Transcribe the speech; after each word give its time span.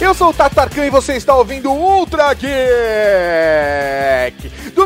Eu 0.00 0.14
sou 0.14 0.30
o 0.30 0.32
Tatarkan 0.32 0.86
e 0.86 0.90
você 0.90 1.14
está 1.14 1.34
ouvindo 1.36 1.70
Ultra 1.70 2.32
Geek! 2.34 2.50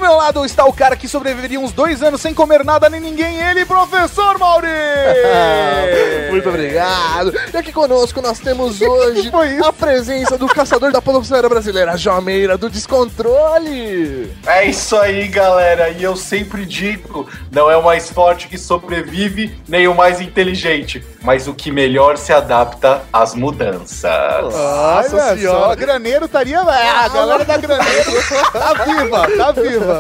Do 0.05 0.09
meu 0.09 0.19
lado 0.19 0.45
está 0.45 0.67
o 0.67 0.73
cara 0.73 0.97
que 0.97 1.09
sobreviveria 1.09 1.59
uns 1.59 1.73
dois 1.73 2.03
anos 2.03 2.21
sem 2.21 2.35
comer 2.35 2.63
nada 2.63 2.91
nem 2.91 3.01
ninguém, 3.01 3.41
ele, 3.41 3.65
Professor 3.65 4.39
Mauri! 4.39 4.69
Muito 6.31 6.47
obrigado. 6.47 7.33
E 7.51 7.57
aqui 7.57 7.73
conosco 7.73 8.21
nós 8.21 8.39
temos 8.39 8.83
hoje 8.83 9.31
a 9.65 9.73
presença 9.73 10.37
do 10.37 10.47
caçador 10.47 10.93
da 10.93 11.01
podosfera 11.01 11.49
brasileira, 11.49 11.97
Jomeira 11.97 12.59
do 12.59 12.69
Descontrole. 12.69 14.31
É 14.47 14.67
isso 14.67 14.95
aí, 14.95 15.27
galera. 15.27 15.89
E 15.89 16.03
eu 16.03 16.17
sempre 16.17 16.67
digo: 16.67 17.27
não 17.51 17.71
é 17.71 17.77
o 17.77 17.83
mais 17.83 18.11
forte 18.11 18.47
que 18.47 18.59
sobrevive, 18.59 19.57
nem 19.67 19.89
o 19.89 19.95
mais 19.95 20.21
inteligente, 20.21 21.03
mas 21.23 21.49
o 21.49 21.55
que 21.55 21.71
melhor 21.71 22.19
se 22.19 22.33
adapta 22.33 23.03
às 23.11 23.35
mudanças. 23.35 24.05
Olha 24.05 24.51
Nossa 24.51 25.09
só, 25.09 25.37
senhora. 25.37 25.75
Graneiro 25.75 26.27
estaria. 26.27 26.61
Ah, 26.61 27.05
a 27.05 27.09
galera 27.09 27.45
da 27.45 27.57
Graneiro 27.57 28.13
tá 28.53 28.75
viva, 28.85 29.29
tá 29.37 29.53
viva. 29.53 29.94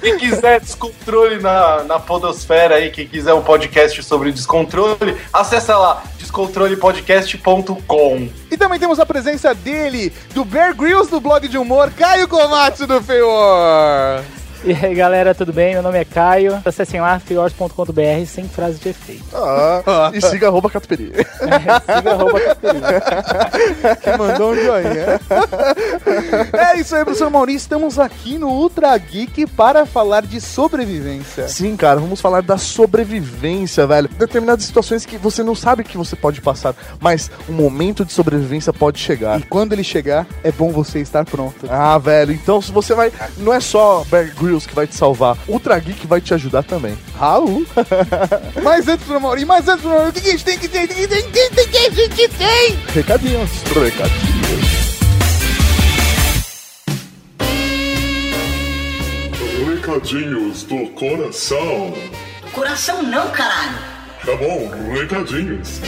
Quem 0.00 0.16
quiser 0.18 0.60
descontrole 0.60 1.40
na, 1.40 1.82
na 1.84 1.98
Podosfera 1.98 2.76
aí, 2.76 2.90
quem 2.90 3.06
quiser 3.06 3.34
um 3.34 3.42
podcast 3.42 4.02
sobre 4.02 4.32
descontrole, 4.32 5.16
acessa 5.32 5.76
lá 5.76 6.02
descontrolepodcast.com. 6.18 8.28
E 8.50 8.56
também 8.56 8.78
temos 8.78 8.98
a 9.00 9.06
presença 9.06 9.54
dele, 9.54 10.12
do 10.34 10.44
Bear 10.44 10.74
Grylls 10.74 11.10
do 11.10 11.20
blog 11.20 11.46
de 11.48 11.58
humor, 11.58 11.90
Caio 11.90 12.28
Komatsu 12.28 12.86
do 12.86 13.02
Feor. 13.02 14.22
E 14.64 14.72
aí 14.72 14.94
galera, 14.94 15.34
tudo 15.34 15.52
bem? 15.52 15.74
Meu 15.74 15.82
nome 15.82 15.98
é 15.98 16.04
Caio. 16.04 16.62
Acessem 16.64 17.00
lá, 17.00 17.18
fiors.com.br 17.18 18.26
sem 18.28 18.48
frase 18.48 18.78
de 18.78 18.90
efeito. 18.90 19.24
Ah, 19.34 20.12
e 20.14 20.20
siga 20.20 20.46
arroba 20.46 20.70
Catuperi. 20.70 21.12
Siga 21.12 22.12
arroba 22.12 22.40
Catarina. 22.40 23.00
que 24.00 24.16
mandou 24.16 24.52
um 24.52 24.54
joinha. 24.54 25.20
é 26.52 26.78
isso 26.78 26.94
aí, 26.94 27.04
professor 27.04 27.28
Maurício. 27.28 27.64
Estamos 27.64 27.98
aqui 27.98 28.38
no 28.38 28.50
Ultra 28.50 28.96
Geek 28.98 29.48
para 29.48 29.84
falar 29.84 30.22
de 30.22 30.40
sobrevivência. 30.40 31.48
Sim, 31.48 31.76
cara, 31.76 31.98
vamos 31.98 32.20
falar 32.20 32.42
da 32.42 32.56
sobrevivência, 32.56 33.84
velho. 33.84 34.08
Determinadas 34.10 34.64
situações 34.64 35.04
que 35.04 35.18
você 35.18 35.42
não 35.42 35.56
sabe 35.56 35.82
que 35.82 35.98
você 35.98 36.14
pode 36.14 36.40
passar, 36.40 36.74
mas 37.00 37.30
um 37.48 37.52
momento 37.52 38.04
de 38.04 38.12
sobrevivência 38.12 38.72
pode 38.72 39.00
chegar. 39.00 39.40
E 39.40 39.42
quando 39.42 39.72
ele 39.72 39.82
chegar, 39.82 40.24
é 40.44 40.52
bom 40.52 40.70
você 40.70 41.00
estar 41.00 41.24
pronto. 41.24 41.66
Ah, 41.68 41.98
velho, 41.98 42.32
então 42.32 42.62
se 42.62 42.70
você 42.70 42.94
vai. 42.94 43.12
Não 43.38 43.52
é 43.52 43.58
só 43.58 44.04
Bear 44.08 44.32
Grylls 44.36 44.51
que 44.60 44.74
vai 44.74 44.86
te 44.86 44.94
salvar, 44.94 45.36
Ultra 45.48 45.78
Geek 45.78 46.06
vai 46.06 46.20
te 46.20 46.34
ajudar 46.34 46.62
também. 46.62 46.96
Raul. 47.18 47.66
mas 48.62 48.88
antes, 48.88 49.04
professor 49.04 49.20
Maurício, 49.20 49.48
mas 49.48 49.68
antes, 49.68 49.82
professor 49.82 49.98
Maurício, 49.98 50.20
o 50.20 50.22
que 50.22 50.28
a 50.28 50.32
gente 50.32 50.44
tem 50.44 50.58
que 50.58 50.68
ter? 50.68 50.84
O 50.84 50.88
que 50.88 50.94
a 50.94 50.96
gente 50.96 51.08
tem 51.08 51.22
que 51.22 51.50
ter? 51.50 51.62
O 51.62 51.68
que 51.68 51.78
a 51.78 51.90
gente 51.90 52.28
tem? 52.28 52.78
Recadinhos. 52.94 53.50
Recadinhos. 53.62 54.82
Recadinhos 59.66 60.62
do 60.64 60.86
coração. 60.90 61.94
Coração 62.52 63.02
não, 63.02 63.30
caralho. 63.30 63.78
Tá 64.24 64.36
bom, 64.36 64.70
recadinhos. 64.92 65.80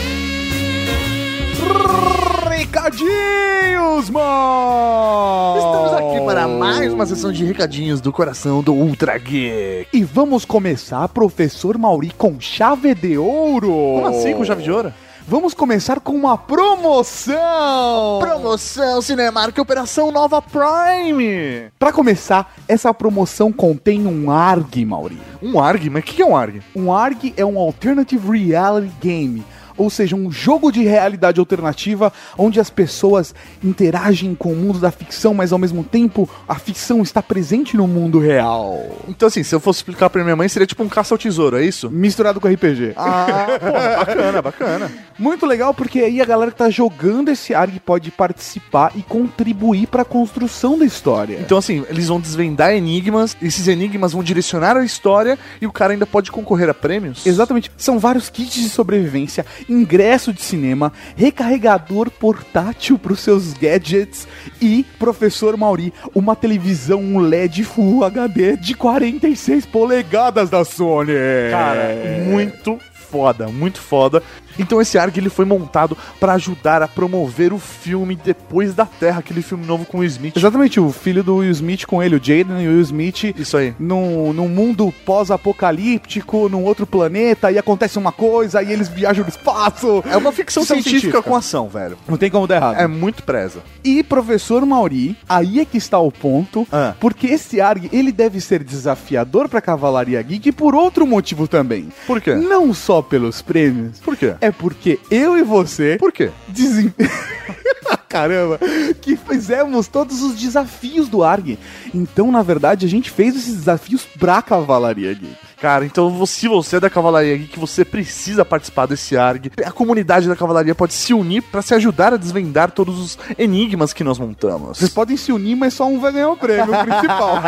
Recadinhos, 2.49 4.09
mano! 4.09 5.57
Estamos 5.57 5.93
aqui 5.93 6.25
para 6.25 6.47
mais 6.47 6.93
uma 6.93 7.05
sessão 7.05 7.31
de 7.31 7.43
recadinhos 7.43 7.99
do 7.99 8.13
coração 8.13 8.61
do 8.61 8.73
Ultra 8.73 9.17
Geek. 9.17 9.87
E 9.91 10.03
vamos 10.03 10.45
começar, 10.45 11.07
professor 11.09 11.77
Mauri, 11.77 12.11
com 12.11 12.39
chave 12.39 12.93
de 12.93 13.17
ouro. 13.17 13.71
Como 13.71 14.07
assim 14.07 14.33
com 14.33 14.45
chave 14.45 14.61
de 14.61 14.71
ouro? 14.71 14.93
Vamos 15.27 15.55
começar 15.55 15.99
com 15.99 16.11
uma 16.11 16.37
promoção. 16.37 18.19
Promoção 18.19 19.01
Cinemark 19.01 19.57
Operação 19.57 20.11
Nova 20.11 20.39
Prime. 20.39 21.71
Pra 21.79 21.91
começar, 21.91 22.53
essa 22.67 22.93
promoção 22.93 23.51
contém 23.51 24.05
um 24.05 24.29
ARG, 24.29 24.85
Mauri. 24.85 25.19
Um 25.41 25.59
ARG? 25.59 25.89
Mas 25.89 26.03
o 26.03 26.05
que 26.05 26.21
é 26.21 26.25
um 26.25 26.37
ARG? 26.37 26.61
Um 26.75 26.93
ARG 26.93 27.33
é 27.35 27.43
um 27.43 27.57
Alternative 27.57 28.29
Reality 28.29 28.93
Game. 29.01 29.43
Ou 29.77 29.89
seja, 29.89 30.15
um 30.15 30.31
jogo 30.31 30.71
de 30.71 30.83
realidade 30.83 31.39
alternativa 31.39 32.11
onde 32.37 32.59
as 32.59 32.69
pessoas 32.69 33.33
interagem 33.63 34.35
com 34.35 34.53
o 34.53 34.55
mundo 34.55 34.79
da 34.79 34.91
ficção, 34.91 35.33
mas 35.33 35.51
ao 35.51 35.59
mesmo 35.59 35.83
tempo 35.83 36.29
a 36.47 36.55
ficção 36.55 37.01
está 37.01 37.21
presente 37.21 37.77
no 37.77 37.87
mundo 37.87 38.19
real. 38.19 38.83
Então, 39.07 39.27
assim, 39.27 39.43
se 39.43 39.53
eu 39.53 39.59
fosse 39.59 39.79
explicar 39.79 40.09
pra 40.09 40.23
minha 40.23 40.35
mãe, 40.35 40.47
seria 40.47 40.67
tipo 40.67 40.83
um 40.83 40.89
caça 40.89 41.13
ao 41.13 41.17
tesouro, 41.17 41.57
é 41.57 41.63
isso? 41.63 41.89
Misturado 41.89 42.39
com 42.39 42.47
RPG. 42.47 42.93
Ah, 42.95 43.47
pô, 43.59 43.71
bacana, 43.71 44.41
bacana. 44.41 44.91
Muito 45.17 45.45
legal, 45.45 45.73
porque 45.73 45.99
aí 45.99 46.21
a 46.21 46.25
galera 46.25 46.51
que 46.51 46.57
tá 46.57 46.69
jogando 46.69 47.29
esse 47.29 47.53
ARG 47.53 47.79
pode 47.79 48.11
participar 48.11 48.91
e 48.95 49.01
contribuir 49.01 49.87
pra 49.87 50.03
construção 50.03 50.77
da 50.77 50.85
história. 50.85 51.37
Então, 51.39 51.57
assim, 51.57 51.85
eles 51.89 52.07
vão 52.07 52.19
desvendar 52.19 52.73
enigmas, 52.73 53.35
esses 53.41 53.67
enigmas 53.67 54.11
vão 54.13 54.23
direcionar 54.23 54.77
a 54.77 54.83
história 54.83 55.37
e 55.61 55.65
o 55.65 55.71
cara 55.71 55.93
ainda 55.93 56.05
pode 56.05 56.31
concorrer 56.31 56.69
a 56.69 56.73
prêmios? 56.73 57.25
Exatamente. 57.25 57.71
São 57.77 57.99
vários 57.99 58.29
kits 58.29 58.55
de 58.55 58.69
sobrevivência, 58.69 59.45
ingresso 59.67 60.31
de 60.31 60.41
cinema, 60.41 60.91
recarregador 61.15 62.09
portátil 62.09 62.97
para 62.97 63.13
os 63.13 63.19
seus 63.19 63.53
gadgets 63.53 64.27
e, 64.61 64.85
professor 64.99 65.57
Mauri, 65.57 65.93
uma 66.13 66.35
televisão 66.35 67.17
LED 67.17 67.63
Full 67.63 68.03
HD 68.03 68.57
de 68.57 68.73
46 68.75 69.65
polegadas 69.65 70.49
da 70.49 70.63
Sony. 70.63 71.13
Cara, 71.51 71.95
muito 72.25 72.79
foda, 72.93 73.47
muito 73.47 73.79
foda. 73.79 74.21
Então 74.59 74.81
esse 74.81 74.97
ARG 74.97 75.17
ele 75.17 75.29
foi 75.29 75.45
montado 75.45 75.97
pra 76.19 76.33
ajudar 76.33 76.81
a 76.81 76.87
promover 76.87 77.53
o 77.53 77.59
filme 77.59 78.15
Depois 78.15 78.73
da 78.73 78.85
Terra, 78.85 79.19
aquele 79.19 79.41
filme 79.41 79.65
novo 79.65 79.85
com 79.85 79.99
o 79.99 80.03
Smith. 80.03 80.37
Exatamente, 80.37 80.79
o 80.79 80.91
filho 80.91 81.23
do 81.23 81.37
Will 81.37 81.51
Smith 81.51 81.85
com 81.85 82.01
ele, 82.01 82.15
o 82.15 82.19
Jaden 82.23 82.61
e 82.63 82.67
o 82.67 82.71
Will 82.71 82.81
Smith, 82.81 83.23
Isso 83.37 83.57
aí. 83.57 83.73
num, 83.79 84.33
num 84.33 84.47
mundo 84.47 84.93
pós-apocalíptico, 85.05 86.49
num 86.49 86.63
outro 86.63 86.85
planeta, 86.85 87.51
e 87.51 87.57
acontece 87.57 87.97
uma 87.97 88.11
coisa, 88.11 88.61
e 88.61 88.71
eles 88.71 88.87
viajam 88.87 89.23
no 89.23 89.29
espaço. 89.29 90.03
É 90.09 90.17
uma 90.17 90.31
ficção, 90.31 90.63
Ficção 90.63 90.75
científica, 90.81 90.99
científica. 91.01 91.21
com 91.23 91.35
ação, 91.35 91.67
velho. 91.67 91.97
Não 92.07 92.17
tem 92.17 92.29
como 92.29 92.47
dar 92.47 92.55
errado. 92.57 92.75
É 92.79 92.87
muito 92.87 93.23
preza. 93.23 93.59
E 93.83 94.03
professor 94.03 94.65
Mauri, 94.65 95.17
aí 95.27 95.59
é 95.59 95.65
que 95.65 95.77
está 95.77 95.99
o 95.99 96.11
ponto, 96.11 96.67
Ah. 96.71 96.93
porque 96.99 97.27
esse 97.27 97.59
ARG 97.61 97.89
ele 97.91 98.11
deve 98.11 98.39
ser 98.41 98.63
desafiador 98.63 99.47
para 99.49 99.61
Cavalaria 99.61 100.21
Geek 100.21 100.51
por 100.51 100.75
outro 100.75 101.05
motivo 101.05 101.47
também. 101.47 101.89
Por 102.07 102.19
quê? 102.21 102.35
Não 102.35 102.73
só 102.73 103.01
pelos 103.01 103.41
prêmios, 103.41 103.99
Por 103.99 104.15
quê? 104.15 104.35
É 104.45 104.51
porque 104.51 104.99
eu 105.09 105.37
e 105.37 105.43
você 105.43 105.97
Por 105.97 106.11
quê? 106.11 106.29
desem... 106.47 106.93
Caramba, 108.07 108.59
que 109.01 109.15
fizemos 109.15 109.87
todos 109.87 110.21
os 110.21 110.35
desafios 110.35 111.09
do 111.09 111.23
ARG. 111.23 111.57
Então, 111.93 112.31
na 112.31 112.41
verdade, 112.41 112.85
a 112.85 112.89
gente 112.89 113.09
fez 113.09 113.35
esses 113.35 113.55
desafios 113.55 114.05
pra 114.05 114.41
Cavalaria 114.41 115.13
Geek. 115.13 115.45
Cara, 115.59 115.85
então 115.85 116.25
se 116.25 116.47
você 116.47 116.75
é 116.75 116.79
da 116.79 116.89
Cavalaria 116.89 117.37
Geek, 117.37 117.57
você 117.57 117.85
precisa 117.85 118.43
participar 118.45 118.85
desse 118.85 119.17
ARG. 119.17 119.51
A 119.65 119.71
comunidade 119.71 120.27
da 120.27 120.35
Cavalaria 120.35 120.75
pode 120.75 120.93
se 120.93 121.13
unir 121.13 121.41
pra 121.41 121.61
se 121.61 121.73
ajudar 121.73 122.13
a 122.13 122.17
desvendar 122.17 122.71
todos 122.71 122.99
os 122.99 123.17
enigmas 123.37 123.93
que 123.93 124.03
nós 124.03 124.19
montamos. 124.19 124.77
Vocês 124.77 124.91
podem 124.91 125.17
se 125.17 125.31
unir, 125.31 125.55
mas 125.55 125.73
só 125.73 125.87
um 125.87 125.99
vai 125.99 126.11
ganhar 126.11 126.29
o 126.29 126.37
prêmio 126.37 126.67
principal. 126.67 127.41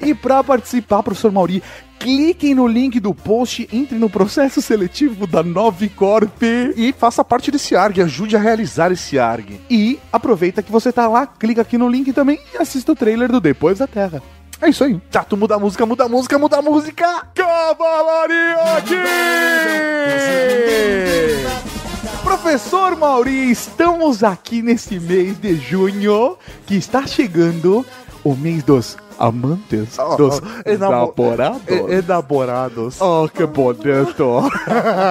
e 0.00 0.14
pra 0.14 0.42
participar, 0.42 1.02
professor 1.02 1.30
Mauri, 1.30 1.62
cliquem 1.98 2.54
no 2.54 2.66
link 2.66 2.98
do 3.00 3.14
post, 3.14 3.68
entre 3.72 3.98
no 3.98 4.08
processo 4.08 4.60
seletivo 4.60 5.26
da 5.26 5.42
Novicorp 5.42 6.42
E 6.76 6.94
faça 6.96 7.24
parte 7.24 7.50
desse 7.50 7.74
ARG, 7.74 8.00
ajude 8.16 8.34
a 8.34 8.38
realizar 8.38 8.90
esse 8.90 9.18
ARG. 9.18 9.60
e 9.68 9.98
aproveita 10.10 10.62
que 10.62 10.72
você 10.72 10.90
tá 10.90 11.06
lá, 11.06 11.26
clica 11.26 11.60
aqui 11.60 11.76
no 11.76 11.86
link 11.86 12.14
também 12.14 12.40
e 12.54 12.56
assista 12.56 12.92
o 12.92 12.96
trailer 12.96 13.30
do 13.30 13.42
Depois 13.42 13.78
da 13.78 13.86
Terra. 13.86 14.22
É 14.58 14.70
isso 14.70 14.82
aí. 14.84 14.98
Tá, 15.10 15.22
tu 15.22 15.36
muda 15.36 15.56
a 15.56 15.58
música, 15.58 15.84
muda 15.84 16.04
a 16.04 16.08
música, 16.08 16.38
muda 16.38 16.56
a 16.56 16.62
música! 16.62 17.26
Cavalaria 17.34 18.80
Geek! 18.86 19.06
Professor 22.24 22.96
Mauri, 22.96 23.50
estamos 23.50 24.24
aqui 24.24 24.62
nesse 24.62 24.98
mês 24.98 25.38
de 25.38 25.56
junho 25.56 26.38
que 26.66 26.74
está 26.74 27.06
chegando 27.06 27.84
o 28.24 28.34
mês 28.34 28.62
dos 28.62 28.96
amantes, 29.18 29.98
Oh, 29.98 30.16
dos 30.16 30.40
oh, 30.40 30.68
enamo- 30.70 31.12
namorados. 31.16 31.62
E- 31.68 31.92
Enamorados. 31.94 33.00
Oh, 33.00 33.28
que 33.28 33.44
bonito! 33.46 34.42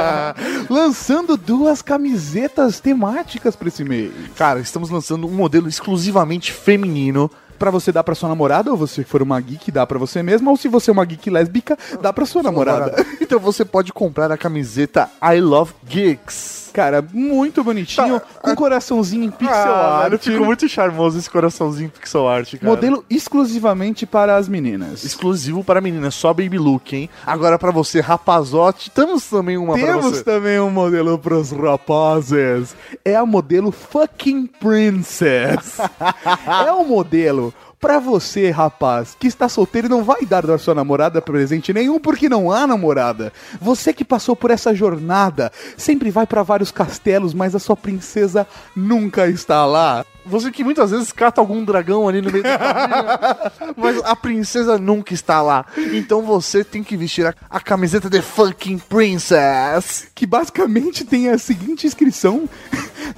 Lançando 0.70 1.38
duas 1.38 1.82
camisetas 1.82 2.80
temáticas 2.80 3.56
para 3.56 3.68
esse 3.68 3.84
mês. 3.84 4.12
Cara, 4.36 4.60
estamos 4.60 4.90
lançando 4.90 5.28
um 5.28 5.32
modelo 5.32 5.68
exclusivamente 5.68 6.52
feminino. 6.52 7.30
Pra 7.58 7.72
você 7.72 7.90
dar 7.90 8.04
pra 8.04 8.14
sua 8.14 8.28
namorada, 8.28 8.70
ou 8.70 8.76
você 8.76 9.02
for 9.06 9.22
uma 9.22 9.40
geek, 9.40 9.72
dá 9.72 9.88
pra 9.88 9.98
você 9.98 10.22
mesma, 10.22 10.52
ou 10.52 10.58
se 10.58 10.68
você 10.68 10.90
é 10.90 10.94
uma 10.94 11.06
geek 11.06 11.30
lésbica, 11.30 11.78
dá 12.02 12.12
pra 12.12 12.26
sua 12.26 12.44
namorada. 12.44 12.94
Então 13.22 13.40
você 13.40 13.64
pode 13.64 13.94
comprar 13.94 14.30
a 14.30 14.38
camiseta 14.38 15.10
I 15.24 15.40
Love 15.40 15.74
Geeks. 15.88 16.65
Cara, 16.76 17.02
muito 17.14 17.64
bonitinho, 17.64 18.22
com 18.42 18.54
coraçãozinho 18.54 19.24
em 19.24 19.32
pixel 19.32 19.56
Ah, 19.56 20.04
art. 20.04 20.22
ficou 20.22 20.46
muito 20.46 20.68
charmoso 20.68 21.18
esse 21.18 21.30
coraçãozinho 21.30 21.90
pixel 21.90 22.28
art, 22.28 22.52
cara. 22.58 22.66
Modelo 22.66 23.06
exclusivamente 23.10 24.06
para 24.06 24.36
as 24.36 24.50
meninas. 24.50 25.06
exclusivo 25.06 25.64
para 25.64 25.80
meninas, 25.80 26.14
só 26.16 26.34
baby 26.34 26.58
look, 26.58 26.94
hein? 26.94 27.10
Agora 27.26 27.58
pra 27.58 27.72
você, 27.72 28.02
rapazote, 28.02 28.92
temos 28.92 29.26
também 29.26 29.58
uma 29.58 29.78
pra 29.78 29.86
Temos 29.86 30.22
também 30.22 30.60
um 30.60 30.70
modelo 30.70 31.18
pros 31.18 31.52
rapazes. 31.52 32.76
É 33.06 33.16
a 33.16 33.26
modelo 33.26 33.72
Fucking 33.72 34.46
Princess. 34.48 35.78
é 36.68 36.74
um 36.74 36.86
modelo 36.86 37.54
pra 37.86 38.00
você, 38.00 38.50
rapaz, 38.50 39.16
que 39.20 39.28
está 39.28 39.48
solteiro 39.48 39.86
e 39.86 39.90
não 39.92 40.04
vai 40.04 40.26
dar 40.26 40.44
da 40.44 40.58
sua 40.58 40.74
namorada 40.74 41.22
presente 41.22 41.72
nenhum 41.72 42.00
porque 42.00 42.28
não 42.28 42.52
há 42.52 42.66
namorada. 42.66 43.32
Você 43.62 43.94
que 43.94 44.04
passou 44.04 44.36
por 44.36 44.50
essa 44.50 44.74
jornada, 44.74 45.52
sempre 45.78 46.10
vai 46.10 46.26
pra 46.26 46.42
vários 46.42 46.72
castelos, 46.72 47.32
mas 47.32 47.54
a 47.54 47.60
sua 47.60 47.78
princesa 47.78 48.48
nunca 48.76 49.28
está 49.28 49.68
lá. 49.68 50.04
Você 50.26 50.52
que 50.52 50.64
muitas 50.64 50.90
vezes 50.90 51.12
cata 51.12 51.40
algum 51.40 51.64
dragão 51.64 52.08
ali 52.08 52.20
no 52.20 52.32
meio 52.32 52.44
do 52.44 52.50
caminho, 52.50 53.76
mas 53.78 54.04
a 54.04 54.16
princesa 54.16 54.80
nunca 54.80 55.14
está 55.14 55.40
lá. 55.40 55.68
Então 55.94 56.24
você 56.24 56.64
tem 56.64 56.84
que 56.84 56.98
vestir 56.98 57.28
a, 57.28 57.36
a 57.48 57.60
camiseta 57.60 58.10
de 58.10 58.24
fucking 58.24 58.80
princess. 58.80 60.08
que 60.16 60.26
basicamente 60.26 61.06
tem 61.06 61.30
a 61.30 61.38
seguinte 61.38 61.86
inscrição: 61.86 62.50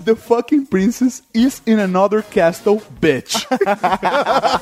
The 0.04 0.16
fucking 0.16 0.66
princess 0.66 1.24
is 1.34 1.62
in 1.66 1.80
another 1.80 2.22
castle, 2.22 2.82
bitch. 3.00 3.46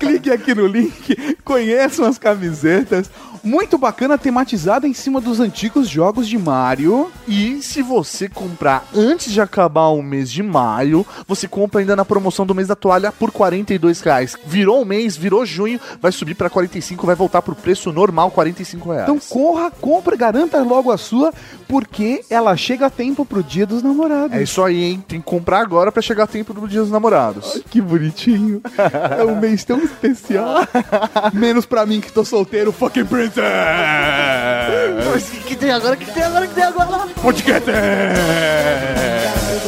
Clique 0.00 0.30
aqui 0.30 0.54
no 0.54 0.66
link, 0.66 1.36
conheçam 1.44 2.06
as 2.06 2.18
camisetas. 2.18 3.10
Muito 3.44 3.76
bacana, 3.76 4.16
tematizada 4.16 4.88
em 4.88 4.94
cima 4.94 5.20
dos 5.20 5.38
antigos 5.38 5.86
jogos 5.88 6.26
de 6.26 6.38
Mario. 6.38 7.10
E 7.28 7.60
se 7.62 7.82
você 7.82 8.28
comprar 8.28 8.86
antes 8.94 9.30
de 9.30 9.40
acabar 9.40 9.88
o 9.88 10.02
mês 10.02 10.30
de 10.30 10.42
maio, 10.42 11.06
você 11.28 11.46
compra 11.46 11.80
ainda 11.80 11.94
na 11.94 12.04
promoção 12.04 12.46
do 12.46 12.54
mês 12.54 12.68
da 12.68 12.74
toalha 12.74 13.12
por 13.12 13.30
42 13.30 14.00
reais. 14.00 14.36
Virou 14.46 14.80
o 14.80 14.86
mês, 14.86 15.16
virou 15.16 15.44
junho, 15.44 15.78
vai 16.00 16.10
subir 16.10 16.34
pra 16.34 16.48
45, 16.48 17.06
vai 17.06 17.14
voltar 17.14 17.42
pro 17.42 17.54
preço 17.54 17.92
normal, 17.92 18.30
45 18.30 18.90
reais. 18.90 19.08
Então 19.08 19.18
corra, 19.28 19.70
compra, 19.70 20.16
garanta 20.16 20.62
logo 20.62 20.90
a 20.90 20.96
sua, 20.96 21.32
porque 21.68 22.24
ela 22.30 22.56
chega 22.56 22.86
a 22.86 22.90
tempo 22.90 23.24
pro 23.24 23.42
dia 23.42 23.66
dos 23.66 23.82
namorados. 23.82 24.36
É 24.36 24.42
isso 24.42 24.62
aí, 24.62 24.82
hein? 24.82 25.04
Tem 25.06 25.20
que 25.20 25.26
comprar 25.26 25.60
agora 25.60 25.92
pra 25.92 26.00
chegar 26.00 26.24
a 26.24 26.26
tempo 26.26 26.54
do 26.54 26.66
Dia 26.66 26.80
dos 26.80 26.90
Namorados. 26.90 27.62
Que 27.70 27.80
bonitinho. 27.80 28.62
É 29.18 29.24
um 29.24 29.36
mês 29.38 29.64
tão 29.64 29.78
especial. 29.78 30.66
Menos 31.32 31.66
pra 31.66 31.84
mim 31.86 32.00
que 32.00 32.12
tô 32.12 32.24
solteiro, 32.24 32.72
fucking 32.72 33.04
Mas 33.36 35.28
o 35.28 35.30
que, 35.30 35.40
que 35.40 35.56
tem 35.56 35.70
agora? 35.70 35.94
O 35.94 35.98
que, 35.98 36.10
tem 36.10 36.22
agora? 36.22 36.44
O 36.44 36.48
que 36.48 36.54
tem 36.54 36.64
agora? 36.64 37.06
Podcast. 37.20 37.70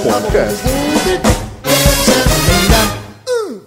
Podcast. 0.03 0.63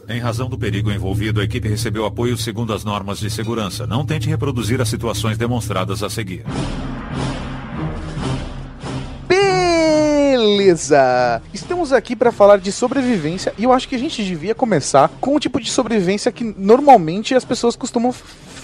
Em 0.08 0.20
razão 0.20 0.50
do 0.50 0.58
perigo 0.58 0.92
envolvido, 0.92 1.40
a 1.40 1.44
equipe 1.44 1.68
recebeu 1.68 2.06
apoio 2.06 2.36
segundo 2.38 2.74
as 2.74 2.84
normas 2.84 3.20
de 3.20 3.30
segurança. 3.30 3.86
Não 3.86 4.04
tente 4.06 4.28
reproduzir 4.28 4.82
as 4.82 4.90
situações 4.90 5.38
demonstradas 5.38 6.02
a 6.02 6.10
seguir. 6.10 6.44
Beleza! 9.28 11.42
Estamos 11.54 11.94
aqui 11.94 12.16
pra 12.16 12.32
falar 12.32 12.58
de 12.58 12.72
sobrevivência 12.72 13.54
e 13.58 13.64
eu 13.66 13.72
acho 13.74 13.88
que 13.88 13.96
a 13.96 14.00
gente 14.00 14.24
devia 14.24 14.56
começar 14.56 15.10
com 15.22 15.36
o 15.36 15.40
tipo 15.40 15.62
de 15.62 15.70
sobrevivência 15.70 16.32
que 16.32 16.44
normalmente 16.58 17.36
as 17.36 17.46
pessoas 17.46 17.76
costumam. 17.76 18.14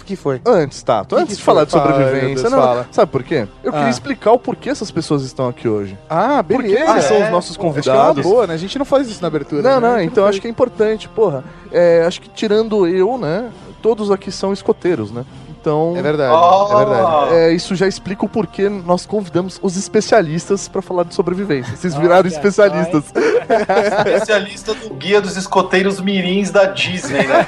Que 0.05 0.15
foi? 0.15 0.41
Antes, 0.45 0.81
tá. 0.83 1.03
Que 1.03 1.15
antes 1.15 1.29
que 1.29 1.35
de 1.35 1.43
falar 1.43 1.65
de 1.65 1.71
sobrevivência. 1.71 2.49
não, 2.49 2.59
fala. 2.61 2.87
Sabe 2.91 3.11
por 3.11 3.23
quê? 3.23 3.47
Eu 3.63 3.71
queria 3.71 3.87
Ah. 3.87 3.89
explicar 3.89 4.31
o 4.31 4.39
porquê 4.39 4.69
essas 4.69 4.91
pessoas 4.91 5.23
estão 5.23 5.47
aqui 5.47 5.67
hoje. 5.67 5.97
Ah, 6.09 6.41
beleza. 6.41 6.91
eles 6.91 7.03
são 7.05 7.17
é. 7.17 7.25
os 7.25 7.31
nossos 7.31 7.51
Acho 7.51 7.59
que 7.59 7.65
é 7.65 7.69
convidados? 7.69 8.23
boa, 8.23 8.47
né? 8.47 8.53
A 8.53 8.57
gente 8.57 8.77
não 8.77 8.85
faz 8.85 9.09
isso 9.09 9.21
na 9.21 9.27
abertura. 9.27 9.61
Não, 9.61 9.79
né? 9.81 9.87
não, 9.89 10.01
então 10.01 10.25
acho 10.25 10.39
que 10.39 10.47
é 10.47 10.49
importante, 10.49 11.09
porra. 11.09 11.43
É, 11.71 12.03
acho 12.05 12.21
que 12.21 12.29
tirando 12.29 12.87
eu, 12.87 13.17
né? 13.17 13.49
Todos 13.81 14.09
aqui 14.11 14.31
são 14.31 14.51
escoteiros, 14.53 15.11
né? 15.11 15.25
Então. 15.65 15.93
É 15.97 16.01
verdade, 16.03 16.31
Oh! 16.31 16.79
é 16.79 16.85
verdade. 16.85 17.33
é, 17.33 17.51
isso 17.53 17.73
já 17.75 17.87
explica 17.87 18.23
o 18.23 18.29
porquê 18.29 18.69
nós 18.69 19.03
convidamos 19.07 19.59
os 19.63 19.75
especialistas 19.75 20.67
pra 20.67 20.79
falar 20.79 21.03
de 21.05 21.15
sobrevivência. 21.15 21.75
Vocês 21.75 21.95
viraram 21.95 22.19
Olha 22.19 22.27
especialistas. 22.27 23.03
Especialista 23.45 24.73
do 24.73 24.93
guia 24.95 25.21
dos 25.21 25.37
escoteiros 25.37 25.99
mirins 26.01 26.49
da 26.51 26.65
Disney, 26.65 27.25
né? 27.27 27.45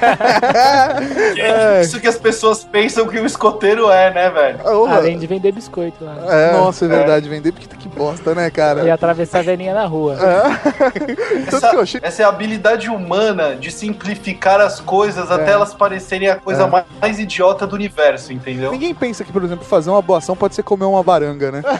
Que 1.34 1.42
é 1.42 1.82
isso 1.82 2.00
que 2.00 2.08
as 2.08 2.18
pessoas 2.18 2.64
pensam 2.64 3.08
que 3.08 3.20
o 3.20 3.26
escoteiro 3.26 3.90
é, 3.92 4.14
né, 4.14 4.30
velho? 4.30 4.60
Ah. 4.64 4.96
Além 4.96 5.18
de 5.18 5.26
vender 5.28 5.52
biscoito 5.52 6.04
lá. 6.04 6.16
É, 6.28 6.52
Nossa, 6.54 6.86
é 6.86 6.88
verdade, 6.88 7.28
vender 7.30 7.52
porque 7.52 7.68
que 7.78 7.90
bosta, 7.90 8.34
né, 8.36 8.50
cara? 8.50 8.84
E 8.84 8.92
atravessar 8.92 9.40
a 9.40 9.42
velhinha 9.44 9.74
na 9.74 9.86
rua. 9.86 10.18
tanto 11.50 11.66
Essa, 11.66 11.80
achei. 11.80 12.00
essa 12.04 12.22
é 12.22 12.26
a 12.26 12.30
habilidade 12.30 12.90
humana 12.90 13.56
de 13.56 13.72
simplificar 13.72 14.60
as 14.62 14.80
coisas 14.80 15.32
até 15.32 15.52
elas 15.52 15.74
parecerem 15.74 16.30
a 16.30 16.36
coisa 16.36 16.64
É. 16.64 16.68
mais, 16.68 16.86
mais 17.02 17.20
idiota 17.20 17.66
do 17.66 17.76
universo, 17.76 18.07
entendeu? 18.34 18.72
Ninguém 18.72 18.94
pensa 18.94 19.24
que, 19.24 19.32
por 19.32 19.44
exemplo, 19.44 19.66
fazer 19.66 19.90
uma 19.90 20.02
boa 20.02 20.20
ação 20.20 20.36
pode 20.36 20.56
ser 20.56 20.64
comer 20.64 20.86
uma 20.86 21.04
baranga, 21.04 21.52
né? 21.52 21.62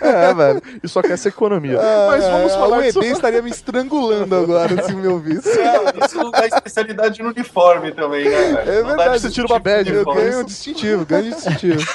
É, 0.00 0.34
velho. 0.34 0.62
E 0.82 0.88
só 0.88 1.02
quer 1.02 1.12
essa 1.12 1.28
economia. 1.28 1.78
Mas 2.08 2.24
vamos 2.24 2.52
Ah, 2.52 2.58
falar 2.58 2.78
O 2.78 2.82
ED 2.82 2.96
estaria 3.06 3.42
me 3.42 3.50
estrangulando 3.50 4.34
agora 4.34 4.82
se 4.82 4.94
me 4.94 5.06
ouvisse. 5.06 5.48
É, 5.58 6.04
Isso 6.04 6.16
não 6.18 6.30
dá 6.30 6.46
especialidade 6.46 7.22
no 7.22 7.28
uniforme 7.30 7.92
também, 7.92 8.24
né, 8.28 8.52
velho? 8.52 8.70
É 8.70 8.80
Não 8.82 8.88
verdade, 8.88 9.20
você 9.20 9.30
tira 9.30 9.46
uma 9.46 9.58
bad, 9.58 9.92
Eu 9.92 10.04
ganho 10.04 10.40
um 10.40 10.44
distintivo, 10.44 11.04
ganho 11.06 11.26
um 11.26 11.30
distintivo. 11.30 11.80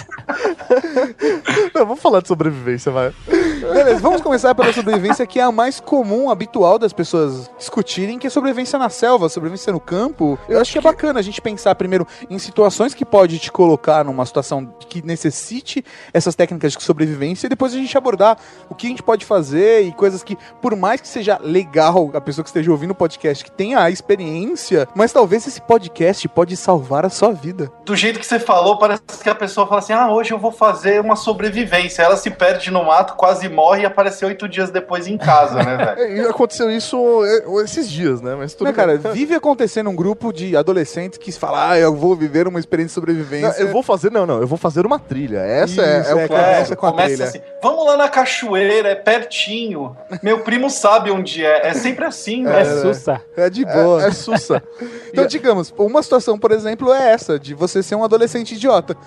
Não, 1.73 1.85
vamos 1.85 2.01
falar 2.01 2.21
de 2.21 2.27
sobrevivência, 2.27 2.91
vai. 2.91 3.13
Beleza, 3.27 3.99
vamos 3.99 4.21
começar 4.21 4.53
pela 4.55 4.71
sobrevivência 4.71 5.25
que 5.25 5.39
é 5.39 5.43
a 5.43 5.51
mais 5.51 5.79
comum, 5.79 6.29
habitual 6.29 6.77
das 6.79 6.93
pessoas 6.93 7.49
discutirem, 7.57 8.17
que 8.19 8.27
é 8.27 8.29
sobrevivência 8.29 8.77
na 8.79 8.89
selva, 8.89 9.27
sobrevivência 9.29 9.73
no 9.73 9.79
campo. 9.79 10.37
Eu 10.47 10.59
acho 10.61 10.71
que 10.71 10.77
é 10.77 10.81
bacana 10.81 11.19
a 11.19 11.23
gente 11.35 11.41
pensar 11.41 11.75
primeiro 11.75 12.07
em 12.29 12.39
situações 12.39 12.93
que 12.93 13.03
pode 13.03 13.37
te 13.39 13.51
colocar 13.51 14.03
numa 14.05 14.25
situação 14.25 14.65
que 14.87 15.05
necessite 15.05 15.83
essas 16.13 16.33
técnicas 16.35 16.73
de 16.73 16.81
sobrevivência 16.81 17.47
e 17.47 17.49
depois 17.49 17.73
a 17.73 17.77
gente 17.77 17.97
abordar 17.97 18.37
o 18.69 18.75
que 18.75 18.87
a 18.87 18.89
gente 18.89 19.03
pode 19.03 19.25
fazer 19.25 19.81
e 19.81 19.91
coisas 19.91 20.23
que, 20.23 20.37
por 20.61 20.75
mais 20.75 21.01
que 21.01 21.07
seja 21.07 21.37
legal 21.41 22.09
a 22.13 22.21
pessoa 22.21 22.43
que 22.43 22.49
esteja 22.49 22.71
ouvindo 22.71 22.91
o 22.91 22.95
podcast 22.95 23.43
que 23.43 23.51
tenha 23.51 23.79
a 23.81 23.89
experiência, 23.89 24.87
mas 24.95 25.11
talvez 25.11 25.45
esse 25.47 25.61
podcast 25.61 26.27
pode 26.29 26.55
salvar 26.55 27.05
a 27.05 27.09
sua 27.09 27.31
vida. 27.33 27.71
Do 27.85 27.95
jeito 27.95 28.19
que 28.19 28.25
você 28.25 28.39
falou, 28.39 28.77
parece 28.77 29.01
que 29.21 29.29
a 29.29 29.35
pessoa 29.35 29.67
fala 29.67 29.79
assim: 29.79 29.93
ah, 29.93 30.11
hoje 30.11 30.31
eu 30.31 30.39
vou 30.39 30.51
fazer 30.51 31.01
uma 31.01 31.15
sobrevivência. 31.15 32.01
Ela 32.03 32.15
se 32.17 32.29
perde 32.31 32.71
no 32.71 32.83
mato, 32.85 33.15
quase 33.15 33.49
morre 33.49 33.83
e 33.83 33.85
aparece 33.85 34.23
oito 34.25 34.47
dias 34.47 34.71
depois 34.71 35.07
em 35.07 35.17
casa, 35.17 35.61
né, 35.63 35.77
velho? 35.77 35.95
É, 36.05 36.15
E 36.17 36.19
aconteceu 36.21 36.69
isso 36.69 36.97
é, 37.25 37.63
esses 37.63 37.89
dias, 37.89 38.21
né? 38.21 38.35
Mas 38.35 38.53
tudo 38.53 38.67
Né, 38.67 38.71
bem. 38.73 38.97
cara, 38.99 39.13
vive 39.13 39.33
acontecendo 39.33 39.89
um 39.89 39.95
grupo 39.95 40.31
de 40.33 40.55
adolescentes 40.55 41.17
que 41.31 41.39
fala, 41.39 41.71
ah, 41.71 41.79
eu 41.79 41.95
vou 41.95 42.15
viver 42.15 42.47
uma 42.47 42.59
experiência 42.59 43.01
de 43.01 43.07
Não, 43.07 43.13
sobrevivência. 43.15 43.61
eu 43.61 43.71
vou 43.71 43.81
fazer, 43.81 44.11
não, 44.11 44.25
não, 44.25 44.39
eu 44.39 44.47
vou 44.47 44.57
fazer 44.57 44.85
uma 44.85 44.99
trilha. 44.99 45.39
Essa 45.39 45.81
é, 45.81 46.01
Isso, 46.01 46.09
é 46.11 46.15
o 46.15 46.19
é, 46.19 46.27
cara. 46.27 46.43
Começa 46.43 46.75
com 46.75 46.85
a 46.85 46.91
começa 46.91 47.07
trilha. 47.09 47.25
assim, 47.25 47.41
vamos 47.61 47.85
lá 47.85 47.97
na 47.97 48.09
cachoeira, 48.09 48.89
é 48.89 48.95
pertinho. 48.95 49.95
Meu 50.21 50.39
primo 50.41 50.69
sabe 50.69 51.11
onde 51.11 51.43
é. 51.43 51.67
É 51.67 51.73
sempre 51.73 52.05
assim, 52.05 52.41
É, 52.45 52.49
né? 52.63 52.81
sussa. 52.81 53.21
É 53.35 53.49
de 53.49 53.65
boa. 53.65 54.03
É, 54.03 54.07
é 54.07 54.11
sussa. 54.11 54.61
Então, 55.15 55.27
digamos, 55.27 55.73
uma 55.77 56.03
situação, 56.03 56.37
por 56.37 56.51
exemplo, 56.51 56.91
é 56.93 57.11
essa, 57.13 57.39
de 57.39 57.53
você 57.53 57.81
ser 57.81 57.95
um 57.95 58.03
adolescente 58.03 58.53
idiota 58.53 58.97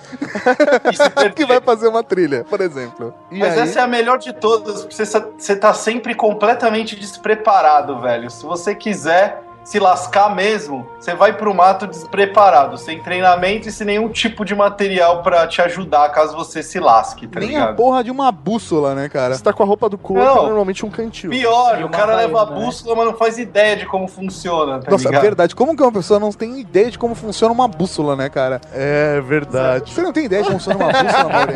E 1.27 1.31
que 1.37 1.45
vai 1.45 1.61
fazer 1.61 1.87
uma 1.89 2.03
trilha, 2.03 2.45
por 2.49 2.63
exemplo. 2.63 3.13
E 3.31 3.39
Mas 3.39 3.53
aí, 3.53 3.61
essa 3.61 3.81
é 3.81 3.83
a 3.83 3.87
melhor 3.87 4.17
de 4.19 4.33
todas, 4.33 4.87
porque 4.87 4.95
você, 4.95 5.05
você 5.05 5.55
tá 5.55 5.75
sempre 5.75 6.15
completamente 6.15 6.97
despreparado, 6.97 8.01
velho. 8.01 8.31
Se 8.31 8.43
você 8.45 8.75
quiser 8.75 9.43
se 9.69 9.79
lascar 9.79 10.35
mesmo, 10.35 10.89
você 10.99 11.15
vai 11.15 11.35
pro 11.35 11.53
mato 11.55 11.87
despreparado, 11.87 12.79
sem 12.79 13.03
treinamento 13.03 13.69
e 13.69 13.73
sem 13.73 13.87
nenhum 13.87 14.09
tipo 14.09 14.43
de 14.43 14.55
material 14.55 15.23
pra 15.23 15.47
te 15.47 15.61
ajudar 15.61 16.09
caso 16.09 16.35
você 16.35 16.63
se 16.63 16.81
lasque, 16.81 17.27
tá 17.27 17.39
Nem 17.39 17.51
a 17.51 17.61
ligado? 17.61 17.77
porra 17.77 18.03
de 18.03 18.11
uma 18.11 18.33
bússola, 18.33 18.95
né, 18.95 19.11
cara? 19.11 19.35
você 19.35 19.43
tá 19.43 19.53
com 19.53 19.63
a 19.63 19.67
roupa 19.67 19.87
do 19.91 19.99
corpo, 19.99 20.25
Não. 20.25 20.39
é 20.39 20.47
normalmente 20.47 20.87
um 20.87 20.91
cantil. 20.91 21.29
Pior, 21.29 21.83
o 21.85 21.91
cara 21.91 22.17
leva 22.17 22.45
a 22.45 22.47
né? 22.47 22.53
bússola, 22.65 22.97
mas 22.97 23.05
não 23.05 23.15
faz 23.15 23.37
ideia 23.39 23.77
de 23.77 23.85
como 23.85 24.09
funciona, 24.09 24.79
tá 24.81 24.91
Nossa, 24.91 25.05
é 25.05 25.09
ligado? 25.09 25.23
verdade. 25.23 25.55
Como 25.55 25.77
que 25.77 25.83
uma 25.83 25.93
pessoa 25.93 26.19
não 26.19 26.33
tem 26.33 26.59
ideia 26.61 26.91
de 26.91 26.99
como 26.99 27.15
funciona 27.15 27.53
uma 27.53 27.69
bússola, 27.69 28.17
né, 28.17 28.31
cara? 28.31 28.63
É 28.73 29.21
verdade. 29.21 29.93
Você 29.93 30.01
não 30.01 30.15
tem 30.15 30.25
ideia 30.25 30.43
de 30.45 30.49
como 30.49 30.61
funciona 30.61 30.83
uma 30.83 30.93
bússola, 30.93 31.29
Mauri? 31.29 31.53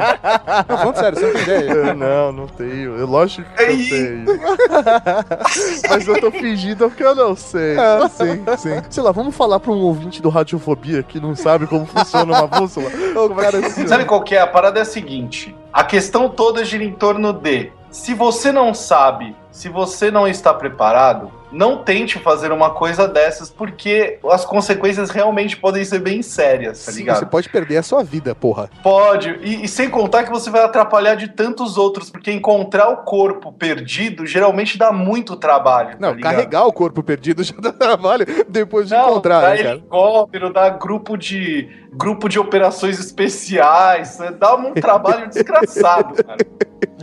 Não, 0.69 0.77
falando 0.79 0.97
sério, 0.97 1.19
você 1.19 1.27
não 1.27 1.33
tem 1.33 1.43
ideia. 1.43 1.71
Eu 1.73 1.95
não, 1.95 2.33
não 2.33 2.47
tenho. 2.47 2.95
Eu, 2.99 3.07
lógico 3.07 3.49
que 3.57 3.63
eu 3.63 3.71
Ei. 3.71 3.89
tenho. 3.89 4.25
Mas 5.89 6.07
eu 6.07 6.21
tô 6.21 6.31
fingindo 6.31 6.89
porque 6.91 7.03
eu 7.03 7.15
não 7.15 7.35
sei. 7.35 7.77
Ah, 8.47 8.57
sim, 8.57 8.71
sim. 8.71 8.83
Sei 8.91 9.03
lá, 9.03 9.13
vamos 9.13 9.35
falar 9.35 9.61
pra 9.61 9.73
um 9.73 9.81
ouvinte 9.81 10.21
do 10.21 10.29
Radiofobia 10.29 11.03
que 11.03 11.21
não 11.21 11.35
sabe 11.35 11.67
como 11.67 11.87
funciona 11.87 12.39
uma 12.39 12.47
bússola? 12.47 12.89
Assim, 13.65 13.87
Sabe 13.87 14.05
qual 14.05 14.23
que 14.23 14.35
é? 14.35 14.41
A 14.41 14.47
parada 14.47 14.79
é 14.79 14.83
a 14.83 14.87
seguinte: 14.87 15.55
a 15.73 15.85
questão 15.85 16.29
toda 16.29 16.65
gira 16.65 16.85
em 16.85 16.93
torno 16.93 17.33
de 17.33 17.71
se 17.91 18.15
você 18.15 18.51
não 18.51 18.73
sabe, 18.73 19.37
se 19.51 19.69
você 19.69 20.11
não 20.11 20.27
está 20.27 20.53
preparado, 20.53 21.31
não 21.53 21.79
tente 21.79 22.19
fazer 22.19 22.51
uma 22.51 22.71
coisa 22.71 23.07
dessas, 23.07 23.51
porque 23.51 24.19
as 24.31 24.45
consequências 24.45 25.11
realmente 25.11 25.57
podem 25.57 25.85
ser 25.85 25.99
bem 26.01 26.23
sérias, 26.23 26.85
tá 26.85 26.93
Sim, 26.93 27.01
ligado? 27.01 27.19
você 27.19 27.27
pode 27.27 27.49
perder 27.49 27.77
a 27.77 27.83
sua 27.83 28.03
vida, 28.03 28.35
porra. 28.35 28.71
Pode, 28.83 29.39
e, 29.43 29.65
e 29.65 29.69
sem 29.69 29.89
contar 29.91 30.25
que 30.25 30.31
você 30.31 30.51
vai 30.51 30.63
atrapalhar 30.63 31.15
de 31.15 31.29
tantos 31.29 31.77
outros, 31.77 32.11
porque 32.11 32.33
encontrar 32.33 32.89
o 32.89 32.99
corpo 32.99 33.53
perdido 33.53 34.27
geralmente 34.27 34.79
dá 34.79 34.93
muito 34.93 35.37
trabalho. 35.37 35.97
Não, 36.01 36.15
tá 36.15 36.21
carregar 36.21 36.67
o 36.67 36.73
corpo 36.73 37.03
perdido 37.03 37.43
já 37.45 37.55
dá 37.59 37.73
trabalho 37.73 38.25
depois 38.49 38.89
de 38.89 38.95
Não, 38.95 39.11
encontrar, 39.11 39.41
dá 39.41 39.51
né, 39.51 39.57
cara? 39.59 39.69
helicóptero, 39.77 40.53
dá 40.53 40.69
grupo 40.71 41.17
de 41.17 41.69
grupo 41.93 42.29
de 42.29 42.39
operações 42.39 42.99
especiais, 42.99 44.19
dá 44.39 44.55
um 44.55 44.73
trabalho 44.75 45.29
desgraçado, 45.29 46.23
cara. 46.25 46.39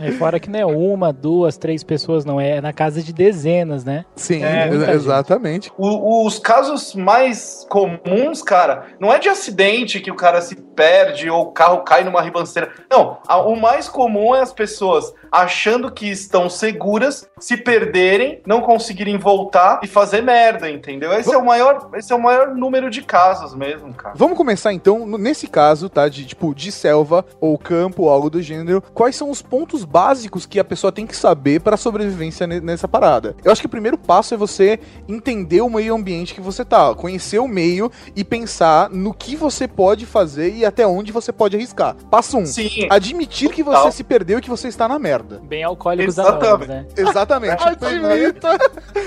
É, 0.02 0.12
fora 0.12 0.40
que 0.40 0.48
não 0.48 0.58
é 0.58 0.64
uma, 0.64 1.12
duas, 1.12 1.58
três 1.58 1.84
pessoas, 1.84 2.24
não. 2.24 2.40
É 2.40 2.58
na 2.60 2.72
casa 2.72 3.02
de 3.02 3.12
dezenas, 3.12 3.84
né? 3.84 4.06
Sim, 4.16 4.42
É, 4.42 4.66
exatamente. 4.94 5.70
O- 5.76 6.26
os 6.26 6.38
casos 6.38 6.94
mais 6.94 7.66
comuns, 7.68 8.42
cara, 8.42 8.84
não 8.98 9.12
é 9.12 9.18
de 9.18 9.28
acidente 9.28 10.00
que 10.00 10.10
o 10.10 10.14
cara 10.16 10.40
se 10.40 10.56
perde 10.56 11.28
ou 11.28 11.42
o 11.42 11.52
carro 11.52 11.80
cai 11.80 12.02
numa 12.02 12.22
ribanceira. 12.22 12.70
Não, 12.90 13.18
a- 13.28 13.42
o 13.42 13.54
mais 13.60 13.90
comum 13.90 14.34
é 14.34 14.40
as 14.40 14.54
pessoas 14.54 15.12
achando 15.30 15.92
que 15.92 16.10
estão 16.10 16.48
seguras, 16.48 17.28
se 17.38 17.56
perderem, 17.58 18.40
não 18.46 18.62
conseguirem 18.62 19.18
voltar 19.18 19.80
e 19.82 19.86
fazer 19.86 20.22
merda, 20.22 20.70
entendeu? 20.70 21.12
Esse 21.12 21.32
é 21.32 21.36
o 21.36 21.44
maior, 21.44 21.90
esse 21.94 22.10
é 22.10 22.16
o 22.16 22.22
maior 22.22 22.54
número 22.54 22.88
de 22.90 23.02
casos 23.02 23.54
mesmo, 23.54 23.92
cara. 23.92 24.14
Vamos 24.16 24.36
começar 24.36 24.72
então, 24.80 25.06
nesse 25.18 25.46
caso, 25.46 25.88
tá? 25.88 26.08
De 26.08 26.24
tipo, 26.24 26.54
de 26.54 26.72
selva 26.72 27.24
ou 27.40 27.58
campo, 27.58 28.08
algo 28.08 28.30
do 28.30 28.40
gênero. 28.40 28.82
Quais 28.94 29.14
são 29.14 29.30
os 29.30 29.42
pontos 29.42 29.84
básicos 29.84 30.46
que 30.46 30.58
a 30.58 30.64
pessoa 30.64 30.90
tem 30.90 31.06
que 31.06 31.14
saber 31.14 31.60
para 31.60 31.76
sobrevivência 31.76 32.46
ne- 32.46 32.60
nessa 32.60 32.88
parada? 32.88 33.36
Eu 33.44 33.52
acho 33.52 33.60
que 33.60 33.66
o 33.66 33.70
primeiro 33.70 33.98
passo 33.98 34.32
é 34.32 34.36
você 34.36 34.80
entender 35.06 35.60
o 35.60 35.68
meio 35.68 35.94
ambiente 35.94 36.34
que 36.34 36.40
você 36.40 36.64
tá, 36.64 36.94
conhecer 36.94 37.38
o 37.38 37.46
meio 37.46 37.92
e 38.16 38.24
pensar 38.24 38.88
no 38.88 39.12
que 39.12 39.36
você 39.36 39.68
pode 39.68 40.06
fazer 40.06 40.54
e 40.54 40.64
até 40.64 40.86
onde 40.86 41.12
você 41.12 41.30
pode 41.32 41.56
arriscar. 41.56 41.94
Passo 42.10 42.38
1. 42.38 42.40
Um, 42.40 42.46
Sim, 42.46 42.86
admitir 42.88 43.50
que 43.50 43.62
você 43.62 43.92
se 43.92 44.02
perdeu 44.02 44.38
e 44.38 44.42
que 44.42 44.48
você 44.48 44.68
está 44.68 44.88
na 44.88 44.98
merda. 44.98 45.40
Bem 45.44 45.62
alcoólicos 45.62 46.16
Exatamente. 46.16 46.46
anônimos, 46.46 46.68
né? 46.68 46.86
Exatamente. 46.96 47.62
Admita! 47.68 48.58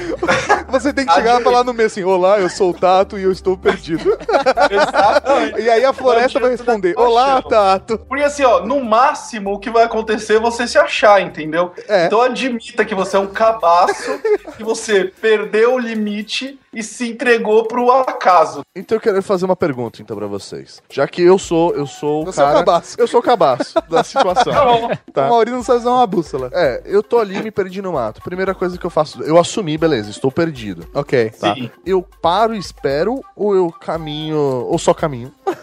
Você 0.69 0.91
tem 0.93 1.05
que 1.05 1.13
chegar 1.13 1.39
e 1.39 1.43
falar 1.43 1.63
no 1.63 1.73
meio 1.73 1.87
assim: 1.87 2.03
Olá, 2.03 2.39
eu 2.39 2.49
sou 2.49 2.71
o 2.71 2.73
Tato 2.73 3.17
e 3.17 3.23
eu 3.23 3.31
estou 3.31 3.57
perdido. 3.57 4.03
exatamente. 4.71 5.61
E 5.63 5.69
aí 5.69 5.85
a 5.85 5.93
floresta 5.93 6.41
vai 6.41 6.49
responder: 6.49 6.93
Olá, 6.97 7.41
Tato. 7.41 7.97
Porque 7.99 8.23
assim, 8.23 8.43
ó, 8.43 8.65
no 8.65 8.83
máximo 8.83 9.53
o 9.53 9.59
que 9.59 9.69
vai 9.69 9.83
acontecer 9.83 10.35
é 10.35 10.39
você 10.39 10.67
se 10.67 10.77
achar, 10.77 11.21
entendeu? 11.21 11.71
É. 11.87 12.05
Então 12.05 12.21
admita 12.21 12.83
que 12.83 12.93
você 12.93 13.15
é 13.15 13.19
um 13.19 13.27
cabaço, 13.27 14.19
que 14.57 14.63
você 14.63 15.05
perdeu 15.05 15.75
o 15.75 15.79
limite 15.79 16.59
e 16.73 16.81
se 16.83 17.09
entregou 17.11 17.65
pro 17.67 17.91
acaso. 17.91 18.61
Então 18.75 18.97
eu 18.97 19.01
quero 19.01 19.21
fazer 19.23 19.45
uma 19.45 19.55
pergunta 19.55 20.01
então 20.01 20.15
para 20.17 20.27
vocês. 20.27 20.81
Já 20.89 21.07
que 21.07 21.21
eu 21.21 21.37
sou, 21.37 21.73
eu 21.75 21.85
sou 21.85 22.23
o 22.23 22.25
Você 22.25 22.41
é 22.41 22.43
cara, 22.45 22.59
cabaço. 22.59 22.95
eu 22.99 23.07
sou 23.07 23.19
o 23.19 23.23
cabaço 23.23 23.75
da 23.89 24.03
situação. 24.03 24.89
Tá. 25.13 25.27
O 25.27 25.29
Maurício 25.29 25.55
não 25.57 25.63
sabe 25.63 25.79
usar 25.79 25.91
uma 25.91 26.07
bússola. 26.07 26.49
É, 26.53 26.81
eu 26.85 27.03
tô 27.03 27.19
ali 27.19 27.41
me 27.41 27.51
perdi 27.51 27.81
no 27.81 27.93
mato. 27.93 28.21
Primeira 28.21 28.53
coisa 28.55 28.77
que 28.77 28.85
eu 28.85 28.89
faço, 28.89 29.21
eu 29.23 29.37
assumi, 29.37 29.77
beleza, 29.77 30.09
estou 30.09 30.31
perdido. 30.31 30.87
Ok. 30.93 31.29
Tá. 31.39 31.53
Sim. 31.55 31.69
Eu 31.85 32.01
paro 32.21 32.55
e 32.55 32.57
espero 32.57 33.21
ou 33.35 33.55
eu 33.55 33.71
caminho 33.71 34.37
ou 34.37 34.77
só 34.77 34.93
caminho? 34.93 35.31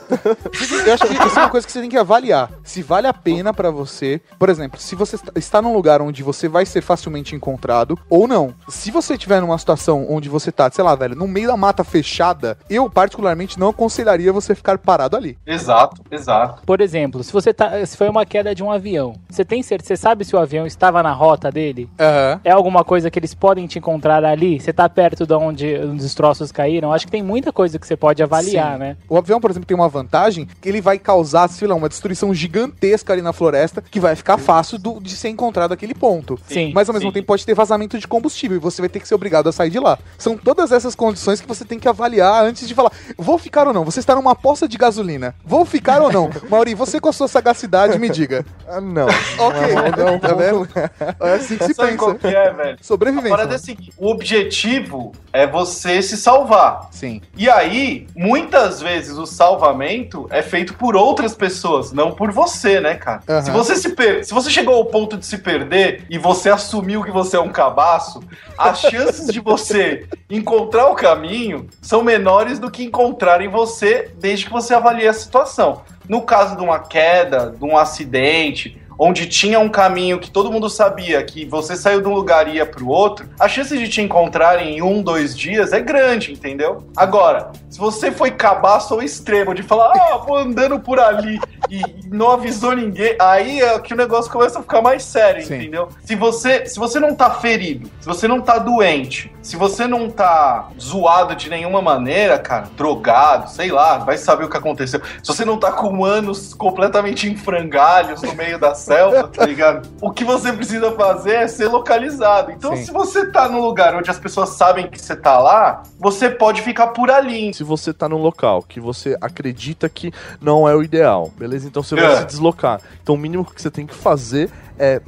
Eu 0.86 0.94
acho 0.94 1.06
que 1.06 1.12
isso 1.14 1.38
é 1.38 1.42
uma 1.42 1.48
coisa 1.50 1.64
que 1.66 1.72
você 1.72 1.80
tem 1.80 1.88
que 1.88 1.96
avaliar. 1.96 2.50
Se 2.64 2.82
vale 2.82 3.06
a 3.06 3.12
pena 3.14 3.54
pra 3.54 3.70
você. 3.70 4.20
Por 4.38 4.48
exemplo, 4.48 4.80
se 4.80 4.94
você 4.96 5.14
est- 5.16 5.30
está 5.36 5.62
num 5.62 5.72
lugar 5.72 6.02
onde 6.02 6.22
você 6.22 6.48
vai 6.48 6.66
ser 6.66 6.80
facilmente 6.82 7.34
encontrado 7.36 7.96
ou 8.08 8.26
não. 8.26 8.52
Se 8.68 8.90
você 8.90 9.14
estiver 9.14 9.40
numa 9.40 9.56
situação 9.56 10.06
onde 10.10 10.28
você 10.28 10.50
tá, 10.50 10.68
sei 10.70 10.82
lá, 10.84 10.94
velho, 11.00 11.16
no 11.16 11.26
meio 11.26 11.48
da 11.48 11.56
mata 11.56 11.82
fechada, 11.82 12.56
eu 12.68 12.88
particularmente 12.88 13.58
não 13.58 13.68
aconselharia 13.70 14.32
você 14.32 14.54
ficar 14.54 14.78
parado 14.78 15.16
ali. 15.16 15.36
Exato, 15.46 16.02
exato. 16.10 16.62
Por 16.64 16.80
exemplo, 16.80 17.22
se 17.24 17.32
você 17.32 17.52
tá. 17.52 17.84
Se 17.86 17.96
foi 17.96 18.08
uma 18.08 18.24
queda 18.26 18.54
de 18.54 18.62
um 18.62 18.70
avião, 18.70 19.14
você 19.28 19.44
tem 19.44 19.62
certeza, 19.62 19.88
você 19.88 19.96
sabe 19.96 20.24
se 20.24 20.36
o 20.36 20.38
avião 20.38 20.66
estava 20.66 21.02
na 21.02 21.12
rota 21.12 21.50
dele? 21.50 21.88
Aham. 21.98 22.40
É 22.44 22.50
alguma 22.50 22.84
coisa 22.84 23.10
que 23.10 23.18
eles 23.18 23.34
podem 23.34 23.66
te 23.66 23.78
encontrar 23.78 24.24
ali? 24.24 24.60
Você 24.60 24.72
tá 24.72 24.88
perto 24.88 25.26
de 25.26 25.34
onde 25.34 25.74
os 25.74 26.02
destroços 26.02 26.52
caíram? 26.52 26.92
Acho 26.92 27.06
que 27.06 27.12
tem 27.12 27.22
muita 27.22 27.52
coisa 27.52 27.78
que 27.78 27.86
você 27.86 27.96
pode 27.96 28.22
avaliar, 28.22 28.74
Sim. 28.74 28.78
né? 28.78 28.96
O 29.08 29.16
avião, 29.16 29.40
por 29.40 29.50
exemplo, 29.50 29.66
tem 29.66 29.76
uma 29.76 29.88
vantagem 29.88 30.46
que 30.60 30.68
ele 30.68 30.80
vai 30.80 30.98
causar, 30.98 31.48
sei 31.48 31.66
lá, 31.66 31.74
uma 31.74 31.88
destruição 31.88 32.32
gigantesca 32.34 33.12
ali 33.12 33.22
na 33.22 33.32
floresta 33.32 33.82
que 33.82 33.98
vai 33.98 34.14
ficar 34.14 34.38
fácil 34.38 34.78
do- 34.78 35.00
de 35.00 35.16
ser 35.16 35.28
encontrado 35.28 35.72
aquele 35.72 35.94
ponto. 35.94 36.38
Sim. 36.46 36.72
Mas 36.74 36.88
ao 36.88 36.92
mesmo 36.94 37.08
sim. 37.10 37.14
tempo 37.14 37.26
pode 37.26 37.44
ter 37.46 37.54
vazamento 37.54 37.98
de 37.98 38.06
combustível 38.06 38.56
e 38.56 38.60
você 38.60 38.82
vai 38.82 38.88
ter 38.88 39.00
que 39.00 39.08
ser 39.08 39.14
obrigado 39.14 39.48
a 39.48 39.52
sair 39.52 39.70
de 39.70 39.78
lá. 39.78 39.98
São 40.18 40.36
todas 40.36 40.72
essas 40.72 40.89
condições 40.94 41.40
que 41.40 41.48
você 41.48 41.64
tem 41.64 41.78
que 41.78 41.88
avaliar 41.88 42.44
antes 42.44 42.66
de 42.66 42.74
falar, 42.74 42.92
vou 43.16 43.38
ficar 43.38 43.66
ou 43.66 43.74
não? 43.74 43.84
Você 43.84 44.00
está 44.00 44.14
numa 44.14 44.34
poça 44.34 44.68
de 44.68 44.76
gasolina. 44.76 45.34
Vou 45.44 45.64
ficar 45.64 46.00
ou 46.02 46.12
não? 46.12 46.30
Mauri, 46.50 46.74
você 46.74 47.00
com 47.00 47.08
a 47.08 47.12
sua 47.12 47.28
sagacidade 47.28 47.98
me 47.98 48.08
diga. 48.08 48.44
Ah, 48.68 48.80
não. 48.80 49.06
Ok, 49.38 49.60
Não, 49.96 50.06
não, 50.12 50.18
tá 50.18 50.32
vendo? 50.34 50.68
É 51.20 51.34
assim 51.34 51.56
que 51.56 51.64
se 51.64 51.74
Sabe 51.74 51.96
qual 51.96 52.14
pensa. 52.14 52.28
que 52.28 52.36
é, 52.36 52.52
velho? 52.52 52.78
Sobrevivência. 52.80 53.30
parada 53.30 53.52
é 53.54 53.56
a 53.56 53.58
seguinte, 53.58 53.92
o 53.96 54.10
objetivo 54.10 55.12
é 55.32 55.46
você 55.46 56.02
se 56.02 56.16
salvar. 56.16 56.88
Sim. 56.90 57.20
E 57.36 57.48
aí, 57.48 58.06
muitas 58.16 58.80
vezes 58.80 59.16
o 59.16 59.26
salvamento 59.26 60.26
é 60.30 60.42
feito 60.42 60.74
por 60.74 60.96
outras 60.96 61.34
pessoas, 61.34 61.92
não 61.92 62.12
por 62.12 62.30
você, 62.32 62.80
né, 62.80 62.94
cara? 62.94 63.22
Aham. 63.28 63.42
Se 63.42 63.50
você 63.50 63.76
se 63.76 63.88
per... 63.90 64.24
se 64.24 64.32
você 64.34 64.50
chegou 64.50 64.74
ao 64.74 64.84
ponto 64.86 65.16
de 65.16 65.26
se 65.26 65.38
perder 65.38 66.04
e 66.10 66.18
você 66.18 66.50
assumiu 66.50 67.02
que 67.02 67.10
você 67.10 67.36
é 67.36 67.40
um 67.40 67.50
cabaço, 67.50 68.22
as 68.58 68.80
chances 68.80 69.26
de 69.32 69.40
você 69.40 70.06
encontrar 70.28 70.79
o 70.84 70.94
caminho 70.94 71.68
são 71.80 72.02
menores 72.02 72.58
do 72.58 72.70
que 72.70 72.84
encontrarem 72.84 73.48
você 73.48 74.10
desde 74.18 74.46
que 74.46 74.52
você 74.52 74.74
avalie 74.74 75.06
a 75.06 75.12
situação. 75.12 75.82
No 76.08 76.22
caso 76.22 76.56
de 76.56 76.62
uma 76.62 76.78
queda, 76.78 77.54
de 77.56 77.64
um 77.64 77.76
acidente, 77.76 78.80
onde 79.02 79.26
tinha 79.26 79.58
um 79.58 79.68
caminho 79.70 80.18
que 80.18 80.30
todo 80.30 80.52
mundo 80.52 80.68
sabia 80.68 81.22
que 81.22 81.46
você 81.46 81.74
saiu 81.74 82.02
de 82.02 82.08
um 82.08 82.12
lugar 82.12 82.46
e 82.46 82.56
ia 82.56 82.66
pro 82.66 82.86
outro, 82.86 83.26
a 83.40 83.48
chance 83.48 83.76
de 83.78 83.88
te 83.88 84.02
encontrarem 84.02 84.76
em 84.76 84.82
um, 84.82 85.02
dois 85.02 85.34
dias 85.36 85.72
é 85.72 85.80
grande, 85.80 86.32
entendeu? 86.32 86.86
Agora, 86.94 87.50
se 87.70 87.78
você 87.78 88.12
foi 88.12 88.30
cabaço 88.30 88.92
ao 88.92 89.02
extremo 89.02 89.54
de 89.54 89.62
falar, 89.62 89.94
ah, 89.96 90.18
vou 90.18 90.36
andando 90.36 90.78
por 90.78 91.00
ali 91.00 91.40
e 91.68 91.82
não 92.06 92.30
avisou 92.30 92.74
ninguém, 92.74 93.16
aí 93.20 93.60
é 93.60 93.78
que 93.78 93.94
o 93.94 93.96
negócio 93.96 94.30
começa 94.30 94.58
a 94.58 94.62
ficar 94.62 94.80
mais 94.80 95.02
sério, 95.02 95.44
Sim. 95.44 95.56
entendeu? 95.56 95.88
Se 96.04 96.14
você, 96.14 96.66
se 96.66 96.78
você 96.78 96.98
não 96.98 97.14
tá 97.14 97.30
ferido, 97.30 97.90
se 98.00 98.06
você 98.06 98.26
não 98.26 98.40
tá 98.40 98.58
doente, 98.58 99.32
se 99.42 99.56
você 99.56 99.86
não 99.86 100.10
tá 100.10 100.68
zoado 100.78 101.34
de 101.34 101.48
nenhuma 101.48 101.80
maneira, 101.80 102.38
cara, 102.38 102.68
drogado, 102.76 103.50
sei 103.50 103.70
lá, 103.70 103.98
vai 103.98 104.18
saber 104.18 104.44
o 104.44 104.50
que 104.50 104.56
aconteceu. 104.56 105.00
Se 105.22 105.26
você 105.26 105.44
não 105.44 105.58
tá 105.58 105.72
com 105.72 106.04
anos 106.04 106.54
completamente 106.54 107.28
em 107.28 107.36
frangalhos 107.36 108.22
no 108.22 108.34
meio 108.34 108.58
da 108.58 108.74
selva, 108.74 109.28
tá 109.28 109.44
ligado? 109.46 109.88
O 110.00 110.10
que 110.10 110.24
você 110.24 110.52
precisa 110.52 110.92
fazer 110.92 111.34
é 111.34 111.48
ser 111.48 111.68
localizado. 111.68 112.52
Então, 112.52 112.76
Sim. 112.76 112.84
se 112.84 112.92
você 112.92 113.26
tá 113.30 113.48
num 113.48 113.60
lugar 113.60 113.94
onde 113.94 114.10
as 114.10 114.18
pessoas 114.18 114.50
sabem 114.50 114.88
que 114.88 115.00
você 115.00 115.16
tá 115.16 115.38
lá, 115.38 115.82
você 115.98 116.28
pode 116.28 116.62
ficar 116.62 116.88
por 116.88 117.10
ali. 117.10 117.52
Se 117.54 117.64
você 117.64 117.92
tá 117.92 118.08
num 118.08 118.18
local 118.18 118.62
que 118.62 118.80
você 118.80 119.16
acredita 119.20 119.88
que 119.88 120.12
não 120.40 120.68
é 120.68 120.74
o 120.74 120.82
ideal, 120.82 121.30
beleza? 121.36 121.49
Então 121.64 121.82
você 121.82 121.94
vai 121.94 122.04
É. 122.12 122.16
se 122.20 122.26
deslocar. 122.26 122.80
Então 123.02 123.14
o 123.14 123.18
mínimo 123.18 123.44
que 123.44 123.60
você 123.60 123.70
tem 123.70 123.86
que 123.86 123.94
fazer 123.94 124.50
é 124.78 125.00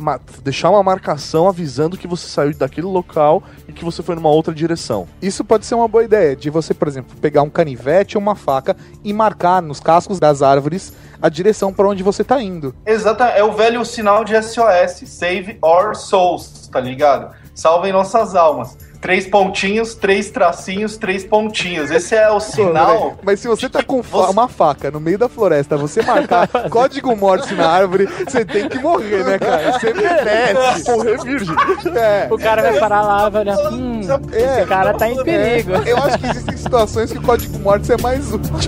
deixar 0.42 0.68
uma 0.68 0.82
marcação 0.82 1.48
avisando 1.48 1.96
que 1.96 2.06
você 2.06 2.28
saiu 2.28 2.54
daquele 2.54 2.86
local 2.86 3.42
e 3.66 3.72
que 3.72 3.84
você 3.84 4.02
foi 4.02 4.14
numa 4.14 4.28
outra 4.28 4.52
direção. 4.54 5.08
Isso 5.20 5.42
pode 5.44 5.64
ser 5.64 5.74
uma 5.74 5.88
boa 5.88 6.04
ideia, 6.04 6.36
de 6.36 6.50
você, 6.50 6.74
por 6.74 6.88
exemplo, 6.88 7.16
pegar 7.20 7.40
um 7.42 7.48
canivete 7.48 8.18
ou 8.18 8.22
uma 8.22 8.34
faca 8.36 8.76
e 9.02 9.12
marcar 9.14 9.62
nos 9.62 9.80
cascos 9.80 10.20
das 10.20 10.42
árvores 10.42 10.92
a 11.22 11.28
direção 11.30 11.72
para 11.72 11.88
onde 11.88 12.02
você 12.02 12.22
tá 12.22 12.42
indo. 12.42 12.74
Exata, 12.84 13.24
é 13.28 13.42
o 13.42 13.52
velho 13.52 13.82
sinal 13.84 14.24
de 14.24 14.34
SOS, 14.42 15.04
Save 15.08 15.58
Our 15.64 15.94
Souls, 15.94 16.68
tá 16.70 16.78
ligado? 16.80 17.34
Salvem 17.54 17.92
nossas 17.92 18.34
almas. 18.34 18.76
Três 19.02 19.26
pontinhos, 19.26 19.96
três 19.96 20.30
tracinhos, 20.30 20.96
três 20.96 21.24
pontinhos. 21.24 21.90
Esse 21.90 22.14
é 22.14 22.30
o 22.30 22.38
sinal. 22.38 23.16
Mas 23.24 23.40
se 23.40 23.48
você 23.48 23.68
tá 23.68 23.82
com 23.82 24.00
fa- 24.00 24.18
Você- 24.18 24.30
uma 24.32 24.48
faca 24.48 24.92
no 24.92 25.00
meio 25.00 25.18
da 25.18 25.28
floresta, 25.28 25.76
você 25.76 26.00
marcar 26.02 26.46
código 26.70 27.14
morte 27.16 27.52
na 27.52 27.68
árvore, 27.68 28.06
você 28.06 28.44
tem 28.44 28.68
que 28.68 28.78
morrer, 28.78 29.24
né, 29.24 29.38
cara? 29.40 29.72
Você 29.72 29.92
merece. 29.92 30.88
Morrer 30.92 31.18
virgem. 31.24 31.54
É. 31.96 32.28
O 32.30 32.38
cara 32.38 32.62
vai 32.62 32.78
parar 32.78 33.02
lá 33.02 33.28
vai 33.28 33.40
olhar, 33.42 33.56
hum, 33.72 34.00
É, 34.32 34.58
esse 34.60 34.68
cara 34.68 34.94
tá 34.94 35.08
em 35.08 35.20
perigo. 35.24 35.72
Eu 35.84 35.96
acho 35.98 36.18
que 36.20 36.26
existem 36.28 36.56
situações 36.56 37.10
que 37.10 37.18
o 37.18 37.22
código 37.22 37.58
morte 37.58 37.90
é 37.90 37.96
mais 38.00 38.32
útil. 38.32 38.52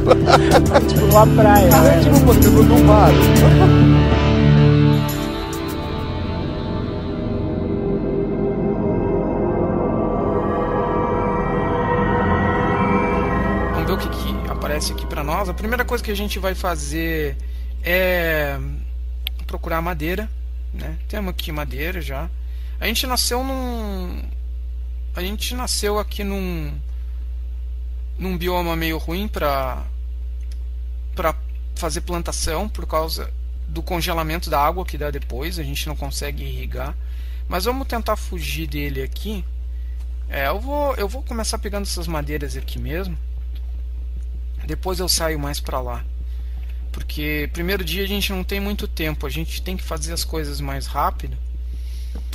tipo 0.88 1.00
numa 1.06 1.26
praia, 1.28 1.68
né? 1.70 2.00
tipo, 2.02 2.20
por 2.26 2.36
exemplo, 2.36 2.62
no 2.64 2.78
mar. 2.84 3.10
Nós. 15.44 15.48
A 15.48 15.54
primeira 15.54 15.84
coisa 15.84 16.02
que 16.02 16.10
a 16.10 16.16
gente 16.16 16.38
vai 16.38 16.54
fazer 16.54 17.36
é 17.82 18.58
procurar 19.46 19.82
madeira, 19.82 20.28
né? 20.72 20.96
Temos 21.08 21.30
aqui 21.30 21.52
madeira 21.52 22.00
já. 22.00 22.30
A 22.80 22.86
gente 22.86 23.06
nasceu 23.06 23.44
num 23.44 24.22
a 25.14 25.20
gente 25.20 25.54
nasceu 25.54 25.98
aqui 25.98 26.24
num 26.24 26.72
num 28.18 28.36
bioma 28.36 28.74
meio 28.74 28.98
ruim 28.98 29.28
para 29.28 29.84
para 31.14 31.34
fazer 31.76 32.00
plantação 32.00 32.68
por 32.68 32.86
causa 32.86 33.32
do 33.68 33.82
congelamento 33.82 34.50
da 34.50 34.60
água 34.60 34.84
que 34.84 34.98
dá 34.98 35.10
depois, 35.10 35.58
a 35.58 35.62
gente 35.62 35.86
não 35.86 35.96
consegue 35.96 36.42
irrigar. 36.44 36.94
Mas 37.48 37.64
vamos 37.64 37.86
tentar 37.86 38.16
fugir 38.16 38.66
dele 38.66 39.02
aqui. 39.02 39.44
É, 40.28 40.48
eu 40.48 40.58
vou 40.58 40.94
eu 40.94 41.08
vou 41.08 41.22
começar 41.22 41.58
pegando 41.58 41.82
essas 41.82 42.06
madeiras 42.06 42.56
aqui 42.56 42.78
mesmo. 42.78 43.16
Depois 44.66 44.98
eu 44.98 45.08
saio 45.08 45.38
mais 45.38 45.60
para 45.60 45.80
lá. 45.80 46.04
Porque 46.90 47.50
primeiro 47.52 47.84
dia 47.84 48.04
a 48.04 48.06
gente 48.06 48.32
não 48.32 48.44
tem 48.44 48.60
muito 48.60 48.86
tempo, 48.86 49.26
a 49.26 49.30
gente 49.30 49.60
tem 49.60 49.76
que 49.76 49.82
fazer 49.82 50.12
as 50.12 50.24
coisas 50.24 50.60
mais 50.60 50.86
rápido. 50.86 51.36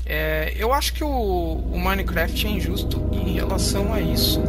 É, 0.06 0.54
eu 0.58 0.74
acho 0.74 0.94
que 0.94 1.04
o, 1.04 1.08
o 1.08 1.80
Minecraft 1.80 2.46
é 2.46 2.50
injusto 2.50 3.10
em 3.14 3.34
relação 3.34 3.94
a 3.94 4.02
isso. 4.02 4.42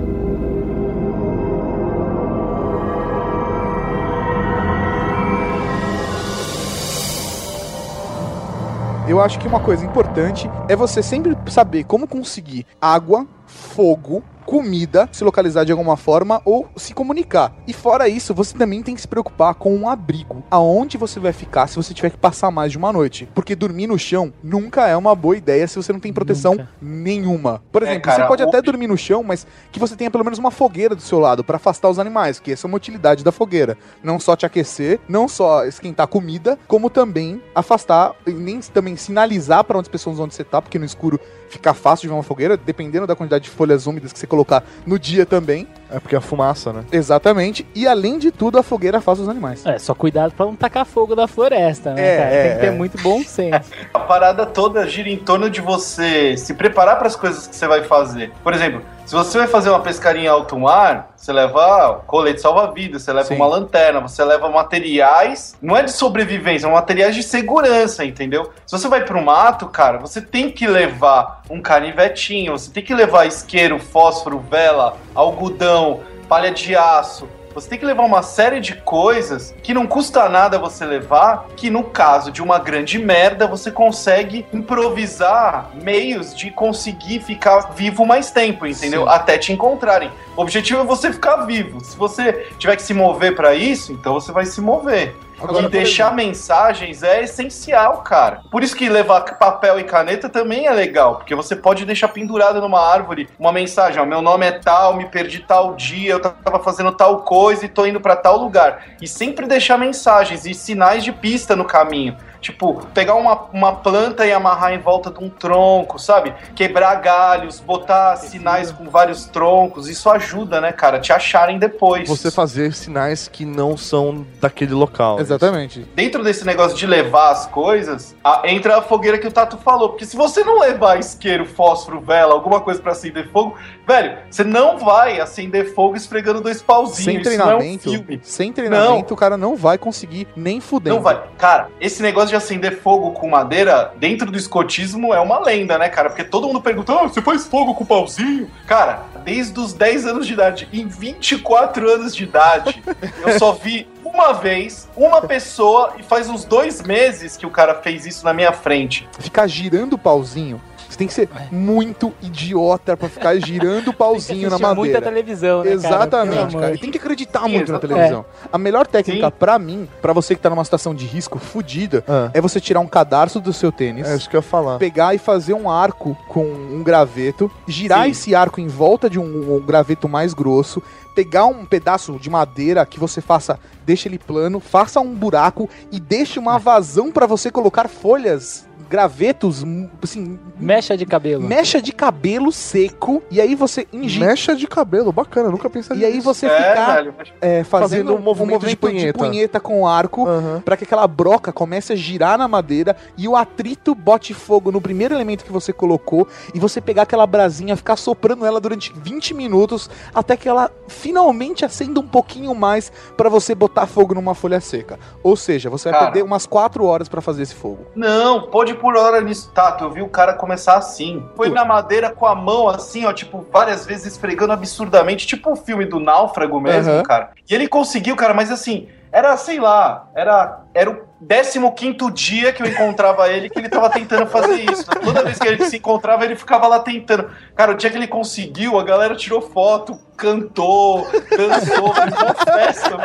Eu 9.06 9.20
acho 9.20 9.40
que 9.40 9.49
uma 9.49 9.58
coisa 9.58 9.84
importante 9.84 10.49
é 10.68 10.76
você 10.76 11.02
sempre 11.02 11.37
saber 11.50 11.82
como 11.82 12.06
conseguir 12.06 12.64
água, 12.80 13.26
fogo, 13.44 14.22
comida, 14.47 15.09
se 15.12 15.23
localizar 15.25 15.64
de 15.64 15.73
alguma 15.73 15.97
forma 15.97 16.40
ou 16.44 16.68
se 16.76 16.92
comunicar. 16.94 17.52
E 17.66 17.73
fora 17.73 18.09
isso, 18.09 18.35
você 18.35 18.56
também 18.56 18.82
tem 18.82 18.94
que 18.94 19.00
se 19.00 19.09
preocupar 19.09 19.54
com 19.54 19.75
um 19.75 19.88
abrigo. 19.88 20.42
Aonde 20.50 20.97
você 20.99 21.20
vai 21.20 21.32
ficar 21.32 21.66
se 21.66 21.76
você 21.76 21.94
tiver 21.94 22.11
que 22.11 22.18
passar 22.18 22.50
mais 22.50 22.73
de 22.73 22.78
uma 22.78 22.92
noite? 22.92 23.28
Porque 23.35 23.54
dormir 23.54 23.87
no 23.87 23.99
chão 23.99 24.32
nunca 24.42 24.87
é 24.87 24.97
uma 24.97 25.14
boa 25.14 25.37
ideia 25.37 25.66
se 25.66 25.76
você 25.76 25.92
não 25.92 26.00
tem 26.00 26.12
proteção 26.12 26.52
Nunca. 26.52 26.68
nenhuma. 26.80 27.62
Por 27.70 27.82
É, 27.82 27.87
exemplo, 27.87 28.02
cara, 28.02 28.23
você 28.23 28.28
pode 28.28 28.42
até 28.42 28.61
dormir 28.62 28.87
no 28.87 28.97
chão, 28.97 29.23
mas 29.23 29.47
que 29.70 29.78
você 29.78 29.97
tenha 29.97 30.11
pelo 30.11 30.25
menos 30.25 30.38
uma 30.38 30.50
fogueira 30.50 30.94
do 30.94 31.02
seu 31.02 31.18
lado 31.18 31.44
pra 31.44 31.56
afastar 31.56 31.88
os 31.88 31.99
animais, 31.99 32.38
que 32.40 32.52
essa 32.52 32.66
é 32.66 32.68
uma 32.68 32.76
utilidade 32.76 33.23
da 33.25 33.32
fogueira. 33.32 33.76
Não 34.02 34.18
só 34.18 34.37
te 34.37 34.47
aquecer, 34.47 35.00
não 35.09 35.28
só 35.28 35.64
esquentar 35.64 36.06
comida, 36.06 36.59
como 36.66 36.90
também 36.90 37.42
afastar 37.54 38.14
e 38.26 38.30
nem 38.32 38.61
também 38.61 38.97
sinalizar 38.97 39.64
para 39.64 39.76
outras 39.76 39.90
pessoas 39.90 40.18
onde 40.18 40.35
você 40.35 40.44
tá, 40.44 40.61
porque 40.61 40.78
no 40.78 40.85
escuro 40.85 41.18
fica 41.49 41.75
fácil 41.75 42.02
de 42.02 42.09
ver 42.09 42.14
uma 42.14 42.23
fogueira, 42.23 42.56
dependendo 42.56 43.06
da 43.06 43.16
quantidade 43.16 43.44
de 43.44 43.50
folhas 43.50 43.87
úmidas 43.87 44.12
que 44.12 44.18
você 44.18 44.26
colocar 44.30 44.64
no 44.87 44.99
dia 44.99 45.26
também. 45.26 45.66
É 45.92 45.99
porque 45.99 46.14
a 46.16 46.20
fumaça, 46.20 46.73
né? 46.73 46.85
Exatamente. 46.92 47.66
E 47.75 47.87
além 47.87 48.18
de 48.18 48.30
tudo, 48.30 48.59
a 48.59 48.62
fogueira 48.62 48.99
afasta 48.99 49.23
os 49.23 49.28
animais. 49.28 49.64
É, 49.66 49.78
só 49.78 49.94
cuidado 49.94 50.32
pra 50.32 50.47
não 50.47 50.54
tacar 50.54 50.85
fogo 50.87 51.14
da 51.16 51.26
floresta, 51.26 51.92
né, 51.94 52.02
É, 52.02 52.16
cara? 52.16 52.30
é, 52.30 52.42
Tem 52.42 52.52
que 52.54 52.61
ter 52.61 52.66
é. 52.66 52.70
muito 52.70 53.02
bom 53.02 53.23
senso. 53.23 53.70
A 53.92 53.99
parada 53.99 54.47
toda 54.47 54.87
gira 54.88 55.09
em 55.09 55.16
torno 55.18 55.49
de 55.50 55.61
você 55.61 56.37
se 56.37 56.54
preparar 56.54 56.97
para 56.99 57.06
as 57.06 57.16
coisas 57.16 57.47
que 57.47 57.54
você 57.56 57.66
vai 57.66 57.82
fazer. 57.85 58.32
Por 58.42 58.52
exemplo, 58.54 58.82
se 59.06 59.14
você 59.14 59.38
vai 59.38 59.47
fazer 59.49 59.70
uma 59.70 59.80
pescaria 59.80 60.23
em 60.23 60.28
alto 60.28 60.56
mar, 60.59 61.11
você 61.16 61.32
leva 61.32 62.00
colete 62.06 62.40
salva-vidas, 62.40 63.02
você 63.02 63.12
leva 63.12 63.26
Sim. 63.28 63.35
uma 63.35 63.47
lanterna, 63.47 64.00
você 64.00 64.25
leva 64.25 64.49
materiais, 64.49 65.56
não 65.61 65.76
é 65.76 65.82
de 65.82 65.90
sobrevivência, 65.92 66.61
são 66.61 66.70
materiais 66.73 67.14
de 67.16 67.23
segurança, 67.23 68.04
entendeu? 68.04 68.50
Se 68.66 68.78
você 68.78 68.88
vai 68.88 69.04
pro 69.04 69.20
mato, 69.23 69.66
cara, 69.66 69.99
você 69.99 70.20
tem 70.20 70.50
que 70.50 70.66
levar 70.66 71.42
um 71.50 71.61
canivetinho, 71.61 72.52
você 72.56 72.70
tem 72.70 72.82
que 72.85 72.94
levar 72.94 73.26
isqueiro, 73.26 73.78
fósforo, 73.80 74.38
vela, 74.50 74.97
algodão, 75.14 75.79
palha 76.28 76.50
de 76.50 76.76
aço, 76.76 77.28
você 77.52 77.68
tem 77.68 77.78
que 77.78 77.84
levar 77.84 78.04
uma 78.04 78.22
série 78.22 78.60
de 78.60 78.76
coisas 78.76 79.52
que 79.62 79.75
não 79.75 79.87
custa 79.87 80.28
nada 80.28 80.58
você 80.58 80.84
levar, 80.84 81.49
que 81.56 81.68
no 81.68 81.82
caso 81.82 82.30
de 82.30 82.40
uma 82.40 82.60
grande 82.60 82.99
merda, 82.99 83.46
você 83.46 83.72
consegue 83.72 84.46
improvisar 84.52 85.70
meios 85.75 86.34
de 86.34 86.50
conseguir 86.52 87.20
ficar 87.20 87.72
vivo 87.72 88.06
mais 88.06 88.30
tempo, 88.30 88.66
entendeu? 88.66 89.02
Sim. 89.02 89.08
Até 89.08 89.37
te 89.37 89.52
encontrarem. 89.52 90.12
O 90.37 90.42
objetivo 90.42 90.80
é 90.80 90.84
você 90.84 91.12
ficar 91.12 91.38
vivo. 91.44 91.84
Se 91.84 91.96
você 91.96 92.46
tiver 92.56 92.76
que 92.76 92.82
se 92.82 92.94
mover 92.94 93.34
pra 93.34 93.52
isso, 93.54 93.92
então 93.92 94.14
você 94.14 94.30
vai 94.30 94.46
se 94.46 94.60
mover. 94.60 95.16
Agora, 95.42 95.66
e 95.66 95.68
deixar 95.68 96.14
mensagens 96.14 97.02
é 97.02 97.23
essencial, 97.23 97.99
cara. 97.99 98.42
Por 98.50 98.62
isso 98.62 98.76
que 98.76 98.88
levar 98.88 99.23
papel 99.37 99.81
e 99.81 99.85
caneta 99.85 100.29
também 100.29 100.66
é 100.66 100.72
legal, 100.72 101.16
porque 101.16 101.35
você 101.35 101.57
pode 101.57 101.85
deixar 101.85 102.09
pendurado 102.09 102.61
numa 102.61 102.81
árvore 102.81 103.29
uma 103.38 103.53
mensagem, 103.53 104.00
ó, 104.00 104.07
meu 104.07 104.22
nome 104.22 104.46
é 104.46 104.53
tal, 104.53 104.96
me 104.96 105.07
perdi 105.07 105.40
tal 105.40 105.74
dia, 105.74 106.12
eu 106.12 106.20
tava 106.20 106.59
fazendo 106.59 106.92
tal 106.92 107.22
coisa 107.22 107.64
e 107.64 107.68
tô 107.68 107.87
indo 107.87 108.00
pra 108.00 108.16
tal 108.16 108.38
lugar. 108.38 108.85
E 109.00 109.09
sempre 109.09 109.46
deixar 109.46 109.79
mensagens 109.79 110.44
e 110.46 110.55
sinais 110.55 111.03
de 111.05 111.12
pista 111.12 111.57
no 111.57 111.64
caminho. 111.64 112.16
Tipo, 112.40 112.87
pegar 112.94 113.14
uma, 113.16 113.35
uma 113.53 113.72
planta 113.74 114.24
e 114.26 114.33
amarrar 114.33 114.72
em 114.72 114.79
volta 114.79 115.11
de 115.11 115.22
um 115.22 115.29
tronco, 115.29 115.98
sabe? 115.98 116.35
Quebrar 116.55 116.94
galhos, 116.96 117.61
botar 117.61 118.16
sinais 118.16 118.72
com 118.72 118.88
vários 118.88 119.26
troncos. 119.26 119.88
Isso 119.88 120.09
ajuda, 120.11 120.61
né, 120.61 120.72
cara? 120.72 120.98
Te 120.98 121.12
acharem 121.12 121.59
depois. 121.59 122.09
Você 122.09 122.31
fazer 122.31 122.72
sinais 122.74 123.29
que 123.29 123.44
não 123.44 123.76
são 123.76 124.26
daquele 124.40 124.72
local. 124.74 125.16
né? 125.16 125.22
Exatamente. 125.22 125.87
dentro 125.94 126.22
desse 126.24 126.44
negócio 126.46 126.76
de 126.76 126.87
levar 126.87 127.31
as 127.31 127.46
coisas, 127.46 128.14
a- 128.24 128.42
entra 128.46 128.79
a 128.79 128.83
fogueira 128.83 129.18
que 129.18 129.26
o 129.26 129.31
Tato 129.33 129.57
falou. 129.59 129.90
Porque 129.90 130.05
se 130.07 130.16
você 130.16 130.42
não 130.42 130.59
levar 130.61 130.98
isqueiro, 130.98 131.44
fósforo, 131.44 132.00
vela, 132.00 132.33
alguma 132.33 132.61
coisa 132.61 132.81
pra 132.81 132.92
acender 132.92 133.29
fogo, 133.31 133.55
velho, 133.87 134.18
você 134.31 134.44
não 134.44 134.79
vai 134.79 135.20
acender 135.20 135.74
fogo 135.74 135.96
esfregando 135.96 136.40
dois 136.40 136.62
pauzinhos. 136.62 137.05
Sem 137.05 137.14
Isso 137.16 137.24
treinamento, 137.24 137.88
não 137.88 137.94
é 137.94 137.98
um 137.98 138.00
filme. 138.03 138.20
sem 138.22 138.53
treinamento, 138.53 139.09
Não. 139.11 139.14
o 139.14 139.16
cara 139.16 139.37
não 139.37 139.57
vai 139.57 139.76
conseguir 139.79 140.26
nem 140.35 140.61
fudendo. 140.61 140.96
Não 140.96 141.03
vai. 141.03 141.20
Cara, 141.38 141.68
esse 141.81 142.03
negócio 142.03 142.30
de 142.31 142.37
acender 142.37 142.81
fogo 142.81 143.12
com 143.12 143.29
madeira 143.29 143.93
dentro 143.97 144.31
do 144.31 144.38
escotismo 144.38 145.12
é 145.12 145.21
uma 145.21 145.38
lenda, 145.40 145.77
né, 145.77 145.88
cara? 145.88 146.09
Porque 146.09 146.25
todo 146.25 146.47
mundo 146.47 146.61
pergunta: 146.61 146.93
ah, 146.93 147.03
você 147.03 147.21
faz 147.21 147.47
fogo 147.47 147.75
com 147.75 147.85
pauzinho? 147.85 148.51
Cara, 148.66 149.05
desde 149.25 149.59
os 149.61 149.73
10 149.73 150.07
anos 150.07 150.27
de 150.27 150.33
idade, 150.33 150.69
em 150.73 150.87
24 150.87 151.90
anos 151.90 152.16
de 152.16 152.25
idade, 152.25 152.83
eu 153.21 153.38
só 153.38 153.53
vi 153.53 153.87
uma 154.05 154.33
vez 154.33 154.88
uma 154.97 155.23
pessoa 155.23 155.95
e 155.99 156.03
faz 156.03 156.29
uns 156.29 156.45
dois 156.45 156.83
meses 156.83 157.37
que 157.37 157.47
o 157.47 157.51
cara 157.51 157.75
fez 157.77 158.07
isso 158.07 158.25
na 158.25 158.33
minha 158.33 158.53
frente. 158.53 159.09
Ficar 159.19 159.47
girando 159.47 159.95
o 159.95 159.99
pauzinho. 159.99 160.61
Tem 161.00 161.06
que 161.08 161.14
ser 161.14 161.30
muito 161.50 162.12
idiota 162.20 162.94
pra 162.94 163.08
ficar 163.08 163.34
girando 163.40 163.88
o 163.88 163.92
pauzinho 163.94 164.50
na 164.50 164.56
Assistir 164.56 164.74
muita 164.74 164.76
madeira. 164.76 165.00
televisão, 165.00 165.64
né, 165.64 165.72
Exatamente, 165.72 166.38
amor 166.38 166.60
cara. 166.60 166.74
E 166.74 166.78
tem 166.78 166.90
que 166.90 166.98
acreditar 166.98 167.44
Sim, 167.44 167.52
muito 167.52 167.72
na 167.72 167.78
televisão. 167.78 168.22
A 168.52 168.58
melhor 168.58 168.86
técnica 168.86 169.28
Sim. 169.28 169.32
pra 169.38 169.58
mim, 169.58 169.88
pra 170.02 170.12
você 170.12 170.34
que 170.34 170.42
tá 170.42 170.50
numa 170.50 170.62
situação 170.62 170.94
de 170.94 171.06
risco 171.06 171.38
fudida, 171.38 172.04
Ah, 172.06 172.30
é 172.34 172.40
você 172.40 172.60
tirar 172.60 172.80
um 172.80 172.86
cadarço 172.86 173.40
do 173.40 173.50
seu 173.50 173.72
tênis. 173.72 174.06
é 174.06 174.14
isso 174.14 174.28
que 174.28 174.36
eu 174.36 174.40
ia 174.40 174.42
falar. 174.42 174.76
Pegar 174.78 175.14
e 175.14 175.18
fazer 175.18 175.54
um 175.54 175.70
arco 175.70 176.14
com 176.28 176.44
um 176.44 176.82
graveto, 176.82 177.50
girar 177.66 178.04
Sim. 178.04 178.10
esse 178.10 178.34
arco 178.34 178.60
em 178.60 178.68
volta 178.68 179.08
de 179.08 179.18
um, 179.18 179.56
um 179.56 179.60
graveto 179.64 180.06
mais 180.06 180.34
grosso, 180.34 180.82
pegar 181.14 181.46
um 181.46 181.64
pedaço 181.64 182.18
de 182.18 182.28
madeira 182.28 182.84
que 182.84 183.00
você 183.00 183.22
faça, 183.22 183.58
deixa 183.86 184.06
ele 184.06 184.18
plano, 184.18 184.60
faça 184.60 185.00
um 185.00 185.14
buraco 185.14 185.66
e 185.90 185.98
deixe 185.98 186.38
uma 186.38 186.58
vazão 186.58 187.10
pra 187.10 187.24
você 187.24 187.50
colocar 187.50 187.88
folhas, 187.88 188.66
gravetos, 188.90 189.64
assim, 190.03 190.37
Mecha 190.59 190.96
de 190.96 191.07
cabelo. 191.07 191.44
mecha 191.46 191.81
de 191.81 191.92
cabelo 191.92 192.50
seco 192.50 193.22
e 193.31 193.40
aí 193.40 193.55
você 193.55 193.87
injeta 193.92 194.26
Mecha 194.26 194.57
de 194.57 194.66
cabelo, 194.66 195.12
bacana, 195.12 195.48
nunca 195.48 195.70
pensei 195.70 195.96
e 195.96 196.05
aí 196.05 196.14
nisso. 196.14 196.24
você 196.24 196.46
é, 196.46 196.50
ficar 196.50 197.07
é, 197.40 197.62
fazendo 197.64 197.88
Fazendo 197.90 198.14
um 198.16 198.18
movimento 198.18 198.66
de 198.66 198.76
punheta. 198.76 199.61
com 199.61 199.83
o 199.83 199.87
arco 199.87 200.26
Aham. 200.26 200.61
pra 200.64 200.76
que 200.76 200.83
aquela 200.85 201.07
broca 201.07 201.53
comece 201.53 201.92
a 201.92 201.96
girar 201.96 202.37
na 202.37 202.48
madeira 202.48 202.96
e 203.16 203.29
o 203.29 203.37
atrito 203.37 203.94
bote 203.94 204.35
fogo 204.35 204.72
no 204.72 204.81
primeiro 204.81 205.14
elemento 205.14 205.44
que 205.44 205.53
você 205.53 205.72
colocou 205.72 206.26
e 206.53 206.59
você 206.59 206.81
pegar 206.81 207.03
aquela 207.03 207.26
brasinha, 207.26 207.76
ficar 207.76 207.94
soprando 207.96 208.44
ela 208.44 208.61
durante 208.61 208.92
20 208.92 209.35
minutos 209.35 209.88
até 210.12 210.37
que 210.37 210.48
ela 210.48 210.68
finalmente 210.88 211.64
acenda 211.64 212.00
um 212.00 212.07
pouquinho 212.07 212.55
mais 212.57 212.90
pra 213.16 213.29
você 213.29 213.55
botar 213.55 213.87
fogo 213.87 214.14
numa 214.14 214.35
folha 214.35 214.61
seca. 214.61 214.98
Ou 215.22 215.37
seja, 215.37 215.70
você 215.70 215.90
vai 215.90 215.98
Cara. 216.00 216.11
perder 216.11 216.24
umas 216.24 216.44
4 216.44 216.85
horas 216.85 217.09
pra 217.09 217.20
fazer 217.20 217.42
esse 217.42 217.55
fogo. 217.55 217.87
Não, 217.94 218.42
pode 218.48 218.74
por 218.81 218.97
hora 218.97 219.21
nisso, 219.21 219.51
Tato. 219.55 219.85
Eu 219.85 219.90
vi 219.90 220.03
o 220.03 220.09
cara 220.09 220.33
começar 220.33 220.77
assim. 220.77 221.23
Foi 221.37 221.49
na 221.51 221.64
madeira 221.64 222.11
com 222.11 222.27
a 222.27 222.35
mão, 222.35 222.69
assim, 222.69 223.05
ó, 223.05 223.12
tipo, 223.12 223.47
várias 223.53 223.87
vezes 223.87 224.07
esfregando 224.07 224.53
absurdamente, 224.53 225.27
tipo 225.27 225.53
o 225.53 225.57
filme 225.57 225.85
do 225.85 226.01
Náufrago 226.01 226.61
mesmo, 226.61 226.93
Aham. 226.93 227.03
cara. 227.03 227.31
E 227.49 227.55
ele 227.55 227.69
conseguiu, 227.69 228.16
cara, 228.16 228.35
mas 228.35 228.51
assim, 228.51 228.88
era, 229.12 229.37
sei 229.37 229.59
lá, 229.59 230.09
era, 230.14 230.61
era 230.73 230.90
o 230.90 231.11
15 231.27 232.11
dia 232.12 232.53
que 232.53 232.62
eu 232.62 232.66
encontrava 232.66 233.29
ele 233.29 233.51
que 233.51 233.59
ele 233.59 233.68
tava 233.68 233.90
tentando 233.90 234.27
fazer 234.27 234.70
isso. 234.70 234.85
Toda 234.87 235.23
vez 235.23 235.38
que 235.38 235.49
a 235.49 235.51
gente 235.53 235.66
se 235.68 235.77
encontrava, 235.77 236.25
ele 236.25 236.37
ficava 236.37 236.66
lá 236.66 236.81
tentando. 236.81 237.31
Cara, 237.55 237.73
o 237.73 237.75
dia 237.75 237.90
que 237.90 237.96
ele 237.96 238.07
conseguiu, 238.07 238.79
a 238.79 238.85
galera 238.85 239.14
tirou 239.14 239.42
foto, 239.42 239.99
cantou, 240.16 241.07
dançou, 241.37 241.92
fez 241.94 242.12
uma 242.14 242.35
festa. 242.35 242.96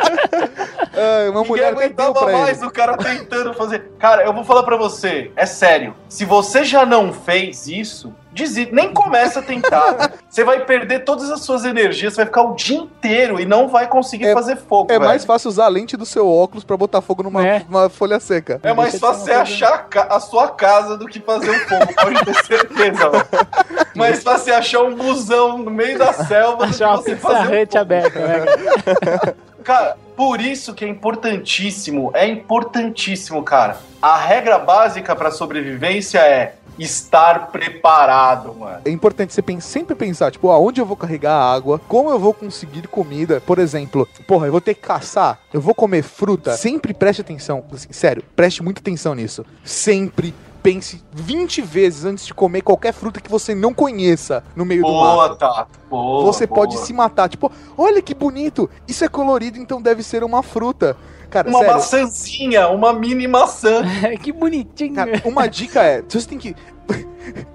Ah, 0.96 1.30
uma 1.30 1.40
Ninguém 1.42 1.46
mulher 1.48 1.74
deu 1.74 1.82
aguentava 1.82 2.32
mais 2.32 2.58
ele. 2.58 2.66
o 2.66 2.70
cara 2.70 2.96
tentando 2.96 3.52
fazer. 3.54 3.90
Cara, 3.98 4.24
eu 4.24 4.32
vou 4.32 4.44
falar 4.44 4.62
pra 4.62 4.76
você, 4.76 5.30
é 5.36 5.44
sério. 5.44 5.94
Se 6.08 6.24
você 6.24 6.64
já 6.64 6.86
não 6.86 7.12
fez 7.12 7.66
isso, 7.66 8.14
desiste, 8.36 8.72
nem 8.74 8.92
começa 8.92 9.40
a 9.40 9.42
tentar. 9.42 10.12
você 10.28 10.44
vai 10.44 10.64
perder 10.64 11.00
todas 11.00 11.30
as 11.30 11.40
suas 11.40 11.64
energias, 11.64 12.12
você 12.14 12.18
vai 12.18 12.26
ficar 12.26 12.42
o 12.42 12.54
dia 12.54 12.76
inteiro 12.78 13.40
e 13.40 13.44
não 13.46 13.66
vai 13.68 13.86
conseguir 13.88 14.26
É- 14.26 14.32
fazer 14.34 14.56
fogo, 14.56 14.92
É 14.92 14.94
velho. 14.98 15.08
mais 15.08 15.24
fácil 15.24 15.48
usar 15.48 15.64
a 15.64 15.68
lente 15.68 15.96
do 15.96 16.06
seu 16.06 16.28
óculos 16.30 16.62
pra 16.64 16.76
botar 16.76 17.00
fogo 17.00 17.22
numa 17.22 17.44
É. 17.46 17.62
uma 17.68 17.88
folha 17.88 18.20
seca. 18.20 18.60
É 18.62 18.72
mais 18.72 18.98
fácil 18.98 19.24
você 19.24 19.32
achar 19.32 19.88
a, 19.96 20.16
a 20.16 20.20
sua 20.20 20.48
casa 20.48 20.96
do 20.96 21.06
que 21.06 21.18
fazer 21.20 21.50
o 21.50 21.58
fogo, 21.68 21.94
pode 21.94 22.24
ter 22.24 22.34
certeza. 22.44 23.10
mais 23.96 24.22
fácil 24.22 24.52
é 24.52 24.56
achar 24.56 24.82
um 24.82 24.94
busão 24.94 25.58
no 25.58 25.70
meio 25.70 25.98
da 25.98 26.12
selva 26.12 26.66
do 26.66 26.74
que 26.76 26.82
Achar 26.84 26.96
você 26.96 27.16
fazer 27.16 27.76
um 27.76 27.80
aberta, 27.80 28.20
né? 28.20 28.40
cara? 28.44 29.36
Cara, 29.66 29.96
por 30.16 30.40
isso 30.40 30.72
que 30.74 30.84
é 30.84 30.88
importantíssimo, 30.88 32.12
é 32.14 32.24
importantíssimo, 32.28 33.42
cara. 33.42 33.76
A 34.00 34.16
regra 34.16 34.60
básica 34.60 35.16
pra 35.16 35.32
sobrevivência 35.32 36.20
é 36.20 36.54
estar 36.78 37.48
preparado, 37.48 38.54
mano. 38.54 38.80
É 38.84 38.90
importante 38.90 39.32
você 39.32 39.42
sempre 39.60 39.94
pensar, 39.94 40.30
tipo, 40.30 40.50
aonde 40.50 40.80
eu 40.80 40.86
vou 40.86 40.96
carregar 40.96 41.34
a 41.34 41.54
água, 41.54 41.80
como 41.88 42.10
eu 42.10 42.18
vou 42.18 42.34
conseguir 42.34 42.86
comida. 42.88 43.40
Por 43.40 43.58
exemplo, 43.58 44.08
porra, 44.26 44.46
eu 44.46 44.52
vou 44.52 44.60
ter 44.60 44.74
que 44.74 44.82
caçar, 44.82 45.38
eu 45.52 45.60
vou 45.60 45.74
comer 45.74 46.02
fruta. 46.02 46.56
Sempre 46.56 46.92
preste 46.92 47.20
atenção, 47.20 47.64
assim, 47.72 47.92
sério, 47.92 48.22
preste 48.34 48.62
muita 48.62 48.80
atenção 48.80 49.14
nisso. 49.14 49.44
Sempre 49.64 50.34
pense 50.66 51.00
20 51.12 51.62
vezes 51.62 52.04
antes 52.04 52.26
de 52.26 52.34
comer 52.34 52.60
qualquer 52.60 52.92
fruta 52.92 53.20
que 53.20 53.30
você 53.30 53.54
não 53.54 53.72
conheça 53.72 54.42
no 54.56 54.64
meio 54.64 54.82
do 54.82 54.92
mato. 54.92 55.14
Boa, 55.14 55.36
Tato. 55.36 55.78
Boa. 55.88 56.24
Você 56.24 56.44
boa. 56.44 56.56
pode 56.56 56.76
se 56.78 56.92
matar. 56.92 57.28
Tipo, 57.28 57.52
olha 57.78 58.02
que 58.02 58.12
bonito. 58.12 58.68
Isso 58.88 59.04
é 59.04 59.08
colorido, 59.08 59.58
então 59.58 59.80
deve 59.80 60.02
ser 60.02 60.24
uma 60.24 60.42
fruta. 60.42 60.96
Cara, 61.36 61.48
Uma 61.50 61.58
sério. 61.58 61.74
maçãzinha, 61.74 62.68
uma 62.68 62.92
mini 62.94 63.28
maçã. 63.28 63.82
que 64.22 64.32
bonitinho. 64.32 64.94
Cara, 64.94 65.20
uma 65.24 65.46
dica 65.46 65.82
é, 65.82 66.02
se 66.08 66.18
você 66.20 66.28
tem 66.28 66.38
que. 66.38 66.54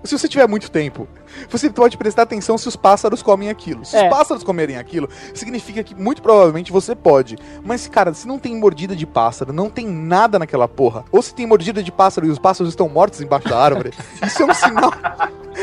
Se 0.03 0.17
você 0.17 0.27
tiver 0.27 0.45
muito 0.49 0.69
tempo, 0.69 1.07
você 1.49 1.69
pode 1.69 1.95
prestar 1.97 2.23
atenção 2.23 2.57
se 2.57 2.67
os 2.67 2.75
pássaros 2.75 3.21
comem 3.23 3.49
aquilo. 3.49 3.85
Se 3.85 3.95
É. 3.95 4.03
os 4.03 4.09
pássaros 4.09 4.43
comerem 4.43 4.75
aquilo, 4.75 5.07
significa 5.33 5.81
que 5.81 5.95
muito 5.95 6.21
provavelmente 6.21 6.73
você 6.73 6.93
pode. 6.93 7.37
Mas, 7.63 7.87
cara, 7.87 8.13
se 8.13 8.27
não 8.27 8.37
tem 8.37 8.53
mordida 8.57 8.93
de 8.93 9.05
pássaro, 9.05 9.53
não 9.53 9.69
tem 9.69 9.87
nada 9.87 10.37
naquela 10.37 10.67
porra. 10.67 11.05
Ou 11.09 11.21
se 11.21 11.33
tem 11.33 11.45
mordida 11.47 11.81
de 11.81 11.89
pássaro 11.91 12.27
e 12.27 12.29
os 12.29 12.37
pássaros 12.37 12.73
estão 12.73 12.89
mortos 12.89 13.21
embaixo 13.21 13.47
da 13.47 13.57
árvore, 13.57 13.93
isso 14.25 14.43
é 14.43 14.45
um 14.45 14.53
sinal 14.53 14.91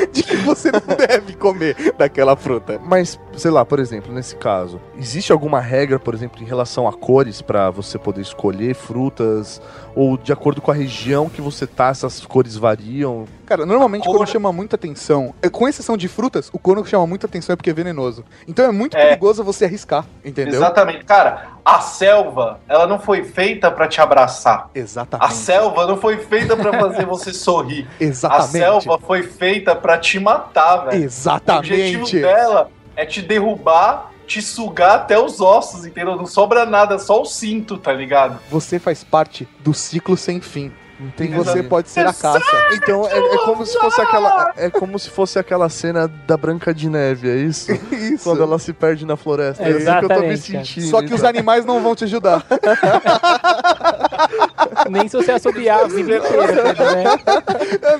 de 0.12 0.22
que 0.22 0.36
você 0.36 0.70
não 0.70 0.96
deve 0.96 1.34
comer 1.34 1.94
daquela 1.96 2.36
fruta. 2.36 2.80
Mas, 2.84 3.18
sei 3.36 3.50
lá, 3.50 3.64
por 3.64 3.78
exemplo, 3.78 4.12
nesse 4.12 4.36
caso, 4.36 4.80
existe 4.96 5.32
alguma 5.32 5.60
regra, 5.60 5.98
por 5.98 6.14
exemplo, 6.14 6.42
em 6.42 6.46
relação 6.46 6.86
a 6.88 6.92
cores 6.92 7.42
pra 7.42 7.70
você 7.70 7.98
poder 7.98 8.22
escolher 8.22 8.74
frutas? 8.74 9.60
Ou 10.00 10.16
de 10.16 10.32
acordo 10.32 10.60
com 10.62 10.70
a 10.70 10.74
região 10.74 11.28
que 11.28 11.40
você 11.40 11.66
tá, 11.66 11.88
essas 11.88 12.24
cores 12.24 12.56
variam? 12.56 13.24
Cara, 13.44 13.66
normalmente 13.66 14.02
A 14.02 14.06
cor- 14.06 14.18
quando 14.18 14.28
chama 14.28 14.52
muita 14.52 14.76
atenção, 14.76 15.34
é, 15.42 15.48
com 15.48 15.66
exceção 15.66 15.96
de 15.96 16.06
frutas, 16.06 16.48
o 16.52 16.58
couro 16.58 16.84
que 16.84 16.88
chama 16.90 17.04
muita 17.04 17.26
atenção 17.26 17.52
é 17.52 17.56
porque 17.56 17.70
é 17.70 17.72
venenoso. 17.72 18.24
Então 18.46 18.64
é 18.64 18.70
muito 18.70 18.96
É. 18.96 19.06
perigoso 19.08 19.42
você 19.42 19.64
arriscar, 19.64 20.06
entendeu? 20.24 20.54
Exatamente. 20.54 21.04
Cara, 21.04 21.48
a 21.64 21.80
selva, 21.80 22.60
ela 22.68 22.86
não 22.86 23.00
foi 23.00 23.24
feita 23.24 23.72
pra 23.72 23.88
te 23.88 24.00
abraçar. 24.00 24.70
Exatamente. 24.72 25.28
A 25.32 25.34
selva 25.34 25.84
não 25.88 25.96
foi 25.96 26.18
feita 26.18 26.56
pra 26.56 26.78
fazer 26.78 27.04
você 27.04 27.34
sorrir. 27.34 27.88
A 27.98 28.04
Exatamente. 28.04 28.50
selva 28.52 29.00
foi 29.04 29.24
feita 29.24 29.74
pra 29.74 29.98
te 29.98 30.20
matar, 30.20 30.76
velho. 30.84 31.02
O 31.02 31.06
objetivo 31.06 31.06
Exatamente. 31.06 32.20
dela 32.20 32.70
é 32.94 33.04
te 33.04 33.20
derrubar, 33.20 34.12
te 34.28 34.42
sugar 34.42 34.96
até 34.96 35.18
os 35.18 35.40
ossos, 35.40 35.86
entendeu? 35.86 36.14
Não 36.14 36.26
sobra 36.26 36.66
nada, 36.66 36.98
só 36.98 37.22
o 37.22 37.24
cinto, 37.24 37.78
tá 37.78 37.92
ligado? 37.92 38.38
Você 38.50 38.78
faz 38.78 39.02
parte 39.02 39.48
do 39.60 39.72
ciclo 39.72 40.16
sem 40.16 40.40
fim. 40.40 40.70
Entendi. 41.00 41.32
você 41.32 41.62
pode 41.62 41.88
ser 41.88 42.00
a 42.00 42.12
caça. 42.12 42.42
Então 42.72 43.06
é, 43.06 43.18
é 43.18 43.38
como 43.44 43.64
se 43.64 43.78
fosse 43.78 44.00
aquela 44.00 44.52
é 44.56 44.68
como 44.68 44.98
se 44.98 45.08
fosse 45.08 45.38
aquela 45.38 45.68
cena 45.68 46.08
da 46.08 46.36
Branca 46.36 46.74
de 46.74 46.90
Neve, 46.90 47.30
é 47.30 47.36
isso? 47.36 47.70
Isso. 47.92 48.24
Quando 48.24 48.42
ela 48.42 48.58
se 48.58 48.72
perde 48.72 49.06
na 49.06 49.16
floresta. 49.16 49.62
É, 49.62 49.70
isso 49.70 49.84
que 49.84 50.04
eu 50.04 50.08
tô 50.08 50.20
me 50.20 50.36
sentindo. 50.36 50.88
Só 50.88 51.00
que 51.00 51.14
os 51.14 51.20
então. 51.20 51.28
animais 51.28 51.64
não 51.64 51.80
vão 51.80 51.94
te 51.94 52.02
ajudar. 52.04 52.44
Nem 54.90 55.08
se 55.08 55.16
você 55.16 55.32
assobiar 55.32 55.84
a 55.84 55.86
vida 55.86 56.16
inteira, 56.16 56.72
né? 56.74 57.04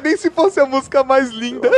Nem 0.02 0.16
se 0.16 0.30
fosse 0.30 0.58
a 0.58 0.66
música 0.66 1.04
mais 1.04 1.30
linda. 1.30 1.70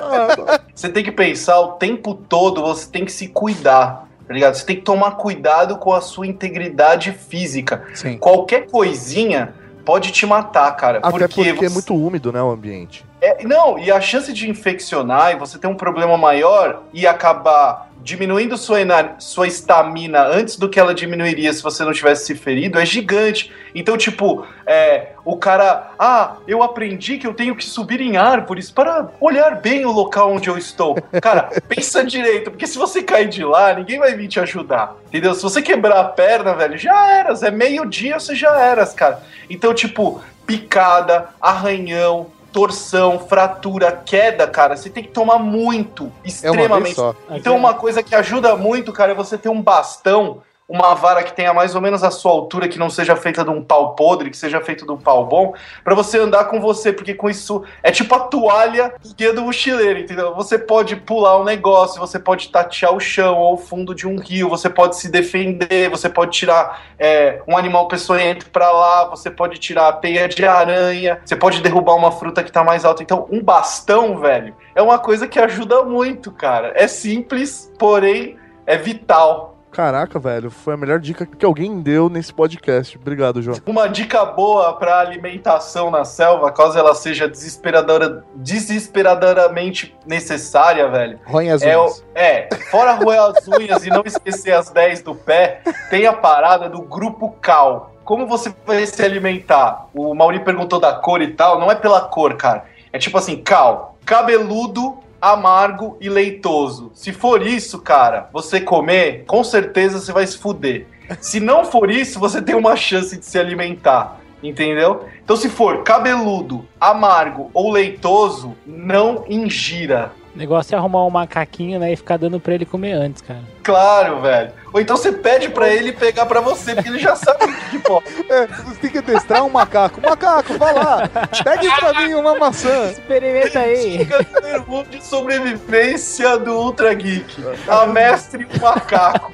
Você 0.75 0.89
tem 0.89 1.05
que 1.05 1.13
pensar 1.13 1.61
o 1.61 1.73
tempo 1.73 2.15
todo, 2.15 2.63
você 2.63 2.89
tem 2.89 3.05
que 3.05 3.13
se 3.13 3.29
cuidar, 3.29 4.09
tá 4.31 4.35
ligado? 4.35 4.55
Você 4.55 4.65
tem 4.65 4.77
que 4.77 4.83
tomar 4.83 5.17
cuidado 5.17 5.77
com 5.77 5.93
a 5.93 6.01
sua 6.01 6.25
integridade 6.25 7.11
física. 7.11 7.83
Sim. 7.93 8.17
Qualquer 8.17 8.71
coisinha 8.71 9.53
pode 9.85 10.13
te 10.13 10.25
matar, 10.25 10.71
cara. 10.77 10.99
Até 11.03 11.27
porque, 11.27 11.41
é 11.49 11.53
você- 11.53 11.69
muito 11.69 11.97
úmido, 11.97 12.31
né, 12.33 12.41
o 12.41 12.49
ambiente. 12.49 13.05
É, 13.21 13.45
não, 13.45 13.79
e 13.79 13.91
a 13.91 14.01
chance 14.01 14.33
de 14.33 14.49
infeccionar 14.49 15.33
e 15.33 15.37
você 15.37 15.59
ter 15.59 15.67
um 15.67 15.75
problema 15.75 16.17
maior 16.17 16.83
e 16.93 17.07
acabar 17.07 17.91
diminuindo 18.03 18.57
sua 18.57 19.47
estamina 19.47 20.25
antes 20.25 20.57
do 20.57 20.69
que 20.69 20.81
ela 20.81 20.95
diminuiria 20.95 21.53
se 21.53 21.63
você 21.63 21.85
não 21.85 21.93
tivesse 21.93 22.27
se 22.27 22.35
ferido 22.35 22.79
é 22.79 22.87
gigante. 22.87 23.53
Então, 23.75 23.97
tipo, 23.97 24.47
é, 24.67 25.09
o 25.25 25.37
cara, 25.37 25.93
ah, 25.99 26.37
eu 26.47 26.63
aprendi 26.63 27.19
que 27.19 27.27
eu 27.27 27.35
tenho 27.35 27.55
que 27.55 27.65
subir 27.65 28.01
em 28.01 28.17
árvores 28.17 28.71
para 28.71 29.11
olhar 29.21 29.61
bem 29.61 29.85
o 29.85 29.93
local 29.93 30.33
onde 30.33 30.49
eu 30.49 30.57
estou. 30.57 30.97
Cara, 31.21 31.51
pensa 31.69 32.05
direito, 32.05 32.51
porque 32.51 32.67
se 32.67 32.79
você 32.79 33.03
cair 33.03 33.29
de 33.29 33.45
lá, 33.45 33.75
ninguém 33.75 33.99
vai 33.99 34.15
vir 34.15 34.29
te 34.29 34.41
ajudar. 34.41 34.97
Entendeu? 35.07 35.35
Se 35.35 35.43
você 35.43 35.61
quebrar 35.61 36.01
a 36.01 36.05
perna, 36.05 36.55
velho, 36.55 36.79
já 36.79 37.13
eras. 37.13 37.43
É 37.43 37.51
meio-dia, 37.51 38.19
você 38.19 38.35
já 38.35 38.59
eras, 38.59 38.95
cara. 38.95 39.23
Então, 39.49 39.75
tipo, 39.75 40.23
picada, 40.47 41.29
arranhão, 41.41 42.29
torção, 42.53 43.19
fratura, 43.19 43.93
queda, 43.93 44.47
cara, 44.47 44.77
você 44.77 44.91
tem 44.91 45.03
que 45.03 45.11
tomar 45.11 45.39
muito, 45.39 46.05
É 46.05 46.07
uma 46.07 46.11
vez 46.23 46.35
extremamente. 46.35 46.95
só. 46.95 47.15
Então, 47.31 47.57
uma 47.57 47.75
coisa 47.75 48.03
que 48.03 48.15
ajuda 48.15 48.57
muito, 48.57 48.93
cara, 48.93 49.13
é 49.13 49.15
você 49.15 49.39
ter 49.39 49.49
um 49.49 49.63
bastão, 49.63 50.43
uma 50.71 50.95
vara 50.95 51.25
que 51.25 51.33
tenha 51.33 51.53
mais 51.53 51.75
ou 51.75 51.81
menos 51.81 52.05
a 52.05 52.13
sua 52.13 52.31
altura, 52.31 52.69
que 52.69 52.79
não 52.79 52.89
seja 52.89 53.17
feita 53.17 53.43
de 53.43 53.51
um 53.51 53.61
pau 53.61 53.97
podre, 53.97 54.31
que 54.31 54.37
seja 54.37 54.61
feito 54.61 54.87
de 54.87 54.93
um 54.93 54.97
pau 54.97 55.27
bom, 55.27 55.53
pra 55.83 55.97
você 55.97 56.17
andar 56.17 56.45
com 56.45 56.61
você, 56.61 56.93
porque 56.93 57.13
com 57.13 57.29
isso 57.29 57.65
é 57.83 57.91
tipo 57.91 58.15
a 58.15 58.21
toalha 58.21 58.95
guia 59.17 59.33
do 59.33 59.43
mochileiro, 59.43 59.99
entendeu? 59.99 60.33
Você 60.37 60.57
pode 60.57 60.95
pular 60.95 61.41
um 61.41 61.45
negócio, 61.45 61.99
você 61.99 62.21
pode 62.21 62.51
tatear 62.51 62.95
o 62.95 63.01
chão 63.01 63.37
ou 63.37 63.55
o 63.55 63.57
fundo 63.57 63.93
de 63.93 64.07
um 64.07 64.17
rio, 64.17 64.49
você 64.49 64.71
pode 64.71 64.97
se 64.97 65.11
defender, 65.11 65.91
você 65.91 66.09
pode 66.09 66.31
tirar 66.31 66.81
é, 66.97 67.43
um 67.49 67.57
animal 67.57 67.89
peçonhento 67.89 68.49
pra 68.51 68.71
lá, 68.71 69.07
você 69.07 69.29
pode 69.29 69.59
tirar 69.59 69.89
a 69.89 69.93
teia 69.93 70.29
de 70.29 70.47
aranha, 70.47 71.21
você 71.25 71.35
pode 71.35 71.61
derrubar 71.61 71.97
uma 71.97 72.13
fruta 72.13 72.45
que 72.45 72.53
tá 72.53 72.63
mais 72.63 72.85
alta. 72.85 73.03
Então, 73.03 73.27
um 73.29 73.43
bastão, 73.43 74.17
velho, 74.21 74.55
é 74.75 74.81
uma 74.81 75.01
coisa 75.01 75.27
que 75.27 75.41
ajuda 75.41 75.83
muito, 75.83 76.31
cara. 76.31 76.73
É 76.77 76.87
simples, 76.87 77.73
porém 77.77 78.39
é 78.67 78.77
vital. 78.77 79.50
Caraca, 79.73 80.19
velho, 80.19 80.51
foi 80.51 80.75
a 80.75 80.77
melhor 80.77 80.99
dica 80.99 81.25
que 81.25 81.45
alguém 81.45 81.81
deu 81.81 82.09
nesse 82.09 82.35
podcast. 82.35 82.99
Obrigado, 82.99 83.41
João. 83.41 83.57
Uma 83.67 83.89
dica 83.89 84.25
boa 84.25 84.73
para 84.75 84.99
alimentação 84.99 85.91
na 85.93 86.05
selva, 86.05 86.51
caso 86.51 86.77
ela 86.77 86.95
seja 86.95 87.29
desesperadora, 87.29 88.25
desesperadoramente 88.35 89.97
necessária, 90.07 90.89
velho. 90.89 91.19
Roem 91.25 91.51
as 91.51 91.63
É, 91.63 91.79
unhas. 91.79 92.05
é, 92.15 92.49
fora 92.71 92.93
roer 92.95 93.21
as 93.21 93.47
unhas 93.49 93.87
e 93.87 93.91
não 93.91 94.03
esquecer 94.05 94.53
as 94.53 94.71
10 94.71 95.03
do 95.03 95.15
pé, 95.15 95.63
tem 95.89 96.07
a 96.07 96.13
parada 96.13 96.69
do 96.69 96.83
grupo 96.83 97.31
Cal. 97.41 97.95
Como 98.05 98.27
você 98.27 98.53
vai 98.67 98.85
se 98.87 99.03
alimentar? 99.05 99.87
O 99.95 100.15
Mauri 100.15 100.41
perguntou 100.41 100.81
da 100.81 100.93
cor 100.95 101.23
e 101.23 101.29
tal, 101.29 101.61
não 101.61 101.71
é 101.71 101.75
pela 101.77 102.01
cor, 102.01 102.35
cara. 102.37 102.65
É 102.93 102.99
tipo 102.99 103.17
assim, 103.17 103.37
Cal, 103.41 103.97
cabeludo, 104.05 104.99
amargo 105.21 105.97
e 106.01 106.09
leitoso. 106.09 106.91
Se 106.95 107.13
for 107.13 107.47
isso, 107.47 107.81
cara, 107.81 108.29
você 108.33 108.61
comer, 108.61 109.25
com 109.27 109.45
certeza 109.45 110.01
você 110.01 110.13
vai 110.13 110.27
se 110.27 110.39
fuder. 110.39 110.87
Se 111.21 111.41
não 111.41 111.65
for 111.65 111.91
isso, 111.91 112.19
você 112.21 112.41
tem 112.41 112.55
uma 112.55 112.77
chance 112.77 113.17
de 113.17 113.25
se 113.25 113.39
alimentar. 113.39 114.21
Entendeu? 114.43 115.05
Então, 115.23 115.37
se 115.37 115.51
for 115.51 115.83
cabeludo, 115.83 116.67
amargo 116.81 117.51
ou 117.53 117.71
leitoso, 117.71 118.57
não 118.67 119.25
ingira. 119.29 120.13
O 120.35 120.39
negócio 120.39 120.75
é 120.75 120.79
arrumar 120.79 121.05
um 121.05 121.11
macaquinho, 121.11 121.81
né? 121.81 121.93
E 121.93 121.97
ficar 121.97 122.17
dando 122.17 122.39
pra 122.39 122.55
ele 122.55 122.65
comer 122.65 122.93
antes, 122.93 123.21
cara. 123.21 123.41
Claro, 123.63 124.21
velho. 124.21 124.53
Ou 124.73 124.81
então 124.81 124.97
você 124.97 125.11
pede 125.11 125.49
pra 125.49 125.69
ele 125.69 125.93
pegar 125.93 126.27
pra 126.27 126.41
você, 126.41 126.75
porque 126.75 126.89
ele 126.89 127.01
já 127.01 127.17
sabe 127.17 127.45
o 127.45 127.71
que 127.71 127.79
pode. 127.81 128.07
É, 128.29 128.47
você 128.47 128.81
tem 128.81 128.91
que 128.91 128.99
adestrar 128.99 129.45
um 129.45 129.51
macaco. 129.51 130.01
Macaco, 130.01 130.57
vai 130.57 130.73
lá. 130.73 131.09
Pegue 131.43 131.69
pra 131.79 131.93
mim 131.95 132.15
uma 132.15 132.37
maçã. 132.37 132.91
Experimenta 132.91 133.59
aí. 133.59 133.99
Fica 133.99 134.27
no 134.67 134.85
de 134.85 135.05
sobrevivência 135.05 136.39
do 136.39 136.53
Ultra 136.53 136.95
Geek. 136.95 137.45
A 137.69 137.87
mestre 137.87 138.47
e 138.49 138.57
o 138.57 138.63
macaco. 138.63 139.33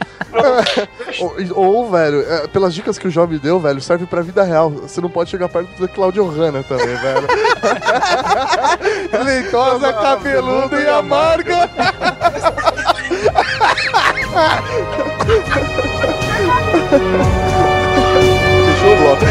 Ou, 1.20 1.34
ou, 1.54 1.90
velho, 1.90 2.20
é, 2.20 2.46
pelas 2.48 2.74
dicas 2.74 2.98
que 2.98 3.06
o 3.06 3.10
João 3.10 3.26
me 3.26 3.38
deu, 3.38 3.60
velho, 3.60 3.80
serve 3.80 4.06
pra 4.06 4.22
vida 4.22 4.42
real. 4.42 4.70
Você 4.70 5.00
não 5.00 5.08
pode 5.08 5.30
chegar 5.30 5.48
perto 5.48 5.80
da 5.80 5.88
Claudio 5.88 6.26
Hanna 6.26 6.62
também, 6.62 6.86
velho. 6.86 7.26
Leitosa, 9.24 9.92
cabeluda 9.92 10.85
e 10.86 10.90
amarga. 10.90 11.68
Fechou 18.66 18.92
o 18.92 18.96
bloco. 18.96 19.24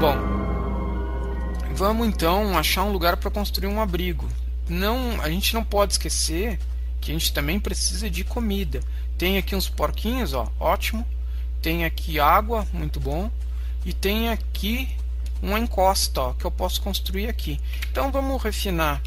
Bom, 0.00 0.16
vamos 1.74 2.08
então 2.08 2.58
achar 2.58 2.82
um 2.82 2.92
lugar 2.92 3.16
para 3.16 3.30
construir 3.30 3.68
um 3.68 3.80
abrigo. 3.80 4.28
Não, 4.68 5.20
a 5.20 5.28
gente 5.28 5.52
não 5.54 5.62
pode 5.62 5.92
esquecer 5.92 6.58
que 7.00 7.10
a 7.10 7.14
gente 7.14 7.32
também 7.32 7.60
precisa 7.60 8.08
de 8.08 8.24
comida. 8.24 8.80
Tem 9.18 9.36
aqui 9.36 9.54
uns 9.54 9.68
porquinhos, 9.68 10.32
ó, 10.32 10.50
ótimo. 10.58 11.06
Tem 11.60 11.84
aqui 11.84 12.18
água, 12.18 12.66
muito 12.72 12.98
bom. 12.98 13.30
E 13.84 13.92
tem 13.92 14.30
aqui 14.30 14.88
uma 15.42 15.58
encosta, 15.58 16.20
ó, 16.20 16.32
que 16.32 16.44
eu 16.44 16.50
posso 16.50 16.80
construir 16.80 17.28
aqui. 17.28 17.60
Então 17.90 18.10
vamos 18.10 18.42
refinar 18.42 19.02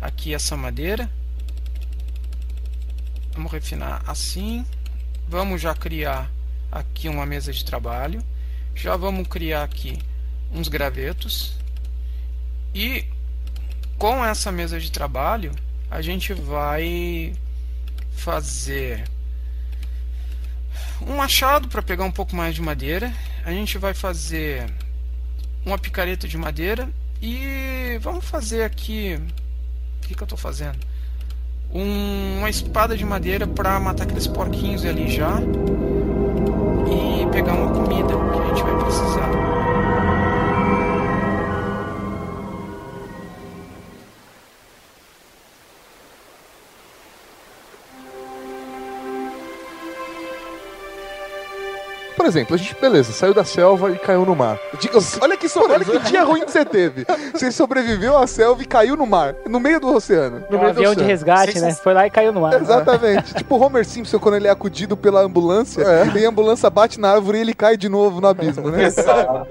aqui 0.00 0.32
essa 0.32 0.56
madeira. 0.56 1.10
Vamos 3.34 3.50
refinar 3.50 4.02
assim. 4.06 4.64
Vamos 5.28 5.60
já 5.60 5.74
criar 5.74 6.30
aqui 6.70 7.08
uma 7.08 7.26
mesa 7.26 7.52
de 7.52 7.64
trabalho. 7.64 8.22
Já 8.74 8.96
vamos 8.96 9.26
criar 9.26 9.64
aqui 9.64 9.98
uns 10.52 10.68
gravetos. 10.68 11.54
E 12.74 13.04
com 14.02 14.24
essa 14.24 14.50
mesa 14.50 14.80
de 14.80 14.90
trabalho, 14.90 15.52
a 15.88 16.02
gente 16.02 16.34
vai 16.34 17.32
fazer 18.16 19.04
um 21.06 21.14
machado 21.18 21.68
para 21.68 21.80
pegar 21.80 22.02
um 22.02 22.10
pouco 22.10 22.34
mais 22.34 22.52
de 22.52 22.60
madeira. 22.60 23.12
A 23.44 23.52
gente 23.52 23.78
vai 23.78 23.94
fazer 23.94 24.68
uma 25.64 25.78
picareta 25.78 26.26
de 26.26 26.36
madeira 26.36 26.88
e 27.20 27.96
vamos 28.02 28.24
fazer 28.24 28.64
aqui 28.64 29.20
o 29.98 30.00
que, 30.08 30.16
que 30.16 30.20
eu 30.20 30.24
estou 30.24 30.36
fazendo? 30.36 30.80
Um- 31.72 32.38
uma 32.38 32.50
espada 32.50 32.96
de 32.96 33.04
madeira 33.04 33.46
para 33.46 33.78
matar 33.78 34.02
aqueles 34.02 34.26
porquinhos 34.26 34.84
ali 34.84 35.08
já 35.12 35.38
e 36.90 37.24
pegar 37.30 37.52
uma 37.52 37.72
comida 37.72 38.08
que 38.08 38.40
a 38.40 38.48
gente 38.48 38.62
vai 38.64 38.84
precisar. 38.84 39.41
Por 52.22 52.28
exemplo, 52.28 52.54
a 52.54 52.56
gente, 52.56 52.76
beleza, 52.80 53.12
saiu 53.12 53.34
da 53.34 53.42
selva 53.44 53.90
e 53.90 53.98
caiu 53.98 54.24
no 54.24 54.36
mar. 54.36 54.56
Diga- 54.78 54.96
Olha 55.20 55.36
que, 55.36 55.48
so- 55.48 55.58
olha 55.68 55.84
que 55.84 55.98
dia 56.08 56.22
ruim 56.22 56.44
que 56.44 56.52
você 56.52 56.64
teve. 56.64 57.04
Você 57.34 57.50
sobreviveu 57.50 58.16
à 58.16 58.28
selva 58.28 58.62
e 58.62 58.64
caiu 58.64 58.96
no 58.96 59.04
mar, 59.04 59.34
no 59.48 59.58
meio 59.58 59.80
do 59.80 59.92
oceano. 59.92 60.44
É 60.48 60.54
um 60.54 60.64
avião 60.64 60.94
de 60.94 61.02
resgate, 61.02 61.58
né? 61.58 61.74
Foi 61.74 61.92
lá 61.92 62.06
e 62.06 62.10
caiu 62.10 62.32
no 62.32 62.46
ar. 62.46 62.60
Exatamente. 62.60 63.34
tipo 63.42 63.56
o 63.56 63.60
Homer 63.60 63.84
Simpson 63.84 64.20
quando 64.20 64.36
ele 64.36 64.46
é 64.46 64.50
acudido 64.52 64.96
pela 64.96 65.20
ambulância 65.20 65.82
e 66.16 66.24
a 66.24 66.28
ambulância 66.28 66.70
bate 66.70 67.00
na 67.00 67.10
árvore 67.10 67.38
e 67.38 67.40
ele 67.40 67.54
cai 67.54 67.76
de 67.76 67.88
novo 67.88 68.20
no 68.20 68.28
abismo, 68.28 68.70
né? 68.70 68.84
Exato? 68.84 69.48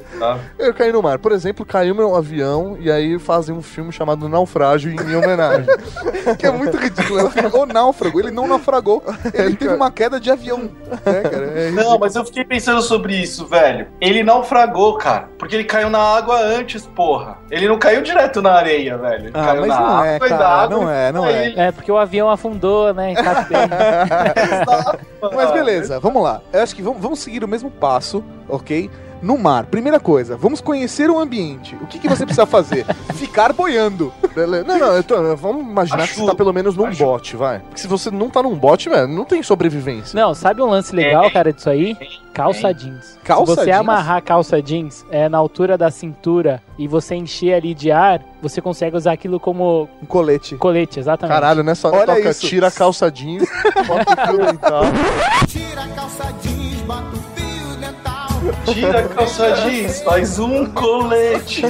Eu 0.57 0.73
caí 0.73 0.93
no 0.93 1.03
mar. 1.03 1.19
Por 1.19 1.33
exemplo, 1.33 1.65
caiu 1.65 1.93
meu 1.93 2.15
avião 2.15 2.77
e 2.79 2.89
aí 2.89 3.19
fazem 3.19 3.53
um 3.53 3.61
filme 3.61 3.91
chamado 3.91 4.29
Naufrágio 4.29 4.89
em 4.93 4.95
minha 5.03 5.17
homenagem. 5.17 5.65
que 6.39 6.45
é 6.47 6.51
muito 6.51 6.77
ridículo. 6.77 7.19
É 7.19 7.47
o 7.57 7.65
Náufrago. 7.65 8.17
Ele 8.17 8.31
não 8.31 8.47
naufragou. 8.47 9.03
Ele 9.33 9.57
teve 9.57 9.73
uma 9.75 9.91
queda 9.91 10.21
de 10.21 10.31
avião. 10.31 10.59
Né, 11.05 11.21
cara? 11.29 11.51
É 11.53 11.71
Não, 11.71 11.97
mas 11.99 12.15
eu 12.15 12.23
fiquei 12.23 12.45
pensando 12.45 12.60
sobre 12.61 13.15
isso, 13.15 13.45
velho. 13.45 13.87
Ele 13.99 14.23
naufragou, 14.23 14.97
cara. 14.97 15.29
Porque 15.37 15.55
ele 15.55 15.63
caiu 15.63 15.89
na 15.89 15.99
água 15.99 16.39
antes, 16.39 16.85
porra. 16.85 17.37
Ele 17.49 17.67
não 17.67 17.77
caiu 17.79 18.01
direto 18.01 18.41
na 18.41 18.53
areia, 18.53 18.97
velho. 18.97 19.25
Ele 19.27 19.31
Ah, 19.33 19.45
caiu 19.45 19.61
mas 19.61 19.69
na 19.69 19.79
não 19.79 20.05
é, 20.05 20.15
água 20.15 20.29
da 20.29 20.37
cara, 20.37 20.49
água 20.49 20.77
não 20.77 20.89
é, 20.91 21.11
não 21.11 21.25
é. 21.25 21.53
É, 21.67 21.71
porque 21.71 21.91
o 21.91 21.97
avião 21.97 22.29
afundou, 22.29 22.93
né? 22.93 23.11
Encapei. 23.11 23.57
Mas 25.35 25.51
beleza, 25.51 25.99
vamos 25.99 26.23
lá. 26.23 26.41
Eu 26.51 26.61
acho 26.63 26.75
que 26.75 26.81
vamos, 26.81 27.01
vamos 27.01 27.19
seguir 27.19 27.43
o 27.43 27.47
mesmo 27.47 27.69
passo, 27.69 28.23
ok? 28.49 28.89
No 29.21 29.37
mar, 29.37 29.65
primeira 29.67 29.99
coisa, 29.99 30.35
vamos 30.35 30.61
conhecer 30.61 31.09
o 31.09 31.19
ambiente. 31.19 31.75
O 31.81 31.85
que, 31.85 31.99
que 31.99 32.07
você 32.09 32.25
precisa 32.25 32.45
fazer? 32.45 32.85
Ficar 33.13 33.53
boiando. 33.53 34.11
Beleza. 34.33 34.63
Não, 34.63 34.79
não, 34.79 34.87
eu 34.93 35.03
tô- 35.03 35.35
vamos 35.35 35.61
imaginar 35.63 36.07
que 36.07 36.15
você 36.15 36.25
tá 36.25 36.33
pelo 36.33 36.51
menos 36.51 36.75
num 36.75 36.85
Ajuda. 36.87 37.05
bote, 37.05 37.35
vai. 37.35 37.59
Porque 37.59 37.79
se 37.81 37.87
você 37.87 38.09
não 38.09 38.29
tá 38.29 38.41
num 38.41 38.55
bote, 38.55 38.89
velho, 38.89 39.07
não 39.07 39.23
tem 39.25 39.43
sobrevivência. 39.43 40.19
Não, 40.19 40.33
sabe 40.33 40.61
um 40.61 40.65
lance 40.67 40.95
legal, 40.95 41.29
cara, 41.29 41.53
disso 41.53 41.69
aí? 41.69 41.95
Calça 42.33 42.73
jeans. 42.73 43.19
Calça 43.23 43.51
Se 43.53 43.59
você 43.59 43.65
jeans? 43.65 43.77
amarrar 43.79 44.17
a 44.17 44.21
calça 44.21 44.61
jeans 44.61 45.05
é, 45.11 45.27
na 45.29 45.37
altura 45.37 45.77
da 45.77 45.91
cintura 45.91 46.63
e 46.79 46.87
você 46.87 47.13
encher 47.15 47.53
ali 47.53 47.73
de 47.75 47.91
ar, 47.91 48.21
você 48.41 48.59
consegue 48.61 48.95
usar 48.97 49.11
aquilo 49.11 49.39
como 49.39 49.87
Um 50.01 50.05
colete. 50.05 50.55
colete, 50.55 50.99
exatamente. 50.99 51.35
Caralho, 51.35 51.61
nessa 51.61 51.87
hora 51.89 51.97
Olha 52.13 52.15
toca, 52.15 52.29
isso. 52.31 52.47
tira 52.47 52.67
a 52.67 52.71
calça 52.71 53.11
jeans, 53.11 53.43
bota 53.85 54.13
o 54.23 54.27
fio 54.27 54.45
dental. 54.45 54.83
Tira 55.47 55.83
a 55.83 55.87
calça 55.89 56.33
jeans, 56.41 56.81
bota 56.83 57.17
o. 57.17 57.20
Tira 58.65 58.99
a 59.01 59.07
calça 59.07 59.51
jeans, 59.61 60.01
faz 60.01 60.39
um 60.39 60.65
colete. 60.65 61.61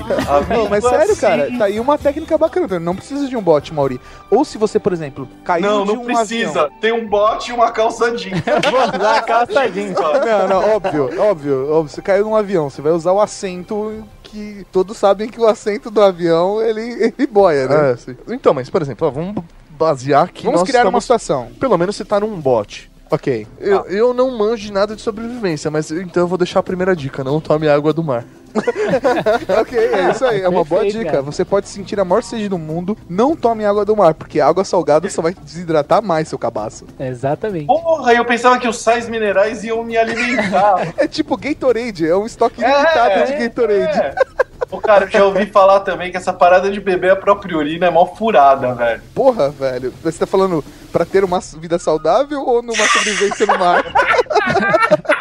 Não, 0.49 0.69
mas 0.69 0.83
sério, 0.83 1.11
assim. 1.11 1.21
cara, 1.21 1.57
tá 1.57 1.65
aí 1.65 1.79
uma 1.79 1.97
técnica 1.97 2.37
bacana. 2.37 2.79
Não 2.79 2.95
precisa 2.95 3.27
de 3.27 3.35
um 3.35 3.41
bote, 3.41 3.73
Mauri. 3.73 3.99
Ou 4.29 4.45
se 4.45 4.57
você, 4.57 4.79
por 4.79 4.93
exemplo, 4.93 5.27
caiu 5.43 5.63
Não, 5.65 5.85
de 5.85 5.93
não 5.93 6.01
um 6.01 6.05
precisa. 6.05 6.63
avião. 6.63 6.79
Tem 6.79 6.91
um 6.93 7.07
bote 7.07 7.51
e 7.51 7.53
uma 7.53 7.71
calça 7.71 8.15
jeans. 8.15 8.41
Vou 8.71 8.81
usar 8.81 9.17
a 9.17 9.21
calça 9.21 9.69
jeans. 9.69 9.95
Não, 9.99 10.47
não, 10.47 10.75
óbvio, 10.75 11.03
óbvio, 11.21 11.71
óbvio. 11.71 11.89
Você 11.95 12.01
caiu 12.01 12.23
num 12.25 12.35
avião, 12.35 12.69
você 12.69 12.81
vai 12.81 12.91
usar 12.91 13.11
o 13.11 13.19
assento 13.19 14.03
que 14.23 14.65
todos 14.71 14.95
sabem 14.97 15.27
que 15.29 15.39
o 15.39 15.45
assento 15.47 15.91
do 15.91 16.01
avião, 16.01 16.61
ele, 16.61 17.13
ele 17.17 17.27
boia, 17.27 17.67
né? 17.67 17.91
É, 17.91 17.97
sim. 17.97 18.15
Então, 18.29 18.53
mas, 18.53 18.69
por 18.69 18.81
exemplo, 18.81 19.07
ó, 19.07 19.11
vamos 19.11 19.43
basear 19.71 20.31
que 20.31 20.43
Vamos 20.45 20.61
nós 20.61 20.69
criar 20.69 20.81
uma 20.87 20.99
estamos, 20.99 21.03
situação. 21.03 21.49
pelo 21.59 21.77
menos 21.77 21.95
você 21.95 22.05
tá 22.05 22.19
num 22.19 22.39
bote. 22.39 22.90
Ok. 23.11 23.45
Eu, 23.59 23.85
eu 23.87 24.13
não 24.13 24.37
manjo 24.37 24.63
de 24.63 24.71
nada 24.71 24.95
de 24.95 25.01
sobrevivência, 25.01 25.69
mas 25.69 25.91
então 25.91 26.23
eu 26.23 26.27
vou 26.27 26.37
deixar 26.37 26.59
a 26.59 26.63
primeira 26.63 26.95
dica, 26.95 27.25
não 27.25 27.41
tome 27.41 27.67
água 27.67 27.91
do 27.91 28.01
mar. 28.01 28.25
Ok, 29.61 29.77
é 29.77 30.11
isso 30.11 30.25
aí, 30.25 30.41
é 30.41 30.49
uma 30.49 30.63
boa 30.63 30.83
dica. 30.85 31.05
cara. 31.05 31.21
Você 31.21 31.43
pode 31.45 31.67
sentir 31.67 31.99
a 31.99 32.05
maior 32.05 32.21
sede 32.23 32.49
do 32.49 32.57
mundo, 32.57 32.97
não 33.09 33.35
tome 33.35 33.65
água 33.65 33.85
do 33.85 33.95
mar, 33.95 34.13
porque 34.13 34.39
a 34.39 34.47
água 34.47 34.63
salgada 34.63 35.09
só 35.09 35.21
vai 35.21 35.33
desidratar 35.33 36.01
mais 36.01 36.27
seu 36.27 36.37
cabaço. 36.37 36.85
Exatamente. 36.99 37.65
Porra, 37.67 38.13
eu 38.13 38.25
pensava 38.25 38.57
que 38.59 38.67
os 38.67 38.79
sais 38.79 39.07
minerais 39.09 39.63
iam 39.63 39.83
me 39.83 39.97
alimentar. 39.97 40.93
É 41.01 41.07
tipo 41.07 41.35
Gatorade, 41.37 42.07
é 42.07 42.15
um 42.15 42.25
estoque 42.25 42.63
É, 42.63 42.67
limitado 42.67 43.25
de 43.25 43.33
é, 43.33 43.39
Gatorade. 43.47 43.99
É. 43.99 44.15
Ô, 44.69 44.77
cara, 44.79 45.05
eu 45.05 45.09
já 45.09 45.25
ouvi 45.25 45.45
falar 45.47 45.79
também 45.81 46.11
que 46.11 46.17
essa 46.17 46.31
parada 46.31 46.69
de 46.69 46.79
beber 46.79 47.11
a 47.11 47.15
própria 47.15 47.57
urina 47.57 47.87
é 47.87 47.89
mó 47.89 48.05
furada, 48.05 48.73
velho. 48.73 49.01
Porra, 49.13 49.49
velho. 49.49 49.93
Você 50.03 50.19
tá 50.19 50.25
falando 50.27 50.63
pra 50.91 51.03
ter 51.03 51.23
uma 51.23 51.39
vida 51.57 51.77
saudável 51.79 52.41
ou 52.41 52.61
numa 52.61 52.85
sobrevivência 52.87 53.45
no 53.45 53.57
mar? 53.57 53.83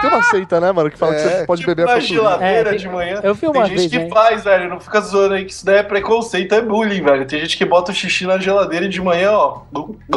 Tem 0.00 0.10
uma 0.10 0.22
seita, 0.24 0.60
né, 0.60 0.72
mano, 0.72 0.90
que 0.90 0.98
fala 0.98 1.14
que 1.14 1.20
É, 1.20 1.28
você 1.40 1.46
pode 1.46 1.60
Tipo 1.62 1.74
beber 1.74 1.88
a 1.90 2.00
geladeira 2.00 2.54
É, 2.60 2.64
tem- 2.64 2.78
de 2.78 2.88
manhã. 2.88 3.20
eu 3.22 3.34
vi 3.34 3.46
uma 3.46 3.52
Tem 3.54 3.64
gente 3.66 3.78
vez, 3.78 3.90
que 3.90 3.98
né? 3.98 4.08
faz, 4.08 4.44
velho. 4.44 4.68
Não 4.68 4.80
fica 4.80 5.00
zoando 5.00 5.34
aí 5.34 5.44
que 5.44 5.52
isso 5.52 5.64
daí 5.64 5.76
é 5.78 5.82
preconceito, 5.82 6.54
é 6.54 6.60
bullying, 6.60 7.02
velho. 7.02 7.26
Tem 7.26 7.40
gente 7.40 7.56
que 7.56 7.64
bota 7.64 7.92
o 7.92 7.94
xixi 7.94 8.26
na 8.26 8.38
geladeira 8.38 8.86
e 8.86 8.88
de 8.88 9.00
manhã, 9.00 9.32
ó. 9.32 9.60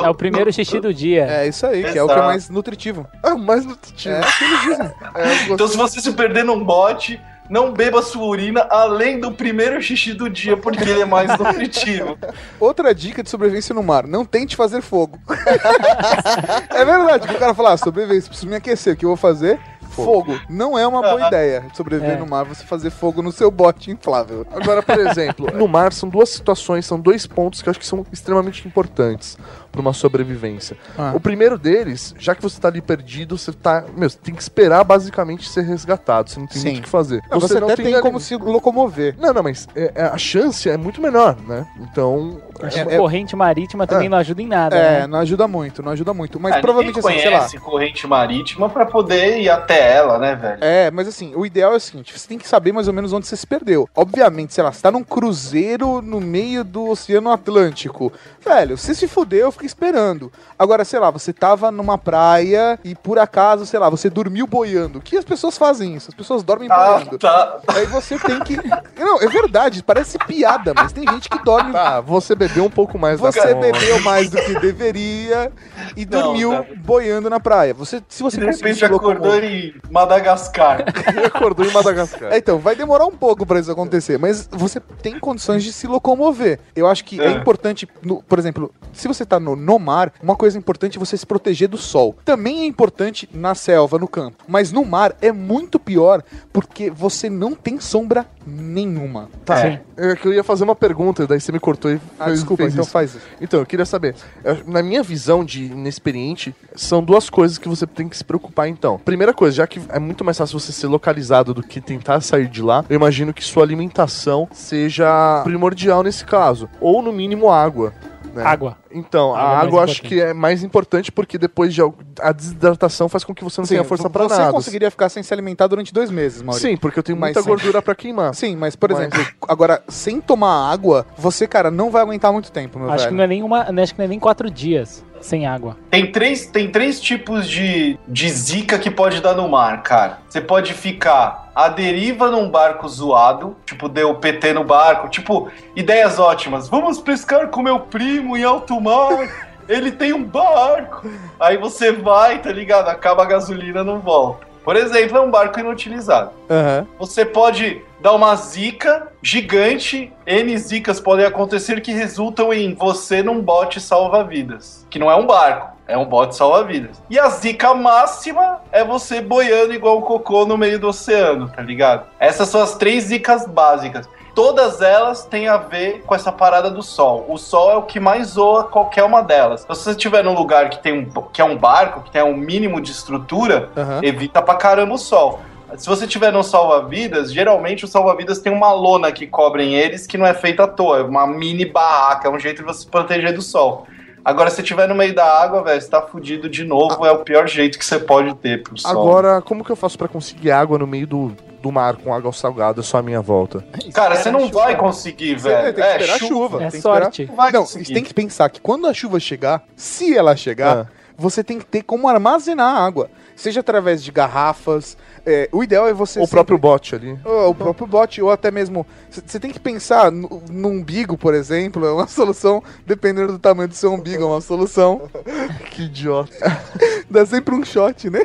É 0.04 0.10
o 0.10 0.16
primeiro 0.16 0.52
xixi 0.52 0.80
do 0.80 0.94
dia. 0.94 1.26
É 1.26 1.48
isso 1.48 1.66
aí, 1.66 1.84
que 1.84 1.98
é 1.98 2.04
o 2.04 2.08
que 2.08 2.14
é 2.14 2.16
Exato. 2.16 2.24
mais 2.28 2.50
nutritivo. 2.50 3.08
Ah, 3.24 3.36
mais 3.36 3.66
nutritivo. 3.66 4.16
É 4.16 4.22
dizem. 4.68 4.92
É, 5.16 5.50
eu 5.50 5.54
Então, 5.56 5.68
se 5.68 5.76
você 5.78 6.00
se 6.00 6.12
perder 6.14 6.44
num 6.46 6.64
bote, 6.64 7.20
não 7.50 7.72
beba 7.72 8.02
sua 8.02 8.24
urina 8.26 8.62
além 8.70 9.20
do 9.20 9.32
primeiro 9.32 9.82
xixi 9.82 10.14
do 10.14 10.30
dia, 10.30 10.56
porque 10.58 10.84
ele 10.84 11.02
é 11.02 11.06
mais 11.06 11.30
nutritivo. 11.38 12.18
Outra 12.60 12.94
dica 12.94 13.22
de 13.24 13.30
sobrevivência 13.30 13.74
no 13.76 13.84
mar: 13.84 14.06
não 14.08 14.26
tente 14.26 14.56
fazer 14.56 14.82
fogo. 14.82 15.20
é 16.70 16.86
verdade, 16.86 17.28
que 17.28 17.34
o 17.36 17.40
cara 17.40 17.54
fala, 17.54 17.74
ah, 17.74 17.78
sobrevivência, 17.78 18.30
preciso 18.30 18.48
me 18.50 18.56
aquecer, 18.56 18.94
o 18.94 18.98
que 18.98 19.06
eu 19.06 19.10
vou 19.10 19.18
fazer? 19.18 19.60
Fogo. 19.92 20.38
Não 20.50 20.78
é 20.78 20.86
uma 20.86 21.02
boa 21.02 21.28
ideia 21.28 21.62
de 21.72 21.78
sobreviver 21.78 22.18
É. 22.18 22.20
no 22.20 22.26
mar 22.26 22.44
você 22.44 22.66
fazer 22.66 22.90
fogo 22.90 23.22
no 23.22 23.32
seu 23.32 23.50
bote 23.50 23.92
inflável. 23.92 24.46
Agora, 24.52 24.84
por 24.84 25.00
exemplo, 25.08 25.48
no 25.54 25.70
mar 25.70 25.94
são 25.94 26.10
duas 26.10 26.28
situações, 26.30 26.86
são 26.86 27.00
dois 27.00 27.26
pontos 27.26 27.62
que 27.62 27.70
eu 27.70 27.72
acho 27.72 27.80
que 27.80 27.86
são 27.86 28.06
extremamente 28.12 28.68
importantes 28.68 29.38
para 29.76 29.82
uma 29.82 29.94
sobrevivência. 29.94 30.78
Ah. 30.98 31.12
O 31.14 31.20
primeiro 31.20 31.58
deles, 31.58 32.16
já 32.18 32.34
que 32.34 32.42
você 32.42 32.60
tá 32.60 32.70
ali 32.70 32.82
perdido, 32.82 33.38
você 33.38 33.52
tá, 33.52 33.84
meu, 33.96 34.10
você 34.10 34.18
tem 34.18 34.34
que 34.34 34.42
esperar 34.42 34.84
basicamente 34.84 35.48
ser 35.50 35.64
resgatado, 35.64 36.30
você 36.30 36.40
não 36.40 36.48
tem 36.48 36.58
Sim. 36.62 36.68
muito 36.70 36.80
o 36.80 36.84
que 36.84 36.90
fazer. 36.90 37.22
Não, 37.30 37.40
você, 37.40 37.60
não 37.60 37.68
até 37.68 37.76
tem, 37.84 37.94
ali- 37.94 38.02
como 38.02 38.20
se 38.20 38.36
locomover. 38.36 39.16
Não, 39.20 39.34
não, 39.34 39.44
mas 39.44 39.68
é- 39.76 39.92
é- 39.94 40.04
a 40.06 40.18
chance 40.18 40.70
é 40.70 40.78
muito 40.78 41.02
menor, 41.02 41.36
né? 41.48 41.68
Então, 41.82 42.42
É- 42.62 42.68
que 42.70 42.80
é- 42.80 42.98
corrente 42.98 43.36
marítima 43.36 43.86
também 43.86 44.08
É. 44.08 44.10
não 44.10 44.18
ajuda 44.18 44.42
em 44.42 44.48
nada. 44.48 44.76
É, 44.76 45.00
né? 45.02 45.08
não 45.08 45.20
ajuda 45.20 45.48
muito, 45.48 45.84
não 45.84 45.92
ajuda 45.92 46.14
muito. 46.14 46.40
Mas 46.40 46.56
provavelmente 46.62 47.00
assim, 47.00 47.20
sei 47.20 47.30
lá. 47.30 47.38
conhece 47.40 47.58
corrente 47.58 48.08
marítima 48.08 48.70
pra 48.70 48.86
poder 48.86 49.40
ir 49.42 49.50
até 49.50 49.96
ela, 49.98 50.18
né, 50.18 50.36
velho? 50.36 50.58
É, 50.62 50.90
mas 50.92 51.08
assim, 51.08 51.34
o 51.36 51.46
ideal 51.46 51.74
é 51.74 51.76
o 51.76 51.80
seguinte: 51.80 52.18
você 52.18 52.28
tem 52.28 52.38
que 52.38 52.48
saber 52.48 52.72
mais 52.72 52.88
ou 52.88 52.94
menos 52.94 53.12
onde 53.12 53.28
você 53.28 53.36
se 53.36 53.46
perdeu. 53.46 53.90
Obviamente, 53.96 54.54
sei 54.54 54.64
lá, 54.64 54.72
você 54.72 54.82
tá 54.82 54.92
num 54.92 55.04
cruzeiro 55.04 56.02
no 56.02 56.22
meio 56.22 56.64
do 56.64 56.88
Oceano 56.90 57.30
Atlântico. 57.32 58.12
Velho, 58.44 58.78
você 58.78 58.94
se 58.94 59.08
fudeu, 59.08 59.52
fica 59.52 59.65
esperando. 59.66 60.32
Agora, 60.58 60.86
sei 60.86 61.00
lá, 61.00 61.10
você 61.12 61.34
tava 61.34 61.72
numa 61.72 61.98
praia 61.98 62.80
e 62.84 62.96
por 62.96 63.20
acaso, 63.20 63.66
sei 63.66 63.80
lá, 63.80 63.90
você 63.90 64.10
dormiu 64.10 64.48
boiando. 64.48 65.02
Que 65.02 65.18
as 65.18 65.26
pessoas 65.26 65.58
fazem 65.58 65.96
isso? 65.96 66.10
As 66.10 66.16
pessoas 66.16 66.44
dormem 66.44 66.68
Tá, 66.70 66.94
boiando. 66.94 67.18
tá. 67.20 67.60
Aí 67.68 67.86
você 67.86 68.18
tem 68.20 68.40
que. 68.42 68.58
Não, 68.98 69.22
é 69.22 69.28
verdade, 69.28 69.84
parece 69.84 70.18
piada, 70.20 70.74
mas 70.76 70.92
tem 70.92 71.06
gente 71.10 71.30
que 71.30 71.44
dorme. 71.44 71.72
tá, 71.74 72.02
você 72.02 72.36
bebeu 72.36 72.66
um 72.66 72.70
pouco 72.70 72.98
mais 72.98 73.20
da 73.20 73.32
Você 73.32 73.42
conta. 73.54 73.56
bebeu 73.72 74.00
mais 74.02 74.30
do 74.30 74.38
que 74.38 74.60
deveria 74.60 75.52
e 75.96 76.06
Não, 76.06 76.22
dormiu 76.22 76.52
cara. 76.52 76.68
boiando 76.78 77.30
na 77.30 77.40
praia. 77.40 77.74
Você, 77.74 78.02
se 78.08 78.22
você 78.24 78.38
De 78.40 78.46
repente 78.46 78.84
acordou 78.86 79.14
locomover- 79.14 79.44
em 79.44 79.74
Madagascar. 79.92 80.84
Acordou 81.26 81.66
em 81.66 81.72
Madagascar. 81.72 82.32
É, 82.32 82.38
então, 82.38 82.60
vai 82.60 82.76
demorar 82.76 83.06
um 83.06 83.12
pouco 83.12 83.46
pra 83.46 83.60
isso 83.60 83.72
acontecer, 83.72 84.18
mas 84.20 84.48
você 84.52 84.80
tem 84.80 85.20
condições 85.20 85.64
de 85.64 85.74
se 85.74 85.88
locomover. 85.88 86.60
Eu 86.76 86.88
acho 86.88 87.04
que 87.04 87.20
é, 87.20 87.26
É. 87.28 87.32
importante, 87.32 87.88
no- 88.02 88.22
por 88.24 88.38
exemplo, 88.40 88.72
se 88.94 89.08
você 89.08 89.26
tá 89.26 89.40
no, 89.40 89.55
no 89.56 89.80
mar, 89.80 90.14
uma 90.22 90.36
coisa 90.36 90.58
importante 90.58 90.98
é 90.98 91.00
você 91.00 91.18
se 91.18 91.26
proteger 91.26 91.68
do 91.68 91.78
sol. 91.78 92.16
Também 92.26 92.62
é 92.62 92.66
importante 92.66 93.28
na 93.34 93.56
selva, 93.56 93.98
no 93.98 94.08
campo. 94.08 94.44
Mas 94.48 94.72
no 94.72 94.84
mar 94.86 95.16
é 95.22 95.32
muito 95.32 95.80
pior 95.80 96.24
porque 96.54 96.90
você 96.90 97.30
não 97.30 97.54
tem 97.54 97.80
sombra 97.80 98.26
nenhuma. 98.46 99.30
Tá, 99.44 99.58
Sim. 99.58 99.80
é 99.98 100.16
que 100.16 100.28
eu 100.28 100.34
ia 100.34 100.44
fazer 100.44 100.64
uma 100.64 100.76
pergunta, 100.76 101.26
daí 101.26 101.40
você 101.40 101.52
me 101.52 101.60
cortou 101.60 101.92
e 101.92 102.00
Ah, 102.20 102.26
fez- 102.26 102.40
desculpa, 102.40 102.64
fez 102.64 102.74
então 102.74 102.84
isso. 102.84 102.92
faz 102.92 103.16
isso. 103.16 103.26
Então, 103.42 103.60
eu 103.60 103.66
queria 103.66 103.86
saber, 103.86 104.16
eu- 104.44 104.58
na 104.68 104.84
minha 104.84 105.02
visão 105.02 105.44
de 105.44 105.66
inexperiente, 105.66 106.56
são 106.76 107.04
duas 107.04 107.30
coisas 107.30 107.58
que 107.58 107.68
você 107.68 107.88
tem 107.88 108.08
que 108.10 108.18
se 108.18 108.24
preocupar 108.24 108.68
então. 108.68 109.00
Primeira 109.00 109.34
coisa, 109.34 109.56
já 109.58 109.68
que 109.68 109.82
é 109.90 110.00
muito 110.00 110.24
mais 110.24 110.38
fácil 110.38 110.60
você 110.60 110.72
ser 110.72 110.88
localizado 110.88 111.54
do 111.54 111.64
que 111.64 111.80
tentar 111.82 112.22
sair 112.22 112.48
de 112.48 112.62
lá, 112.62 112.84
eu 112.90 112.96
imagino 112.96 113.34
que 113.34 113.44
sua 113.44 113.64
alimentação 113.64 114.48
seja 114.52 115.42
primordial 115.44 116.04
nesse 116.04 116.26
caso, 116.26 116.70
ou 116.80 117.02
no 117.02 117.12
mínimo 117.12 117.50
água. 117.50 117.94
Né? 118.36 118.44
Água. 118.44 118.78
Então, 118.92 119.34
Água 119.36 119.40
é 119.40 119.56
a 119.56 119.60
água 119.60 119.80
eu 119.80 119.84
acho 119.84 119.94
importante. 119.94 120.16
que 120.16 120.22
é 120.22 120.34
mais 120.34 120.64
importante 120.64 121.12
porque 121.12 121.38
depois 121.38 121.74
de 121.74 121.82
a 122.22 122.32
desidratação 122.32 123.10
faz 123.10 123.24
com 123.24 123.34
que 123.34 123.44
você 123.44 123.60
não 123.62 123.68
tenha 123.68 123.84
força 123.84 124.10
pra 124.10 124.24
você 124.24 124.38
nada. 124.38 124.52
conseguiria 124.52 124.92
ficar 124.92 125.10
sem 125.10 125.24
se 125.24 125.34
alimentar 125.34 125.68
durante 125.68 125.94
dois 125.94 126.10
meses, 126.12 126.42
Maurício. 126.42 126.70
Sim, 126.70 126.78
porque 126.78 127.00
eu 127.00 127.04
tenho 127.04 127.18
Mas 127.18 127.30
muita 127.30 127.42
sim. 127.42 127.48
gordura 127.50 127.82
pra 127.82 127.96
queimar. 127.96 128.34
Sim, 128.36 128.56
mas 128.56 128.76
por 128.76 128.92
Mas- 128.92 129.00
exemplo, 129.00 129.26
agora, 129.48 129.82
sem 129.88 130.22
tomar 130.22 130.72
água, 130.72 131.06
você, 131.18 131.48
cara, 131.48 131.70
não 131.72 131.90
vai 131.90 132.02
aguentar 132.02 132.32
muito 132.32 132.52
tempo, 132.52 132.78
meu 132.80 132.90
Acho 132.90 132.98
velho. 133.06 133.10
que, 133.10 133.16
não 133.16 133.24
é 133.24 133.28
nem 133.28 133.44
uma, 133.44 133.62
acho 133.82 133.94
que 133.94 134.00
não 134.00 134.06
é 134.06 134.08
nem 134.08 134.20
quatro 134.20 134.50
dias 134.50 135.04
sem 135.26 135.46
água. 135.48 135.76
Tem 135.90 136.12
três, 136.12 136.46
tem 136.46 136.70
três 136.70 137.02
tipos 137.02 137.48
de, 137.48 137.98
de 138.08 138.30
zica 138.30 138.78
que 138.78 138.92
pode 138.92 139.22
dar 139.22 139.34
no 139.34 139.50
mar, 139.50 139.82
cara. 139.82 140.20
Você 140.30 140.40
pode 140.40 140.74
ficar 140.74 141.50
à 141.56 141.68
deriva 141.68 142.30
num 142.30 142.50
barco 142.50 142.88
zoado, 142.88 143.56
tipo, 143.66 143.90
deu 143.90 144.16
PT 144.16 144.54
no 144.54 144.64
barco, 144.64 145.10
tipo, 145.10 145.50
ideias 145.76 146.20
ótimas. 146.20 146.70
Vamos 146.70 147.00
pescar 147.00 147.48
com 147.48 147.62
meu 147.62 147.80
primo 147.80 148.38
em 148.38 148.44
alto 148.44 148.80
mar. 148.80 149.52
Ele 149.68 149.92
tem 149.92 150.14
um 150.14 150.24
barco. 150.24 151.10
Aí 151.40 151.58
você 151.58 151.92
vai, 151.92 152.40
tá 152.40 152.52
ligado? 152.52 152.88
Acaba 152.90 153.24
a 153.24 153.26
gasolina, 153.26 153.84
não 153.84 154.00
volta. 154.00 154.46
Por 154.66 154.76
exemplo, 154.76 155.18
é 155.18 155.22
um 155.22 155.30
barco 155.30 155.60
inutilizado. 155.60 156.32
Aham. 156.50 156.88
Você 156.98 157.24
pode 157.24 157.84
dar 158.02 158.14
uma 158.14 158.36
zica 158.36 159.12
gigante, 159.22 160.12
N 160.26 160.58
zicas 160.58 161.00
podem 161.00 161.26
acontecer 161.26 161.82
que 161.82 161.92
resultam 161.92 162.52
em 162.52 162.74
você 162.74 163.22
num 163.22 163.40
bote 163.42 163.80
salva-vidas. 163.80 164.86
Que 164.90 164.98
não 164.98 165.10
é 165.10 165.16
um 165.16 165.28
barco, 165.28 165.70
é 165.88 165.96
um 165.96 166.06
bote 166.06 166.36
salva-vidas. 166.36 167.00
E 167.10 167.20
a 167.20 167.30
zica 167.30 167.76
máxima 167.76 168.60
é 168.72 168.84
você 168.84 169.22
boiando 169.22 169.74
igual 169.74 170.00
um 170.00 170.02
cocô 170.02 170.46
no 170.46 170.58
meio 170.58 170.80
do 170.80 170.88
oceano, 170.88 171.48
tá 171.48 171.62
ligado? 171.62 172.08
Essas 172.20 172.50
são 172.50 172.62
as 172.62 172.76
três 172.76 173.06
zicas 173.06 173.48
básicas. 173.48 174.10
Todas 174.36 174.82
elas 174.82 175.26
têm 175.26 175.48
a 175.48 175.56
ver 175.56 176.04
com 176.06 176.14
essa 176.14 176.30
parada 176.30 176.70
do 176.70 176.84
sol. 176.84 177.26
O 177.30 177.38
sol 177.38 177.72
é 177.72 177.76
o 177.76 177.84
que 177.84 178.02
mais 178.02 178.32
zoa 178.32 178.66
qualquer 178.66 179.06
uma 179.06 179.24
delas. 179.24 179.64
Então, 179.64 179.74
se 179.74 179.84
você 179.84 179.92
estiver 179.92 180.26
num 180.26 180.34
lugar 180.34 180.70
que, 180.70 180.84
tem 180.84 180.92
um, 180.92 181.06
que 181.32 181.40
é 181.40 181.46
um 181.46 181.58
barco, 181.58 182.02
que 182.02 182.12
tem 182.12 182.22
um 182.22 182.36
mínimo 182.36 182.82
de 182.82 182.92
estrutura, 182.92 183.70
Aham. 183.78 184.02
evita 184.04 184.42
pra 184.42 184.56
caramba 184.56 184.94
o 184.94 184.98
sol. 184.98 185.40
Se 185.78 185.88
você 185.88 186.06
tiver 186.06 186.32
no 186.32 186.44
salva-vidas, 186.44 187.34
geralmente 187.34 187.86
o 187.86 187.88
salva-vidas 187.88 188.40
tem 188.40 188.52
uma 188.52 188.72
lona 188.74 189.12
que 189.12 189.26
cobrem 189.26 189.74
eles 189.76 190.06
que 190.06 190.18
não 190.18 190.26
é 190.26 190.34
feita 190.34 190.64
à 190.64 190.68
toa, 190.68 191.00
é 191.00 191.02
uma 191.02 191.26
mini 191.26 191.66
barraca, 191.66 192.28
é 192.28 192.32
um 192.32 192.40
jeito 192.40 192.58
de 192.58 192.64
você 192.64 192.82
se 192.82 192.88
proteger 192.88 193.34
do 193.34 193.42
sol. 193.42 193.88
Agora, 194.24 194.50
se 194.50 194.62
tiver 194.64 194.88
no 194.88 194.96
meio 194.96 195.14
da 195.14 195.26
água, 195.26 195.64
velho, 195.64 195.80
você 195.80 195.90
tá 195.90 196.02
fudido 196.02 196.50
de 196.50 196.64
novo, 196.64 197.06
é 197.06 197.12
o 197.12 197.20
pior 197.20 197.48
jeito 197.48 197.78
que 197.78 197.86
você 197.86 198.00
pode 198.00 198.34
ter 198.36 198.64
pro 198.64 198.78
sol. 198.78 198.92
Agora, 198.92 199.42
como 199.42 199.64
que 199.64 199.72
eu 199.72 199.76
faço 199.76 199.98
pra 199.98 200.08
conseguir 200.08 200.52
água 200.52 200.80
no 200.80 200.88
meio 200.88 201.06
do, 201.06 201.32
do 201.66 201.72
mar 201.72 201.96
com 201.96 202.14
água 202.14 202.32
salgada 202.32 202.84
só 202.84 203.00
à 203.00 203.02
minha 203.02 203.22
volta? 203.22 203.66
Cara, 203.92 204.16
você 204.16 204.30
não 204.30 204.52
vai 204.52 204.74
chuva. 204.74 204.84
conseguir, 204.84 205.34
velho. 205.36 205.74
tem 205.74 205.84
que 205.84 205.90
esperar 205.90 206.16
a 206.16 206.20
chuva. 206.20 206.58
É 206.58 206.60
tem 206.60 206.70
que 206.70 206.78
esperar- 206.78 207.02
sorte. 207.04 207.26
Não 207.26 207.36
vai 207.36 207.52
Não, 207.52 207.66
você 207.66 207.84
tem 207.84 208.04
que 208.04 208.14
pensar 208.14 208.50
que 208.50 208.62
quando 208.62 208.86
a 208.86 208.94
chuva 208.94 209.20
chegar, 209.20 209.64
se 209.76 210.16
ela 210.16 210.36
chegar, 210.36 210.78
Ah. 210.78 210.88
você 211.18 211.44
tem 211.44 211.58
que 211.58 211.66
ter 211.66 211.82
como 211.82 212.08
armazenar 212.08 212.76
a 212.76 212.86
água. 212.86 213.10
Seja 213.36 213.60
através 213.60 214.04
de 214.04 214.12
garrafas. 214.12 214.98
é, 215.26 215.50
o 215.52 215.64
ideal 215.64 215.88
é 215.88 215.94
você. 215.94 216.20
O 216.20 216.22
sempre- 216.24 216.32
próprio 216.32 216.58
bote 216.58 216.96
ali. 216.96 217.20
Ou 217.26 217.50
o 217.50 217.56
próprio 217.56 217.86
bote, 217.86 218.22
ou 218.22 218.32
até 218.32 218.50
mesmo. 218.50 218.86
Você 219.10 219.40
tem 219.40 219.52
que 219.52 219.60
pensar 219.60 220.12
no, 220.12 220.42
no 220.50 220.70
umbigo, 220.70 221.18
por 221.18 221.34
exemplo, 221.34 221.86
é 221.86 221.92
uma 221.92 222.08
solução, 222.08 222.64
dependendo 222.86 223.34
do 223.34 223.40
tamanho 223.40 223.68
do 223.68 223.76
seu 223.76 223.92
umbigo, 223.94 224.24
é 224.24 224.26
uma 224.26 224.42
solução. 224.42 225.10
Que 225.72 225.84
idiota. 225.84 226.32
Dá 227.12 227.26
sempre 227.26 227.54
um 227.54 227.64
shot, 227.66 228.10
né? 228.10 228.20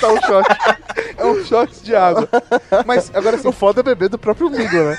Tá 0.00 0.08
um 0.08 0.20
choque. 0.22 0.56
É 1.18 1.24
um 1.26 1.44
shot 1.44 1.82
de 1.82 1.94
água. 1.94 2.26
Mas 2.86 3.10
agora 3.14 3.36
assim, 3.36 3.46
O 3.48 3.52
foda 3.52 3.80
é 3.80 3.82
beber 3.82 4.08
do 4.08 4.16
próprio 4.18 4.46
umbigo, 4.48 4.74
né? 4.74 4.96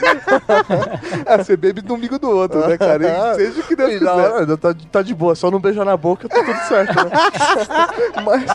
ah, 1.25 1.37
você 1.37 1.57
bebe 1.57 1.81
do 1.81 1.95
umbigo 1.95 2.19
do 2.19 2.29
outro, 2.29 2.67
né, 2.67 2.77
cara? 2.77 3.33
E 3.33 3.35
seja 3.37 3.59
o 3.61 3.63
que 3.63 3.75
Deus 3.75 3.89
quiser. 3.93 4.57
tá, 4.57 4.75
tá 4.91 5.01
de 5.01 5.13
boa, 5.15 5.33
só 5.33 5.49
não 5.49 5.59
beijar 5.59 5.83
na 5.85 5.97
boca, 5.97 6.29
tá 6.29 6.43
tudo 6.43 6.59
certo, 6.67 6.93
né? 6.95 7.11
Mas. 8.23 8.51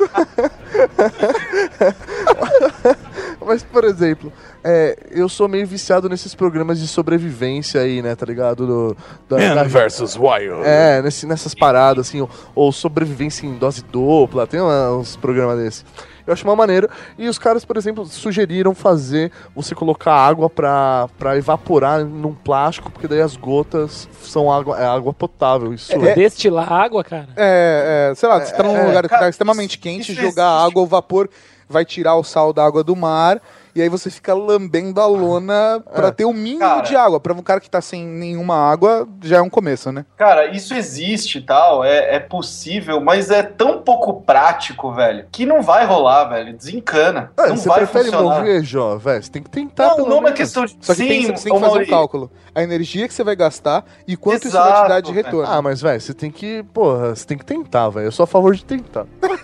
Mas, 3.45 3.63
por 3.63 3.85
exemplo, 3.85 4.33
é, 4.65 4.97
eu 5.11 5.29
sou 5.29 5.49
meio 5.49 5.67
viciado 5.67 6.09
nesses 6.09 6.35
programas 6.35 6.81
de 6.81 6.89
sobrevivência 6.89 7.81
aí, 7.81 8.03
né, 8.03 8.15
tá 8.17 8.27
ligado? 8.27 8.67
Do, 8.67 8.97
da, 9.29 9.55
da- 9.55 9.63
versus 9.65 10.17
Wild. 10.17 10.63
É, 10.65 11.01
nesse, 11.03 11.27
nessas 11.27 11.55
paradas, 11.55 12.09
assim, 12.09 12.21
ou, 12.21 12.31
ou 12.55 12.73
sobrevivência 12.73 13.47
em 13.47 13.55
dose 13.57 13.83
dupla, 13.85 14.47
tem 14.47 14.61
uns 14.61 15.17
programas 15.17 15.59
desses. 15.59 15.85
Eu 16.27 16.33
acho 16.33 16.45
uma 16.45 16.57
maneira. 16.57 16.89
E 17.17 17.29
os 17.29 17.39
caras, 17.39 17.65
por 17.65 17.77
exemplo, 17.77 18.05
sugeriram 18.07 18.75
fazer 18.75 19.31
você 19.55 19.75
colocar 19.75 20.13
água 20.13 20.51
pra, 20.51 21.09
pra 21.19 21.37
evaporar 21.37 22.05
num 22.05 22.35
plástico, 22.35 22.91
porque 22.91 23.07
daí 23.07 23.21
as 23.21 23.37
gotas 23.37 24.09
são 24.23 24.51
água, 24.53 24.79
é 24.81 24.87
água 24.87 25.13
potável. 25.15 25.73
Isso 25.73 25.93
É, 25.93 26.15
Destilar 26.15 26.73
água, 26.73 27.05
cara. 27.05 27.29
É, 27.37 28.11
é, 28.11 28.15
sei 28.15 28.29
lá, 28.29 28.41
você 28.45 28.53
tá 28.55 28.63
num 28.63 28.77
É, 28.77 28.87
lugar 28.87 29.03
que 29.05 29.09
cara, 29.09 29.23
tá 29.23 29.29
extremamente 29.29 29.79
quente, 29.79 30.13
isso 30.13 30.21
jogar 30.21 30.51
existe. 30.57 30.67
água 30.71 30.81
ou 30.83 30.87
vapor 30.87 31.29
vai 31.69 31.85
tirar 31.85 32.17
o 32.17 32.25
sal 32.25 32.53
da 32.53 32.65
água 32.65 32.83
do 32.83 32.97
mar. 32.97 33.41
E 33.77 33.83
aí 33.83 33.91
você 33.91 34.11
fica 34.11 34.33
lambendo 34.33 35.03
a 35.03 35.07
lona 35.07 35.83
pra 35.95 36.09
É. 36.09 36.11
ter 36.11 36.25
o 36.25 36.33
mínimo 36.33 36.61
Cara. 36.61 36.81
de 36.81 36.97
água. 36.97 37.21
Pra 37.21 37.35
um 37.35 37.43
cara 37.43 37.61
que 37.61 37.69
tá 37.69 37.83
sem 37.83 38.03
nenhuma 38.07 38.55
água, 38.57 39.07
já 39.23 39.37
é 39.37 39.43
um 39.43 39.51
começo, 39.51 39.93
né? 39.93 40.07
Cara, 40.17 40.47
isso 40.47 40.73
existe 40.73 41.37
e 41.39 41.43
tal, 41.43 41.85
é, 41.85 42.15
é 42.17 42.19
possível, 42.19 43.03
mas 43.03 43.31
é 43.31 43.43
tão 43.43 43.83
pouco 43.83 44.23
prático, 44.23 44.91
velho, 44.93 45.27
que 45.31 45.45
não 45.45 45.61
vai 45.61 45.85
rolar, 45.85 46.25
velho. 46.25 46.57
Desencana. 46.57 47.31
É, 47.37 47.49
não 47.49 47.57
você 47.59 47.69
vai 47.69 47.79
prefere 47.81 48.05
funcionar. 48.07 48.39
morrer, 48.39 48.63
Jó, 48.65 48.97
velho? 48.97 49.23
Você 49.23 49.31
tem 49.31 49.43
que 49.43 49.51
tentar, 49.51 49.95
Não, 49.99 50.07
não 50.09 50.27
é 50.27 50.33
questão 50.33 50.65
de. 50.65 50.75
Só 50.81 50.95
que 50.95 51.01
Sim, 51.03 51.09
pensa, 51.09 51.37
você 51.37 51.45
tem 51.45 51.53
que 51.53 51.61
fazer 51.61 51.73
um 51.73 51.75
Mauri, 51.75 51.87
cálculo. 51.87 52.31
A 52.57 52.63
energia 52.63 53.07
que 53.07 53.13
você 53.13 53.23
vai 53.23 53.37
gastar 53.37 53.85
e 54.09 54.17
quanto 54.17 54.49
isso 54.49 54.57
Exato, 54.57 54.71
vai 54.71 54.83
te 54.83 54.89
dar 54.89 55.01
de 55.01 55.13
retorno. 55.13 55.53
Ah, 55.53 55.61
mas, 55.61 55.83
velho, 55.83 56.01
você 56.01 56.15
tem 56.15 56.31
que. 56.31 56.63
Porra, 56.73 57.15
você 57.15 57.27
tem 57.27 57.37
que 57.37 57.45
tentar, 57.45 57.91
velho. 57.91 58.07
Eu 58.07 58.13
sou 58.13 58.25
a 58.25 58.27
favor 58.27 58.57
de 58.57 58.65
tentar. 58.65 59.05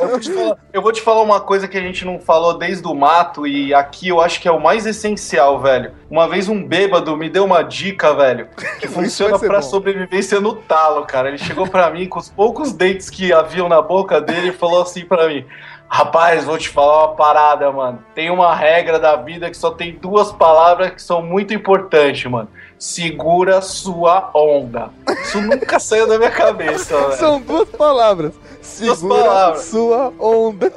Eu 0.00 0.08
vou, 0.08 0.20
te 0.20 0.32
falar, 0.32 0.56
eu 0.72 0.82
vou 0.82 0.92
te 0.92 1.00
falar 1.00 1.22
uma 1.22 1.40
coisa 1.40 1.68
que 1.68 1.76
a 1.76 1.80
gente 1.80 2.04
não 2.04 2.18
falou 2.18 2.58
desde 2.58 2.86
o 2.86 2.94
mato 2.94 3.46
e 3.46 3.72
aqui 3.72 4.08
eu 4.08 4.20
acho 4.20 4.40
que 4.40 4.48
é 4.48 4.50
o 4.50 4.60
mais 4.60 4.86
essencial, 4.86 5.60
velho. 5.60 5.92
Uma 6.10 6.28
vez 6.28 6.48
um 6.48 6.66
bêbado 6.66 7.16
me 7.16 7.28
deu 7.28 7.44
uma 7.44 7.62
dica, 7.62 8.14
velho, 8.14 8.48
que 8.80 8.88
funciona 8.88 9.38
pra 9.38 9.60
bom. 9.60 9.62
sobrevivência 9.62 10.40
no 10.40 10.54
talo, 10.54 11.04
cara. 11.04 11.28
Ele 11.28 11.38
chegou 11.38 11.68
pra 11.68 11.90
mim 11.90 12.08
com 12.08 12.18
os 12.18 12.28
poucos 12.30 12.72
dentes 12.72 13.10
que 13.10 13.32
haviam 13.32 13.68
na 13.68 13.82
boca 13.82 14.20
dele 14.20 14.48
e 14.48 14.52
falou 14.52 14.82
assim 14.82 15.04
pra 15.04 15.28
mim: 15.28 15.44
Rapaz, 15.88 16.44
vou 16.44 16.58
te 16.58 16.68
falar 16.68 17.06
uma 17.06 17.14
parada, 17.14 17.70
mano. 17.70 18.04
Tem 18.14 18.30
uma 18.30 18.54
regra 18.54 18.98
da 18.98 19.16
vida 19.16 19.48
que 19.48 19.56
só 19.56 19.70
tem 19.70 19.92
duas 19.92 20.32
palavras 20.32 20.90
que 20.90 21.02
são 21.02 21.22
muito 21.22 21.54
importantes, 21.54 22.24
mano. 22.30 22.48
Segura 22.78 23.62
sua 23.62 24.30
onda. 24.34 24.90
Isso 25.22 25.40
nunca 25.40 25.78
saiu 25.80 26.06
da 26.06 26.18
minha 26.18 26.30
cabeça, 26.30 26.96
velho. 26.98 27.12
São 27.12 27.40
duas 27.40 27.68
palavras. 27.70 28.32
Duas 28.34 28.98
Segura 28.98 29.24
palavras. 29.24 29.64
sua 29.64 30.12
onda. 30.18 30.72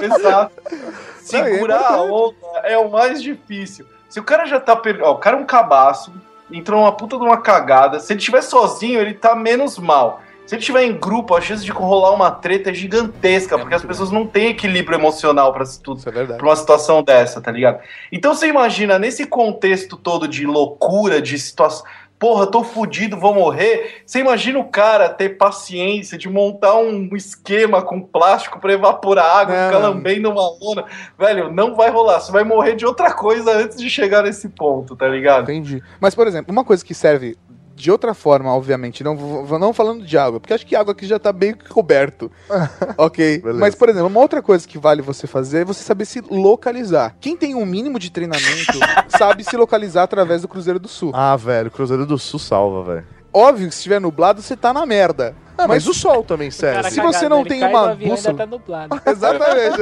Exato. 0.00 0.54
Não, 1.32 1.38
é 1.38 1.44
Segurar 1.44 1.92
a 1.92 2.02
onda 2.02 2.36
é 2.64 2.76
o 2.76 2.90
mais 2.90 3.22
difícil. 3.22 3.86
Se 4.08 4.18
o 4.18 4.24
cara 4.24 4.46
já 4.46 4.58
tá. 4.58 4.74
Per... 4.74 5.00
Ó, 5.02 5.12
o 5.12 5.18
cara 5.18 5.36
é 5.36 5.40
um 5.40 5.46
cabaço, 5.46 6.12
entrou 6.50 6.80
numa 6.80 6.92
puta 6.92 7.16
de 7.16 7.22
uma 7.22 7.36
cagada. 7.36 8.00
Se 8.00 8.12
ele 8.12 8.18
estiver 8.18 8.42
sozinho, 8.42 9.00
ele 9.00 9.14
tá 9.14 9.36
menos 9.36 9.78
mal. 9.78 10.20
Se 10.50 10.56
ele 10.56 10.62
estiver 10.62 10.82
em 10.82 10.98
grupo, 10.98 11.36
a 11.36 11.40
chance 11.40 11.64
de 11.64 11.70
rolar 11.70 12.10
uma 12.10 12.28
treta 12.28 12.70
é 12.70 12.74
gigantesca, 12.74 13.56
porque 13.56 13.72
as 13.72 13.84
pessoas 13.84 14.10
não 14.10 14.26
têm 14.26 14.48
equilíbrio 14.48 14.98
emocional 14.98 15.54
se 15.64 15.80
tudo 15.80 16.02
é 16.08 16.24
pra 16.24 16.44
uma 16.44 16.56
situação 16.56 17.04
dessa, 17.04 17.40
tá 17.40 17.52
ligado? 17.52 17.78
Então 18.10 18.34
você 18.34 18.48
imagina, 18.48 18.98
nesse 18.98 19.26
contexto 19.26 19.96
todo 19.96 20.26
de 20.26 20.44
loucura, 20.44 21.22
de 21.22 21.38
situação. 21.38 21.86
Porra, 22.18 22.48
tô 22.48 22.64
fudido, 22.64 23.16
vou 23.16 23.32
morrer. 23.32 24.02
Você 24.04 24.18
imagina 24.18 24.58
o 24.58 24.64
cara 24.64 25.08
ter 25.08 25.38
paciência 25.38 26.18
de 26.18 26.28
montar 26.28 26.74
um 26.74 27.08
esquema 27.14 27.80
com 27.80 28.00
plástico 28.00 28.58
pra 28.58 28.72
evaporar 28.72 29.24
água, 29.24 29.54
Não. 29.56 29.66
ficar 29.68 29.78
lambendo 29.78 30.32
uma 30.32 30.50
lona. 30.60 30.84
Velho, 31.16 31.52
não 31.52 31.76
vai 31.76 31.90
rolar. 31.90 32.18
Você 32.18 32.32
vai 32.32 32.42
morrer 32.42 32.74
de 32.74 32.84
outra 32.84 33.12
coisa 33.12 33.52
antes 33.52 33.80
de 33.80 33.88
chegar 33.88 34.24
nesse 34.24 34.48
ponto, 34.48 34.96
tá 34.96 35.06
ligado? 35.06 35.44
Entendi. 35.44 35.80
Mas, 36.00 36.12
por 36.12 36.26
exemplo, 36.26 36.50
uma 36.50 36.64
coisa 36.64 36.84
que 36.84 36.92
serve 36.92 37.38
de 37.80 37.90
outra 37.90 38.14
forma, 38.14 38.52
obviamente, 38.52 39.02
não, 39.02 39.14
não 39.58 39.72
falando 39.72 40.04
de 40.04 40.18
água, 40.18 40.38
porque 40.38 40.52
acho 40.52 40.66
que 40.66 40.76
água 40.76 40.92
aqui 40.92 41.06
já 41.06 41.18
tá 41.18 41.32
bem 41.32 41.54
coberto. 41.54 42.30
ok. 42.96 43.38
Beleza. 43.38 43.58
Mas, 43.60 43.74
por 43.74 43.88
exemplo, 43.88 44.08
uma 44.08 44.20
outra 44.20 44.42
coisa 44.42 44.66
que 44.66 44.78
vale 44.78 45.02
você 45.02 45.26
fazer 45.26 45.60
é 45.60 45.64
você 45.64 45.82
saber 45.82 46.04
se 46.04 46.20
localizar. 46.20 47.16
Quem 47.20 47.36
tem 47.36 47.54
um 47.54 47.64
mínimo 47.64 47.98
de 47.98 48.10
treinamento 48.10 48.78
sabe 49.08 49.44
se 49.44 49.56
localizar 49.56 50.02
através 50.02 50.42
do 50.42 50.48
Cruzeiro 50.48 50.78
do 50.78 50.88
Sul. 50.88 51.12
Ah, 51.14 51.36
velho, 51.36 51.70
Cruzeiro 51.70 52.06
do 52.06 52.18
Sul 52.18 52.38
salva, 52.38 52.82
velho. 52.82 53.06
Óbvio 53.32 53.68
que 53.68 53.74
se 53.74 53.78
estiver 53.78 54.00
nublado, 54.00 54.42
você 54.42 54.56
tá 54.56 54.72
na 54.72 54.84
merda. 54.84 55.34
Ah, 55.64 55.68
mas 55.68 55.86
o 55.86 55.94
sol 55.94 56.22
também 56.24 56.50
serve. 56.50 56.90
Se 56.90 57.00
você 57.00 57.28
não 57.28 57.44
tem 57.44 57.62
uma 57.64 57.94
bússola- 57.94 58.36
tá 58.38 58.46
nublado. 58.46 59.00
Exatamente. 59.06 59.78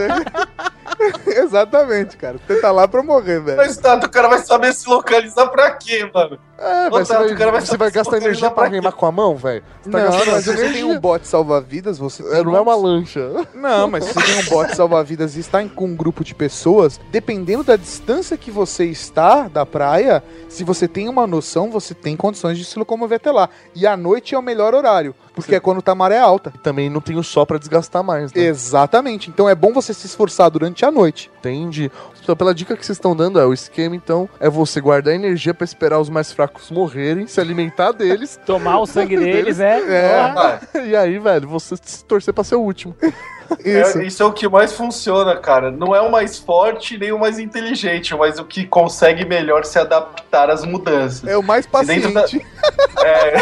Exatamente, 1.26 2.16
cara. 2.16 2.38
Você 2.46 2.60
tá 2.60 2.70
lá 2.70 2.88
pra 2.88 3.02
morrer, 3.02 3.40
velho. 3.40 3.56
Mas 3.56 3.76
Tato, 3.76 4.06
o 4.06 4.10
cara 4.10 4.28
vai 4.28 4.38
saber 4.40 4.72
se 4.72 4.88
localizar 4.88 5.46
pra 5.48 5.70
quê, 5.72 6.08
mano? 6.12 6.38
É, 6.58 6.88
Ô, 6.88 6.90
velho, 6.92 7.06
você 7.06 7.14
vai, 7.14 7.26
o 7.32 7.38
cara 7.38 7.52
vai 7.52 7.60
você 7.60 7.76
vai 7.76 7.90
gastar 7.90 8.16
energia 8.16 8.50
pra 8.50 8.62
pra 8.62 8.70
quê? 8.70 8.76
remar 8.76 8.92
com 8.92 9.06
a 9.06 9.12
mão, 9.12 9.36
velho? 9.36 9.62
Você 9.82 9.90
tá 9.90 9.98
Não, 9.98 10.06
gastando 10.10 10.32
mas 10.32 10.44
se 10.44 10.56
você 10.56 10.72
tem 10.72 10.84
um 10.84 10.98
bote 10.98 11.26
salva-vidas, 11.28 11.98
você 11.98 12.22
É, 12.36 12.42
Não 12.42 12.56
é 12.56 12.60
uma 12.60 12.74
lancha. 12.74 13.30
Não, 13.54 13.88
mas 13.88 14.04
se 14.06 14.14
você 14.14 14.26
tem 14.26 14.38
um 14.40 14.44
bote 14.46 14.74
salva-vidas 14.74 15.36
e 15.36 15.40
está 15.40 15.62
em- 15.62 15.68
com 15.68 15.84
um 15.86 15.94
grupo 15.94 16.24
de 16.24 16.34
pessoas, 16.34 16.98
dependendo 17.12 17.62
da 17.62 17.76
distância 17.76 18.36
que 18.36 18.50
você 18.50 18.84
está 18.86 19.46
da 19.46 19.64
praia, 19.64 20.22
se 20.48 20.64
você 20.64 20.88
tem 20.88 21.08
uma 21.08 21.26
noção, 21.26 21.70
você 21.70 21.94
tem 21.94 22.16
condições 22.16 22.58
de 22.58 22.64
se 22.64 22.78
locomover 22.78 23.16
até 23.16 23.30
lá. 23.30 23.48
E 23.74 23.86
à 23.86 23.96
noite 23.96 24.34
é 24.34 24.38
o 24.38 24.42
melhor 24.42 24.74
horário, 24.74 25.14
porque 25.38 25.54
é 25.54 25.60
quando 25.60 25.80
tá 25.80 25.92
a 25.92 25.94
maré 25.94 26.18
alta. 26.18 26.52
Também 26.62 26.90
não 26.90 27.00
tem 27.00 27.16
o 27.16 27.22
sol 27.22 27.46
pra 27.46 27.58
desgastar 27.58 28.02
mais, 28.02 28.32
né? 28.32 28.42
Exatamente. 28.42 29.30
Então 29.30 29.48
é 29.48 29.54
bom 29.54 29.72
você 29.72 29.94
se 29.94 30.06
esforçar 30.06 30.50
durante 30.50 30.84
a 30.84 30.90
noite. 30.90 31.30
Entendi. 31.38 31.90
Então, 32.22 32.36
pela 32.36 32.54
dica 32.54 32.76
que 32.76 32.84
vocês 32.84 32.96
estão 32.96 33.16
dando, 33.16 33.40
é 33.40 33.46
o 33.46 33.54
esquema, 33.54 33.96
então, 33.96 34.28
é 34.38 34.50
você 34.50 34.80
guardar 34.80 35.14
energia 35.14 35.54
pra 35.54 35.64
esperar 35.64 35.98
os 35.98 36.10
mais 36.10 36.30
fracos 36.30 36.70
morrerem, 36.70 37.26
se 37.26 37.40
alimentar 37.40 37.92
deles, 37.92 38.38
Tomar 38.44 38.80
o 38.80 38.86
sangue 38.86 39.16
deles, 39.16 39.58
né? 39.58 39.80
É. 39.80 40.14
Ah, 40.36 40.60
e 40.84 40.94
aí, 40.94 41.18
velho, 41.18 41.48
você 41.48 41.74
se 41.82 42.04
torcer 42.04 42.34
pra 42.34 42.44
ser 42.44 42.56
o 42.56 42.60
último. 42.60 42.94
Isso. 43.64 43.98
é, 43.98 44.06
isso 44.06 44.22
é 44.22 44.26
o 44.26 44.32
que 44.32 44.48
mais 44.48 44.72
funciona, 44.72 45.36
cara. 45.36 45.70
Não 45.70 45.94
é 45.94 46.00
o 46.00 46.10
mais 46.10 46.38
forte 46.38 46.98
nem 46.98 47.12
o 47.12 47.18
mais 47.18 47.38
inteligente, 47.38 48.14
mas 48.16 48.38
o 48.38 48.44
que 48.44 48.66
consegue 48.66 49.24
melhor 49.24 49.64
se 49.64 49.78
adaptar 49.78 50.50
às 50.50 50.64
mudanças. 50.64 51.26
É 51.28 51.36
o 51.36 51.42
mais 51.42 51.66
dentro 51.86 52.12
da- 52.12 52.22
paciente. 52.22 52.46
É, 53.00 53.36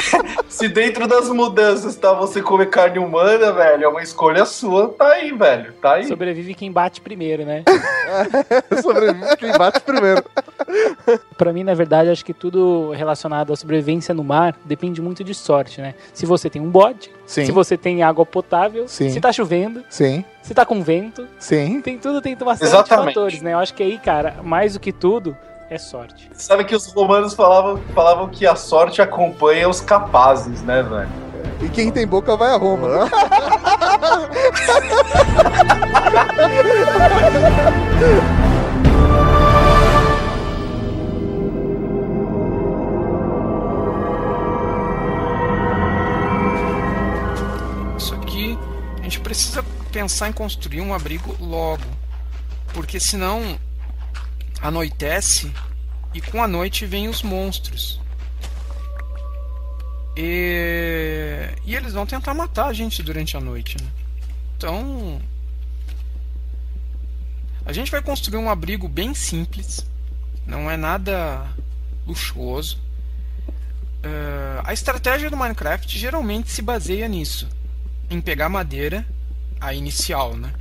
se 0.48 0.68
dentro 0.68 1.08
das 1.08 1.28
mudanças 1.30 1.96
tá 1.96 2.12
você 2.12 2.42
comer 2.42 2.66
carne 2.68 2.98
humana, 2.98 3.52
velho, 3.52 3.84
é 3.84 3.88
uma 3.88 4.02
escolha 4.02 4.44
sua, 4.44 4.88
tá 4.90 5.08
aí, 5.12 5.32
velho. 5.32 5.72
Tá 5.80 5.94
aí. 5.94 6.04
Sobrevive 6.04 6.54
quem 6.54 6.70
bate 6.70 7.00
primeiro, 7.00 7.44
né? 7.44 7.64
Sobrevive 8.82 9.36
quem 9.38 9.52
bate 9.52 9.80
primeiro. 9.80 10.22
Pra 11.36 11.52
mim, 11.52 11.62
na 11.64 11.74
verdade, 11.74 12.10
acho 12.10 12.24
que 12.24 12.34
tudo 12.34 12.90
relacionado 12.92 13.52
à 13.52 13.56
sobrevivência 13.56 14.14
no 14.14 14.24
mar 14.24 14.56
depende 14.64 15.00
muito 15.00 15.22
de 15.22 15.34
sorte, 15.34 15.80
né? 15.80 15.94
Se 16.12 16.26
você 16.26 16.48
tem 16.50 16.60
um 16.62 16.70
bode, 16.70 17.10
Sim. 17.26 17.44
se 17.46 17.52
você 17.52 17.76
tem 17.76 18.02
água 18.02 18.24
potável, 18.26 18.88
Sim. 18.88 19.10
se 19.10 19.20
tá 19.20 19.32
chovendo, 19.32 19.82
Sim, 19.88 20.24
se 20.42 20.54
tá 20.54 20.64
com 20.64 20.82
vento, 20.82 21.26
sim. 21.38 21.80
tem 21.80 21.98
tudo, 21.98 22.20
tem 22.20 22.36
uma 22.40 22.56
série 22.56 22.70
Exatamente. 22.70 23.08
de 23.08 23.14
fatores, 23.14 23.42
né? 23.42 23.52
Eu 23.54 23.58
acho 23.58 23.74
que 23.74 23.82
aí, 23.82 23.98
cara, 23.98 24.36
mais 24.42 24.74
do 24.74 24.80
que 24.80 24.92
tudo, 24.92 25.36
é 25.68 25.78
sorte. 25.78 26.30
Sabe 26.34 26.64
que 26.64 26.74
os 26.74 26.86
romanos 26.92 27.34
falavam, 27.34 27.80
falavam 27.94 28.28
que 28.28 28.46
a 28.46 28.54
sorte 28.54 29.02
acompanha 29.02 29.68
os 29.68 29.80
capazes, 29.80 30.62
né, 30.62 30.82
velho? 30.82 31.08
E 31.62 31.68
quem 31.68 31.90
tem 31.90 32.06
boca 32.06 32.36
vai 32.36 32.50
a 32.52 32.56
Roma. 32.56 32.88
né? 32.88 33.10
precisa 49.36 49.62
pensar 49.92 50.28
em 50.28 50.32
construir 50.32 50.80
um 50.80 50.94
abrigo 50.94 51.36
logo. 51.38 51.84
Porque 52.72 52.98
senão 52.98 53.58
anoitece 54.62 55.52
e 56.14 56.22
com 56.22 56.42
a 56.42 56.48
noite 56.48 56.86
vem 56.86 57.06
os 57.06 57.22
monstros. 57.22 58.00
E, 60.16 61.50
e 61.66 61.76
eles 61.76 61.92
vão 61.92 62.06
tentar 62.06 62.32
matar 62.32 62.68
a 62.68 62.72
gente 62.72 63.02
durante 63.02 63.36
a 63.36 63.40
noite. 63.40 63.76
Né? 63.78 63.86
Então. 64.56 65.20
A 67.66 67.72
gente 67.72 67.90
vai 67.90 68.00
construir 68.00 68.38
um 68.38 68.48
abrigo 68.48 68.88
bem 68.88 69.12
simples. 69.12 69.84
Não 70.46 70.70
é 70.70 70.78
nada 70.78 71.46
luxuoso. 72.06 72.78
Eh, 74.02 74.60
a 74.64 74.72
estratégia 74.72 75.28
do 75.28 75.36
Minecraft 75.36 75.98
geralmente 75.98 76.50
se 76.50 76.62
baseia 76.62 77.08
nisso 77.08 77.48
em 78.08 78.20
pegar 78.20 78.48
madeira, 78.48 79.04
a 79.60 79.74
inicial, 79.74 80.36
né? 80.36 80.52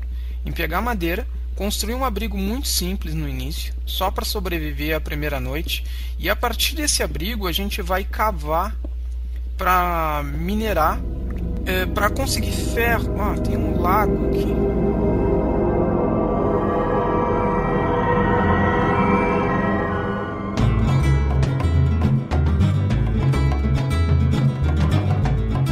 Em 0.45 0.51
pegar 0.51 0.81
madeira, 0.81 1.27
construir 1.55 1.95
um 1.95 2.03
abrigo 2.03 2.37
muito 2.37 2.67
simples 2.67 3.13
no 3.13 3.27
início, 3.27 3.73
só 3.85 4.11
para 4.11 4.25
sobreviver 4.25 4.95
a 4.95 4.99
primeira 4.99 5.39
noite, 5.39 5.85
e 6.19 6.29
a 6.29 6.35
partir 6.35 6.75
desse 6.75 7.01
abrigo 7.01 7.47
a 7.47 7.51
gente 7.51 7.81
vai 7.81 8.03
cavar 8.03 8.75
para 9.57 10.21
minerar, 10.23 10.99
para 11.93 12.09
conseguir 12.09 12.51
ferro. 12.51 13.15
Ah, 13.19 13.35
tem 13.39 13.57
um 13.57 13.81
lago 13.81 14.27
aqui. 14.27 14.53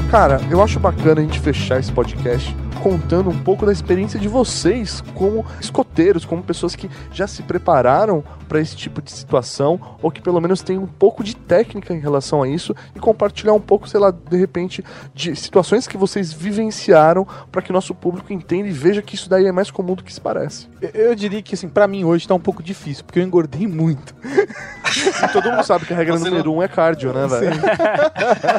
Cara, 0.09 0.39
eu 0.49 0.61
acho 0.61 0.79
bacana 0.79 1.21
a 1.21 1.23
gente 1.23 1.39
fechar 1.39 1.79
esse 1.79 1.91
podcast 1.91 2.55
contando 2.83 3.29
um 3.29 3.39
pouco 3.39 3.65
da 3.65 3.71
experiência 3.71 4.19
de 4.19 4.27
vocês 4.27 5.01
como 5.15 5.45
escoteiros, 5.61 6.25
como 6.25 6.43
pessoas 6.43 6.75
que 6.75 6.89
já 7.13 7.25
se 7.25 7.41
prepararam 7.41 8.21
para 8.49 8.59
esse 8.59 8.75
tipo 8.75 9.01
de 9.01 9.09
situação 9.09 9.79
ou 10.01 10.11
que 10.11 10.21
pelo 10.21 10.41
menos 10.41 10.61
têm 10.61 10.77
um 10.77 10.85
pouco 10.85 11.23
de 11.23 11.33
técnica 11.33 11.93
em 11.93 11.99
relação 11.99 12.43
a 12.43 12.47
isso 12.47 12.75
e 12.93 12.99
compartilhar 12.99 13.53
um 13.53 13.59
pouco, 13.59 13.87
sei 13.87 14.01
lá, 14.01 14.11
de 14.11 14.35
repente, 14.37 14.83
de 15.13 15.33
situações 15.33 15.87
que 15.87 15.95
vocês 15.97 16.33
vivenciaram 16.33 17.25
para 17.49 17.61
que 17.61 17.69
o 17.69 17.73
nosso 17.73 17.95
público 17.95 18.33
entenda 18.33 18.67
e 18.67 18.71
veja 18.71 19.01
que 19.01 19.15
isso 19.15 19.29
daí 19.29 19.45
é 19.45 19.51
mais 19.51 19.71
comum 19.71 19.95
do 19.95 20.03
que 20.03 20.13
se 20.13 20.19
parece. 20.19 20.67
Eu- 20.93 21.13
diria 21.15 21.41
que, 21.41 21.53
assim, 21.55 21.69
pra 21.69 21.87
mim 21.87 22.03
hoje 22.03 22.27
tá 22.27 22.33
um 22.35 22.39
pouco 22.39 22.61
difícil, 22.61 23.05
porque 23.05 23.19
eu 23.19 23.23
engordei 23.23 23.65
muito. 23.67 24.13
E 25.23 25.27
todo 25.31 25.49
mundo 25.49 25.63
sabe 25.63 25.85
que 25.85 25.93
a 25.93 25.95
regra 25.95 26.17
Você 26.17 26.29
número 26.29 26.51
um 26.53 26.61
é 26.61 26.67
cardio, 26.67 27.13
né, 27.13 27.27
velho? 27.27 27.51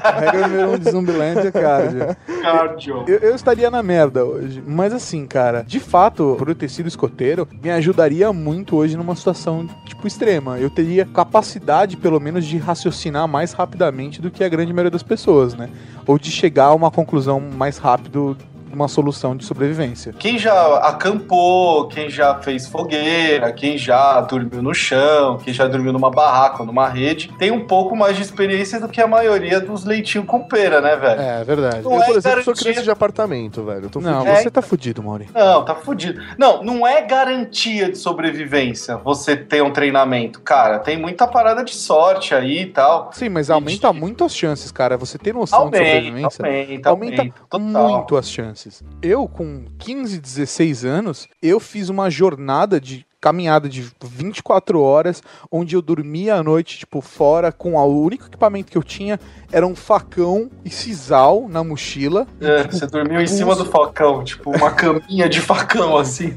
A 0.03 0.21
regra 0.21 0.49
número 0.49 0.71
um 0.73 0.79
de 0.79 0.91
Zumbiland 0.91 1.47
é 1.47 1.51
cardio. 1.51 2.17
Cardio. 2.43 3.05
Eu, 3.07 3.19
eu 3.19 3.35
estaria 3.35 3.71
na 3.71 3.83
merda 3.83 4.14
hoje. 4.23 4.63
Mas 4.67 4.93
assim, 4.93 5.27
cara, 5.27 5.63
de 5.63 5.81
fato, 5.81 6.37
por 6.39 6.49
eu 6.49 6.55
ter 6.55 6.69
sido 6.69 6.87
escoteiro, 6.87 7.49
me 7.63 7.71
ajudaria 7.71 8.33
muito 8.33 8.77
hoje 8.77 8.97
numa 8.97 9.17
situação, 9.17 9.69
tipo, 9.85 10.07
extrema. 10.07 10.59
Eu 10.59 10.71
teria 10.71 11.05
capacidade, 11.05 11.97
pelo 11.97 12.21
menos, 12.21 12.45
de 12.45 12.59
raciocinar 12.59 13.27
mais 13.27 13.53
rapidamente 13.53 14.21
do 14.21 14.31
que 14.31 14.45
a 14.45 14.49
grande 14.49 14.73
maioria 14.73 14.91
das 14.91 15.03
pessoas, 15.03 15.55
né? 15.55 15.69
Ou 16.07 16.19
de 16.19 16.31
chegar 16.31 16.67
a 16.67 16.75
uma 16.75 16.91
conclusão 16.91 17.41
mais 17.41 17.79
rápido 17.79 18.37
uma 18.75 18.89
solução 18.89 19.37
de 19.37 19.45
sobrevivência. 19.45 20.13
Quem 20.13 20.39
já 20.39 20.79
acampou, 20.79 21.89
quem 21.89 22.11
já 22.11 22.35
fez 22.41 22.67
fogueira, 22.67 23.53
quem 23.53 23.79
já 23.79 24.21
dormiu 24.21 24.63
no 24.63 24.75
chão, 24.75 25.39
quem 25.39 25.53
já 25.53 25.67
dormiu 25.67 25.93
numa 25.93 26.11
barraca 26.11 26.61
ou 26.61 26.67
numa 26.67 26.89
rede, 26.89 27.33
tem 27.39 27.51
um 27.51 27.67
pouco 27.67 27.97
mais 27.97 28.17
de 28.17 28.23
experiência 28.23 28.81
do 28.81 28.89
que 28.89 29.01
a 29.01 29.07
maioria 29.07 29.61
dos 29.61 29.85
leitinhos 29.85 30.27
com 30.27 30.41
pera, 30.41 30.81
né, 30.81 30.97
velho? 30.97 31.21
É, 31.21 31.41
é 31.41 31.45
verdade. 31.45 31.83
Não 31.83 31.93
eu, 31.93 32.03
é 32.03 32.07
por 32.07 32.17
exemplo, 32.17 32.43
sou 32.43 32.53
garantia. 32.53 32.55
criança 32.55 32.83
de 32.83 32.91
apartamento, 32.91 33.63
velho. 33.65 33.91
Não, 33.95 34.25
fudido. 34.25 34.37
você 34.37 34.51
tá 34.51 34.63
fudido, 34.63 35.03
Mauri. 35.03 35.29
Não, 35.35 35.65
tá 35.65 35.75
fudido. 35.75 36.21
Não, 36.39 36.63
não 36.63 36.87
é 36.87 37.03
garantia 37.03 37.91
de 37.91 37.99
sobrevivência 37.99 38.97
você 38.97 39.37
ter 39.37 39.63
um 39.63 39.71
treinamento. 39.71 40.41
Cara, 40.41 40.79
tem 40.79 40.97
muita 40.97 41.27
parada 41.27 41.65
de 41.65 41.75
sorte 41.75 42.35
aí 42.35 42.63
e 42.63 42.67
tal. 42.67 43.11
Sim, 43.13 43.29
mas 43.29 43.51
aumenta 43.51 43.93
muito 43.93 44.25
as 44.25 44.35
chances, 44.35 44.71
cara. 44.71 44.97
Você 44.97 45.19
ter 45.19 45.33
noção 45.35 45.71
de 45.71 45.77
Aumenta, 45.77 45.85
sobrevivência 45.85 46.45
aumenta, 46.45 46.89
aumenta 46.91 47.35
aumenta. 47.51 47.89
Muito 47.89 48.17
as 48.17 48.31
chances. 48.31 48.64
Eu, 49.03 49.29
com 49.29 49.65
15, 49.79 50.19
16 50.19 50.85
anos, 50.85 51.29
eu 51.43 51.59
fiz 51.61 51.89
uma 51.89 52.11
jornada 52.11 52.81
de 52.81 53.07
caminhada 53.25 53.71
de 53.71 53.91
24 54.03 54.79
horas, 54.83 55.23
onde 55.51 55.75
eu 55.75 55.81
dormia 55.81 56.35
à 56.35 56.43
noite, 56.43 56.81
tipo, 56.81 57.01
fora, 57.01 57.51
com 57.51 57.75
o 57.75 58.03
único 58.03 58.27
equipamento 58.27 58.71
que 58.71 58.77
eu 58.77 58.83
tinha 58.83 59.19
era 59.55 59.65
um 59.65 59.77
facão 59.77 60.51
e 60.65 60.69
sisal 60.69 61.47
na 61.49 61.63
mochila. 61.63 62.27
É, 62.41 62.65
você 62.65 62.89
dormiu 62.89 63.21
em 63.21 63.27
cima 63.29 63.55
do 63.55 63.65
facão, 63.65 64.25
tipo 64.25 64.51
uma 64.51 64.73
caminha 64.73 65.29
de 65.29 65.41
facão 65.41 65.97
assim. 65.97 66.37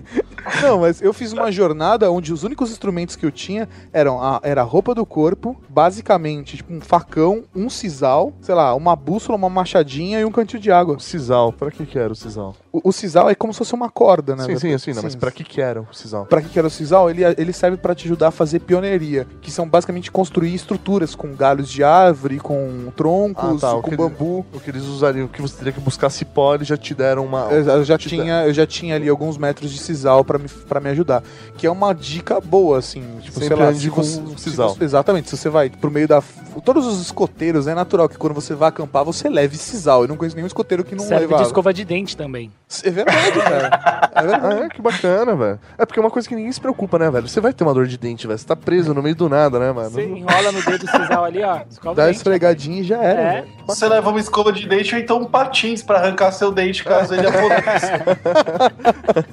Não, 0.61 0.79
mas 0.79 1.01
eu 1.01 1.13
fiz 1.13 1.33
uma 1.33 1.51
jornada 1.51 2.09
onde 2.11 2.31
os 2.31 2.43
únicos 2.43 2.71
instrumentos 2.71 3.15
que 3.15 3.25
eu 3.25 3.31
tinha 3.31 3.67
eram 3.91 4.21
a, 4.21 4.39
era 4.43 4.61
a 4.61 4.63
roupa 4.63 4.95
do 4.95 5.05
corpo, 5.05 5.59
basicamente, 5.67 6.57
tipo 6.57 6.73
um 6.73 6.79
facão, 6.79 7.43
um 7.55 7.69
sisal, 7.69 8.33
sei 8.41 8.55
lá, 8.55 8.73
uma 8.73 8.95
bússola, 8.95 9.37
uma 9.37 9.49
machadinha 9.49 10.19
e 10.19 10.25
um 10.25 10.31
cantil 10.31 10.59
de 10.59 10.71
água. 10.71 10.97
Sisal, 10.99 11.51
pra 11.51 11.71
que 11.71 11.85
que 11.85 11.99
era 11.99 12.11
o 12.11 12.15
sisal? 12.15 12.55
O, 12.71 12.89
o 12.89 12.91
sisal 12.91 13.29
é 13.29 13.35
como 13.35 13.53
se 13.53 13.59
fosse 13.59 13.73
uma 13.73 13.89
corda, 13.89 14.35
né? 14.35 14.45
sim, 14.45 14.57
sim, 14.57 14.77
sim, 14.77 14.93
não, 14.93 15.03
mas 15.03 15.15
pra 15.15 15.31
que 15.31 15.43
que 15.43 15.61
era 15.61 15.81
o 15.81 15.93
sisal? 15.93 16.25
Pra 16.25 16.41
que 16.41 16.49
que 16.49 16.57
era 16.57 16.67
o 16.67 16.71
sisal? 16.71 17.09
Ele, 17.09 17.23
ele 17.37 17.53
serve 17.53 17.77
pra 17.77 17.93
te 17.93 18.05
ajudar 18.05 18.29
a 18.29 18.31
fazer 18.31 18.59
pioneiria, 18.59 19.27
que 19.41 19.51
são 19.51 19.67
basicamente 19.67 20.11
construir 20.11 20.53
estruturas 20.53 21.15
com 21.15 21.35
galhos 21.35 21.69
de 21.69 21.83
árvore, 21.83 22.39
com 22.39 22.91
troncos, 23.07 23.63
Ah, 23.63 23.67
tá, 23.67 23.75
o 23.75 23.81
com 23.81 23.89
que- 23.91 23.95
bambu. 23.97 24.45
O 24.53 24.59
que 24.59 24.69
eles 24.69 24.83
usariam, 24.83 25.25
o 25.25 25.29
que 25.29 25.41
você 25.41 25.55
teria 25.57 25.71
que 25.73 25.79
buscar 25.79 26.09
cipó, 26.09 26.55
eles 26.55 26.67
já 26.67 26.75
te 26.77 26.93
deram 26.93 27.25
uma... 27.25 27.47
Eu, 27.51 27.63
eu 27.65 27.83
já 27.85 27.97
tinha, 27.97 28.45
eu 28.45 28.53
já 28.53 28.65
tinha 28.67 28.95
ali 28.95 29.07
alguns 29.07 29.37
metros 29.37 29.71
de 29.71 29.79
sisal 29.79 30.23
pra 30.25 30.37
me, 30.37 30.47
pra 30.49 30.79
me 30.79 30.89
ajudar. 30.89 31.23
Que 31.57 31.65
é 31.65 31.71
uma 31.71 31.93
dica 31.93 32.39
boa, 32.41 32.79
assim. 32.79 33.01
Tipo, 33.21 33.39
Sempre 33.39 33.47
sei 33.57 33.65
lá, 33.65 33.73
se 33.73 33.89
com 33.89 34.03
você- 34.03 34.19
um 34.19 34.37
se 34.37 34.49
sisal. 34.49 34.69
você- 34.75 34.83
exatamente. 34.83 35.29
Se 35.29 35.37
você 35.37 35.49
vai 35.49 35.69
pro 35.69 35.89
meio 35.89 36.07
da. 36.07 36.21
Todos 36.65 36.85
os 36.87 36.99
escoteiros, 37.01 37.67
é 37.67 37.75
natural 37.75 38.09
que 38.09 38.17
quando 38.17 38.33
você 38.33 38.53
vai 38.55 38.69
acampar, 38.69 39.03
você 39.05 39.29
leve 39.29 39.57
sisal. 39.57 40.01
Eu 40.01 40.07
não 40.07 40.17
conheço 40.17 40.35
nenhum 40.35 40.47
escoteiro 40.47 40.83
que 40.83 40.95
não 40.95 41.05
Serve 41.05 41.25
levava. 41.25 41.43
de 41.43 41.47
escova 41.49 41.73
de 41.73 41.85
dente 41.85 42.17
também. 42.17 42.51
É 42.83 42.89
verdade, 42.91 43.31
cara. 43.39 44.07
É 44.17 44.21
verdade. 44.25 44.61
É? 44.63 44.69
Que 44.69 44.81
bacana, 44.81 45.35
velho. 45.35 45.59
É 45.77 45.85
porque 45.85 45.99
é 45.99 46.01
uma 46.03 46.09
coisa 46.09 46.27
que 46.27 46.33
ninguém 46.35 46.51
se 46.51 46.59
preocupa, 46.59 46.97
né, 46.97 47.09
velho? 47.11 47.27
Você 47.27 47.39
vai 47.39 47.53
ter 47.53 47.63
uma 47.63 47.71
dor 47.73 47.85
de 47.85 47.97
dente, 47.99 48.25
velho. 48.25 48.37
Você 48.39 48.45
tá 48.47 48.55
preso 48.55 48.91
no 48.93 49.03
meio 49.03 49.15
do 49.15 49.29
nada, 49.29 49.59
né, 49.59 49.71
mano? 49.71 49.91
Você 49.91 50.03
enrola 50.03 50.51
no 50.51 50.61
dedo 50.63 50.79
do 50.85 50.89
sisal 50.91 51.23
ali, 51.23 51.43
ó. 51.43 51.59
Escova 51.69 51.95
Dá 51.95 52.07
o 52.07 52.09
esfregadinha 52.09 52.81
e 52.81 52.83
já 52.87 53.01
era. 53.01 53.21
É. 53.21 53.45
Você 53.65 53.87
leva 53.87 54.09
uma 54.09 54.19
escova 54.19 54.51
de 54.51 54.67
dente 54.67 54.95
ou 54.95 55.01
então 55.01 55.21
um 55.21 55.25
patins 55.25 55.83
pra 55.83 55.97
arrancar 55.97 56.31
seu 56.31 56.51
dente 56.51 56.83
caso 56.83 57.13
ele 57.13 57.27
apodreça. 57.27 58.01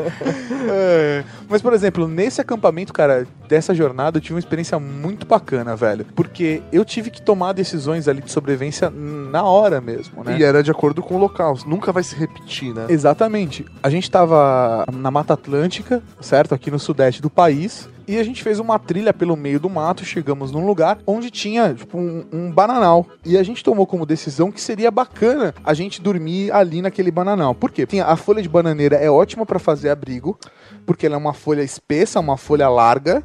É, 0.66 1.22
Mas, 1.48 1.60
por 1.60 1.72
exemplo, 1.74 2.08
nesse 2.08 2.40
acampamento, 2.40 2.92
cara, 2.92 3.26
dessa 3.48 3.74
jornada, 3.74 4.16
eu 4.16 4.20
tive 4.20 4.34
uma 4.34 4.40
experiência 4.40 4.78
muito 4.78 5.26
bacana, 5.26 5.76
velho. 5.76 6.06
Porque 6.14 6.62
eu 6.72 6.84
tive 6.84 7.10
que 7.10 7.20
tomar 7.20 7.52
decisões 7.52 8.08
ali 8.08 8.22
de 8.22 8.30
sobrevivência 8.30 8.90
na 8.90 9.42
hora 9.42 9.80
mesmo, 9.80 10.24
né? 10.24 10.38
E 10.38 10.42
era 10.42 10.62
de 10.62 10.70
acordo 10.70 11.02
com 11.02 11.14
o 11.14 11.18
local. 11.18 11.56
Nunca 11.66 11.92
vai 11.92 12.02
se 12.02 12.16
repetir, 12.16 12.74
né? 12.74 12.86
Exatamente. 12.88 13.64
A 13.82 13.90
gente 13.90 14.10
tava 14.10 14.84
na 14.92 15.10
Mata 15.10 15.34
Atlântica, 15.34 16.02
certo? 16.20 16.54
Aqui 16.54 16.70
no 16.70 16.78
sudeste 16.78 17.20
do 17.20 17.30
país. 17.30 17.88
E 18.06 18.18
a 18.18 18.22
gente 18.22 18.42
fez 18.42 18.58
uma 18.58 18.78
trilha 18.78 19.12
pelo 19.14 19.34
meio 19.36 19.58
do 19.58 19.70
mato, 19.70 20.04
chegamos 20.04 20.50
num 20.52 20.66
lugar 20.66 20.98
onde 21.06 21.30
tinha, 21.30 21.72
tipo, 21.74 21.96
um, 21.98 22.24
um 22.32 22.50
bananal. 22.50 23.06
E 23.24 23.38
a 23.38 23.42
gente 23.42 23.64
tomou 23.64 23.86
como 23.86 24.04
decisão 24.04 24.52
que 24.52 24.60
seria 24.60 24.90
bacana 24.90 25.54
a 25.64 25.72
gente 25.74 26.02
dormir 26.02 26.52
ali 26.52 26.82
naquele 26.82 27.10
bananal. 27.10 27.54
Por 27.54 27.70
quê? 27.70 27.86
Tinha, 27.86 28.04
a 28.04 28.16
folha 28.16 28.42
de 28.42 28.48
bananeira 28.48 28.96
é 28.96 29.10
ótima 29.10 29.46
pra 29.46 29.58
fazer 29.58 29.88
abrigo, 29.90 30.38
porque 30.84 31.06
ela 31.06 31.14
é 31.14 31.18
uma 31.18 31.32
folha 31.32 31.62
espessa, 31.62 32.20
uma 32.20 32.36
folha 32.36 32.68
larga. 32.68 33.22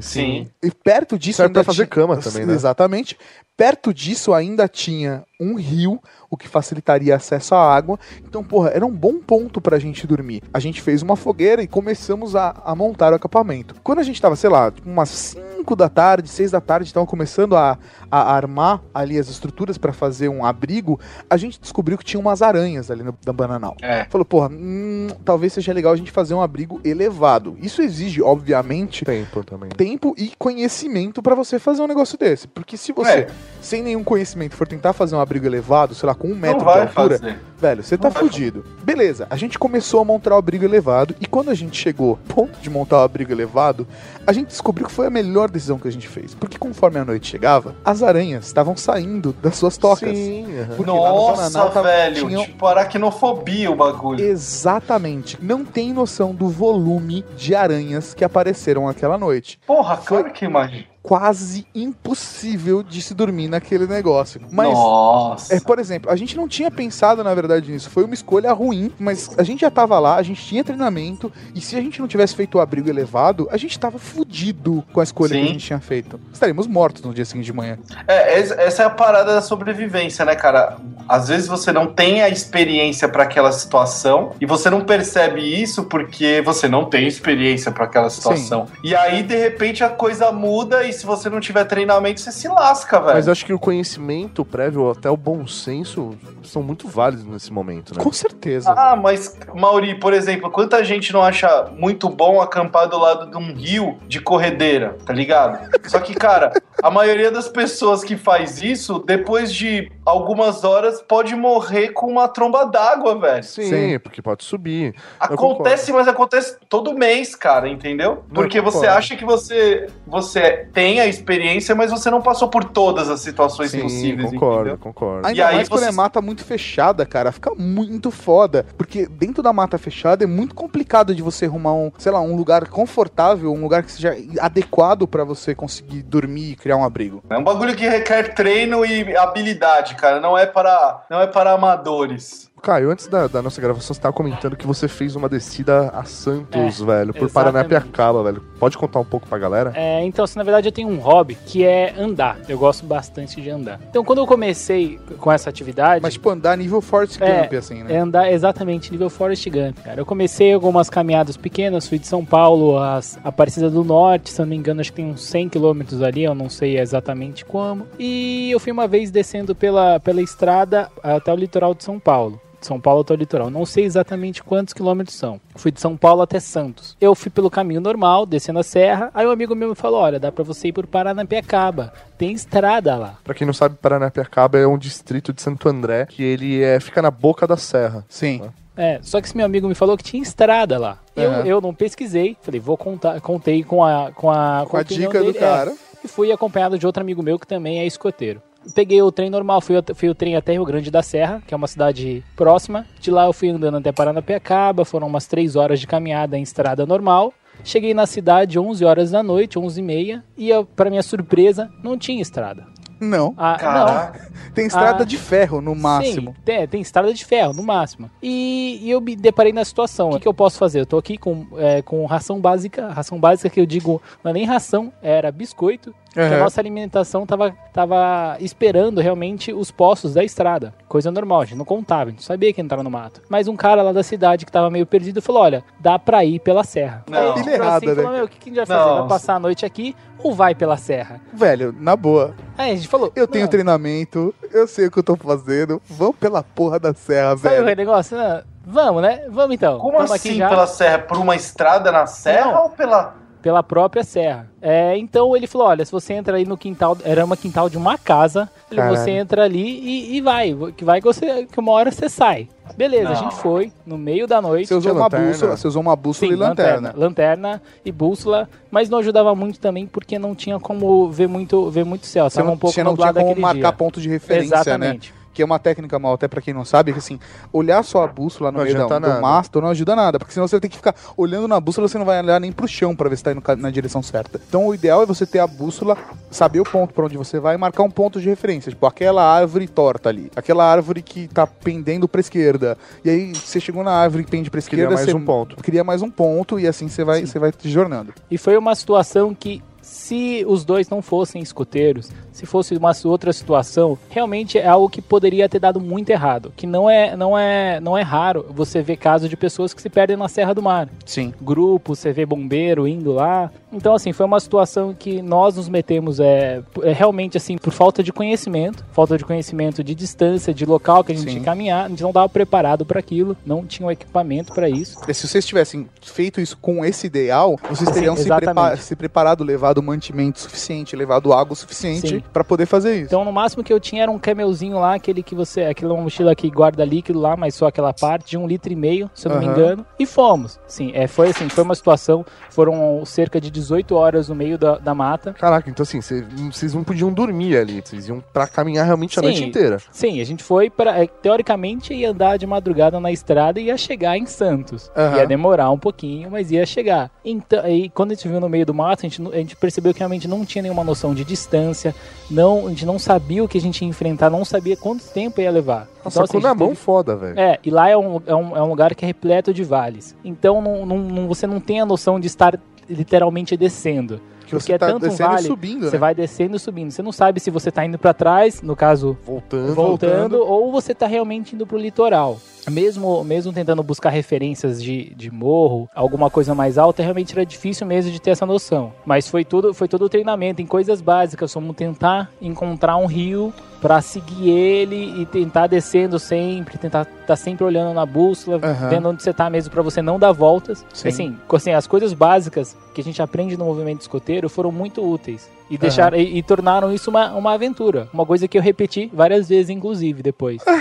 Sim. 0.00 0.48
E 0.62 0.70
perto 0.70 1.18
disso 1.18 1.36
Serve 1.36 1.52
pra 1.52 1.62
fazer 1.62 1.84
tinha- 1.84 1.88
cama 1.88 2.16
também, 2.16 2.46
né? 2.46 2.54
Exatamente. 2.54 3.18
Perto 3.54 3.92
disso 3.92 4.32
ainda 4.32 4.66
tinha 4.66 5.22
um 5.40 5.56
rio, 5.56 6.00
o 6.30 6.36
que 6.36 6.46
facilitaria 6.48 7.14
acesso 7.16 7.54
à 7.54 7.74
água. 7.74 7.98
Então, 8.26 8.42
porra, 8.44 8.70
era 8.70 8.86
um 8.86 8.90
bom 8.92 9.18
ponto 9.18 9.60
pra 9.60 9.78
gente 9.78 10.06
dormir. 10.06 10.42
A 10.52 10.60
gente 10.60 10.80
fez 10.80 11.02
uma 11.02 11.16
fogueira 11.16 11.62
e 11.62 11.66
começamos 11.66 12.36
a, 12.36 12.50
a 12.64 12.74
montar 12.74 13.12
o 13.12 13.16
acampamento. 13.16 13.74
Quando 13.82 13.98
a 13.98 14.02
gente 14.02 14.20
tava, 14.20 14.36
sei 14.36 14.48
lá, 14.50 14.70
tipo, 14.70 14.88
umas 14.88 15.08
5 15.08 15.74
da 15.74 15.88
tarde, 15.88 16.28
6 16.28 16.50
da 16.52 16.60
tarde, 16.60 16.86
estavam 16.86 17.06
começando 17.06 17.56
a, 17.56 17.78
a 18.10 18.32
armar 18.34 18.80
ali 18.94 19.18
as 19.18 19.28
estruturas 19.28 19.76
pra 19.76 19.92
fazer 19.92 20.28
um 20.28 20.44
abrigo, 20.44 21.00
a 21.28 21.36
gente 21.36 21.60
descobriu 21.60 21.98
que 21.98 22.04
tinha 22.04 22.20
umas 22.20 22.40
aranhas 22.42 22.90
ali 22.90 23.02
no, 23.02 23.16
na 23.26 23.32
bananal. 23.32 23.76
É. 23.82 24.04
Falou, 24.04 24.24
porra, 24.24 24.48
hum, 24.52 25.08
talvez 25.24 25.52
seja 25.52 25.72
legal 25.72 25.92
a 25.92 25.96
gente 25.96 26.12
fazer 26.12 26.34
um 26.34 26.42
abrigo 26.42 26.80
elevado. 26.84 27.56
Isso 27.60 27.82
exige, 27.82 28.22
obviamente, 28.22 29.04
Tempo 29.04 29.42
também. 29.42 29.70
tempo 29.70 30.14
e 30.16 30.32
conhecimento 30.38 31.22
pra 31.22 31.34
você 31.34 31.58
fazer 31.58 31.82
um 31.82 31.86
negócio 31.88 32.16
desse. 32.18 32.46
Porque 32.46 32.76
se 32.76 32.92
você, 32.92 33.10
É. 33.10 33.26
sem 33.60 33.82
nenhum 33.82 34.04
conhecimento, 34.04 34.54
for 34.54 34.66
tentar 34.68 34.92
fazer 34.92 35.16
um 35.16 35.20
abrigo 35.24 35.46
elevado, 35.46 35.94
sei 35.94 36.06
lá, 36.06 36.14
com 36.14 36.28
um 36.28 36.34
metro 36.36 36.60
de 36.64 36.68
altura, 36.70 37.18
fazer. 37.18 37.38
velho, 37.58 37.82
você 37.82 37.98
tá 37.98 38.10
fudido. 38.10 38.64
Beleza, 38.84 39.26
a 39.28 39.36
gente 39.36 39.58
começou 39.58 40.00
a 40.00 40.04
montar 40.04 40.32
o 40.34 40.36
abrigo 40.36 40.64
elevado 40.64 41.14
e 41.20 41.26
quando 41.26 41.50
a 41.50 41.54
gente 41.54 41.76
chegou 41.76 42.10
ao 42.10 42.16
ponto 42.16 42.60
de 42.60 42.70
montar 42.70 42.98
o 42.98 43.02
abrigo 43.02 43.32
elevado, 43.32 43.86
a 44.26 44.32
gente 44.32 44.48
descobriu 44.48 44.86
que 44.86 44.92
foi 44.92 45.06
a 45.06 45.10
melhor 45.10 45.50
decisão 45.50 45.78
que 45.78 45.88
a 45.88 45.92
gente 45.92 46.06
fez. 46.06 46.34
Porque 46.34 46.58
conforme 46.58 46.98
a 46.98 47.04
noite 47.04 47.26
chegava, 47.26 47.74
as 47.84 48.02
aranhas 48.02 48.46
estavam 48.46 48.76
saindo 48.76 49.34
das 49.42 49.56
suas 49.56 49.76
tocas. 49.76 50.16
Sim, 50.16 50.46
no 50.78 50.84
Nossa, 50.86 51.50
tava- 51.50 51.82
velho. 51.82 52.26
tinham- 52.28 52.44
Tipo, 52.44 52.66
aracnofobia 52.66 53.70
o 53.70 53.74
bagulho. 53.74 54.24
Exatamente. 54.24 55.38
Não 55.42 55.64
tem 55.64 55.92
noção 55.92 56.34
do 56.34 56.48
volume 56.48 57.24
de 57.36 57.54
aranhas 57.54 58.14
que 58.14 58.24
apareceram 58.24 58.88
aquela 58.88 59.18
noite. 59.18 59.58
Porra, 59.66 59.96
Foi- 59.96 60.18
claro 60.22 60.32
que 60.32 60.44
imagina. 60.44 60.93
Quase 61.04 61.66
impossível 61.74 62.82
de 62.82 63.02
se 63.02 63.12
dormir 63.12 63.46
naquele 63.46 63.86
negócio. 63.86 64.40
Mas 64.50 64.72
Nossa. 64.72 65.54
É, 65.54 65.60
por 65.60 65.78
exemplo, 65.78 66.10
a 66.10 66.16
gente 66.16 66.34
não 66.34 66.48
tinha 66.48 66.70
pensado, 66.70 67.22
na 67.22 67.34
verdade, 67.34 67.70
nisso. 67.70 67.90
Foi 67.90 68.04
uma 68.04 68.14
escolha 68.14 68.50
ruim, 68.54 68.90
mas 68.98 69.28
a 69.36 69.42
gente 69.42 69.60
já 69.60 69.70
tava 69.70 69.98
lá, 69.98 70.16
a 70.16 70.22
gente 70.22 70.42
tinha 70.42 70.64
treinamento, 70.64 71.30
e 71.54 71.60
se 71.60 71.76
a 71.76 71.80
gente 71.82 72.00
não 72.00 72.08
tivesse 72.08 72.34
feito 72.34 72.56
o 72.56 72.60
abrigo 72.60 72.88
elevado, 72.88 73.46
a 73.52 73.58
gente 73.58 73.78
tava 73.78 73.98
fudido 73.98 74.82
com 74.94 75.00
a 75.00 75.04
escolha 75.04 75.28
que 75.34 75.36
Sim. 75.36 75.44
a 75.44 75.52
gente 75.52 75.66
tinha 75.66 75.78
feito. 75.78 76.18
Estaríamos 76.32 76.66
mortos 76.66 77.02
no 77.02 77.12
dia 77.12 77.26
seguinte 77.26 77.44
de 77.44 77.52
manhã. 77.52 77.76
É, 78.08 78.40
es- 78.40 78.52
essa 78.52 78.84
é 78.84 78.86
a 78.86 78.90
parada 78.90 79.34
da 79.34 79.42
sobrevivência, 79.42 80.24
né, 80.24 80.34
cara? 80.34 80.78
Às 81.06 81.28
vezes 81.28 81.46
você 81.46 81.70
não 81.70 81.86
tem 81.86 82.22
a 82.22 82.30
experiência 82.30 83.06
pra 83.10 83.24
aquela 83.24 83.52
situação 83.52 84.32
e 84.40 84.46
você 84.46 84.70
não 84.70 84.80
percebe 84.80 85.42
isso 85.62 85.84
porque 85.84 86.40
você 86.42 86.66
não 86.66 86.86
tem 86.86 87.06
experiência 87.06 87.70
pra 87.70 87.84
aquela 87.84 88.08
situação. 88.08 88.66
E 88.82 88.96
aí, 88.96 89.22
de 89.22 89.36
repente, 89.36 89.84
a 89.84 89.90
coisa 89.90 90.32
muda 90.32 90.82
e 90.86 90.93
se 90.94 91.06
você 91.06 91.28
não 91.28 91.40
tiver 91.40 91.64
treinamento, 91.64 92.20
você 92.20 92.32
se 92.32 92.48
lasca, 92.48 93.00
velho. 93.00 93.14
Mas 93.14 93.26
eu 93.26 93.32
acho 93.32 93.44
que 93.44 93.52
o 93.52 93.58
conhecimento 93.58 94.44
prévio, 94.44 94.90
até 94.90 95.10
o 95.10 95.16
bom 95.16 95.46
senso, 95.46 96.16
são 96.42 96.62
muito 96.62 96.88
válidos 96.88 97.24
nesse 97.26 97.52
momento, 97.52 97.94
né? 97.94 98.02
Com 98.02 98.12
certeza. 98.12 98.72
Ah, 98.76 98.96
mas, 98.96 99.36
Mauri, 99.54 99.98
por 99.98 100.12
exemplo, 100.12 100.50
quanta 100.50 100.82
gente 100.84 101.12
não 101.12 101.22
acha 101.22 101.70
muito 101.76 102.08
bom 102.08 102.40
acampar 102.40 102.88
do 102.88 102.98
lado 102.98 103.30
de 103.30 103.36
um 103.36 103.54
rio 103.54 103.98
de 104.06 104.20
corredeira, 104.20 104.96
tá 105.04 105.12
ligado? 105.12 105.68
Só 105.88 105.98
que, 105.98 106.14
cara, 106.14 106.52
a 106.82 106.90
maioria 106.90 107.30
das 107.30 107.48
pessoas 107.48 108.04
que 108.04 108.16
faz 108.16 108.62
isso, 108.62 108.98
depois 108.98 109.52
de 109.52 109.90
algumas 110.04 110.64
horas, 110.64 111.02
pode 111.02 111.34
morrer 111.34 111.88
com 111.90 112.06
uma 112.06 112.28
tromba 112.28 112.64
d'água, 112.64 113.18
velho. 113.18 113.42
Sim, 113.42 113.64
Sim. 113.64 113.98
porque 113.98 114.20
pode 114.20 114.44
subir. 114.44 114.94
Acontece, 115.18 115.92
mas 115.92 116.06
acontece 116.06 116.56
todo 116.68 116.94
mês, 116.94 117.34
cara, 117.34 117.68
entendeu? 117.68 118.24
Porque 118.32 118.60
você 118.60 118.86
acha 118.86 119.16
que 119.16 119.24
você, 119.24 119.88
você 120.06 120.68
tem 120.72 120.83
a 121.00 121.06
experiência, 121.06 121.74
mas 121.74 121.90
você 121.90 122.10
não 122.10 122.20
passou 122.22 122.48
por 122.48 122.64
todas 122.64 123.08
as 123.10 123.20
situações 123.20 123.70
Sim, 123.70 123.80
possíveis, 123.82 124.30
concordo, 124.30 124.60
entendeu? 124.70 124.78
concordo. 124.78 125.26
Ainda 125.26 125.38
E 125.38 125.42
aí 125.42 125.54
mais 125.56 125.68
quando 125.68 125.80
você- 125.82 125.88
é 125.88 125.92
mata 125.92 126.20
muito 126.20 126.44
fechada, 126.44 127.04
cara, 127.06 127.32
fica 127.32 127.52
muito 127.54 128.10
foda. 128.10 128.66
Porque 128.76 129.06
dentro 129.06 129.42
da 129.42 129.52
mata 129.52 129.78
fechada 129.78 130.24
é 130.24 130.26
muito 130.26 130.54
complicado 130.54 131.14
de 131.14 131.22
você 131.22 131.46
arrumar 131.46 131.74
um, 131.74 131.90
sei 131.98 132.12
lá, 132.12 132.20
um 132.20 132.36
lugar 132.36 132.68
confortável, 132.68 133.52
um 133.52 133.60
lugar 133.62 133.82
que 133.82 133.92
seja 133.92 134.16
adequado 134.40 135.06
pra 135.06 135.24
você 135.24 135.54
conseguir 135.54 136.02
dormir 136.02 136.52
e 136.52 136.56
criar 136.56 136.76
um 136.76 136.84
abrigo. 136.84 137.22
É 137.30 137.36
um 137.38 137.44
bagulho 137.44 137.74
que 137.74 137.86
requer 137.88 138.34
treino 138.34 138.84
e 138.84 139.16
habilidade, 139.16 139.94
cara. 139.94 140.20
Não 140.20 140.36
é 140.36 140.46
para, 140.46 141.04
não 141.10 141.20
é 141.20 141.26
para 141.26 141.52
amadores. 141.52 142.50
Caio, 142.64 142.90
antes 142.90 143.06
da, 143.08 143.26
da 143.26 143.42
nossa 143.42 143.60
gravação, 143.60 143.94
você 143.94 144.00
tava 144.00 144.14
comentando 144.14 144.56
que 144.56 144.66
você 144.66 144.88
fez 144.88 145.14
uma 145.14 145.28
descida 145.28 145.90
a 145.90 146.04
Santos, 146.04 146.80
velho, 146.80 147.12
por. 147.12 147.30
Paranapiacaba, 147.30 148.22
velho. 148.22 148.42
Pode 148.58 148.78
contar 148.78 149.00
um 149.00 149.04
pouco 149.04 149.28
pra 149.28 149.36
galera? 149.36 149.72
É, 149.74 150.02
então, 150.04 150.24
assim, 150.24 150.38
na 150.38 150.44
verdade 150.44 150.66
eu 150.68 150.72
tenho 150.72 150.88
um 150.88 150.96
hobby 150.98 151.34
que 151.34 151.62
é 151.64 151.94
andar. 151.98 152.38
Eu 152.48 152.56
gosto 152.58 152.86
bastante 152.86 153.40
de 153.40 153.50
andar. 153.50 153.78
Então, 153.90 154.02
quando 154.02 154.20
eu 154.20 154.26
comecei 154.26 154.98
com 155.18 155.30
essa 155.30 155.50
atividade, 155.50 156.00
Mas, 156.02 156.14
tipo, 156.14 156.30
andar 156.30 156.56
nível 156.56 156.80
Forest 156.80 157.22
É, 157.22 157.42
Camp, 157.42 157.52
assim, 157.52 157.82
né? 157.82 157.94
é 157.94 157.98
andar 157.98 158.32
exatamente 158.32 158.90
nível 158.90 159.10
Forest 159.10 159.50
Gump, 159.50 159.78
cara. 159.84 160.00
Eu 160.00 160.06
comecei 160.06 160.54
algumas 160.54 160.88
caminhadas 160.88 161.36
pequenas, 161.36 161.86
fui 161.86 161.98
de 161.98 162.06
São 162.06 162.24
Paulo 162.24 162.78
a 162.78 163.00
Aparecida 163.22 163.68
do 163.68 163.84
Norte, 163.84 164.30
se 164.30 164.40
eu 164.40 164.46
não 164.46 164.50
me 164.50 164.56
engano, 164.56 164.80
acho 164.80 164.90
que 164.90 164.96
tem 164.96 165.06
uns 165.10 165.22
100 165.24 165.50
quilômetros 165.50 166.00
ali, 166.02 166.24
eu 166.24 166.34
não 166.34 166.48
sei 166.48 166.78
exatamente 166.78 167.44
como. 167.44 167.86
E 167.98 168.50
eu 168.50 168.58
fui 168.58 168.72
uma 168.72 168.88
vez 168.88 169.10
descendo 169.10 169.54
pela, 169.54 170.00
pela 170.00 170.22
estrada 170.22 170.88
até 171.02 171.30
o 171.30 171.36
litoral 171.36 171.74
de 171.74 171.84
São 171.84 171.98
Paulo. 171.98 172.40
De 172.64 172.68
São 172.68 172.80
Paulo 172.80 173.02
até 173.02 173.12
o 173.12 173.16
litoral. 173.16 173.50
Não 173.50 173.66
sei 173.66 173.84
exatamente 173.84 174.42
quantos 174.42 174.72
quilômetros 174.72 175.14
são. 175.14 175.38
Fui 175.54 175.70
de 175.70 175.78
São 175.78 175.98
Paulo 175.98 176.22
até 176.22 176.40
Santos. 176.40 176.96
Eu 176.98 177.14
fui 177.14 177.30
pelo 177.30 177.50
caminho 177.50 177.78
normal, 177.78 178.24
descendo 178.24 178.58
a 178.58 178.62
serra. 178.62 179.10
Aí 179.12 179.26
um 179.26 179.30
amigo 179.30 179.54
meu 179.54 179.68
me 179.68 179.74
falou: 179.74 180.00
Olha, 180.00 180.18
dá 180.18 180.32
pra 180.32 180.42
você 180.42 180.68
ir 180.68 180.72
por 180.72 180.86
Paranapiacaba. 180.86 181.92
Tem 182.16 182.32
estrada 182.32 182.96
lá. 182.96 183.18
Pra 183.22 183.34
quem 183.34 183.46
não 183.46 183.52
sabe, 183.52 183.76
Paranapiacaba 183.76 184.58
é 184.58 184.66
um 184.66 184.78
distrito 184.78 185.30
de 185.30 185.42
Santo 185.42 185.68
André, 185.68 186.06
que 186.06 186.22
ele 186.22 186.62
é, 186.62 186.80
fica 186.80 187.02
na 187.02 187.10
boca 187.10 187.46
da 187.46 187.58
serra. 187.58 188.02
Sim. 188.08 188.40
É, 188.74 188.98
só 189.02 189.20
que 189.20 189.26
esse 189.26 189.36
meu 189.36 189.44
amigo 189.44 189.68
me 189.68 189.74
falou 189.74 189.94
que 189.94 190.02
tinha 190.02 190.22
estrada 190.22 190.78
lá. 190.78 190.98
Eu, 191.14 191.30
Aham. 191.30 191.46
eu 191.46 191.60
não 191.60 191.74
pesquisei, 191.74 192.34
falei, 192.40 192.60
vou 192.60 192.78
contar, 192.78 193.20
contei 193.20 193.62
com 193.62 193.84
a 193.84 194.10
com 194.12 194.30
a, 194.30 194.64
Com 194.66 194.78
a 194.78 194.80
opinião 194.80 195.12
dica 195.12 195.22
do 195.22 195.32
dele, 195.32 195.36
é, 195.36 195.40
cara. 195.40 195.74
e 196.02 196.08
fui 196.08 196.32
acompanhado 196.32 196.78
de 196.78 196.86
outro 196.86 197.02
amigo 197.02 197.22
meu 197.22 197.38
que 197.38 197.46
também 197.46 197.80
é 197.80 197.86
escoteiro. 197.86 198.40
Peguei 198.74 199.00
o 199.02 199.10
trem 199.12 199.30
normal, 199.30 199.60
fui, 199.60 199.76
fui 199.94 200.08
o 200.08 200.14
trem 200.14 200.36
até 200.36 200.52
Rio 200.52 200.64
Grande 200.64 200.90
da 200.90 201.02
Serra, 201.02 201.42
que 201.46 201.52
é 201.52 201.56
uma 201.56 201.66
cidade 201.66 202.22
próxima. 202.36 202.86
De 203.00 203.10
lá 203.10 203.26
eu 203.26 203.32
fui 203.32 203.48
andando 203.50 203.78
até 203.78 203.90
Paranapiacaba, 203.92 204.84
foram 204.84 205.06
umas 205.06 205.26
3 205.26 205.56
horas 205.56 205.80
de 205.80 205.86
caminhada 205.86 206.38
em 206.38 206.42
estrada 206.42 206.86
normal. 206.86 207.32
Cheguei 207.62 207.94
na 207.94 208.06
cidade 208.06 208.58
11 208.58 208.84
horas 208.84 209.10
da 209.10 209.22
noite, 209.22 209.58
11 209.58 209.80
e 209.80 209.82
meia, 209.82 210.24
e 210.36 210.50
pra 210.76 210.90
minha 210.90 211.02
surpresa, 211.02 211.70
não 211.82 211.96
tinha 211.96 212.20
estrada. 212.20 212.66
Não. 213.00 213.34
Ah, 213.36 213.56
Caraca. 213.58 214.28
Tem 214.54 214.66
estrada 214.66 215.02
Ah. 215.02 215.06
de 215.06 215.18
ferro 215.18 215.60
no 215.60 215.74
máximo. 215.74 216.30
Sim, 216.30 216.36
tem, 216.44 216.66
tem 216.68 216.80
estrada 216.80 217.12
de 217.12 217.24
ferro, 217.24 217.52
no 217.52 217.62
máximo. 217.62 218.08
E, 218.22 218.78
e 218.82 218.90
eu 218.90 219.00
me 219.00 219.16
deparei 219.16 219.52
na 219.52 219.64
situação. 219.64 220.10
O 220.10 220.12
que, 220.14 220.20
que 220.20 220.28
eu 220.28 220.32
posso 220.34 220.58
fazer? 220.58 220.80
Eu 220.80 220.86
tô 220.86 220.96
aqui 220.96 221.18
com, 221.18 221.44
é, 221.56 221.82
com 221.82 222.04
ração 222.06 222.40
básica. 222.40 222.88
Ração 222.88 223.18
básica 223.18 223.50
que 223.50 223.60
eu 223.60 223.66
digo, 223.66 224.00
não 224.22 224.30
é 224.30 224.34
nem 224.34 224.44
ração, 224.44 224.92
era 225.02 225.30
biscoito. 225.32 225.94
Que 226.14 226.20
a 226.34 226.38
nossa 226.38 226.60
alimentação 226.60 227.26
tava, 227.26 227.52
tava 227.72 228.36
esperando 228.40 229.00
realmente 229.00 229.52
os 229.52 229.70
postos 229.70 230.14
da 230.14 230.22
estrada. 230.22 230.72
Coisa 230.88 231.10
normal, 231.10 231.40
a 231.40 231.44
gente 231.44 231.58
não 231.58 231.64
contava, 231.64 232.04
a 232.04 232.10
gente 232.10 232.22
sabia 232.24 232.52
que 232.52 232.60
entrava 232.60 232.82
no 232.84 232.90
mato. 232.90 233.20
Mas 233.28 233.48
um 233.48 233.56
cara 233.56 233.82
lá 233.82 233.92
da 233.92 234.02
cidade 234.02 234.46
que 234.46 234.52
tava 234.52 234.70
meio 234.70 234.86
perdido 234.86 235.20
falou: 235.20 235.42
olha, 235.42 235.64
dá 235.80 235.98
pra 235.98 236.24
ir 236.24 236.38
pela 236.38 236.62
serra. 236.62 237.02
Não. 237.10 237.18
Aí 237.18 237.26
ele 237.26 237.42
Pilha 237.44 237.56
falou 237.56 237.66
errada, 237.66 237.86
né? 237.86 237.94
falou, 237.96 238.12
meu, 238.12 238.24
o 238.24 238.28
que, 238.28 238.38
que 238.38 238.44
a 238.44 238.52
gente 238.52 238.56
vai 238.56 238.66
fazer? 238.66 238.88
Não. 238.90 238.98
Vai 239.00 239.08
passar 239.08 239.34
a 239.34 239.38
noite 239.40 239.66
aqui 239.66 239.96
ou 240.22 240.32
vai 240.32 240.54
pela 240.54 240.76
serra? 240.76 241.20
Velho, 241.32 241.74
na 241.78 241.96
boa. 241.96 242.34
Aí 242.56 242.70
a 242.70 242.74
gente 242.76 242.86
falou: 242.88 243.12
Eu 243.16 243.26
tenho 243.26 243.48
treinamento, 243.48 244.32
eu 244.52 244.68
sei 244.68 244.86
o 244.86 244.90
que 244.90 244.98
eu 245.00 245.02
tô 245.02 245.16
fazendo. 245.16 245.82
Vamos 245.88 246.16
pela 246.16 246.42
porra 246.44 246.78
da 246.78 246.94
serra, 246.94 247.36
Sabe 247.36 247.60
o 247.60 247.64
velho. 247.64 247.76
negócio? 247.76 248.16
Não, 248.16 248.42
vamos, 248.64 249.02
né? 249.02 249.26
Vamos 249.30 249.54
então. 249.54 249.78
Como 249.80 249.98
Tamo 249.98 250.12
assim 250.14 250.28
aqui 250.30 250.38
já. 250.38 250.48
pela 250.48 250.66
serra? 250.68 250.98
Por 251.00 251.18
uma 251.18 251.34
estrada 251.34 251.90
na 251.90 252.06
serra 252.06 252.52
Não. 252.52 252.62
ou 252.62 252.70
pela. 252.70 253.16
Pela 253.44 253.62
própria 253.62 254.02
serra. 254.02 254.48
É, 254.62 254.96
então 254.96 255.36
ele 255.36 255.46
falou: 255.46 255.66
olha, 255.66 255.84
se 255.84 255.92
você 255.92 256.14
entra 256.14 256.34
ali 256.34 256.46
no 256.46 256.56
quintal, 256.56 256.96
era 257.04 257.22
uma 257.22 257.36
quintal 257.36 257.68
de 257.68 257.76
uma 257.76 257.98
casa, 257.98 258.48
ele, 258.70 258.80
você 258.88 259.10
entra 259.10 259.44
ali 259.44 259.60
e, 259.60 260.16
e 260.16 260.20
vai, 260.22 260.56
que 260.74 260.82
vai 260.82 260.98
que, 260.98 261.04
você, 261.06 261.44
que 261.44 261.60
uma 261.60 261.70
hora 261.72 261.92
você 261.92 262.08
sai. 262.08 262.48
Beleza, 262.74 263.10
a 263.10 263.12
Não. 263.12 263.20
gente 263.20 263.34
foi 263.34 263.70
no 263.84 263.98
meio 263.98 264.26
da 264.26 264.40
noite. 264.40 264.68
Você 264.68 264.74
usou 264.74 264.92
uma 264.92 265.02
lanterna? 265.02 265.26
bússola, 265.26 265.56
você 265.58 265.68
usou 265.68 265.82
uma 265.82 265.94
bússola 265.94 266.30
Sim, 266.30 266.32
e 266.34 266.38
lanterna. 266.38 266.94
lanterna 266.96 267.62
e 267.84 267.92
bússola, 267.92 268.48
mas 268.70 268.88
não 268.88 268.96
ajudava 269.00 269.34
muito 269.34 269.60
também 269.60 269.86
porque 269.86 270.18
não 270.18 270.34
tinha 270.34 270.58
como 270.58 271.10
ver 271.10 271.28
muito, 271.28 271.70
ver 271.70 271.84
muito 271.84 272.06
céu. 272.06 272.30
Você 272.30 272.36
Tava 272.36 272.46
não, 272.46 272.54
um 272.54 272.58
pouco 272.58 272.72
você 272.74 272.82
não 272.82 272.96
tinha 272.96 273.12
como 273.12 273.38
marcar 273.38 273.60
dia. 273.68 273.72
ponto 273.72 274.00
de 274.00 274.08
referência, 274.08 274.78
né? 274.78 274.98
Que 275.34 275.42
é 275.42 275.44
uma 275.44 275.58
técnica 275.58 275.98
mal, 275.98 276.14
até 276.14 276.26
pra 276.28 276.40
quem 276.40 276.54
não 276.54 276.64
sabe, 276.64 276.92
que 276.92 276.98
assim, 276.98 277.18
olhar 277.52 277.82
só 277.82 278.04
a 278.04 278.06
bússola 278.06 278.50
no 278.50 278.58
Não 278.58 278.64
meio 278.64 278.88
da, 278.88 278.98
do 278.98 279.20
mastro 279.20 279.60
não 279.60 279.68
ajuda 279.68 279.94
nada, 279.94 280.18
porque 280.18 280.32
senão 280.32 280.46
você 280.46 280.54
vai 280.56 280.60
ter 280.60 280.68
que 280.68 280.76
ficar 280.76 280.94
olhando 281.16 281.46
na 281.48 281.60
bússola, 281.60 281.88
você 281.88 281.98
não 281.98 282.06
vai 282.06 282.22
olhar 282.22 282.40
nem 282.40 282.52
pro 282.52 282.66
chão 282.66 282.94
pra 282.94 283.08
ver 283.08 283.16
se 283.16 283.24
tá 283.24 283.32
indo 283.32 283.42
na 283.58 283.70
direção 283.70 284.02
certa. 284.02 284.40
Então 284.48 284.66
o 284.66 284.74
ideal 284.74 285.02
é 285.02 285.06
você 285.06 285.26
ter 285.26 285.40
a 285.40 285.46
bússola, 285.46 285.98
saber 286.30 286.60
o 286.60 286.64
ponto 286.64 286.94
pra 286.94 287.04
onde 287.04 287.16
você 287.16 287.38
vai 287.38 287.56
e 287.56 287.58
marcar 287.58 287.82
um 287.82 287.90
ponto 287.90 288.20
de 288.20 288.28
referência, 288.28 288.70
tipo 288.70 288.86
aquela 288.86 289.22
árvore 289.22 289.66
torta 289.66 290.08
ali, 290.08 290.30
aquela 290.36 290.64
árvore 290.64 291.02
que 291.02 291.28
tá 291.28 291.46
pendendo 291.46 292.06
pra 292.06 292.20
esquerda. 292.20 292.78
E 293.04 293.10
aí 293.10 293.32
você 293.34 293.58
chegou 293.60 293.82
na 293.82 293.92
árvore 293.92 294.24
que 294.24 294.30
pende 294.30 294.50
pra 294.50 294.60
Queria 294.60 294.84
esquerda, 294.84 294.94
mais 294.94 295.06
você 295.06 295.16
um 295.16 295.24
ponto. 295.24 295.56
cria 295.56 295.82
mais 295.82 296.00
um 296.00 296.10
ponto 296.10 296.60
e 296.60 296.66
assim 296.66 296.88
você 296.88 297.04
vai, 297.04 297.26
você 297.26 297.38
vai 297.38 297.50
te 297.50 297.68
jornando. 297.68 298.14
E 298.30 298.38
foi 298.38 298.56
uma 298.56 298.74
situação 298.74 299.34
que, 299.34 299.62
se 299.94 300.44
os 300.48 300.64
dois 300.64 300.88
não 300.88 301.00
fossem 301.00 301.40
escoteiros, 301.40 302.10
se 302.32 302.44
fosse 302.44 302.76
uma 302.76 302.92
outra 303.04 303.32
situação, 303.32 303.96
realmente 304.10 304.58
é 304.58 304.66
algo 304.66 304.88
que 304.88 305.00
poderia 305.00 305.48
ter 305.48 305.60
dado 305.60 305.80
muito 305.80 306.10
errado. 306.10 306.52
Que 306.56 306.66
não 306.66 306.90
é, 306.90 307.16
não 307.16 307.38
é, 307.38 307.78
não 307.80 307.96
é 307.96 308.02
raro 308.02 308.44
você 308.50 308.82
ver 308.82 308.96
casos 308.96 309.30
de 309.30 309.36
pessoas 309.36 309.72
que 309.72 309.80
se 309.80 309.88
perdem 309.88 310.16
na 310.16 310.28
Serra 310.28 310.52
do 310.52 310.60
Mar. 310.60 310.88
Sim. 311.06 311.32
Grupo, 311.40 311.94
você 311.94 312.12
vê 312.12 312.26
bombeiro 312.26 312.88
indo 312.88 313.12
lá. 313.12 313.52
Então, 313.72 313.94
assim, 313.94 314.12
foi 314.12 314.26
uma 314.26 314.40
situação 314.40 314.92
que 314.92 315.22
nós 315.22 315.56
nos 315.56 315.68
metemos 315.68 316.18
é, 316.18 316.60
é, 316.82 316.92
realmente 316.92 317.36
assim 317.36 317.56
por 317.56 317.72
falta 317.72 318.02
de 318.02 318.12
conhecimento, 318.12 318.84
falta 318.92 319.16
de 319.16 319.24
conhecimento 319.24 319.84
de 319.84 319.94
distância, 319.94 320.52
de 320.52 320.64
local 320.64 321.04
que 321.04 321.12
a 321.12 321.14
gente 321.14 321.24
Sim. 321.24 321.30
tinha 321.30 321.40
que 321.40 321.46
caminhar. 321.46 321.86
A 321.86 321.88
gente 321.88 322.02
não 322.02 322.10
estava 322.10 322.28
preparado 322.28 322.84
para 322.84 322.98
aquilo, 322.98 323.36
não 323.46 323.64
tinha 323.64 323.86
o 323.86 323.90
equipamento 323.92 324.52
para 324.52 324.68
isso. 324.68 324.98
E 325.08 325.14
se 325.14 325.28
vocês 325.28 325.46
tivessem 325.46 325.88
feito 326.02 326.40
isso 326.40 326.58
com 326.58 326.84
esse 326.84 327.06
ideal, 327.06 327.56
vocês 327.70 327.88
teriam 327.90 328.16
se, 328.16 328.28
prepa- 328.28 328.76
se 328.76 328.96
preparado, 328.96 329.44
levado 329.44 329.83
mantimento 329.84 330.40
suficiente, 330.40 330.96
levado 330.96 331.32
água 331.32 331.54
suficiente 331.54 332.08
Sim. 332.08 332.22
pra 332.32 332.42
poder 332.42 332.66
fazer 332.66 332.96
isso. 332.96 333.04
Então, 333.06 333.24
no 333.24 333.32
máximo 333.32 333.62
que 333.62 333.72
eu 333.72 333.78
tinha 333.80 334.02
era 334.02 334.10
um 334.10 334.18
camelzinho 334.18 334.78
lá, 334.78 334.94
aquele 334.94 335.22
que 335.22 335.34
você. 335.34 335.62
Aquela 335.64 335.94
mochila 335.96 336.34
que 336.34 336.50
guarda 336.50 336.84
líquido 336.84 337.20
lá, 337.20 337.36
mas 337.36 337.54
só 337.54 337.66
aquela 337.66 337.92
parte, 337.92 338.30
de 338.30 338.38
um 338.38 338.46
litro 338.46 338.72
e 338.72 338.76
meio, 338.76 339.10
se 339.14 339.26
eu 339.28 339.32
não 339.32 339.38
me 339.40 339.46
Aham. 339.46 339.54
engano. 339.54 339.86
E 339.98 340.06
fomos. 340.06 340.58
Sim, 340.66 340.90
é, 340.94 341.06
foi 341.06 341.28
assim, 341.30 341.48
foi 341.48 341.62
uma 341.64 341.74
situação. 341.74 342.24
Foram 342.50 343.04
cerca 343.04 343.40
de 343.40 343.50
18 343.50 343.94
horas 343.94 344.28
no 344.28 344.34
meio 344.34 344.56
da, 344.56 344.78
da 344.78 344.94
mata. 344.94 345.32
Caraca, 345.34 345.68
então 345.68 345.82
assim, 345.82 346.00
cê- 346.00 346.24
vocês 346.50 346.72
não 346.74 346.82
podiam 346.84 347.12
dormir 347.12 347.56
ali. 347.56 347.82
Vocês 347.84 348.08
iam 348.08 348.22
pra 348.32 348.46
caminhar 348.46 348.86
realmente 348.86 349.18
a 349.18 349.22
Sim. 349.22 349.28
noite 349.28 349.44
inteira. 349.44 349.78
Sim, 349.90 350.20
a 350.20 350.24
gente 350.24 350.42
foi 350.42 350.70
para. 350.70 351.02
é, 351.02 351.06
Teoricamente 351.06 351.92
ia 351.92 352.10
andar 352.10 352.36
de 352.36 352.46
madrugada 352.46 353.00
na 353.00 353.10
estrada 353.10 353.60
e 353.60 353.64
ia 353.64 353.76
chegar 353.76 354.16
em 354.16 354.24
Santos. 354.26 354.90
Aham. 354.96 355.16
Ia 355.18 355.26
demorar 355.26 355.70
um 355.70 355.78
pouquinho, 355.78 356.30
mas 356.30 356.50
ia 356.50 356.64
chegar. 356.64 357.10
Então, 357.24 357.60
aí, 357.64 357.88
quando 357.90 358.12
a 358.12 358.14
gente 358.14 358.28
viu 358.28 358.38
no 358.40 358.48
meio 358.48 358.64
do 358.64 358.72
mato, 358.72 359.00
a 359.04 359.08
gente, 359.08 359.20
a 359.32 359.36
gente 359.36 359.56
percebeu 359.56 359.73
que 359.94 359.98
realmente 359.98 360.28
não 360.28 360.44
tinha 360.44 360.62
nenhuma 360.62 360.84
noção 360.84 361.14
de 361.14 361.24
distância, 361.24 361.94
não, 362.30 362.66
a 362.66 362.68
gente 362.70 362.86
não 362.86 362.98
sabia 362.98 363.42
o 363.42 363.48
que 363.48 363.58
a 363.58 363.60
gente 363.60 363.82
ia 363.82 363.88
enfrentar, 363.88 364.30
não 364.30 364.44
sabia 364.44 364.76
quanto 364.76 365.04
tempo 365.04 365.40
ia 365.40 365.50
levar. 365.50 365.88
Nossa, 366.04 366.22
assim, 366.24 366.32
com 366.32 366.38
a 366.38 366.40
na 366.50 366.54
mão 366.54 366.68
teve- 366.68 366.80
foda, 366.80 367.16
velho. 367.16 367.38
É, 367.38 367.58
e 367.64 367.70
lá 367.70 367.88
é 367.88 367.96
um, 367.96 368.20
é, 368.26 368.34
um, 368.34 368.56
é 368.56 368.62
um 368.62 368.68
lugar 368.68 368.94
que 368.94 369.04
é 369.04 369.08
repleto 369.08 369.52
de 369.52 369.64
vales. 369.64 370.14
Então 370.24 370.60
não, 370.62 370.84
não- 370.86 370.98
não- 370.98 371.28
você 371.28 371.46
não 371.46 371.60
tem 371.60 371.80
a 371.80 371.86
noção 371.86 372.20
de 372.20 372.26
estar 372.26 372.58
literalmente 372.88 373.56
descendo. 373.56 374.20
Que 374.58 374.72
porque 374.72 374.72
você 374.72 374.72
é 374.74 374.78
tá 374.78 374.86
tanto 374.86 375.06
um 375.06 375.16
vale, 375.16 375.46
subindo, 375.46 375.86
Você 375.86 375.96
né? 375.96 375.98
vai 375.98 376.14
descendo 376.14 376.56
e 376.56 376.58
subindo. 376.58 376.90
Você 376.90 377.02
não 377.02 377.12
sabe 377.12 377.40
se 377.40 377.50
você 377.50 377.70
tá 377.70 377.84
indo 377.84 377.98
para 377.98 378.12
trás, 378.14 378.62
no 378.62 378.74
caso, 378.76 379.16
Voltando. 379.24 379.74
voltando, 379.74 380.36
ou 380.46 380.70
você 380.72 380.94
tá 380.94 381.06
realmente 381.06 381.54
indo 381.54 381.66
pro 381.66 381.78
litoral. 381.78 382.38
Mesmo, 382.70 383.22
mesmo 383.24 383.52
tentando 383.52 383.82
buscar 383.82 384.08
referências 384.08 384.82
de, 384.82 385.14
de 385.14 385.30
morro, 385.30 385.88
alguma 385.94 386.30
coisa 386.30 386.54
mais 386.54 386.78
alta, 386.78 387.02
realmente 387.02 387.32
era 387.34 387.44
difícil 387.44 387.86
mesmo 387.86 388.10
de 388.10 388.20
ter 388.20 388.30
essa 388.30 388.46
noção. 388.46 388.92
Mas 389.04 389.28
foi 389.28 389.44
tudo, 389.44 389.74
foi 389.74 389.86
todo 389.86 390.06
o 390.06 390.08
treinamento 390.08 390.62
em 390.62 390.66
coisas 390.66 391.02
básicas, 391.02 391.52
como 391.52 391.74
tentar 391.74 392.30
encontrar 392.40 392.96
um 392.96 393.06
rio 393.06 393.52
para 393.84 394.00
seguir 394.00 394.48
ele 394.48 395.20
e 395.20 395.26
tentar 395.26 395.66
descendo 395.66 396.18
sempre, 396.18 396.78
tentar 396.78 397.02
estar 397.02 397.26
tá 397.26 397.36
sempre 397.36 397.64
olhando 397.64 397.92
na 397.92 398.06
bússola, 398.06 398.58
Aham. 398.62 398.88
vendo 398.88 399.10
onde 399.10 399.22
você 399.22 399.30
tá 399.30 399.50
mesmo 399.50 399.70
para 399.70 399.82
você 399.82 400.00
não 400.00 400.18
dar 400.18 400.32
voltas. 400.32 400.82
Sim. 400.90 401.08
Assim, 401.08 401.38
assim, 401.52 401.70
as 401.70 401.86
coisas 401.86 402.14
básicas 402.14 402.74
que 402.94 403.02
a 403.02 403.04
gente 403.04 403.20
aprende 403.20 403.58
no 403.58 403.66
movimento 403.66 404.00
escoteiro 404.00 404.48
foram 404.48 404.72
muito 404.72 405.06
úteis. 405.06 405.50
E, 405.68 405.76
deixaram, 405.76 406.16
e, 406.16 406.38
e 406.38 406.42
tornaram 406.42 406.94
isso 406.94 407.10
uma, 407.10 407.34
uma 407.34 407.52
aventura. 407.52 408.08
Uma 408.10 408.24
coisa 408.24 408.48
que 408.48 408.56
eu 408.56 408.62
repeti 408.62 409.10
várias 409.12 409.50
vezes, 409.50 409.68
inclusive, 409.68 410.22
depois. 410.22 410.62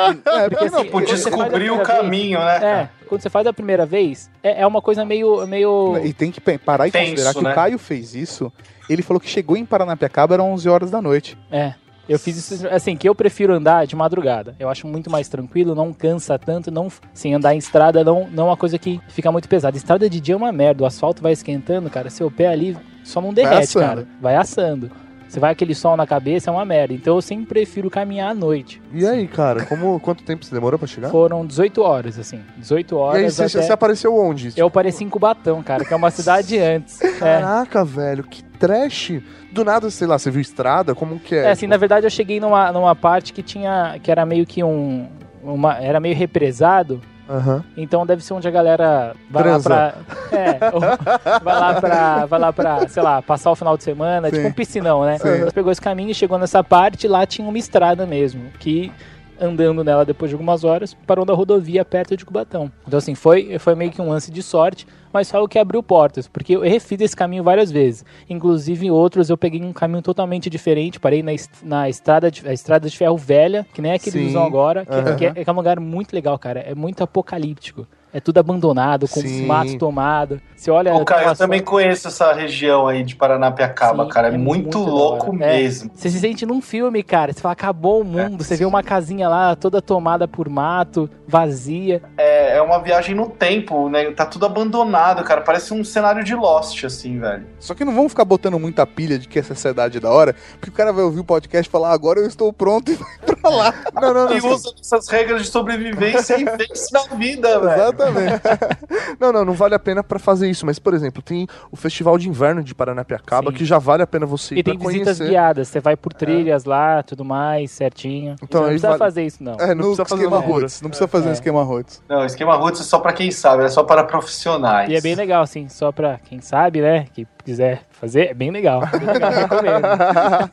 É, 0.00 0.48
Porque, 0.48 0.70
não, 0.70 0.80
assim, 0.80 0.90
Por 0.90 1.04
faz 1.06 1.26
a 1.26 1.30
descobrir 1.30 1.70
o 1.70 1.82
caminho, 1.82 2.38
né? 2.38 2.56
É, 2.64 2.88
quando 3.06 3.20
você 3.20 3.28
faz 3.28 3.46
a 3.46 3.52
primeira 3.52 3.84
vez, 3.84 4.30
é, 4.42 4.62
é 4.62 4.66
uma 4.66 4.80
coisa 4.80 5.04
meio. 5.04 5.46
meio 5.46 6.00
E 6.02 6.14
tem 6.14 6.30
que 6.30 6.40
parar 6.40 6.88
e 6.88 6.90
Tenso, 6.90 7.10
considerar 7.10 7.34
que 7.34 7.44
né? 7.44 7.50
o 7.50 7.54
Caio 7.54 7.78
fez 7.78 8.14
isso. 8.14 8.50
Ele 8.88 9.02
falou 9.02 9.20
que 9.20 9.28
chegou 9.28 9.58
em 9.58 9.66
Paranapiacaba 9.66 10.34
eram 10.34 10.52
11 10.52 10.68
horas 10.70 10.90
da 10.90 11.02
noite. 11.02 11.36
é. 11.50 11.74
Eu 12.10 12.18
fiz 12.18 12.36
isso, 12.36 12.66
assim, 12.68 12.96
que 12.96 13.08
eu 13.08 13.14
prefiro 13.14 13.54
andar 13.54 13.86
de 13.86 13.94
madrugada. 13.94 14.56
Eu 14.58 14.68
acho 14.68 14.86
muito 14.86 15.08
mais 15.08 15.28
tranquilo, 15.28 15.74
não 15.76 15.92
cansa 15.92 16.36
tanto, 16.36 16.70
não, 16.70 16.88
assim, 17.14 17.32
andar 17.32 17.54
em 17.54 17.58
estrada 17.58 18.02
não, 18.02 18.28
não 18.28 18.44
é 18.44 18.46
uma 18.48 18.56
coisa 18.56 18.76
que 18.78 19.00
fica 19.08 19.30
muito 19.30 19.48
pesada. 19.48 19.76
Estrada 19.76 20.10
de 20.10 20.20
dia 20.20 20.34
é 20.34 20.36
uma 20.36 20.50
merda, 20.50 20.82
o 20.82 20.86
asfalto 20.86 21.22
vai 21.22 21.32
esquentando, 21.32 21.88
cara, 21.88 22.10
seu 22.10 22.28
pé 22.28 22.48
ali 22.48 22.76
só 23.04 23.20
não 23.20 23.32
derrete, 23.32 23.62
assando. 23.62 23.86
cara. 23.86 24.08
Vai 24.20 24.34
assando. 24.34 24.90
Você 25.28 25.38
vai 25.38 25.52
aquele 25.52 25.76
sol 25.76 25.96
na 25.96 26.08
cabeça, 26.08 26.50
é 26.50 26.52
uma 26.52 26.64
merda. 26.64 26.92
Então 26.92 27.14
eu 27.14 27.22
sempre 27.22 27.46
prefiro 27.46 27.88
caminhar 27.88 28.32
à 28.32 28.34
noite. 28.34 28.82
E 28.92 29.06
aí, 29.06 29.28
cara, 29.28 29.64
como, 29.64 30.00
quanto 30.00 30.24
tempo 30.24 30.44
você 30.44 30.52
demorou 30.52 30.76
pra 30.76 30.88
chegar? 30.88 31.08
Foram 31.08 31.46
18 31.46 31.80
horas, 31.80 32.18
assim. 32.18 32.40
18 32.58 32.92
E 32.92 32.98
aí, 32.98 33.00
horas 33.00 33.34
você, 33.34 33.42
até... 33.44 33.62
você 33.66 33.72
apareceu 33.72 34.12
onde? 34.12 34.52
Eu 34.56 34.68
pareci 34.68 35.04
em 35.04 35.08
Cubatão, 35.08 35.62
cara, 35.62 35.84
que 35.84 35.94
é 35.94 35.96
uma 35.96 36.10
cidade 36.10 36.58
antes. 36.58 37.00
É. 37.00 37.12
Caraca, 37.12 37.84
velho, 37.84 38.24
que 38.24 38.42
trash. 38.42 39.20
Do 39.52 39.64
nada, 39.64 39.90
sei 39.90 40.06
lá, 40.06 40.18
você 40.18 40.30
viu 40.30 40.40
estrada? 40.40 40.94
Como 40.94 41.18
que 41.18 41.34
é? 41.34 41.46
É, 41.46 41.50
assim, 41.50 41.66
na 41.66 41.76
verdade 41.76 42.06
eu 42.06 42.10
cheguei 42.10 42.38
numa, 42.38 42.70
numa 42.72 42.94
parte 42.94 43.32
que 43.32 43.42
tinha. 43.42 43.98
que 44.02 44.10
era 44.10 44.24
meio 44.24 44.46
que 44.46 44.62
um. 44.62 45.08
Uma, 45.42 45.76
era 45.78 45.98
meio 45.98 46.14
represado. 46.14 47.00
Aham. 47.28 47.64
Então 47.76 48.04
deve 48.04 48.24
ser 48.24 48.34
onde 48.34 48.48
a 48.48 48.50
galera 48.50 49.14
vai 49.30 49.42
Transa. 49.44 49.68
lá 49.68 49.94
pra. 50.30 50.38
É, 50.38 50.58
vai 51.42 51.54
lá 51.60 51.74
pra. 51.80 52.26
Vai 52.26 52.40
lá 52.40 52.52
pra, 52.52 52.88
sei 52.88 53.02
lá, 53.02 53.22
passar 53.22 53.50
o 53.50 53.56
final 53.56 53.76
de 53.76 53.84
semana, 53.84 54.28
Sim. 54.28 54.36
tipo 54.36 54.48
um 54.48 54.52
piscinão, 54.52 55.04
né? 55.04 55.18
Sim. 55.18 55.38
Você 55.44 55.52
pegou 55.52 55.70
esse 55.70 55.80
caminho, 55.80 56.14
chegou 56.14 56.38
nessa 56.38 56.62
parte, 56.64 57.06
lá 57.06 57.24
tinha 57.26 57.48
uma 57.48 57.58
estrada 57.58 58.04
mesmo. 58.04 58.50
Que 58.58 58.92
andando 59.40 59.82
nela 59.82 60.04
depois 60.04 60.28
de 60.28 60.34
algumas 60.34 60.64
horas, 60.64 60.94
parou 61.06 61.24
na 61.24 61.32
rodovia 61.32 61.84
perto 61.84 62.16
de 62.16 62.24
Cubatão. 62.24 62.70
Então, 62.86 62.98
assim, 62.98 63.14
foi, 63.14 63.58
foi 63.58 63.74
meio 63.74 63.90
que 63.90 64.00
um 64.00 64.08
lance 64.08 64.30
de 64.30 64.42
sorte, 64.42 64.86
mas 65.12 65.30
foi 65.30 65.40
o 65.40 65.48
que 65.48 65.58
abriu 65.58 65.82
portas, 65.82 66.28
porque 66.28 66.54
eu 66.54 66.60
refiz 66.60 67.00
esse 67.00 67.16
caminho 67.16 67.42
várias 67.42 67.70
vezes. 67.70 68.04
Inclusive, 68.28 68.86
em 68.86 68.90
outros 68.90 69.30
eu 69.30 69.36
peguei 69.36 69.62
um 69.62 69.72
caminho 69.72 70.02
totalmente 70.02 70.48
diferente, 70.48 71.00
parei 71.00 71.22
na, 71.22 71.32
na 71.62 71.88
estrada, 71.88 72.30
de, 72.30 72.46
a 72.46 72.52
estrada 72.52 72.88
de 72.88 72.96
ferro 72.96 73.16
velha, 73.16 73.66
que 73.72 73.82
nem 73.82 73.92
a 73.92 73.98
que 73.98 74.10
eles 74.10 74.30
usam 74.30 74.44
agora, 74.44 74.84
que, 74.84 74.92
Aham. 74.92 75.16
que 75.16 75.26
é, 75.26 75.44
que 75.44 75.50
é 75.50 75.52
um 75.52 75.56
lugar 75.56 75.80
muito 75.80 76.12
legal, 76.12 76.38
cara. 76.38 76.60
É 76.60 76.74
muito 76.74 77.02
apocalíptico. 77.02 77.86
É 78.12 78.20
tudo 78.20 78.38
abandonado, 78.38 79.08
com 79.08 79.20
os 79.20 79.26
Sim. 79.26 79.46
matos 79.46 79.74
tomados. 79.74 80.40
Você 80.56 80.70
olha. 80.70 80.94
Ô, 80.94 81.04
cara, 81.04 81.28
eu 81.28 81.36
também 81.36 81.60
conheço 81.62 82.08
essa 82.08 82.32
região 82.32 82.86
aí 82.86 83.02
de 83.02 83.14
Paranapiacaba, 83.16 84.04
Sim, 84.04 84.10
cara. 84.10 84.28
É, 84.28 84.34
é 84.34 84.38
muito, 84.38 84.78
muito 84.78 84.90
louco. 84.90 85.34
É. 85.34 85.38
mesmo. 85.38 85.90
Você 85.94 86.10
se 86.10 86.18
sente 86.18 86.44
num 86.44 86.60
filme, 86.60 87.02
cara. 87.02 87.32
Você 87.32 87.40
fala, 87.40 87.52
acabou 87.52 88.00
o 88.00 88.04
mundo. 88.04 88.42
você 88.42 88.56
vê 88.56 88.64
uma 88.64 88.82
casinha 88.82 89.28
lá 89.28 89.54
toda 89.54 89.80
tomada 89.80 90.26
por 90.26 90.48
mato, 90.48 91.08
vazia. 91.26 92.02
É, 92.18 92.56
é 92.56 92.62
uma 92.62 92.78
viagem 92.80 93.14
no 93.14 93.28
tempo, 93.28 93.88
né? 93.88 94.10
Tá 94.10 94.26
tudo 94.26 94.44
abandonado, 94.44 95.22
cara. 95.22 95.40
Parece 95.40 95.72
um 95.72 95.84
cenário 95.84 96.24
de 96.24 96.34
Lost, 96.34 96.84
assim, 96.84 97.18
velho. 97.18 97.46
Só 97.58 97.74
que 97.74 97.84
não 97.84 97.94
vamos 97.94 98.12
ficar 98.12 98.24
botando 98.24 98.58
muita 98.58 98.86
pilha 98.86 99.18
de 99.18 99.28
que 99.28 99.38
essa 99.38 99.54
sociedade 99.54 99.98
é 99.98 100.00
da 100.00 100.10
hora, 100.10 100.34
porque 100.52 100.70
o 100.70 100.72
cara 100.72 100.92
vai 100.92 101.04
ouvir 101.04 101.20
o 101.20 101.24
podcast 101.24 101.68
e 101.68 101.70
falar, 101.70 101.92
agora 101.92 102.20
eu 102.20 102.26
estou 102.26 102.52
pronto 102.52 102.90
e 102.90 102.94
vai 102.94 103.36
pra 103.36 103.50
lá. 103.50 103.74
Não, 103.94 104.14
não, 104.14 104.28
não. 104.28 104.36
E 104.36 104.40
usa 104.40 104.72
essas 104.80 105.08
regras 105.08 105.42
de 105.42 105.48
sobrevivência 105.48 106.38
e 106.38 106.44
vence 106.44 106.92
na 106.92 107.16
vida, 107.16 107.58
velho. 107.60 107.99
Exatamente. 108.00 108.40
Não, 109.20 109.32
não, 109.32 109.44
não 109.44 109.52
vale 109.52 109.74
a 109.74 109.78
pena 109.78 110.02
pra 110.02 110.18
fazer 110.18 110.48
isso. 110.48 110.64
Mas, 110.64 110.78
por 110.78 110.94
exemplo, 110.94 111.20
tem 111.22 111.46
o 111.70 111.76
Festival 111.76 112.16
de 112.16 112.28
Inverno 112.28 112.62
de 112.62 112.74
Paranapiacaba, 112.74 113.50
Sim. 113.50 113.56
que 113.58 113.64
já 113.66 113.78
vale 113.78 114.02
a 114.02 114.06
pena 114.06 114.24
você 114.24 114.54
ir 114.54 114.58
E 114.58 114.62
tem 114.62 114.78
pra 114.78 114.86
visitas 114.88 115.18
conhecer. 115.18 115.30
guiadas. 115.30 115.68
Você 115.68 115.78
vai 115.80 115.94
por 115.96 116.14
trilhas 116.14 116.64
lá, 116.64 117.02
tudo 117.02 117.22
mais, 117.24 117.70
certinho. 117.70 118.34
Então, 118.42 118.62
não 118.62 118.68
precisa 118.68 118.88
vale- 118.88 118.98
fazer 118.98 119.26
isso, 119.26 119.42
não. 119.44 119.52
É, 119.60 119.74
Não 119.74 119.76
precisa 119.84 120.04
fazer 120.06 120.22
esquema 120.22 120.38
roots. 120.40 120.80
Não 120.82 120.88
precisa 120.90 121.08
fazer 121.08 121.26
um 121.26 121.30
É. 121.30 121.32
esquema 121.34 121.62
roots. 121.62 122.02
Não, 122.08 122.24
esquema 122.24 122.56
roots 122.56 122.80
é 122.80 122.84
só 122.84 122.98
pra 122.98 123.12
quem 123.12 123.30
sabe, 123.30 123.64
é 123.64 123.68
só 123.68 123.82
para 123.84 124.04
profissionais. 124.04 124.88
E 124.90 124.94
é 124.94 125.00
bem 125.02 125.14
legal, 125.14 125.42
assim, 125.42 125.68
só 125.68 125.92
pra 125.92 126.18
quem 126.18 126.40
sabe, 126.40 126.80
né? 126.80 127.06
Que 127.12 127.26
quiser 127.42 127.82
fazer, 127.90 128.30
é 128.30 128.34
bem 128.34 128.50
legal. 128.50 128.80
Bem 128.80 129.06
legal. 129.12 130.48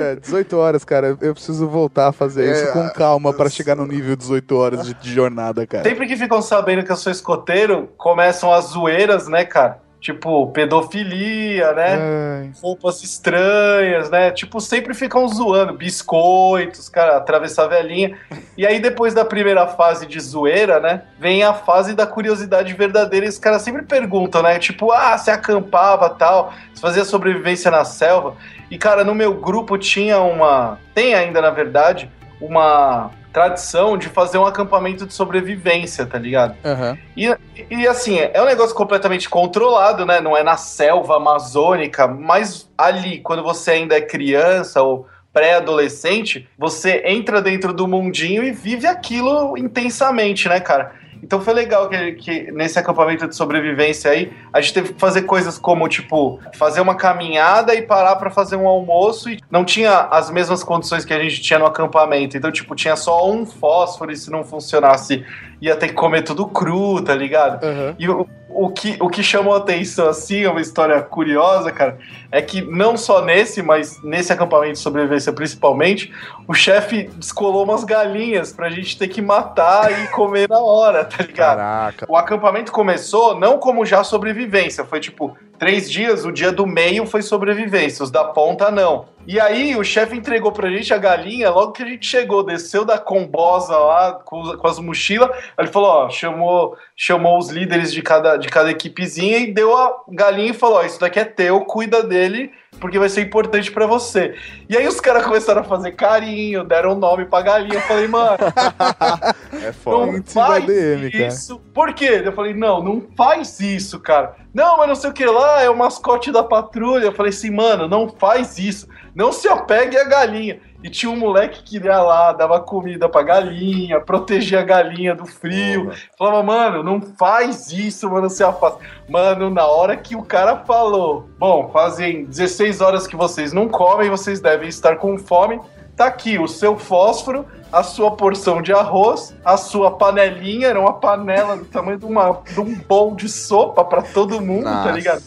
É, 0.00 0.16
18 0.16 0.56
horas, 0.56 0.84
cara. 0.84 1.16
Eu 1.20 1.34
preciso 1.34 1.68
voltar 1.68 2.08
a 2.08 2.12
fazer 2.12 2.48
É, 2.48 2.52
isso 2.52 2.72
com 2.72 2.88
calma 2.90 3.32
pra 3.32 3.48
chegar 3.48 3.76
no 3.76 3.86
nível 3.86 4.16
18 4.16 4.56
horas 4.56 4.86
de, 4.86 4.94
de 4.94 5.12
jornada, 5.12 5.66
cara. 5.66 5.84
Sempre 5.84 6.06
que 6.06 6.16
ficam 6.16 6.40
sabendo 6.42 6.84
que 6.84 6.92
eu 6.92 6.96
sou 6.96 7.12
escoteiro, 7.12 7.88
começam 7.96 8.52
as 8.52 8.66
zoeiras, 8.66 9.28
né, 9.28 9.44
cara? 9.44 9.80
Tipo, 10.02 10.48
pedofilia, 10.48 11.72
né? 11.74 11.94
Ai, 11.94 12.50
Roupas 12.60 13.04
estranhas, 13.04 14.10
né? 14.10 14.32
Tipo, 14.32 14.60
sempre 14.60 14.94
ficam 14.94 15.28
zoando. 15.28 15.74
Biscoitos, 15.74 16.88
cara, 16.88 17.18
atravessar 17.18 17.66
a 17.66 17.68
velhinha. 17.68 18.18
E 18.58 18.66
aí, 18.66 18.80
depois 18.80 19.14
da 19.14 19.24
primeira 19.24 19.64
fase 19.68 20.04
de 20.04 20.18
zoeira, 20.18 20.80
né? 20.80 21.02
Vem 21.20 21.44
a 21.44 21.54
fase 21.54 21.94
da 21.94 22.04
curiosidade 22.04 22.74
verdadeira. 22.74 23.26
E 23.26 23.28
os 23.28 23.38
caras 23.38 23.62
sempre 23.62 23.82
perguntam, 23.82 24.42
né? 24.42 24.58
Tipo, 24.58 24.90
ah, 24.90 25.16
você 25.16 25.30
acampava 25.30 26.10
tal, 26.10 26.52
você 26.74 26.80
fazia 26.80 27.04
sobrevivência 27.04 27.70
na 27.70 27.84
selva. 27.84 28.34
E, 28.68 28.76
cara, 28.76 29.04
no 29.04 29.14
meu 29.14 29.32
grupo 29.34 29.78
tinha 29.78 30.18
uma. 30.18 30.80
Tem 30.92 31.14
ainda, 31.14 31.40
na 31.40 31.50
verdade, 31.50 32.10
uma 32.42 33.10
tradição 33.32 33.96
de 33.96 34.08
fazer 34.08 34.36
um 34.36 34.44
acampamento 34.44 35.06
de 35.06 35.14
sobrevivência, 35.14 36.04
tá 36.04 36.18
ligado? 36.18 36.54
aham. 36.64 36.98
E, 37.16 37.34
e 37.70 37.86
assim, 37.88 38.18
é 38.18 38.40
um 38.42 38.44
negócio 38.44 38.74
completamente 38.74 39.28
controlado, 39.28 40.04
né? 40.04 40.20
Não 40.20 40.36
é 40.36 40.42
na 40.42 40.56
selva 40.56 41.16
amazônica, 41.16 42.06
mas 42.06 42.68
ali, 42.76 43.20
quando 43.20 43.42
você 43.42 43.72
ainda 43.72 43.96
é 43.96 44.00
criança 44.00 44.82
ou 44.82 45.06
pré-adolescente, 45.32 46.46
você 46.58 47.02
entra 47.06 47.40
dentro 47.40 47.72
do 47.72 47.88
mundinho 47.88 48.44
e 48.44 48.52
vive 48.52 48.86
aquilo 48.86 49.56
intensamente, 49.56 50.48
né, 50.48 50.60
cara? 50.60 50.92
Então 51.22 51.40
foi 51.40 51.54
legal 51.54 51.88
que, 51.88 52.12
que 52.12 52.52
nesse 52.52 52.78
acampamento 52.78 53.28
de 53.28 53.36
sobrevivência 53.36 54.10
aí, 54.10 54.32
a 54.52 54.60
gente 54.60 54.74
teve 54.74 54.92
que 54.92 55.00
fazer 55.00 55.22
coisas 55.22 55.56
como, 55.58 55.88
tipo, 55.88 56.40
fazer 56.54 56.80
uma 56.80 56.94
caminhada 56.94 57.74
e 57.74 57.82
parar 57.82 58.16
pra 58.16 58.30
fazer 58.30 58.56
um 58.56 58.66
almoço 58.66 59.30
e 59.30 59.40
não 59.50 59.64
tinha 59.64 60.08
as 60.10 60.30
mesmas 60.30 60.64
condições 60.64 61.04
que 61.04 61.12
a 61.12 61.18
gente 61.22 61.40
tinha 61.40 61.58
no 61.58 61.66
acampamento. 61.66 62.36
Então, 62.36 62.50
tipo, 62.50 62.74
tinha 62.74 62.96
só 62.96 63.30
um 63.30 63.46
fósforo 63.46 64.10
e 64.10 64.16
se 64.16 64.30
não 64.30 64.44
funcionasse 64.44 65.24
ia 65.60 65.76
ter 65.76 65.88
que 65.88 65.94
comer 65.94 66.22
tudo 66.22 66.46
cru, 66.46 67.00
tá 67.02 67.14
ligado? 67.14 67.64
aham. 67.64 67.94
E 67.98 68.08
o, 68.08 68.28
o, 68.54 68.70
que, 68.70 68.96
o 69.00 69.08
que 69.08 69.22
chamou 69.22 69.54
a 69.54 69.58
atenção, 69.58 70.08
assim, 70.08 70.44
é 70.44 70.50
uma 70.50 70.60
história 70.60 71.00
curiosa, 71.02 71.72
cara, 71.72 71.98
é 72.30 72.40
que 72.40 72.60
não 72.60 72.96
só 72.96 73.24
nesse, 73.24 73.62
mas 73.62 74.02
nesse 74.02 74.32
acampamento 74.32 74.74
de 74.74 74.78
sobrevivência 74.78 75.32
principalmente, 75.32 76.12
o 76.46 76.54
chefe 76.54 77.10
descolou 77.16 77.64
umas 77.64 77.84
galinhas 77.84 78.52
pra 78.52 78.70
gente 78.70 78.98
ter 78.98 79.08
que 79.08 79.22
matar 79.22 79.90
e 79.92 80.08
comer 80.08 80.48
na 80.48 80.60
hora, 80.60 81.04
tá 81.04 81.24
ligado? 81.24 81.56
Caraca. 81.56 82.06
O 82.08 82.16
acampamento 82.16 82.72
começou 82.72 83.38
não 83.38 83.58
como 83.58 83.84
já 83.84 84.04
sobrevivência, 84.04 84.84
foi 84.84 85.00
tipo 85.00 85.36
três 85.58 85.90
dias, 85.90 86.24
o 86.24 86.32
dia 86.32 86.50
do 86.50 86.66
meio 86.66 87.06
foi 87.06 87.22
sobrevivência, 87.22 88.02
os 88.02 88.10
da 88.10 88.24
ponta 88.24 88.70
não. 88.70 89.06
E 89.26 89.38
aí 89.38 89.76
o 89.76 89.84
chefe 89.84 90.16
entregou 90.16 90.50
pra 90.50 90.70
gente 90.70 90.92
a 90.92 90.98
galinha, 90.98 91.50
logo 91.50 91.72
que 91.72 91.82
a 91.82 91.86
gente 91.86 92.06
chegou, 92.06 92.42
desceu 92.42 92.84
da 92.84 92.98
combosa 92.98 93.76
lá 93.76 94.12
com, 94.24 94.56
com 94.56 94.66
as 94.66 94.78
mochilas, 94.78 95.30
ele 95.56 95.68
falou, 95.68 95.90
ó, 95.90 96.10
chamou, 96.10 96.76
chamou 96.96 97.38
os 97.38 97.48
líderes 97.48 97.92
de 97.92 98.02
cada, 98.02 98.36
de 98.36 98.48
cada 98.48 98.70
equipezinha 98.70 99.38
e 99.38 99.52
deu 99.52 99.76
a 99.76 100.02
galinha 100.08 100.50
e 100.50 100.54
falou, 100.54 100.78
ó, 100.78 100.82
isso 100.82 100.98
daqui 100.98 101.20
é 101.20 101.24
teu, 101.24 101.60
cuida 101.60 102.02
dele, 102.02 102.50
porque 102.80 102.98
vai 102.98 103.08
ser 103.08 103.20
importante 103.22 103.70
pra 103.70 103.86
você. 103.86 104.34
E 104.68 104.76
aí 104.76 104.86
os 104.86 105.00
caras 105.00 105.24
começaram 105.24 105.60
a 105.60 105.64
fazer 105.64 105.92
carinho, 105.92 106.64
deram 106.64 106.94
nome 106.94 107.24
pra 107.26 107.42
galinha, 107.42 107.74
eu 107.74 107.80
falei, 107.82 108.08
mano, 108.08 108.36
É 109.62 109.72
foda. 109.72 110.12
não 110.12 110.22
faz 110.24 110.64
DM, 110.66 111.10
cara. 111.10 111.26
isso. 111.26 111.60
Por 111.72 111.92
quê? 111.94 112.22
Eu 112.24 112.32
falei, 112.32 112.54
não, 112.54 112.82
não 112.82 113.02
faz 113.16 113.60
isso, 113.60 114.00
cara. 114.00 114.34
Não, 114.52 114.78
mas 114.78 114.88
não 114.88 114.94
sei 114.94 115.10
o 115.10 115.12
que 115.12 115.24
lá, 115.24 115.62
é 115.62 115.70
o 115.70 115.76
mascote 115.76 116.32
da 116.32 116.42
patrulha. 116.42 117.04
Eu 117.04 117.12
falei 117.12 117.30
assim, 117.30 117.50
mano, 117.50 117.86
não 117.88 118.08
faz 118.08 118.58
isso. 118.58 118.88
Não 119.14 119.32
se 119.32 119.48
apegue 119.48 119.96
à 119.98 120.04
galinha. 120.04 120.60
E 120.82 120.90
tinha 120.90 121.10
um 121.12 121.16
moleque 121.16 121.62
que 121.62 121.76
ia 121.76 122.02
lá, 122.02 122.32
dava 122.32 122.58
comida 122.60 123.08
pra 123.08 123.22
galinha, 123.22 124.00
protegia 124.00 124.60
a 124.60 124.64
galinha 124.64 125.14
do 125.14 125.24
frio. 125.24 125.84
Porra. 125.84 125.96
Falava, 126.18 126.42
mano, 126.42 126.82
não 126.82 127.00
faz 127.00 127.70
isso, 127.70 128.10
mano, 128.10 128.28
se 128.28 128.42
afasta. 128.42 128.80
Mano, 129.08 129.48
na 129.48 129.64
hora 129.64 129.96
que 129.96 130.16
o 130.16 130.22
cara 130.22 130.56
falou, 130.56 131.28
bom, 131.38 131.70
fazem 131.72 132.24
16 132.24 132.80
horas 132.80 133.06
que 133.06 133.14
vocês 133.14 133.52
não 133.52 133.68
comem, 133.68 134.10
vocês 134.10 134.40
devem 134.40 134.68
estar 134.68 134.96
com 134.96 135.16
fome. 135.18 135.60
Tá 135.94 136.06
aqui 136.06 136.38
o 136.38 136.48
seu 136.48 136.76
fósforo, 136.76 137.46
a 137.70 137.82
sua 137.82 138.10
porção 138.12 138.60
de 138.60 138.72
arroz, 138.72 139.36
a 139.44 139.56
sua 139.56 139.90
panelinha, 139.90 140.68
era 140.68 140.80
uma 140.80 140.94
panela 140.94 141.56
do 141.56 141.66
tamanho 141.66 141.98
de, 141.98 142.06
uma, 142.06 142.40
de 142.50 142.60
um 142.60 142.74
bowl 142.74 143.14
de 143.14 143.28
sopa 143.28 143.84
pra 143.84 144.02
todo 144.02 144.40
mundo, 144.40 144.64
tá 144.64 144.70
Nossa. 144.70 144.92
ligado? 144.92 145.22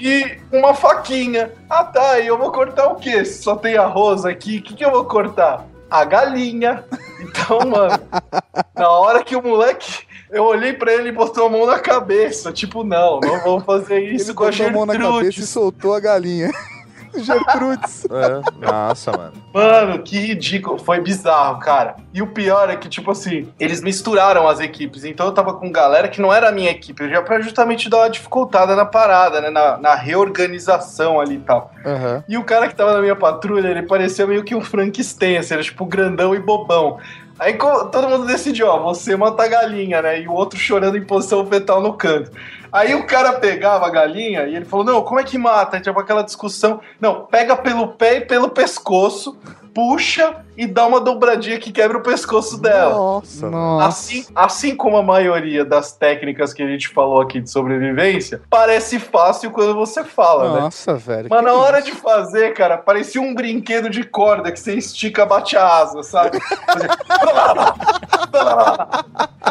E 0.00 0.38
uma 0.52 0.74
faquinha. 0.74 1.52
Ah 1.68 1.84
tá, 1.84 2.20
e 2.20 2.26
eu 2.26 2.38
vou 2.38 2.52
cortar 2.52 2.86
o 2.86 2.96
quê? 2.96 3.24
Se 3.24 3.42
só 3.42 3.56
tem 3.56 3.76
arroz 3.76 4.24
aqui, 4.24 4.58
o 4.58 4.62
que, 4.62 4.74
que 4.74 4.84
eu 4.84 4.90
vou 4.90 5.04
cortar? 5.04 5.66
A 5.90 6.04
galinha. 6.04 6.84
Então, 7.20 7.58
mano, 7.68 7.98
na 8.76 8.90
hora 8.90 9.24
que 9.24 9.34
o 9.34 9.42
moleque. 9.42 10.06
Eu 10.30 10.44
olhei 10.44 10.74
pra 10.74 10.92
ele 10.92 11.08
e 11.08 11.12
botou 11.12 11.46
a 11.46 11.50
mão 11.50 11.66
na 11.66 11.78
cabeça. 11.78 12.52
Tipo, 12.52 12.84
não, 12.84 13.18
não 13.18 13.40
vou 13.40 13.60
fazer 13.60 13.98
isso 14.00 14.26
Ele 14.26 14.34
com 14.34 14.44
a 14.44 14.50
botou 14.50 14.66
a 14.66 14.70
mão 14.70 14.86
na 14.86 14.98
cabeça 14.98 15.40
e 15.40 15.46
soltou 15.46 15.94
a 15.94 16.00
galinha. 16.00 16.50
Gertrudes. 17.18 18.06
É, 18.10 18.66
nossa, 18.66 19.12
mano. 19.12 19.32
Mano, 19.52 20.02
que 20.02 20.18
ridículo. 20.18 20.78
Foi 20.78 21.00
bizarro, 21.00 21.58
cara. 21.58 21.96
E 22.12 22.22
o 22.22 22.26
pior 22.26 22.70
é 22.70 22.76
que, 22.76 22.88
tipo 22.88 23.10
assim, 23.10 23.48
eles 23.58 23.80
misturaram 23.80 24.48
as 24.48 24.60
equipes. 24.60 25.04
Então 25.04 25.26
eu 25.26 25.32
tava 25.32 25.54
com 25.54 25.70
galera 25.70 26.08
que 26.08 26.20
não 26.20 26.32
era 26.32 26.48
a 26.48 26.52
minha 26.52 26.70
equipe. 26.70 27.08
Já 27.08 27.22
pra 27.22 27.40
justamente 27.40 27.88
dar 27.88 27.98
uma 27.98 28.10
dificultada 28.10 28.74
na 28.74 28.84
parada, 28.84 29.40
né? 29.40 29.50
Na, 29.50 29.76
na 29.76 29.94
reorganização 29.94 31.20
ali 31.20 31.36
e 31.36 31.40
tal. 31.40 31.72
Aham. 31.84 32.24
E 32.28 32.36
o 32.36 32.44
cara 32.44 32.68
que 32.68 32.74
tava 32.74 32.92
na 32.92 33.00
minha 33.00 33.16
patrulha, 33.16 33.68
ele 33.68 33.82
parecia 33.82 34.26
meio 34.26 34.44
que 34.44 34.54
um 34.54 34.60
Frankenstein, 34.60 35.38
assim, 35.38 35.54
era 35.54 35.62
tipo 35.62 35.84
grandão 35.84 36.34
e 36.34 36.38
bobão. 36.38 36.98
Aí 37.38 37.56
todo 37.56 38.08
mundo 38.08 38.26
decidiu, 38.26 38.66
ó, 38.66 38.78
você 38.78 39.16
mata 39.16 39.44
a 39.44 39.48
galinha, 39.48 40.02
né? 40.02 40.20
E 40.20 40.28
o 40.28 40.32
outro 40.32 40.58
chorando 40.58 40.96
em 40.96 41.04
posição 41.04 41.46
fetal 41.46 41.80
no 41.80 41.92
canto. 41.92 42.32
Aí 42.72 42.94
o 42.94 43.06
cara 43.06 43.34
pegava 43.34 43.86
a 43.86 43.90
galinha 43.90 44.44
e 44.44 44.56
ele 44.56 44.64
falou: 44.64 44.84
Não, 44.84 45.02
como 45.02 45.20
é 45.20 45.24
que 45.24 45.38
mata? 45.38 45.80
Tipo 45.80 46.00
aquela 46.00 46.22
discussão. 46.22 46.80
Não, 47.00 47.26
pega 47.26 47.56
pelo 47.56 47.88
pé 47.88 48.16
e 48.16 48.20
pelo 48.22 48.50
pescoço, 48.50 49.38
puxa 49.72 50.44
e 50.58 50.66
dá 50.66 50.84
uma 50.84 51.00
dobradinha 51.00 51.56
que 51.60 51.70
quebra 51.70 51.98
o 51.98 52.02
pescoço 52.02 52.60
dela. 52.60 52.92
Nossa. 52.92 53.48
Nossa. 53.48 53.86
Assim, 53.86 54.26
assim 54.34 54.74
como 54.74 54.96
a 54.96 55.02
maioria 55.04 55.64
das 55.64 55.92
técnicas 55.92 56.52
que 56.52 56.60
a 56.60 56.66
gente 56.66 56.88
falou 56.88 57.20
aqui 57.20 57.40
de 57.40 57.48
sobrevivência, 57.48 58.42
parece 58.50 58.98
fácil 58.98 59.52
quando 59.52 59.72
você 59.72 60.02
fala, 60.02 60.54
né? 60.54 60.60
Nossa, 60.62 60.96
velho. 60.96 61.28
Mas 61.30 61.44
na 61.44 61.52
hora 61.52 61.78
isso? 61.78 61.92
de 61.92 61.96
fazer, 61.96 62.54
cara, 62.54 62.76
parecia 62.76 63.20
um 63.20 63.32
brinquedo 63.32 63.88
de 63.88 64.02
corda 64.02 64.50
que 64.50 64.58
você 64.58 64.74
estica, 64.74 65.24
bate 65.24 65.56
a 65.56 65.64
asa, 65.64 66.02
sabe? 66.02 66.40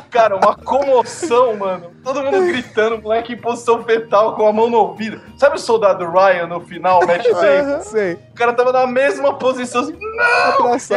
Cara, 0.10 0.36
uma 0.36 0.56
comoção, 0.56 1.56
mano. 1.58 1.92
Todo 2.04 2.24
mundo 2.24 2.48
gritando, 2.48 3.02
moleque 3.02 3.34
em 3.34 3.38
posição 3.38 3.84
fetal 3.84 4.36
com 4.36 4.48
a 4.48 4.54
mão 4.54 4.70
no 4.70 4.78
ouvido. 4.78 5.22
Sabe 5.38 5.58
o 5.58 5.60
soldado 5.60 6.10
Ryan 6.10 6.48
no 6.48 6.62
final, 6.62 7.02
Damon? 7.02 7.82
Sei. 7.84 8.14
O 8.14 8.34
cara 8.34 8.54
tava 8.54 8.72
na 8.72 8.88
mesma 8.88 9.34
posição, 9.36 9.82
assim, 9.82 9.98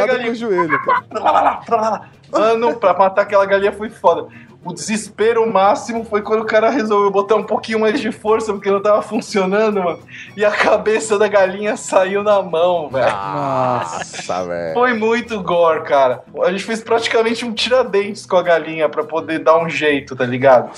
Pega 0.07 0.23
com 0.23 0.31
o 0.31 0.35
joelho, 0.35 0.79
cara. 0.83 2.01
Mano, 2.31 2.75
pra 2.75 2.93
matar 2.93 3.21
aquela 3.23 3.45
galinha 3.45 3.71
foi 3.73 3.89
foda. 3.89 4.27
O 4.63 4.71
desespero 4.73 5.51
máximo 5.51 6.05
foi 6.05 6.21
quando 6.21 6.41
o 6.41 6.45
cara 6.45 6.69
resolveu 6.69 7.09
botar 7.09 7.35
um 7.35 7.41
pouquinho 7.43 7.79
mais 7.79 7.99
de 7.99 8.11
força 8.11 8.53
porque 8.53 8.69
não 8.69 8.79
tava 8.79 9.01
funcionando, 9.01 9.81
mano. 9.83 9.97
E 10.37 10.45
a 10.45 10.51
cabeça 10.51 11.17
da 11.17 11.27
galinha 11.27 11.75
saiu 11.75 12.21
na 12.21 12.43
mão, 12.43 12.87
velho. 12.87 13.09
Nossa, 13.11 14.45
velho. 14.45 14.73
Foi 14.75 14.93
muito 14.93 15.41
gore, 15.41 15.81
cara. 15.81 16.21
A 16.43 16.51
gente 16.51 16.63
fez 16.63 16.83
praticamente 16.83 17.43
um 17.43 17.53
tiradentes 17.53 18.23
com 18.27 18.37
a 18.37 18.43
galinha 18.43 18.87
pra 18.87 19.03
poder 19.03 19.39
dar 19.39 19.57
um 19.57 19.67
jeito, 19.67 20.15
tá 20.15 20.25
ligado? 20.27 20.69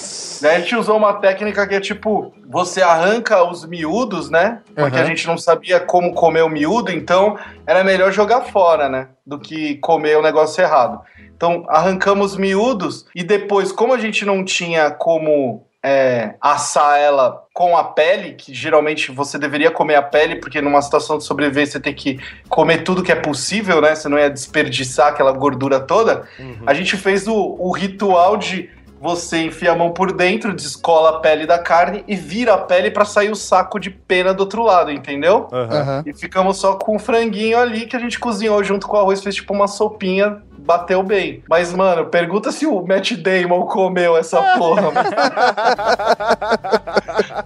Daí 0.42 0.56
a 0.56 0.60
gente 0.60 0.78
usou 0.78 0.96
uma 0.96 1.16
técnica 1.16 1.68
que 1.68 1.76
é 1.76 1.82
tipo, 1.82 2.34
você 2.50 2.82
arranca 2.82 3.44
os 3.44 3.66
miúdos, 3.66 4.30
né? 4.30 4.60
Porque 4.74 4.96
Uhum. 4.96 5.04
a 5.04 5.06
gente 5.06 5.28
não 5.28 5.38
sabia 5.38 5.82
como 5.82 6.14
comer 6.14 6.44
o 6.44 6.50
miúdo, 6.50 6.90
então 6.90 7.38
era 7.66 7.84
melhor 7.84 8.12
jogar 8.12 8.42
fora, 8.42 8.90
né? 8.90 9.10
Do 9.26 9.40
que 9.40 9.76
comer 9.78 10.18
o 10.18 10.22
negócio 10.22 10.62
errado. 10.62 11.02
Então 11.36 11.66
arrancamos 11.68 12.38
miúdos 12.38 13.06
e 13.16 13.24
depois, 13.24 13.72
como 13.72 13.94
a 13.94 13.98
gente 13.98 14.26
não 14.26 14.44
tinha 14.44 14.92
como 14.92 15.66
é, 15.84 16.36
assar 16.40 16.98
ela 16.98 17.44
com 17.54 17.76
a 17.76 17.84
pele, 17.84 18.34
que 18.34 18.54
geralmente 18.54 19.12
você 19.12 19.38
deveria 19.38 19.70
comer 19.70 19.96
a 19.96 20.02
pele, 20.02 20.38
porque 20.38 20.62
numa 20.62 20.82
situação 20.82 21.18
de 21.18 21.26
sobrevivência 21.26 21.74
você 21.74 21.80
tem 21.82 21.94
que 21.94 22.20
comer 22.48 22.84
tudo 22.84 23.04
que 23.04 23.12
é 23.12 23.16
possível, 23.16 23.82
né? 23.82 23.94
Você 23.94 24.08
não 24.08 24.18
ia 24.18 24.30
desperdiçar 24.30 25.10
aquela 25.10 25.34
gordura 25.34 25.80
toda. 25.82 26.28
A 26.66 26.74
gente 26.74 26.96
fez 26.96 27.28
o, 27.28 27.36
o 27.60 27.72
ritual 27.72 28.38
de 28.38 28.70
você 29.04 29.44
enfia 29.44 29.74
a 29.74 29.76
mão 29.76 29.92
por 29.92 30.14
dentro, 30.14 30.56
descola 30.56 31.10
a 31.10 31.20
pele 31.20 31.46
da 31.46 31.60
carne 31.60 32.06
e 32.08 32.16
vira 32.16 32.54
a 32.54 32.58
pele 32.58 32.90
pra 32.90 33.04
sair 33.04 33.30
o 33.30 33.36
saco 33.36 33.78
de 33.78 33.90
pena 33.90 34.34
do 34.34 34.40
outro 34.40 34.64
lado, 34.64 34.90
entendeu? 34.90 35.50
Aham. 35.52 36.04
E 36.06 36.14
ficamos 36.14 36.56
só 36.58 36.76
com 36.76 36.96
o 36.96 37.00
franguinho 37.00 37.60
ali 37.60 37.86
que 37.86 37.98
a 37.98 38.00
gente 38.00 38.18
cozinhou 38.18 38.64
junto 38.64 38.88
com 38.88 38.96
o 38.96 39.00
arroz, 39.02 39.22
fez 39.22 39.36
tipo 39.36 39.54
uma 39.54 39.68
sopinha, 39.68 40.42
bateu 40.64 41.04
bem. 41.04 41.44
Mas, 41.50 41.74
mano, 41.74 42.06
pergunta 42.06 42.52
se 42.52 42.66
o 42.66 42.86
Matt 42.86 43.12
Damon 43.14 43.66
comeu 43.66 44.16
essa 44.18 44.42
porra. 44.58 44.84
mano. 44.92 45.10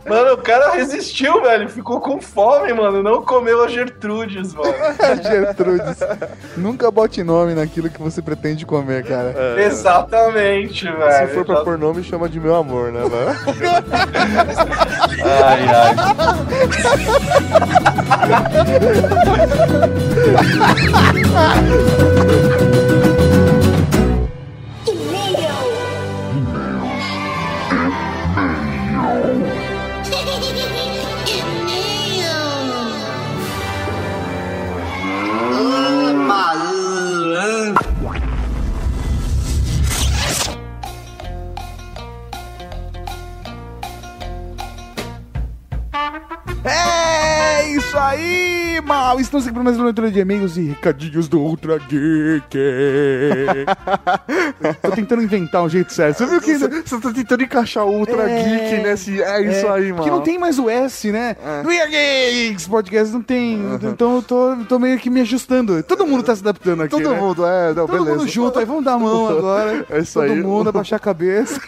mano, 0.08 0.34
o 0.34 0.38
cara 0.38 0.72
resistiu, 0.72 1.42
velho. 1.42 1.68
Ficou 1.70 2.00
com 2.00 2.22
fome, 2.22 2.72
mano. 2.74 3.02
Não 3.04 3.22
comeu 3.24 3.64
a 3.64 3.68
Gertrudes, 3.68 4.54
mano. 4.54 4.74
Gertrudes. 5.24 6.00
Nunca 6.56 6.90
bote 6.92 7.24
nome 7.24 7.54
naquilo 7.54 7.90
que 7.90 8.02
você 8.02 8.22
pretende 8.22 8.66
comer, 8.66 9.04
cara. 9.04 9.34
Exatamente, 9.62 10.86
velho. 10.86 11.28
Se 11.28 11.34
for 11.34 11.46
pra 11.46 11.62
pôr 11.62 11.78
nome, 11.78 12.04
chama 12.04 12.30
de 12.30 12.40
meu 12.40 12.56
amor, 12.56 12.92
né, 12.92 13.02
velho? 13.02 13.36
Ai, 15.24 15.68
ai. 15.68 15.96
É 22.54 22.57
aqui 49.46 49.54
para 49.54 49.64
mais 49.64 49.78
uma 49.78 49.86
leitura 49.86 50.10
de 50.12 50.20
e-mails 50.20 50.58
e 50.58 50.64
recadinhos 50.70 51.28
do 51.28 51.40
Ultra 51.40 51.78
Geek. 51.78 52.58
Tô 54.82 54.92
tentando 54.92 55.22
inventar 55.22 55.64
um 55.64 55.70
jeito 55.70 55.94
certo. 55.94 56.18
Você 56.18 56.26
viu 56.26 56.42
que... 56.42 56.58
Você 56.58 57.00
tá 57.00 57.14
tentando 57.14 57.44
encaixar 57.44 57.86
o 57.86 57.92
Ultra 58.00 58.30
É. 58.30 58.44
Geek 58.44 58.84
nesse. 58.84 59.22
É 59.22 59.42
isso 59.42 59.68
É, 59.68 59.72
aí, 59.72 59.92
mano. 59.92 60.04
Que 60.04 60.10
não 60.10 60.22
tem 60.22 60.38
mais 60.40 60.58
o 60.60 60.70
S, 60.70 61.12
né? 61.12 61.36
We 61.66 61.80
are 61.82 61.92
Geeks 61.92 62.68
Podcast 62.68 63.14
não 63.14 63.22
tem. 63.22 63.60
Então 63.84 64.16
eu 64.18 64.22
tô, 64.22 64.56
tô 64.68 64.80
meio 64.80 64.98
que 64.98 65.10
me 65.10 65.22
ajustando. 65.22 65.82
Todo 65.84 66.06
mundo 66.08 66.24
tá 66.24 66.36
se 66.36 66.42
adaptando 66.42 66.82
aqui. 66.84 66.92
Todo 66.92 67.10
né? 67.12 67.20
mundo, 67.20 67.46
é, 67.46 67.68
não, 67.74 67.88
Todo 67.88 68.04
beleza. 68.04 68.18
mundo 68.18 68.28
junto, 68.28 68.60
aí 68.60 68.66
vamos 68.66 68.84
dar 68.84 68.94
a 68.94 69.00
mão 69.00 69.30
agora. 69.38 69.86
É 69.90 70.00
isso 70.00 70.20
Todo 70.20 70.32
aí. 70.32 70.42
mundo 70.42 70.70
abaixar 70.70 70.98
a 70.98 71.00
cabeça. 71.00 71.60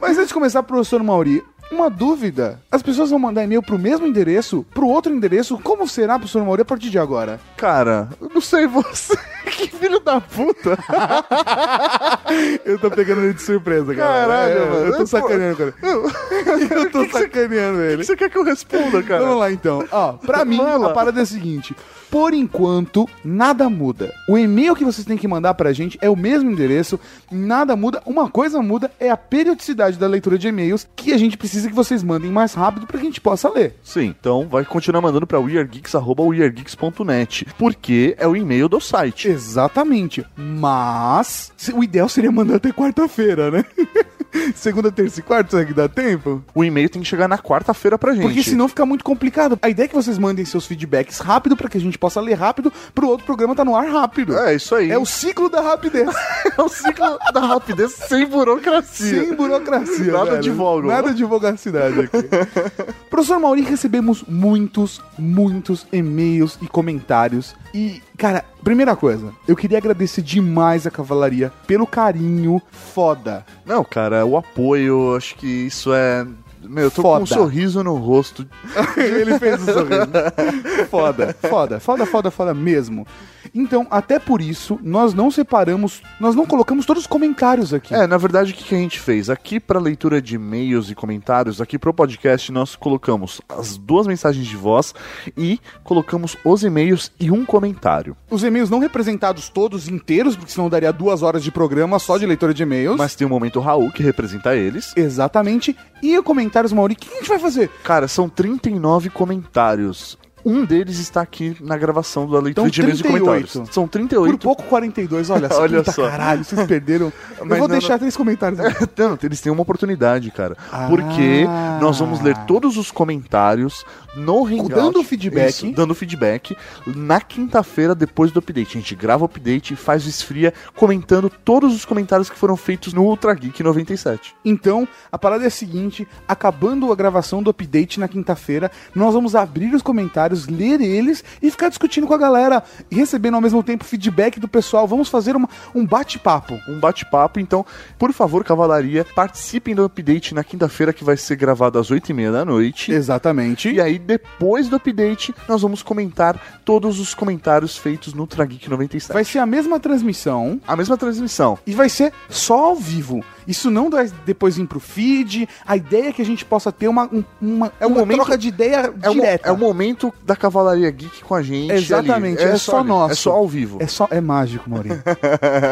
Mas 0.00 0.16
antes 0.16 0.28
de 0.28 0.34
começar, 0.34 0.62
professor 0.62 1.02
Mauri, 1.02 1.42
uma 1.70 1.88
dúvida. 1.90 2.60
As 2.70 2.82
pessoas 2.82 3.10
vão 3.10 3.18
mandar 3.18 3.44
e-mail 3.44 3.62
pro 3.62 3.78
mesmo 3.78 4.06
endereço, 4.06 4.64
pro 4.74 4.86
outro 4.86 5.12
endereço. 5.12 5.58
Como 5.58 5.88
será, 5.88 6.18
professor 6.18 6.44
Mauri, 6.44 6.62
a 6.62 6.64
partir 6.64 6.90
de 6.90 6.98
agora? 6.98 7.40
Cara, 7.56 8.08
eu 8.20 8.30
não 8.32 8.40
sei 8.40 8.66
você. 8.66 9.16
que 9.56 9.68
filho 9.68 10.00
da 10.00 10.20
puta. 10.20 10.76
Eu 12.64 12.78
tô 12.78 12.90
pegando 12.90 13.22
ele 13.22 13.34
de 13.34 13.42
surpresa, 13.42 13.94
cara. 13.94 14.26
Caralho, 14.26 14.52
É, 14.52 14.64
mano. 14.70 14.86
Eu 14.86 14.96
tô 14.96 15.06
sacaneando, 15.06 15.56
cara. 15.56 15.74
Eu 15.82 16.90
tô 16.90 17.08
sacaneando 17.10 17.80
ele. 17.82 17.98
que 17.98 18.04
você 18.04 18.16
quer 18.16 18.30
que 18.30 18.38
eu 18.38 18.42
responda, 18.44 19.02
cara? 19.02 19.22
Vamos 19.22 19.38
lá 19.38 19.52
então. 19.52 19.84
Ó, 19.90 20.12
pra 20.14 20.44
mim, 20.44 20.60
a 20.60 20.88
parada 20.90 21.20
é 21.20 21.22
a 21.22 21.26
seguinte: 21.26 21.76
por 22.14 22.32
enquanto, 22.32 23.10
nada 23.24 23.68
muda. 23.68 24.14
O 24.28 24.38
e-mail 24.38 24.76
que 24.76 24.84
vocês 24.84 25.04
têm 25.04 25.16
que 25.16 25.26
mandar 25.26 25.52
pra 25.54 25.72
gente 25.72 25.98
é 26.00 26.08
o 26.08 26.14
mesmo 26.14 26.48
endereço, 26.48 27.00
nada 27.28 27.74
muda. 27.74 28.00
Uma 28.06 28.30
coisa 28.30 28.62
muda 28.62 28.88
é 29.00 29.10
a 29.10 29.16
periodicidade 29.16 29.98
da 29.98 30.06
leitura 30.06 30.38
de 30.38 30.46
e-mails 30.46 30.86
que 30.94 31.12
a 31.12 31.18
gente 31.18 31.36
precisa 31.36 31.68
que 31.68 31.74
vocês 31.74 32.04
mandem 32.04 32.30
mais 32.30 32.54
rápido 32.54 32.86
pra 32.86 32.98
que 32.98 33.02
a 33.02 33.08
gente 33.08 33.20
possa 33.20 33.48
ler. 33.48 33.74
Sim, 33.82 34.14
então 34.16 34.46
vai 34.46 34.64
continuar 34.64 35.02
mandando 35.02 35.26
pra 35.26 35.40
weirdgeeks.weirdgeeks.net, 35.40 37.46
porque 37.58 38.14
é 38.16 38.28
o 38.28 38.36
e-mail 38.36 38.68
do 38.68 38.80
site. 38.80 39.26
Exatamente. 39.26 40.24
Mas 40.36 41.52
o 41.74 41.82
ideal 41.82 42.08
seria 42.08 42.30
mandar 42.30 42.58
até 42.58 42.70
quarta-feira, 42.70 43.50
né? 43.50 43.64
Segunda, 44.54 44.90
terça 44.90 45.20
e 45.20 45.22
quarta, 45.22 45.50
será 45.52 45.64
que 45.64 45.72
dá 45.72 45.88
tempo? 45.88 46.42
O 46.54 46.64
e-mail 46.64 46.88
tem 46.88 47.02
que 47.02 47.08
chegar 47.08 47.28
na 47.28 47.38
quarta-feira 47.38 47.98
pra 47.98 48.12
gente. 48.14 48.22
Porque 48.22 48.42
senão 48.42 48.68
fica 48.68 48.84
muito 48.84 49.04
complicado. 49.04 49.58
A 49.62 49.68
ideia 49.68 49.86
é 49.86 49.88
que 49.88 49.94
vocês 49.94 50.18
mandem 50.18 50.44
seus 50.44 50.66
feedbacks 50.66 51.18
rápido 51.18 51.56
pra 51.56 51.68
que 51.68 51.78
a 51.78 51.80
gente 51.80 51.98
possa 51.98 52.20
ler 52.20 52.34
rápido, 52.34 52.72
pro 52.94 53.08
outro 53.08 53.26
programa 53.26 53.54
tá 53.54 53.64
no 53.64 53.76
ar 53.76 53.86
rápido. 53.88 54.36
É, 54.36 54.54
isso 54.54 54.74
aí. 54.74 54.90
É 54.90 54.98
o 54.98 55.06
ciclo 55.06 55.48
da 55.48 55.60
rapidez. 55.60 56.08
É 56.56 56.62
o 56.62 56.68
ciclo 56.68 57.18
da 57.32 57.40
rapidez 57.40 57.92
sem 57.92 58.26
burocracia. 58.26 59.24
Sem 59.24 59.34
burocracia. 59.34 60.12
Nada 60.12 60.30
velho. 60.32 60.42
de 60.42 60.50
vogo. 60.50 60.86
Nada 60.86 61.12
de 61.12 61.24
vogacidade 61.24 62.00
aqui. 62.00 62.28
Professor 63.10 63.40
Mauri, 63.40 63.62
recebemos 63.62 64.22
muitos, 64.28 65.00
muitos 65.18 65.86
e-mails 65.92 66.58
e 66.62 66.68
comentários. 66.68 67.56
E, 67.74 68.00
cara, 68.16 68.44
primeira 68.62 68.94
coisa, 68.94 69.32
eu 69.48 69.56
queria 69.56 69.78
agradecer 69.78 70.22
demais 70.22 70.86
a 70.86 70.92
Cavalaria 70.92 71.52
pelo 71.66 71.88
carinho 71.88 72.62
foda. 72.70 73.44
Não, 73.66 73.82
cara, 73.82 74.24
o 74.24 74.36
apoio, 74.36 75.16
acho 75.16 75.34
que 75.34 75.46
isso 75.66 75.92
é. 75.92 76.24
Meu, 76.62 76.84
eu 76.84 76.90
tô 76.90 77.02
com 77.02 77.08
Foda. 77.08 77.24
um 77.24 77.26
sorriso 77.26 77.82
no 77.82 77.96
rosto. 77.96 78.46
Ele 78.96 79.38
fez 79.40 79.60
o 79.60 79.72
sorriso. 79.72 80.08
Foda, 80.88 81.36
foda, 81.42 81.80
foda, 81.80 82.06
foda, 82.06 82.30
foda 82.30 82.54
mesmo. 82.54 83.06
Então, 83.54 83.86
até 83.90 84.18
por 84.18 84.40
isso, 84.40 84.78
nós 84.82 85.14
não 85.14 85.30
separamos, 85.30 86.02
nós 86.20 86.34
não 86.34 86.46
colocamos 86.46 86.86
todos 86.86 87.02
os 87.02 87.06
comentários 87.06 87.74
aqui. 87.74 87.94
É, 87.94 88.06
na 88.06 88.16
verdade, 88.16 88.52
o 88.52 88.54
que, 88.54 88.74
a 88.74 88.78
gente 88.78 89.00
fez? 89.00 89.28
Aqui 89.30 89.58
pra 89.58 89.80
leitura 89.80 90.20
de 90.20 90.36
e-mails 90.36 90.90
e 90.90 90.94
comentários, 90.94 91.60
aqui 91.60 91.78
pro 91.78 91.94
podcast, 91.94 92.50
nós 92.52 92.76
colocamos 92.76 93.40
as 93.48 93.76
duas 93.76 94.06
mensagens 94.06 94.46
de 94.46 94.56
voz 94.56 94.94
e 95.36 95.60
colocamos 95.82 96.36
os 96.44 96.62
e-mails 96.62 97.10
e 97.18 97.30
um 97.30 97.44
comentário. 97.44 98.16
Os 98.30 98.42
e-mails 98.42 98.70
não 98.70 98.78
representados 98.78 99.48
todos 99.48 99.88
inteiros, 99.88 100.36
porque 100.36 100.52
senão 100.52 100.68
daria 100.68 100.92
duas 100.92 101.22
horas 101.22 101.42
de 101.42 101.50
programa 101.50 101.98
só 101.98 102.18
de 102.18 102.26
leitura 102.26 102.54
de 102.54 102.62
e-mails. 102.62 102.96
Mas 102.96 103.14
tem 103.14 103.26
o 103.26 103.30
momento 103.30 103.60
Raul, 103.60 103.90
que 103.90 104.02
representa 104.02 104.54
eles. 104.54 104.92
Exatamente. 104.96 105.76
E 106.02 106.20
comentários, 106.22 106.72
Mauri, 106.72 106.94
o 106.94 106.96
que 106.96 107.12
a 107.12 107.16
gente 107.16 107.28
vai 107.28 107.38
fazer? 107.38 107.70
Cara, 107.82 108.08
são 108.08 108.28
39 108.28 109.10
comentários. 109.10 110.18
Um 110.44 110.64
deles 110.64 110.98
está 110.98 111.20
aqui 111.22 111.56
na 111.60 111.76
gravação 111.76 112.28
da 112.28 112.38
leitura 112.38 112.50
Então, 112.50 112.68
de 112.68 112.80
e-mails 112.80 113.00
e 113.00 113.02
38. 113.02 113.24
comentários. 113.24 113.74
São 113.74 113.84
Por 113.84 113.90
38. 113.92 114.38
pouco 114.38 114.62
42, 114.64 115.30
olha 115.30 115.48
só. 115.52 115.62
Olha 115.62 115.84
só. 115.84 116.08
caralho, 116.10 116.44
vocês 116.44 116.62
perderam. 116.68 117.12
Eu 117.38 117.46
Mas 117.46 117.58
vou 117.58 117.68
não, 117.68 117.78
deixar 117.78 117.98
três 117.98 118.16
comentários. 118.16 118.60
aqui. 118.60 118.84
Não, 118.96 119.18
eles 119.22 119.40
têm 119.40 119.50
uma 119.52 119.62
oportunidade, 119.62 120.30
cara. 120.30 120.56
Ah. 120.70 120.86
Porque 120.88 121.44
nós 121.80 121.98
vamos 121.98 122.20
ler 122.20 122.36
todos 122.46 122.76
os 122.76 122.90
comentários 122.90 123.84
no 124.16 124.46
Hangout. 124.46 124.68
Dando 124.74 125.02
feedback. 125.02 125.48
Isso, 125.50 125.72
dando 125.72 125.94
feedback 125.94 126.56
na 126.86 127.20
quinta-feira 127.20 127.94
depois 127.94 128.30
do 128.30 128.38
update. 128.38 128.76
A 128.76 128.80
gente 128.80 128.94
grava 128.94 129.24
o 129.24 129.26
update 129.26 129.74
e 129.74 129.76
faz 129.76 130.04
o 130.06 130.08
esfria 130.08 130.52
comentando 130.76 131.30
todos 131.44 131.74
os 131.74 131.84
comentários 131.84 132.30
que 132.30 132.38
foram 132.38 132.56
feitos 132.56 132.92
no 132.92 133.02
Ultra 133.04 133.34
Geek 133.34 133.62
97. 133.62 134.34
Então, 134.44 134.86
a 135.10 135.18
parada 135.18 135.44
é 135.44 135.46
a 135.48 135.50
seguinte: 135.50 136.06
acabando 136.28 136.92
a 136.92 136.96
gravação 136.96 137.42
do 137.42 137.50
update 137.50 137.98
na 137.98 138.06
quinta-feira, 138.08 138.70
nós 138.94 139.12
vamos 139.14 139.34
abrir 139.34 139.74
os 139.74 139.82
comentários 139.82 140.33
comentários, 140.34 140.46
ler 140.46 140.80
eles 140.80 141.24
e 141.40 141.50
ficar 141.50 141.68
discutindo 141.68 142.06
com 142.06 142.14
a 142.14 142.18
galera 142.18 142.62
e 142.90 142.96
recebendo 142.96 143.34
ao 143.34 143.40
mesmo 143.40 143.62
tempo 143.62 143.84
feedback 143.84 144.40
do 144.40 144.48
pessoal. 144.48 144.86
Vamos 144.86 145.08
fazer 145.08 145.36
uma, 145.36 145.48
um 145.74 145.86
bate-papo. 145.86 146.58
Um 146.68 146.78
bate-papo, 146.78 147.38
então, 147.38 147.64
por 147.98 148.12
favor, 148.12 148.44
Cavalaria, 148.44 149.06
participem 149.14 149.74
do 149.74 149.84
update 149.84 150.34
na 150.34 150.42
quinta-feira 150.42 150.92
que 150.92 151.04
vai 151.04 151.16
ser 151.16 151.36
gravado 151.36 151.78
às 151.78 151.90
8h30 151.90 152.32
da 152.32 152.44
noite. 152.44 152.92
Exatamente. 152.92 153.70
E 153.70 153.80
aí, 153.80 153.98
depois 153.98 154.68
do 154.68 154.76
update, 154.76 155.34
nós 155.48 155.62
vamos 155.62 155.82
comentar 155.82 156.40
todos 156.64 156.98
os 156.98 157.14
comentários 157.14 157.76
feitos 157.76 158.12
no 158.12 158.26
Trageek 158.26 158.68
97. 158.68 159.14
Vai 159.14 159.24
ser 159.24 159.38
a 159.38 159.46
mesma 159.46 159.78
transmissão 159.78 160.60
a 160.66 160.76
mesma 160.76 160.96
transmissão. 160.96 161.58
e 161.66 161.74
vai 161.74 161.88
ser 161.88 162.12
só 162.28 162.66
ao 162.66 162.76
vivo. 162.76 163.22
Isso 163.46 163.70
não 163.70 163.90
vai 163.90 164.10
depois 164.24 164.56
vir 164.56 164.66
pro 164.66 164.80
feed. 164.80 165.48
A 165.66 165.76
ideia 165.76 166.08
é 166.08 166.12
que 166.12 166.22
a 166.22 166.24
gente 166.24 166.44
possa 166.44 166.70
ter 166.72 166.88
uma, 166.88 167.04
um- 167.12 167.24
uma, 167.40 167.72
É 167.80 167.86
um 167.86 167.90
uma 167.90 168.00
momento- 168.00 168.16
troca 168.18 168.38
de 168.38 168.48
ideia 168.48 168.92
É 169.02 169.10
o, 169.10 169.12
direta. 169.14 169.48
é 169.48 169.52
o 169.52 169.56
momento 169.58 170.12
da 170.24 170.34
Cavalaria 170.36 170.90
Geek 170.90 171.22
com 171.24 171.34
a 171.34 171.42
gente. 171.42 171.72
Exatamente, 171.72 172.42
ali. 172.42 172.52
é, 172.52 172.56
só 172.56 172.82
nosso. 172.84 173.12
É 173.12 173.14
só 173.16 173.32
ao 173.32 173.46
vivo. 173.48 173.78
É 173.80 173.86
só 173.86 174.08
é 174.10 174.20
mágico, 174.20 174.68
Maurinho. 174.70 175.02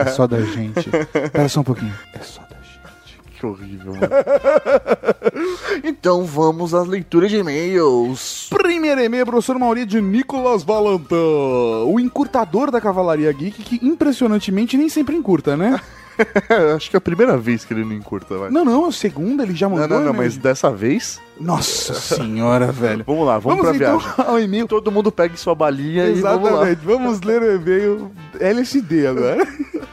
é 0.04 0.06
só 0.10 0.26
da 0.26 0.40
gente. 0.42 0.88
Espera 1.24 1.48
só 1.48 1.60
um 1.60 1.64
pouquinho. 1.64 1.92
É 2.14 2.18
só 2.20 2.40
da 2.42 2.56
gente. 2.56 3.20
Que 3.38 3.46
horrível, 3.46 3.94
mano. 3.94 4.08
então 5.84 6.24
vamos 6.24 6.74
às 6.74 6.86
leituras 6.86 7.30
de 7.30 7.38
e-mails. 7.38 8.46
Primeiro 8.50 9.00
e-mail, 9.00 9.26
professor 9.26 9.58
Mauri 9.58 9.84
de 9.84 10.00
Nicolas 10.00 10.62
Valentin, 10.62 11.14
o 11.86 11.98
encurtador 11.98 12.70
da 12.70 12.80
Cavalaria 12.80 13.32
Geek, 13.32 13.62
que 13.62 13.84
impressionantemente 13.86 14.76
nem 14.76 14.88
sempre 14.88 15.16
encurta, 15.16 15.56
né? 15.56 15.80
Acho 16.76 16.90
que 16.90 16.96
é 16.96 16.98
a 16.98 17.00
primeira 17.00 17.36
vez 17.36 17.64
que 17.64 17.72
ele 17.72 17.84
não 17.84 17.92
encurta, 17.92 18.36
vai. 18.36 18.50
Não, 18.50 18.64
não, 18.64 18.88
o 18.88 18.92
segundo, 18.92 19.42
ele 19.42 19.54
já 19.54 19.68
Não, 19.68 19.76
mandou. 19.76 19.98
não, 19.98 20.06
não, 20.06 20.12
né? 20.12 20.18
mas 20.18 20.36
dessa 20.36 20.70
vez. 20.70 21.20
Nossa 21.40 21.94
senhora, 22.16 22.70
velho. 22.70 23.04
Vamos 23.06 23.26
lá, 23.26 23.38
vamos, 23.38 23.60
pra 23.60 23.74
então 23.74 23.98
viagem. 23.98 24.14
ao 24.26 24.38
e-mail. 24.38 24.66
Todo 24.68 24.92
mundo 24.92 25.10
pegue 25.10 25.38
sua 25.38 25.54
balinha 25.54 26.06
e 26.06 26.20
vamos 26.20 26.42
lá. 26.44 26.50
Exatamente, 26.50 26.80
vamos, 26.84 27.20
ler 27.22 27.42
o 27.42 27.54
e-mail 27.56 28.10
LSD 28.38 29.06
agora. 29.06 29.46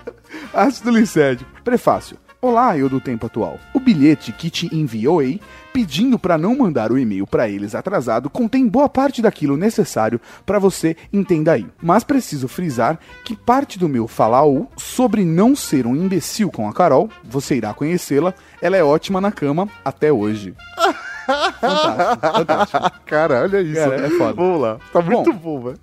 Ácido 0.54 0.92
lisérgico. 0.92 1.50
Prefácio. 1.64 2.18
Olá, 2.42 2.78
eu 2.78 2.88
do 2.88 3.02
tempo 3.02 3.26
atual. 3.26 3.60
O 3.74 3.80
bilhete 3.80 4.32
que 4.32 4.50
te 4.50 4.74
enviei 4.74 5.42
pedindo 5.74 6.18
para 6.20 6.38
não 6.38 6.58
mandar 6.58 6.92
o 6.92 6.98
e-mail 6.98 7.26
para 7.26 7.50
eles 7.50 7.76
atrasado 7.76 8.30
contém 8.30 8.68
boa 8.68 8.90
parte 8.90 9.22
daquilo 9.22 9.58
necessário 9.58 10.20
para 10.46 10.60
você 10.60 10.96
entenda 11.12 11.54
aí. 11.54 11.66
Mas 11.82 12.04
preciso 12.04 12.48
frisar 12.48 13.00
que 13.24 13.36
parte 13.36 13.78
do 13.78 13.90
meu 13.90 14.08
falau 14.08 14.70
sobre 14.78 15.24
não 15.24 15.56
ser 15.56 15.86
um 15.86 15.96
imbecil 15.96 16.50
com 16.52 16.68
a 16.68 16.74
Carol, 16.74 17.10
você 17.24 17.56
irá 17.56 17.74
conhecê-la, 17.74 18.34
ela 18.62 18.78
é 18.78 18.84
ótima 18.84 19.22
na 19.22 19.32
cama 19.32 19.68
até 19.84 20.12
hoje. 20.12 20.54
fantástico, 21.60 22.32
fantástico. 22.32 22.92
Cara, 23.06 23.42
olha 23.44 23.62
isso. 23.62 23.80
Cara, 23.80 23.96
é 24.08 24.10
foda. 24.10 24.34
Vamos 24.34 24.62
lá. 24.62 24.78
Tá 24.92 25.02
muito 25.02 25.34
Bom. 25.34 25.60
bom, 25.60 25.64
velho. 25.66 25.80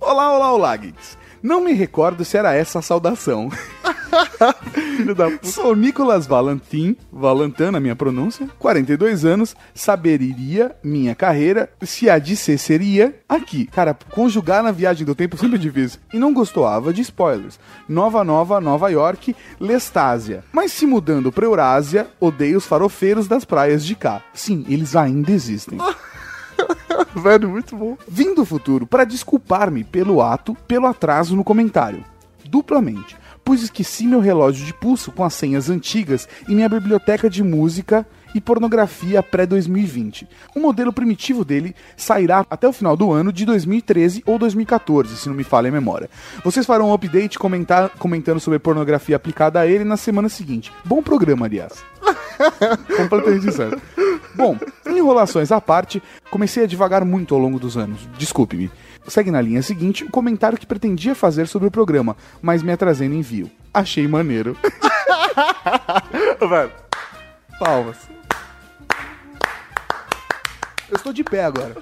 Olá, 0.00 0.36
olá, 0.36 0.52
olá, 0.52 0.76
geeks. 0.76 1.16
Não 1.42 1.62
me 1.62 1.72
recordo 1.72 2.24
se 2.24 2.36
era 2.36 2.54
essa 2.54 2.78
a 2.78 2.82
saudação. 2.82 3.50
Filho 4.96 5.14
da 5.14 5.30
puta. 5.30 5.46
Sou 5.48 5.74
Nicolas 5.74 6.26
Valentin 6.26 6.96
na 7.72 7.80
minha 7.80 7.96
pronúncia, 7.96 8.48
42 8.58 9.24
anos, 9.24 9.56
saberia 9.74 10.74
minha 10.82 11.14
carreira, 11.14 11.70
se 11.82 12.08
a 12.08 12.18
de 12.18 12.36
ser 12.36 12.58
seria 12.58 13.14
aqui. 13.28 13.66
Cara, 13.66 13.96
conjugar 14.10 14.62
na 14.62 14.70
viagem 14.70 15.06
do 15.06 15.14
tempo 15.14 15.36
sempre 15.36 15.56
é 15.56 15.58
difícil. 15.58 16.00
E 16.12 16.18
não 16.18 16.32
gostava 16.32 16.92
de 16.92 17.00
spoilers. 17.00 17.58
Nova 17.88 18.22
Nova, 18.22 18.60
Nova 18.60 18.90
York, 18.90 19.34
Lestásia. 19.58 20.44
Mas 20.52 20.72
se 20.72 20.86
mudando 20.86 21.32
pra 21.32 21.46
Eurásia, 21.46 22.08
odeio 22.20 22.58
os 22.58 22.66
farofeiros 22.66 23.26
das 23.26 23.44
praias 23.44 23.84
de 23.84 23.94
cá. 23.94 24.22
Sim, 24.34 24.64
eles 24.68 24.94
ainda 24.94 25.32
existem. 25.32 25.78
velho, 27.14 27.48
muito 27.48 27.76
bom. 27.76 27.96
Vim 28.06 28.34
do 28.34 28.44
futuro 28.44 28.86
para 28.86 29.04
desculpar-me 29.04 29.84
pelo 29.84 30.22
ato, 30.22 30.54
pelo 30.66 30.86
atraso 30.86 31.36
no 31.36 31.44
comentário. 31.44 32.04
Duplamente, 32.44 33.16
pois 33.44 33.62
esqueci 33.62 34.06
meu 34.06 34.20
relógio 34.20 34.64
de 34.66 34.74
pulso 34.74 35.10
com 35.12 35.24
as 35.24 35.34
senhas 35.34 35.70
antigas 35.70 36.28
e 36.48 36.54
minha 36.54 36.68
biblioteca 36.68 37.30
de 37.30 37.42
música 37.42 38.06
e 38.34 38.40
pornografia 38.40 39.22
pré-2020. 39.22 40.26
O 40.54 40.60
modelo 40.60 40.92
primitivo 40.92 41.44
dele 41.44 41.74
sairá 41.96 42.46
até 42.48 42.66
o 42.66 42.72
final 42.72 42.96
do 42.96 43.12
ano 43.12 43.32
de 43.32 43.44
2013 43.44 44.22
ou 44.26 44.38
2014, 44.38 45.16
se 45.16 45.28
não 45.28 45.36
me 45.36 45.44
falha 45.44 45.68
a 45.68 45.72
memória. 45.72 46.08
Vocês 46.42 46.66
farão 46.66 46.90
um 46.90 46.94
update 46.94 47.38
comentar, 47.38 47.90
comentando 47.90 48.40
sobre 48.40 48.58
pornografia 48.58 49.16
aplicada 49.16 49.60
a 49.60 49.66
ele 49.66 49.84
na 49.84 49.96
semana 49.96 50.28
seguinte. 50.28 50.72
Bom 50.84 51.02
programa, 51.02 51.46
aliás. 51.46 51.84
Completamente 52.96 53.52
certo. 53.52 53.80
Bom, 54.34 54.58
enrolações 54.86 55.52
à 55.52 55.60
parte, 55.60 56.02
comecei 56.30 56.64
a 56.64 56.66
devagar 56.66 57.04
muito 57.04 57.34
ao 57.34 57.40
longo 57.40 57.58
dos 57.58 57.76
anos. 57.76 58.08
Desculpe-me. 58.18 58.70
Segue 59.08 59.30
na 59.30 59.40
linha 59.40 59.62
seguinte 59.62 60.04
o 60.04 60.10
comentário 60.10 60.58
que 60.58 60.66
pretendia 60.66 61.14
fazer 61.14 61.48
sobre 61.48 61.68
o 61.68 61.70
programa, 61.70 62.16
mas 62.40 62.62
me 62.62 62.72
atrasei 62.72 63.08
no 63.08 63.14
envio. 63.14 63.50
Achei 63.74 64.06
maneiro. 64.06 64.56
velho. 66.48 66.72
Palmas. 67.58 67.96
Eu 70.88 70.96
estou 70.96 71.12
de 71.12 71.24
pé 71.24 71.44
agora. 71.44 71.76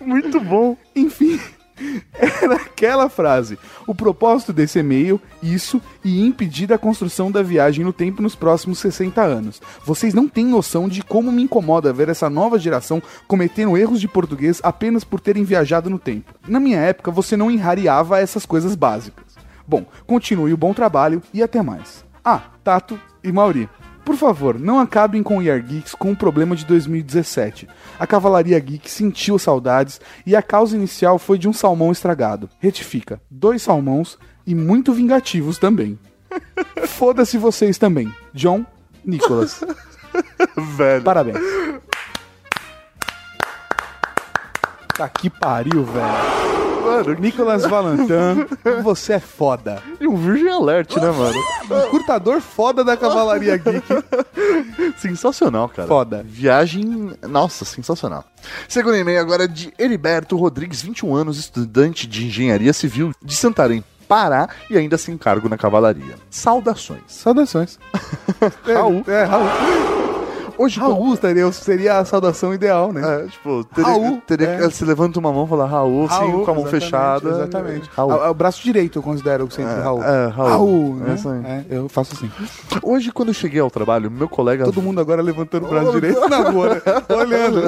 Muito 0.00 0.40
bom. 0.40 0.76
Enfim, 0.94 1.40
era 2.12 2.54
aquela 2.54 3.08
frase. 3.08 3.58
O 3.86 3.94
propósito 3.94 4.52
desse 4.52 4.78
e-mail, 4.78 5.20
isso, 5.42 5.80
e 6.04 6.24
impedir 6.24 6.72
a 6.72 6.78
construção 6.78 7.30
da 7.30 7.42
viagem 7.42 7.84
no 7.84 7.92
tempo 7.92 8.22
nos 8.22 8.34
próximos 8.34 8.78
60 8.78 9.20
anos. 9.22 9.60
Vocês 9.84 10.14
não 10.14 10.28
têm 10.28 10.46
noção 10.46 10.88
de 10.88 11.02
como 11.02 11.32
me 11.32 11.42
incomoda 11.42 11.92
ver 11.92 12.08
essa 12.08 12.28
nova 12.30 12.58
geração 12.58 13.02
cometendo 13.26 13.76
erros 13.76 14.00
de 14.00 14.08
português 14.08 14.60
apenas 14.62 15.04
por 15.04 15.20
terem 15.20 15.44
viajado 15.44 15.90
no 15.90 15.98
tempo. 15.98 16.34
Na 16.46 16.60
minha 16.60 16.78
época, 16.78 17.10
você 17.10 17.36
não 17.36 17.50
enrareava 17.50 18.20
essas 18.20 18.44
coisas 18.44 18.74
básicas. 18.74 19.36
Bom, 19.66 19.86
continue 20.06 20.52
o 20.52 20.56
bom 20.56 20.74
trabalho 20.74 21.22
e 21.32 21.42
até 21.42 21.62
mais. 21.62 22.04
Ah, 22.24 22.42
Tato 22.62 22.98
e 23.22 23.30
Mauri. 23.30 23.68
Por 24.04 24.16
favor, 24.16 24.58
não 24.58 24.80
acabem 24.80 25.22
com 25.22 25.38
o 25.38 25.42
Year 25.42 25.62
Geeks 25.62 25.94
com 25.94 26.12
o 26.12 26.16
problema 26.16 26.56
de 26.56 26.64
2017. 26.64 27.68
A 27.98 28.06
Cavalaria 28.06 28.58
Geek 28.58 28.90
sentiu 28.90 29.38
saudades 29.38 30.00
e 30.26 30.34
a 30.34 30.42
causa 30.42 30.76
inicial 30.76 31.18
foi 31.18 31.38
de 31.38 31.48
um 31.48 31.52
salmão 31.52 31.92
estragado. 31.92 32.48
Retifica, 32.58 33.20
dois 33.30 33.62
salmões 33.62 34.16
e 34.46 34.54
muito 34.54 34.92
vingativos 34.92 35.58
também. 35.58 35.98
Foda-se 36.86 37.38
vocês 37.38 37.78
também. 37.78 38.12
John 38.32 38.64
Nicholas. 39.04 39.62
Velho. 40.76 41.04
Parabéns. 41.04 41.38
Tá 44.96 45.08
que 45.08 45.30
pariu, 45.30 45.82
velho. 45.84 46.39
Mano, 47.04 47.20
Nicolas 47.20 47.64
Valentin, 47.64 48.46
você 48.82 49.14
é 49.14 49.20
foda. 49.20 49.82
e 50.00 50.06
um 50.06 50.16
Virgin 50.16 50.48
Alert, 50.48 50.96
né, 50.96 51.10
mano? 51.10 51.38
Um 51.86 51.90
curtador 51.90 52.40
foda 52.40 52.82
da 52.84 52.96
Cavalaria 52.96 53.56
Geek. 53.56 53.86
Sensacional, 54.98 55.68
cara. 55.68 55.88
Foda. 55.88 56.24
Viagem, 56.26 57.12
nossa, 57.28 57.64
sensacional. 57.64 58.24
Segundo 58.68 58.96
e-mail 58.96 59.20
agora 59.20 59.44
é 59.44 59.48
de 59.48 59.72
Heriberto 59.78 60.36
Rodrigues, 60.36 60.82
21 60.82 61.14
anos, 61.14 61.38
estudante 61.38 62.06
de 62.06 62.26
engenharia 62.26 62.72
civil 62.72 63.12
de 63.22 63.34
Santarém, 63.36 63.84
Pará 64.08 64.48
e 64.68 64.76
ainda 64.76 64.98
sem 64.98 65.16
cargo 65.16 65.48
na 65.48 65.56
cavalaria. 65.56 66.16
Saudações. 66.28 67.02
Saudações. 67.06 67.78
Raul. 68.66 69.04
É, 69.06 69.22
Raul. 69.22 69.99
Hoje, 70.60 70.78
Raul 70.78 71.16
seria, 71.16 71.50
seria 71.52 71.98
a 72.00 72.04
saudação 72.04 72.52
ideal, 72.52 72.92
né? 72.92 73.00
É, 73.24 73.26
tipo, 73.28 73.64
teria, 73.64 73.90
Raul, 73.90 74.22
teria 74.26 74.48
é. 74.48 74.56
que 74.58 74.64
você 74.64 74.84
levanta 74.84 75.18
uma 75.18 75.32
mão 75.32 75.46
e 75.46 75.48
fala 75.48 75.64
Raul, 75.64 76.04
assim, 76.04 76.16
Raul, 76.18 76.44
com 76.44 76.50
a 76.50 76.54
mão 76.54 76.66
fechada. 76.66 77.30
Exatamente. 77.30 77.88
Raul. 77.96 78.12
Ah, 78.12 78.30
O, 78.30 78.34
braço 78.34 78.62
direito 78.62 78.98
eu 78.98 79.02
considero 79.02 79.50
sempre 79.50 79.72
É, 79.72 79.80
Raul. 79.80 80.04
é, 80.04 80.26
Raul. 80.26 80.96
né? 80.96 81.12
É 81.12 81.14
isso 81.14 81.28
aí. 81.30 81.40
É, 81.46 81.64
eu 81.70 81.88
faço 81.88 82.12
assim. 82.14 82.30
Hoje, 82.82 83.10
quando 83.10 83.28
eu 83.28 83.34
cheguei 83.34 83.58
ao 83.58 83.70
trabalho, 83.70 84.10
meu 84.10 84.28
colega. 84.28 84.66
Todo 84.66 84.82
mundo 84.82 85.00
agora 85.00 85.22
levantando 85.22 85.64
o 85.64 85.68
braço 85.70 85.92
direito 85.92 86.28
na 86.28 86.50
rua, 86.50 86.74
né? 86.74 86.82
Olhando. 87.16 87.62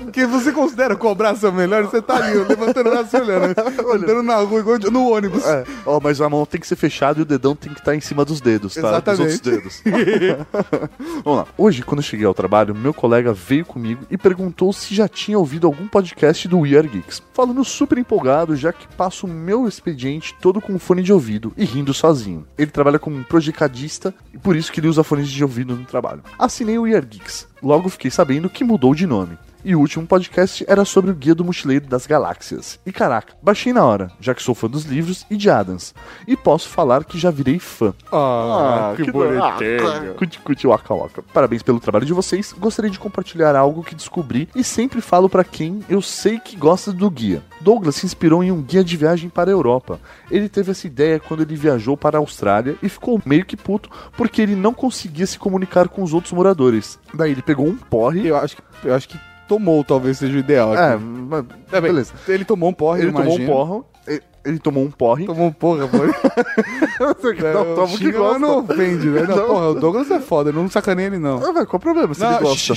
Porque 0.00 0.26
você 0.26 0.50
considera 0.50 0.96
qual 0.96 1.14
braço 1.14 1.46
é 1.46 1.50
o 1.50 1.52
melhor, 1.52 1.84
você 1.84 2.02
tá 2.02 2.16
ali, 2.16 2.36
levantando 2.36 2.88
o 2.88 2.90
braço 2.90 3.16
e 3.16 3.20
olhando. 3.20 3.46
né? 3.46 3.54
Andando 3.94 4.22
na 4.24 4.36
rua, 4.38 4.58
igual 4.58 4.78
no 4.90 5.08
ônibus. 5.12 5.46
É, 5.46 5.62
ó, 5.86 6.00
mas 6.02 6.20
a 6.20 6.28
mão 6.28 6.44
tem 6.44 6.60
que 6.60 6.66
ser 6.66 6.74
fechada 6.74 7.20
e 7.20 7.22
o 7.22 7.24
dedão 7.24 7.54
tem 7.54 7.72
que 7.72 7.78
estar 7.78 7.94
em 7.94 8.00
cima 8.00 8.24
dos 8.24 8.40
dedos, 8.40 8.74
tá? 8.74 8.80
Exatamente. 8.80 9.40
Dos 9.40 9.52
outros 9.52 9.82
dedos. 9.82 9.82
Vamos 11.24 11.38
lá. 11.40 11.46
Hoje, 11.56 11.82
quando 11.92 11.98
eu 11.98 12.04
cheguei 12.04 12.24
ao 12.24 12.32
trabalho, 12.32 12.74
meu 12.74 12.94
colega 12.94 13.34
veio 13.34 13.66
comigo 13.66 14.06
e 14.10 14.16
perguntou 14.16 14.72
se 14.72 14.94
já 14.94 15.06
tinha 15.06 15.38
ouvido 15.38 15.66
algum 15.66 15.86
podcast 15.86 16.48
do 16.48 16.60
We 16.60 16.74
Are 16.74 16.88
Geeks. 16.88 17.22
Falando 17.34 17.62
super 17.66 17.98
empolgado, 17.98 18.56
já 18.56 18.72
que 18.72 18.88
passo 18.96 19.26
o 19.26 19.30
meu 19.30 19.68
expediente 19.68 20.34
todo 20.40 20.58
com 20.58 20.78
fone 20.78 21.02
de 21.02 21.12
ouvido 21.12 21.52
e 21.54 21.66
rindo 21.66 21.92
sozinho. 21.92 22.46
Ele 22.56 22.70
trabalha 22.70 22.98
como 22.98 23.22
projetista 23.24 24.14
e 24.32 24.38
por 24.38 24.56
isso 24.56 24.72
que 24.72 24.80
ele 24.80 24.88
usa 24.88 25.04
fones 25.04 25.28
de 25.28 25.42
ouvido 25.42 25.76
no 25.76 25.84
trabalho. 25.84 26.22
Assinei 26.38 26.78
o 26.78 26.84
We 26.84 26.96
Are 26.96 27.04
Geeks. 27.04 27.46
Logo 27.62 27.90
fiquei 27.90 28.10
sabendo 28.10 28.48
que 28.48 28.64
mudou 28.64 28.94
de 28.94 29.06
nome. 29.06 29.36
E 29.64 29.76
o 29.76 29.78
último 29.78 30.04
podcast 30.04 30.64
era 30.66 30.84
sobre 30.84 31.12
o 31.12 31.14
Guia 31.14 31.36
do 31.36 31.44
Mochileiro 31.44 31.86
das 31.86 32.04
Galáxias. 32.04 32.80
E 32.84 32.90
caraca, 32.90 33.34
baixei 33.40 33.72
na 33.72 33.84
hora, 33.84 34.10
já 34.20 34.34
que 34.34 34.42
sou 34.42 34.56
fã 34.56 34.68
dos 34.68 34.84
livros 34.84 35.24
e 35.30 35.36
de 35.36 35.48
Adams. 35.48 35.94
E 36.26 36.36
posso 36.36 36.68
falar 36.68 37.04
que 37.04 37.16
já 37.16 37.30
virei 37.30 37.60
fã. 37.60 37.94
Ah, 38.10 38.92
que, 38.96 39.10
bonitinho. 39.10 40.14
Cuti, 40.16 40.40
cuti, 40.40 40.66
waka, 40.66 40.92
waka. 40.92 41.22
Parabéns 41.32 41.62
pelo 41.62 41.78
trabalho 41.78 42.04
de 42.04 42.12
vocês. 42.12 42.52
Gostaria 42.52 42.90
de 42.90 42.98
compartilhar 42.98 43.54
algo 43.54 43.84
que 43.84 43.94
descobri 43.94 44.48
e 44.52 44.64
sempre 44.64 45.00
falo 45.00 45.28
pra 45.28 45.44
quem 45.44 45.80
eu 45.88 46.02
sei 46.02 46.40
que 46.40 46.56
gosta 46.56 46.92
do 46.92 47.08
guia. 47.08 47.40
Douglas 47.60 47.94
se 47.94 48.06
inspirou 48.06 48.42
em 48.42 48.50
um 48.50 48.60
guia 48.60 48.82
de 48.82 48.96
viagem 48.96 49.30
para 49.30 49.48
a 49.48 49.52
Europa. 49.52 50.00
Ele 50.28 50.48
teve 50.48 50.72
essa 50.72 50.88
ideia 50.88 51.20
quando 51.20 51.42
ele 51.44 51.54
viajou 51.54 51.96
para 51.96 52.18
a 52.18 52.20
Austrália 52.20 52.76
e 52.82 52.88
ficou 52.88 53.22
meio 53.24 53.44
que 53.44 53.56
puto 53.56 53.88
porque 54.16 54.42
ele 54.42 54.56
não 54.56 54.74
conseguia 54.74 55.26
se 55.26 55.38
comunicar 55.38 55.88
com 55.88 56.02
os 56.02 56.12
outros 56.12 56.32
moradores. 56.32 56.98
Daí 57.14 57.30
ele 57.30 57.42
pegou 57.42 57.68
um 57.68 57.76
porre. 57.76 58.26
Eu 58.26 58.36
acho 58.36 58.56
que, 58.56 58.62
eu 58.84 58.94
acho 58.94 59.08
que 59.08 59.31
tomou 59.48 59.82
talvez 59.84 60.18
seja 60.18 60.36
o 60.36 60.38
ideal. 60.40 60.74
É, 60.74 60.94
aqui. 60.94 61.04
mas- 61.04 61.44
É, 61.72 61.80
bem, 61.80 61.90
beleza. 61.92 62.12
Ele 62.28 62.44
tomou 62.44 62.70
um 62.70 62.72
porre, 62.72 63.02
Ele 63.02 63.12
tomou 63.12 63.34
um 63.40 63.46
porro. 63.46 63.86
Ele, 64.06 64.22
ele 64.44 64.58
tomou 64.58 64.84
um 64.84 64.90
porre. 64.90 65.24
Tomou 65.26 65.46
um 65.46 65.52
porra, 65.52 65.86
foi. 65.88 66.06
não, 67.54 67.74
toma 67.74 67.94
o 67.94 67.98
que 67.98 68.10
gosta. 68.12 68.38
não 68.38 68.58
ofende, 68.58 69.06
né? 69.08 69.22
Não, 69.22 69.46
porra, 69.46 69.68
o 69.70 69.74
Douglas 69.74 70.10
é 70.10 70.20
foda, 70.20 70.50
não 70.52 70.68
sacaneia 70.68 71.06
ele, 71.06 71.18
não. 71.18 71.36
Ah, 71.38 71.52
velho, 71.52 71.66
qual 71.66 71.76
o 71.78 71.80
problema 71.80 72.12
se 72.14 72.20
Não, 72.20 72.30
ele 72.32 72.40
gosta? 72.40 72.74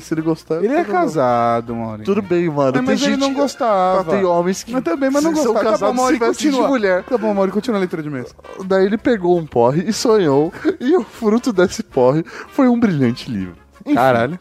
Se 0.00 0.12
ele 0.12 0.20
gostar. 0.20 0.62
Ele 0.62 0.74
é 0.74 0.84
casado, 0.84 1.74
Maurinho. 1.74 2.04
Tudo 2.04 2.20
bem, 2.20 2.46
mano. 2.50 2.72
Mas, 2.76 2.84
mas 3.00 3.02
ele 3.02 3.16
não 3.16 3.32
gostava. 3.32 4.04
Tem 4.10 4.22
homens 4.22 4.62
que 4.62 4.70
Mas 4.70 4.84
também, 4.84 5.08
mas 5.10 5.24
não 5.24 5.34
são 5.34 5.54
gostava. 5.54 5.64
Tá 5.64 5.70
bom, 5.70 5.70
casados 5.70 5.94
se 5.96 6.02
Maurinho, 6.02 6.20
vestem 6.20 6.36
de 6.50 6.56
continua. 6.56 6.68
mulher. 6.68 7.04
Tá 7.04 7.16
bom, 7.16 7.32
Maurinho, 7.32 7.54
continua 7.54 7.78
a 7.78 7.80
leitura 7.80 8.02
de 8.02 8.10
mês. 8.10 8.34
Daí 8.66 8.84
ele 8.84 8.98
pegou 8.98 9.38
um 9.38 9.46
porre 9.46 9.84
e 9.88 9.92
sonhou. 9.94 10.52
E 10.78 10.94
o 10.94 11.02
fruto 11.02 11.54
desse 11.54 11.82
porre 11.82 12.22
foi 12.48 12.68
um 12.68 12.78
brilhante 12.78 13.30
livro. 13.30 13.54
Enfim, 13.86 13.94
Caralho. 13.94 14.38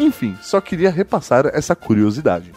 Enfim, 0.00 0.36
só 0.40 0.60
queria 0.60 0.90
repassar 0.90 1.46
essa 1.52 1.76
curiosidade. 1.76 2.52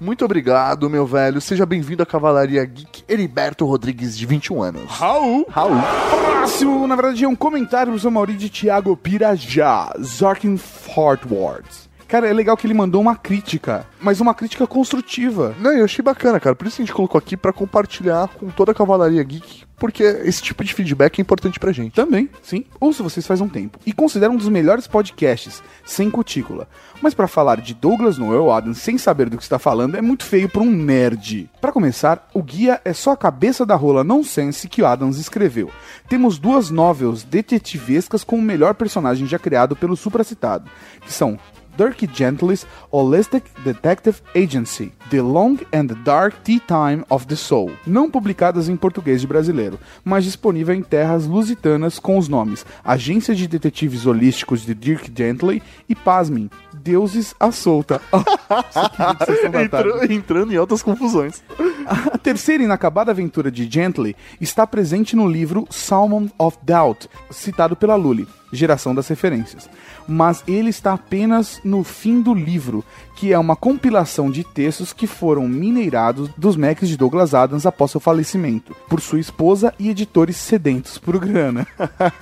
Muito 0.00 0.24
obrigado, 0.24 0.90
meu 0.90 1.06
velho. 1.06 1.40
Seja 1.40 1.64
bem-vindo 1.64 2.02
à 2.02 2.06
Cavalaria 2.06 2.64
Geek 2.64 3.04
Heriberto 3.08 3.64
Rodrigues, 3.64 4.16
de 4.16 4.26
21 4.26 4.62
anos. 4.62 4.90
Raul. 4.90 5.46
Raul. 5.48 5.76
Próximo, 6.10 6.86
na 6.86 6.96
verdade, 6.96 7.24
é 7.24 7.28
um 7.28 7.36
comentário 7.36 7.92
do 7.92 7.98
seu 7.98 8.10
Maurício 8.10 8.40
de 8.40 8.50
Thiago 8.50 8.96
Pirajá, 8.96 9.94
Zorkin 10.02 10.56
Fortwards. 10.56 11.85
Cara, 12.08 12.28
é 12.28 12.32
legal 12.32 12.56
que 12.56 12.66
ele 12.66 12.74
mandou 12.74 13.00
uma 13.00 13.16
crítica, 13.16 13.84
mas 14.00 14.20
uma 14.20 14.32
crítica 14.32 14.64
construtiva. 14.64 15.56
Não, 15.58 15.72
eu 15.72 15.84
achei 15.84 16.02
bacana, 16.02 16.38
cara. 16.38 16.54
Por 16.54 16.66
isso 16.66 16.80
a 16.80 16.84
gente 16.84 16.94
colocou 16.94 17.18
aqui 17.18 17.36
pra 17.36 17.52
compartilhar 17.52 18.28
com 18.28 18.48
toda 18.48 18.70
a 18.70 18.74
Cavalaria 18.74 19.22
Geek, 19.24 19.64
porque 19.76 20.04
esse 20.04 20.40
tipo 20.40 20.62
de 20.62 20.72
feedback 20.72 21.18
é 21.18 21.22
importante 21.22 21.58
pra 21.58 21.72
gente. 21.72 21.94
Também, 21.94 22.30
sim. 22.42 22.64
Ouço 22.78 23.02
vocês 23.02 23.26
faz 23.26 23.40
um 23.40 23.48
tempo. 23.48 23.80
E 23.84 23.92
considero 23.92 24.32
um 24.32 24.36
dos 24.36 24.48
melhores 24.48 24.86
podcasts, 24.86 25.60
sem 25.84 26.08
cutícula. 26.08 26.68
Mas 27.02 27.12
pra 27.12 27.26
falar 27.26 27.60
de 27.60 27.74
Douglas 27.74 28.18
Noel 28.18 28.52
Adams 28.52 28.78
sem 28.78 28.96
saber 28.96 29.28
do 29.28 29.36
que 29.36 29.42
está 29.42 29.58
falando 29.58 29.96
é 29.96 30.00
muito 30.00 30.24
feio 30.24 30.48
pra 30.48 30.62
um 30.62 30.70
nerd. 30.70 31.50
Pra 31.60 31.72
começar, 31.72 32.28
o 32.32 32.40
guia 32.40 32.80
é 32.84 32.92
só 32.92 33.12
a 33.12 33.16
cabeça 33.16 33.66
da 33.66 33.74
rola 33.74 34.04
nonsense 34.04 34.68
que 34.68 34.80
o 34.80 34.86
Adams 34.86 35.18
escreveu. 35.18 35.72
Temos 36.08 36.38
duas 36.38 36.70
novels 36.70 37.24
detetivescas 37.24 38.22
com 38.22 38.38
o 38.38 38.42
melhor 38.42 38.74
personagem 38.74 39.26
já 39.26 39.40
criado 39.40 39.74
pelo 39.74 39.96
supracitado, 39.96 40.70
que 41.00 41.12
são 41.12 41.36
Dirk 41.76 42.08
Gently's 42.12 42.66
Holistic 42.90 43.44
Detective 43.64 44.20
Agency, 44.34 44.92
The 45.10 45.20
Long 45.20 45.58
and 45.72 45.86
Dark 46.04 46.36
Tea 46.42 46.60
Time 46.60 47.04
of 47.10 47.26
the 47.26 47.36
Soul, 47.36 47.72
não 47.86 48.10
publicadas 48.10 48.68
em 48.68 48.76
português 48.76 49.20
de 49.20 49.26
brasileiro, 49.26 49.78
mas 50.04 50.24
disponível 50.24 50.74
em 50.74 50.82
terras 50.82 51.26
lusitanas 51.26 51.98
com 51.98 52.18
os 52.18 52.28
nomes 52.28 52.64
Agência 52.84 53.34
de 53.34 53.46
Detetives 53.46 54.06
Holísticos 54.06 54.64
de 54.64 54.74
Dirk 54.74 55.10
Gently 55.14 55.62
e, 55.88 55.94
pasmem, 55.94 56.50
Deuses 56.72 57.34
à 57.38 57.50
Solta. 57.50 58.00
Entrando 60.08 60.52
em 60.52 60.56
altas 60.56 60.82
confusões. 60.82 61.42
A 61.86 62.18
terceira 62.18 62.62
e 62.62 62.66
inacabada 62.66 63.10
aventura 63.10 63.50
de 63.50 63.70
Gently 63.70 64.16
está 64.40 64.66
presente 64.66 65.16
no 65.16 65.28
livro 65.28 65.66
Salmon 65.70 66.28
of 66.38 66.58
Doubt, 66.62 67.08
citado 67.30 67.76
pela 67.76 67.96
Lully, 67.96 68.26
geração 68.56 68.94
das 68.94 69.08
referências. 69.08 69.68
Mas 70.08 70.42
ele 70.46 70.70
está 70.70 70.92
apenas 70.92 71.60
no 71.64 71.84
fim 71.84 72.20
do 72.20 72.34
livro, 72.34 72.84
que 73.16 73.32
é 73.32 73.38
uma 73.38 73.56
compilação 73.56 74.30
de 74.30 74.44
textos 74.44 74.92
que 74.92 75.06
foram 75.06 75.48
mineirados 75.48 76.28
dos 76.36 76.56
Macs 76.56 76.88
de 76.88 76.96
Douglas 76.96 77.34
Adams 77.34 77.66
após 77.66 77.90
seu 77.90 78.00
falecimento, 78.00 78.76
por 78.88 79.00
sua 79.00 79.18
esposa 79.18 79.74
e 79.78 79.88
editores 79.88 80.36
sedentos 80.36 80.98
por 80.98 81.18
grana. 81.18 81.66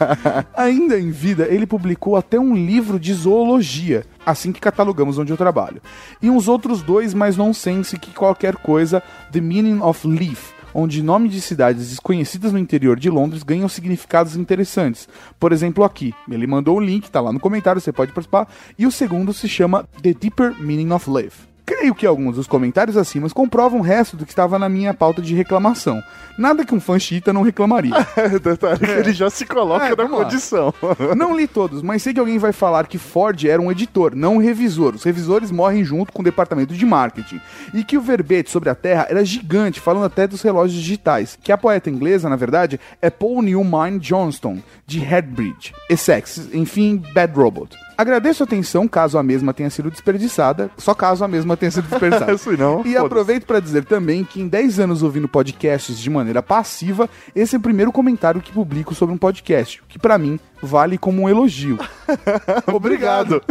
Ainda 0.56 0.98
em 0.98 1.10
vida, 1.10 1.46
ele 1.50 1.66
publicou 1.66 2.16
até 2.16 2.38
um 2.38 2.54
livro 2.54 2.98
de 2.98 3.12
zoologia, 3.12 4.06
assim 4.24 4.52
que 4.52 4.60
catalogamos 4.60 5.18
onde 5.18 5.32
eu 5.32 5.36
trabalho. 5.36 5.82
E 6.22 6.30
uns 6.30 6.48
outros 6.48 6.80
dois 6.80 7.12
mais 7.12 7.36
nonsense 7.36 7.98
que 7.98 8.12
qualquer 8.12 8.56
coisa, 8.56 9.02
The 9.32 9.40
Meaning 9.40 9.80
of 9.80 10.06
Leaf, 10.06 10.53
onde 10.74 11.02
nome 11.02 11.28
de 11.28 11.40
cidades 11.40 11.90
desconhecidas 11.90 12.52
no 12.52 12.58
interior 12.58 12.98
de 12.98 13.08
Londres 13.08 13.42
ganham 13.42 13.68
significados 13.68 14.36
interessantes. 14.36 15.08
Por 15.38 15.52
exemplo, 15.52 15.84
aqui, 15.84 16.12
ele 16.28 16.46
mandou 16.46 16.76
o 16.76 16.80
link, 16.80 17.10
tá 17.10 17.20
lá 17.20 17.32
no 17.32 17.40
comentário, 17.40 17.80
você 17.80 17.92
pode 17.92 18.12
participar. 18.12 18.48
E 18.78 18.86
o 18.86 18.90
segundo 18.90 19.32
se 19.32 19.48
chama 19.48 19.88
The 20.02 20.12
Deeper 20.12 20.60
Meaning 20.60 20.92
of 20.92 21.08
Leaf. 21.08 21.53
Creio 21.84 21.94
que 21.94 22.06
alguns 22.06 22.36
dos 22.36 22.46
comentários 22.46 22.96
acima 22.96 23.28
comprovam 23.28 23.80
o 23.80 23.82
resto 23.82 24.16
do 24.16 24.24
que 24.24 24.32
estava 24.32 24.58
na 24.58 24.70
minha 24.70 24.94
pauta 24.94 25.20
de 25.20 25.34
reclamação. 25.34 26.02
Nada 26.38 26.64
que 26.64 26.74
um 26.74 26.80
fã 26.80 26.98
chita 26.98 27.30
não 27.30 27.42
reclamaria. 27.42 27.92
Detalhe 28.42 28.78
que 28.78 28.90
ele 28.90 29.12
já 29.12 29.28
se 29.28 29.44
coloca 29.44 29.84
É, 29.84 29.94
na 29.94 30.08
condição. 30.08 30.72
Não 31.14 31.36
li 31.36 31.46
todos, 31.46 31.82
mas 31.82 32.02
sei 32.02 32.14
que 32.14 32.20
alguém 32.20 32.38
vai 32.38 32.52
falar 32.52 32.86
que 32.86 32.96
Ford 32.96 33.44
era 33.44 33.60
um 33.60 33.70
editor, 33.70 34.16
não 34.16 34.36
um 34.36 34.38
revisor. 34.38 34.94
Os 34.94 35.04
revisores 35.04 35.50
morrem 35.50 35.84
junto 35.84 36.10
com 36.10 36.22
o 36.22 36.24
departamento 36.24 36.72
de 36.72 36.86
marketing. 36.86 37.38
E 37.74 37.84
que 37.84 37.98
o 37.98 38.00
verbete 38.00 38.50
sobre 38.50 38.70
a 38.70 38.74
Terra 38.74 39.06
era 39.10 39.22
gigante, 39.22 39.78
falando 39.78 40.06
até 40.06 40.26
dos 40.26 40.40
relógios 40.40 40.80
digitais. 40.80 41.38
Que 41.42 41.52
a 41.52 41.58
poeta 41.58 41.90
inglesa, 41.90 42.30
na 42.30 42.36
verdade, 42.36 42.80
é 43.02 43.10
Paul 43.10 43.42
Newman 43.42 43.98
Johnston, 43.98 44.62
de 44.86 45.00
Headbridge. 45.00 45.74
Essex, 45.90 46.48
enfim, 46.54 47.02
Bad 47.12 47.34
Robot. 47.36 47.83
Agradeço 47.96 48.42
a 48.42 48.46
atenção 48.46 48.88
caso 48.88 49.16
a 49.16 49.22
mesma 49.22 49.54
tenha 49.54 49.70
sido 49.70 49.90
desperdiçada, 49.90 50.70
só 50.76 50.94
caso 50.94 51.24
a 51.24 51.28
mesma 51.28 51.56
tenha 51.56 51.70
sido 51.70 51.88
desperdiçada. 51.88 52.32
Isso 52.34 52.56
não, 52.56 52.84
e 52.84 52.96
aproveito 52.96 53.46
para 53.46 53.60
dizer 53.60 53.84
também 53.84 54.24
que 54.24 54.40
em 54.40 54.48
10 54.48 54.80
anos 54.80 55.02
ouvindo 55.02 55.28
podcasts 55.28 55.98
de 55.98 56.10
maneira 56.10 56.42
passiva, 56.42 57.08
esse 57.34 57.54
é 57.54 57.58
o 57.58 57.62
primeiro 57.62 57.92
comentário 57.92 58.40
que 58.40 58.52
publico 58.52 58.94
sobre 58.94 59.14
um 59.14 59.18
podcast, 59.18 59.82
que 59.88 59.98
pra 59.98 60.18
mim 60.18 60.38
vale 60.64 60.98
como 60.98 61.22
um 61.22 61.28
elogio. 61.28 61.78
Obrigado. 62.72 63.42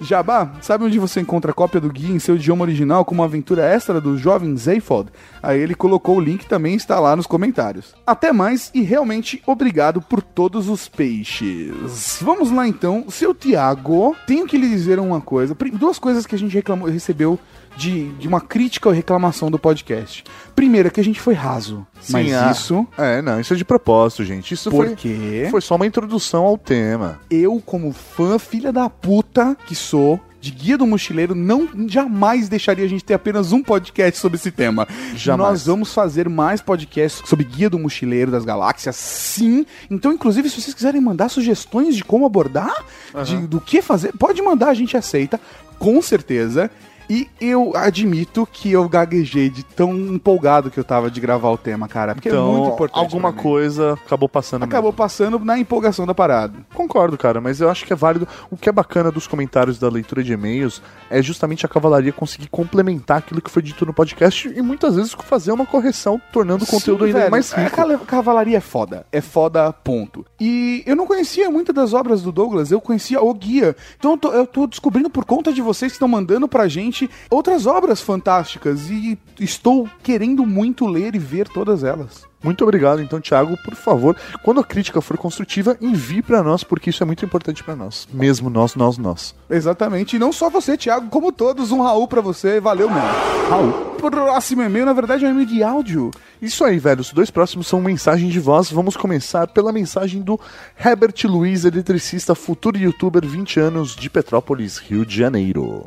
Jabá, 0.00 0.52
sabe 0.60 0.84
onde 0.84 0.98
você 0.98 1.20
encontra 1.20 1.50
a 1.50 1.54
cópia 1.54 1.80
do 1.80 1.90
guia 1.90 2.14
em 2.14 2.18
seu 2.18 2.36
idioma 2.36 2.62
original 2.62 3.04
como 3.04 3.20
uma 3.20 3.26
aventura 3.26 3.64
extra 3.64 4.00
do 4.00 4.16
jovem 4.16 4.56
Zayfod? 4.56 5.10
Aí 5.42 5.60
ele 5.60 5.74
colocou 5.74 6.16
o 6.16 6.20
link 6.20 6.46
também 6.46 6.74
está 6.74 6.98
lá 6.98 7.14
nos 7.14 7.26
comentários. 7.26 7.94
Até 8.06 8.32
mais 8.32 8.70
e 8.74 8.82
realmente 8.82 9.42
obrigado 9.46 10.00
por 10.00 10.22
todos 10.22 10.68
os 10.68 10.88
peixes. 10.88 12.18
Vamos 12.20 12.50
lá 12.50 12.66
então, 12.66 13.04
seu 13.08 13.34
Tiago, 13.34 14.16
tenho 14.26 14.46
que 14.46 14.56
lhe 14.56 14.68
dizer 14.68 14.98
uma 14.98 15.20
coisa, 15.20 15.56
duas 15.74 15.98
coisas 15.98 16.26
que 16.26 16.34
a 16.34 16.38
gente 16.38 16.54
reclamou, 16.54 16.88
recebeu 16.88 17.38
de, 17.76 18.08
de 18.12 18.26
uma 18.26 18.40
crítica 18.40 18.88
ou 18.88 18.94
reclamação 18.94 19.50
do 19.50 19.58
podcast. 19.58 20.24
Primeira, 20.54 20.90
que 20.90 21.00
a 21.00 21.04
gente 21.04 21.20
foi 21.20 21.34
raso. 21.34 21.86
mas 22.08 22.32
ah, 22.32 22.50
isso 22.50 22.86
É, 22.96 23.20
não, 23.20 23.38
isso 23.40 23.52
é 23.52 23.56
de 23.56 23.64
propósito, 23.64 24.24
gente. 24.24 24.54
Isso 24.54 24.70
foi, 24.70 24.88
porque 24.88 25.48
foi 25.50 25.60
só 25.60 25.76
uma 25.76 25.86
introdução 25.86 26.44
ao 26.44 26.56
tema. 26.56 27.20
eu, 27.30 27.62
como 27.64 27.92
fã 27.92 28.38
filha 28.38 28.72
da 28.72 28.88
puta 28.88 29.56
que 29.66 29.74
sou, 29.74 30.20
de 30.46 30.52
Guia 30.52 30.78
do 30.78 30.86
Mochileiro, 30.86 31.34
não 31.34 31.68
jamais 31.88 32.48
deixaria 32.48 32.84
a 32.84 32.88
gente 32.88 33.04
ter 33.04 33.14
apenas 33.14 33.52
um 33.52 33.62
podcast 33.62 34.20
sobre 34.20 34.36
esse 34.36 34.52
tema. 34.52 34.86
Jamais. 35.14 35.50
Nós 35.50 35.66
vamos 35.66 35.92
fazer 35.92 36.28
mais 36.28 36.60
podcasts 36.60 37.28
sobre 37.28 37.44
Guia 37.44 37.68
do 37.68 37.78
Mochileiro 37.78 38.30
das 38.30 38.44
Galáxias, 38.44 38.94
sim. 38.94 39.66
Então, 39.90 40.12
inclusive, 40.12 40.48
se 40.48 40.60
vocês 40.60 40.72
quiserem 40.72 41.00
mandar 41.00 41.28
sugestões 41.30 41.96
de 41.96 42.04
como 42.04 42.24
abordar, 42.24 42.84
de, 43.24 43.46
do 43.46 43.60
que 43.60 43.82
fazer, 43.82 44.12
pode 44.12 44.40
mandar, 44.40 44.68
a 44.68 44.74
gente 44.74 44.96
aceita, 44.96 45.40
com 45.78 46.00
certeza. 46.00 46.70
E 47.08 47.28
eu 47.40 47.72
admito 47.76 48.46
que 48.50 48.72
eu 48.72 48.88
gaguejei 48.88 49.48
de 49.48 49.62
tão 49.62 49.94
empolgado 49.96 50.70
que 50.70 50.78
eu 50.78 50.84
tava 50.84 51.10
de 51.10 51.20
gravar 51.20 51.50
o 51.50 51.58
tema, 51.58 51.86
cara. 51.88 52.14
Porque 52.14 52.28
é 52.28 52.32
muito 52.32 52.60
então, 52.62 52.74
importante. 52.74 52.98
alguma 53.04 53.32
pra 53.32 53.36
mim. 53.36 53.42
coisa 53.42 53.92
acabou 54.04 54.28
passando. 54.28 54.62
Acabou 54.64 54.92
passando 54.92 55.38
na 55.38 55.58
empolgação 55.58 56.06
da 56.06 56.14
parada. 56.14 56.54
Concordo, 56.74 57.16
cara, 57.16 57.40
mas 57.40 57.60
eu 57.60 57.70
acho 57.70 57.84
que 57.84 57.92
é 57.92 57.96
válido. 57.96 58.26
O 58.50 58.56
que 58.56 58.68
é 58.68 58.72
bacana 58.72 59.10
dos 59.12 59.26
comentários 59.26 59.78
da 59.78 59.88
leitura 59.88 60.22
de 60.22 60.32
e-mails 60.32 60.82
é 61.10 61.22
justamente 61.22 61.64
a 61.64 61.68
cavalaria 61.68 62.12
conseguir 62.12 62.48
complementar 62.48 63.18
aquilo 63.18 63.40
que 63.40 63.50
foi 63.50 63.62
dito 63.62 63.86
no 63.86 63.92
podcast 63.94 64.48
e 64.48 64.60
muitas 64.62 64.96
vezes 64.96 65.12
fazer 65.12 65.52
uma 65.52 65.66
correção, 65.66 66.20
tornando 66.32 66.64
o 66.64 66.66
conteúdo 66.66 67.00
Sim, 67.04 67.06
ainda 67.08 67.18
velho, 67.20 67.30
mais 67.30 67.52
A 67.54 67.56
rico. 67.62 67.76
cala- 67.76 67.98
cavalaria 67.98 68.56
é 68.56 68.60
foda. 68.60 69.06
É 69.12 69.20
foda, 69.20 69.72
ponto. 69.72 70.24
E 70.40 70.82
eu 70.86 70.96
não 70.96 71.06
conhecia 71.06 71.50
muitas 71.50 71.74
das 71.74 71.92
obras 71.92 72.22
do 72.22 72.32
Douglas, 72.32 72.70
eu 72.72 72.80
conhecia 72.80 73.20
o 73.22 73.32
guia. 73.34 73.76
Então 73.98 74.12
eu 74.12 74.18
tô, 74.18 74.32
eu 74.32 74.46
tô 74.46 74.66
descobrindo 74.66 75.08
por 75.10 75.24
conta 75.24 75.52
de 75.52 75.60
vocês 75.62 75.92
que 75.92 75.96
estão 75.96 76.08
mandando 76.08 76.48
pra 76.48 76.66
gente 76.68 76.95
realmente 76.96 77.10
outras 77.30 77.66
obras 77.66 78.00
fantásticas 78.00 78.88
e 78.88 79.18
estou 79.38 79.88
querendo 80.02 80.46
muito 80.46 80.86
ler 80.86 81.14
e 81.14 81.18
ver 81.18 81.48
todas 81.48 81.84
elas. 81.84 82.24
Muito 82.42 82.62
obrigado, 82.62 83.02
então, 83.02 83.20
Thiago. 83.20 83.56
Por 83.64 83.74
favor, 83.74 84.16
quando 84.44 84.60
a 84.60 84.64
crítica 84.64 85.00
for 85.00 85.18
construtiva, 85.18 85.76
envie 85.80 86.22
pra 86.22 86.44
nós, 86.44 86.62
porque 86.62 86.90
isso 86.90 87.02
é 87.02 87.06
muito 87.06 87.24
importante 87.24 87.64
pra 87.64 87.74
nós. 87.74 88.06
Mesmo 88.12 88.48
nós, 88.48 88.76
nós, 88.76 88.96
nós. 88.98 89.34
Exatamente. 89.50 90.14
E 90.14 90.18
não 90.18 90.32
só 90.32 90.48
você, 90.48 90.76
Thiago, 90.76 91.08
como 91.08 91.32
todos, 91.32 91.72
um 91.72 91.80
Raul 91.80 92.06
pra 92.06 92.20
você. 92.20 92.60
Valeu, 92.60 92.88
mano. 92.88 93.08
Raul. 93.50 93.72
Próximo 93.96 94.62
e-mail, 94.62 94.86
na 94.86 94.92
verdade, 94.92 95.24
é 95.24 95.28
um 95.28 95.32
e-mail 95.32 95.46
de 95.46 95.62
áudio. 95.62 96.10
Isso 96.40 96.62
aí, 96.62 96.78
velho. 96.78 97.00
Os 97.00 97.12
dois 97.12 97.30
próximos 97.32 97.66
são 97.66 97.80
mensagens 97.80 98.32
de 98.32 98.38
voz. 98.38 98.70
Vamos 98.70 98.96
começar 98.96 99.48
pela 99.48 99.72
mensagem 99.72 100.22
do 100.22 100.38
Herbert 100.78 101.14
Luiz, 101.24 101.64
eletricista, 101.64 102.34
futuro 102.34 102.78
youtuber, 102.78 103.26
20 103.26 103.58
anos, 103.58 103.96
de 103.96 104.08
Petrópolis, 104.08 104.78
Rio 104.78 105.04
de 105.04 105.16
Janeiro. 105.16 105.84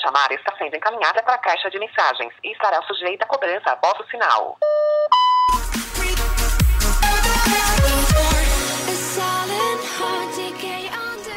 Chamada 0.00 0.34
está 0.34 0.54
sendo 0.56 0.74
encaminhada 0.74 1.22
para 1.22 1.34
a 1.34 1.38
caixa 1.38 1.70
de 1.70 1.78
mensagens 1.78 2.32
e 2.42 2.52
estará 2.52 2.82
sujeita 2.82 3.24
a 3.24 3.28
cobrança 3.28 3.70
após 3.70 3.98
o 4.00 4.10
sinal. 4.10 4.56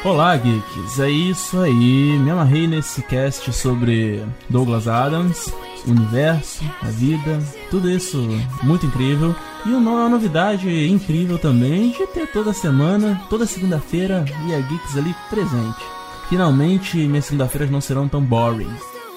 Olá, 0.04 0.36
geeks! 0.36 1.00
É 1.00 1.08
isso 1.08 1.58
aí. 1.60 2.18
Me 2.18 2.30
amarrei 2.30 2.66
nesse 2.66 3.02
cast 3.04 3.50
sobre 3.54 4.22
Douglas 4.50 4.86
Adams, 4.86 5.46
o 5.86 5.90
universo, 5.90 6.62
a 6.82 6.88
vida, 6.88 7.38
tudo 7.70 7.88
isso 7.88 8.18
muito 8.62 8.84
incrível. 8.84 9.34
E 9.64 9.70
uma 9.70 10.06
novidade 10.06 10.68
incrível 10.90 11.38
também 11.38 11.90
de 11.92 12.06
ter 12.08 12.26
toda 12.26 12.52
semana, 12.52 13.18
toda 13.30 13.46
segunda-feira, 13.46 14.26
e 14.46 14.54
a 14.54 14.60
Geeks 14.60 14.96
ali 14.98 15.14
presente. 15.30 16.03
Finalmente, 16.34 16.96
minhas 16.96 17.26
segunda-feiras 17.26 17.70
não 17.70 17.80
serão 17.80 18.08
tão 18.08 18.20
boring. 18.20 18.68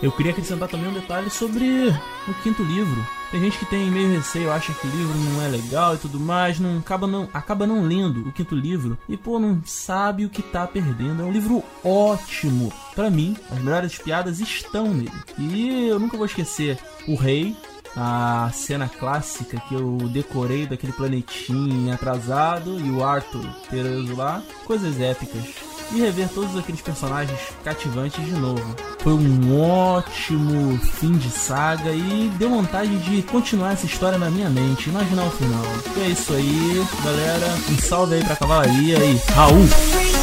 Eu 0.03 0.11
queria 0.11 0.31
acrescentar 0.31 0.69
também 0.69 0.88
um 0.88 0.94
detalhe 0.94 1.31
sobre 1.31 1.89
o 2.27 2.34
quinto 2.44 2.61
livro. 2.61 3.03
Tem 3.31 3.41
gente 3.41 3.57
que 3.57 3.65
tem 3.65 3.89
meio 3.89 4.11
receio, 4.11 4.52
acha 4.52 4.72
que 4.72 4.85
o 4.85 4.91
livro 4.91 5.18
não 5.18 5.41
é 5.41 5.48
legal 5.48 5.95
e 5.95 5.98
tudo 5.98 6.19
mais, 6.19 6.60
não 6.60 6.77
acaba 6.77 7.07
não, 7.07 7.27
acaba 7.34 7.65
não 7.65 7.81
lendo 7.81 8.19
o 8.19 8.31
quinto 8.31 8.53
livro 8.53 8.99
e 9.10 9.18
pô, 9.18 9.39
não 9.39 9.60
sabe 9.65 10.26
o 10.26 10.30
que 10.30 10.44
tá 10.44 10.68
perdendo. 10.68 11.23
É 11.23 11.26
um 11.26 11.31
livro 11.31 11.64
ótimo. 11.84 12.72
Para 12.94 13.10
mim, 13.10 13.35
as 13.49 13.64
melhores 13.64 13.98
piadas 13.98 14.39
estão 14.39 14.94
nele. 14.94 15.11
E 15.39 15.88
eu 15.88 15.98
nunca 15.98 16.18
vou 16.18 16.27
esquecer 16.27 16.77
o 17.07 17.15
rei, 17.15 17.57
a 17.98 18.52
cena 18.53 18.88
clássica 18.88 19.60
que 19.68 19.74
eu 19.74 19.98
decorei 20.10 20.68
daquele 20.68 20.94
planetinha 20.94 21.95
atrasado 21.95 22.80
e 22.80 22.91
o 22.91 23.03
Arthur 23.03 23.45
preso 23.68 24.15
lá, 24.15 24.44
coisas 24.65 25.02
épicas 25.02 25.44
e 25.91 25.99
rever 25.99 26.30
todos 26.30 26.56
aqueles 26.57 26.82
personagens 26.82 27.40
cativantes 27.64 28.24
de 28.24 28.34
novo. 28.34 28.76
Foi 28.99 29.14
um 29.14 29.60
ótimo 29.60 30.78
fim 30.78 31.14
de 31.14 31.30
saga 31.30 31.91
e 31.91 32.30
deu 32.38 32.49
vontade 32.49 32.98
de 32.99 33.24
continuar 33.24 33.74
essa 33.74 33.86
história 33.86 34.18
na 34.18 34.30
minha 34.30 34.49
mente, 34.49 34.90
imaginar 34.90 35.26
o 35.26 35.32
final. 35.32 35.64
E 35.95 36.02
é 36.02 36.10
isso 36.10 36.34
aí, 36.34 36.86
galera. 37.03 37.48
Um 37.72 37.78
salve 37.80 38.15
aí 38.15 38.24
pra 38.24 38.36
cavalaria 38.36 38.98
e 38.98 39.18
Raul! 39.34 40.16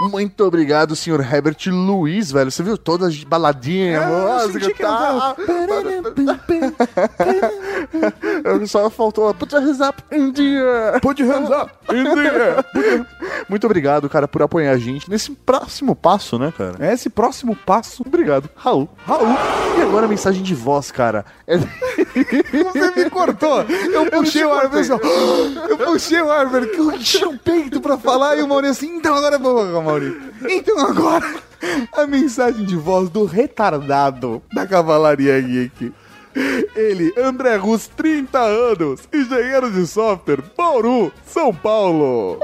Muito 0.00 0.44
obrigado, 0.44 0.94
senhor 0.94 1.20
Herbert 1.20 1.56
Luiz, 1.66 2.30
velho. 2.30 2.50
Você 2.50 2.62
viu 2.62 2.78
todas 2.78 3.08
as 3.08 3.24
baladinhas, 3.24 4.02
É, 4.02 4.44
eu 4.44 4.48
música 4.48 4.66
e 4.66 4.74
era 4.74 4.78
tal. 4.78 5.36
Só 8.66 8.88
faltou 8.90 9.32
put 9.34 9.52
your 9.52 9.62
hands 9.62 9.80
up 9.80 10.02
in 10.12 10.32
the 10.32 10.42
air. 10.42 11.00
Put 11.00 11.20
your 11.20 11.32
hands 11.32 11.50
up 11.50 11.72
in 11.90 12.04
the 12.04 12.28
air. 12.28 13.06
Muito 13.48 13.64
obrigado, 13.66 14.08
cara, 14.08 14.28
por 14.28 14.42
apoiar 14.42 14.72
a 14.72 14.78
gente 14.78 15.10
nesse 15.10 15.32
próximo 15.32 15.96
passo, 15.96 16.38
né, 16.38 16.52
cara? 16.56 16.92
Esse 16.92 17.10
próximo 17.10 17.56
passo. 17.56 18.02
Obrigado, 18.06 18.48
Raul. 18.54 18.88
Raul. 19.04 19.26
E 19.78 19.82
agora 19.82 20.06
a 20.06 20.08
mensagem 20.08 20.42
de 20.42 20.54
voz, 20.54 20.90
cara. 20.90 21.24
É... 21.46 21.56
Você 21.58 23.04
me 23.04 23.10
cortou. 23.10 23.62
Eu 23.62 24.10
puxei 24.10 24.44
o 24.44 24.52
Arthur 24.52 24.78
assim, 24.78 24.92
ó. 24.92 24.98
Eu 25.68 25.78
puxei 25.78 26.20
o 26.20 26.30
que 26.68 26.78
eu 26.78 26.92
enchi 26.92 27.24
o 27.24 27.38
peito 27.38 27.80
pra 27.80 27.98
falar 27.98 28.36
e 28.36 28.42
o 28.42 28.48
Maurício 28.48 28.72
assim, 28.72 28.96
então 28.96 29.14
agora 29.14 29.36
eu 29.36 29.40
o 29.40 29.82
Então 30.48 30.78
agora, 30.78 31.34
a 31.96 32.06
mensagem 32.06 32.64
de 32.64 32.76
voz 32.76 33.08
do 33.08 33.24
retardado 33.24 34.42
da 34.52 34.66
Cavalaria 34.66 35.40
Geek. 35.40 35.92
Ele, 36.76 37.12
André 37.16 37.56
Rus, 37.56 37.88
30 37.88 38.38
anos, 38.38 39.08
engenheiro 39.12 39.70
de 39.70 39.86
software, 39.86 40.42
Bauru, 40.56 41.12
São 41.26 41.52
Paulo. 41.52 42.38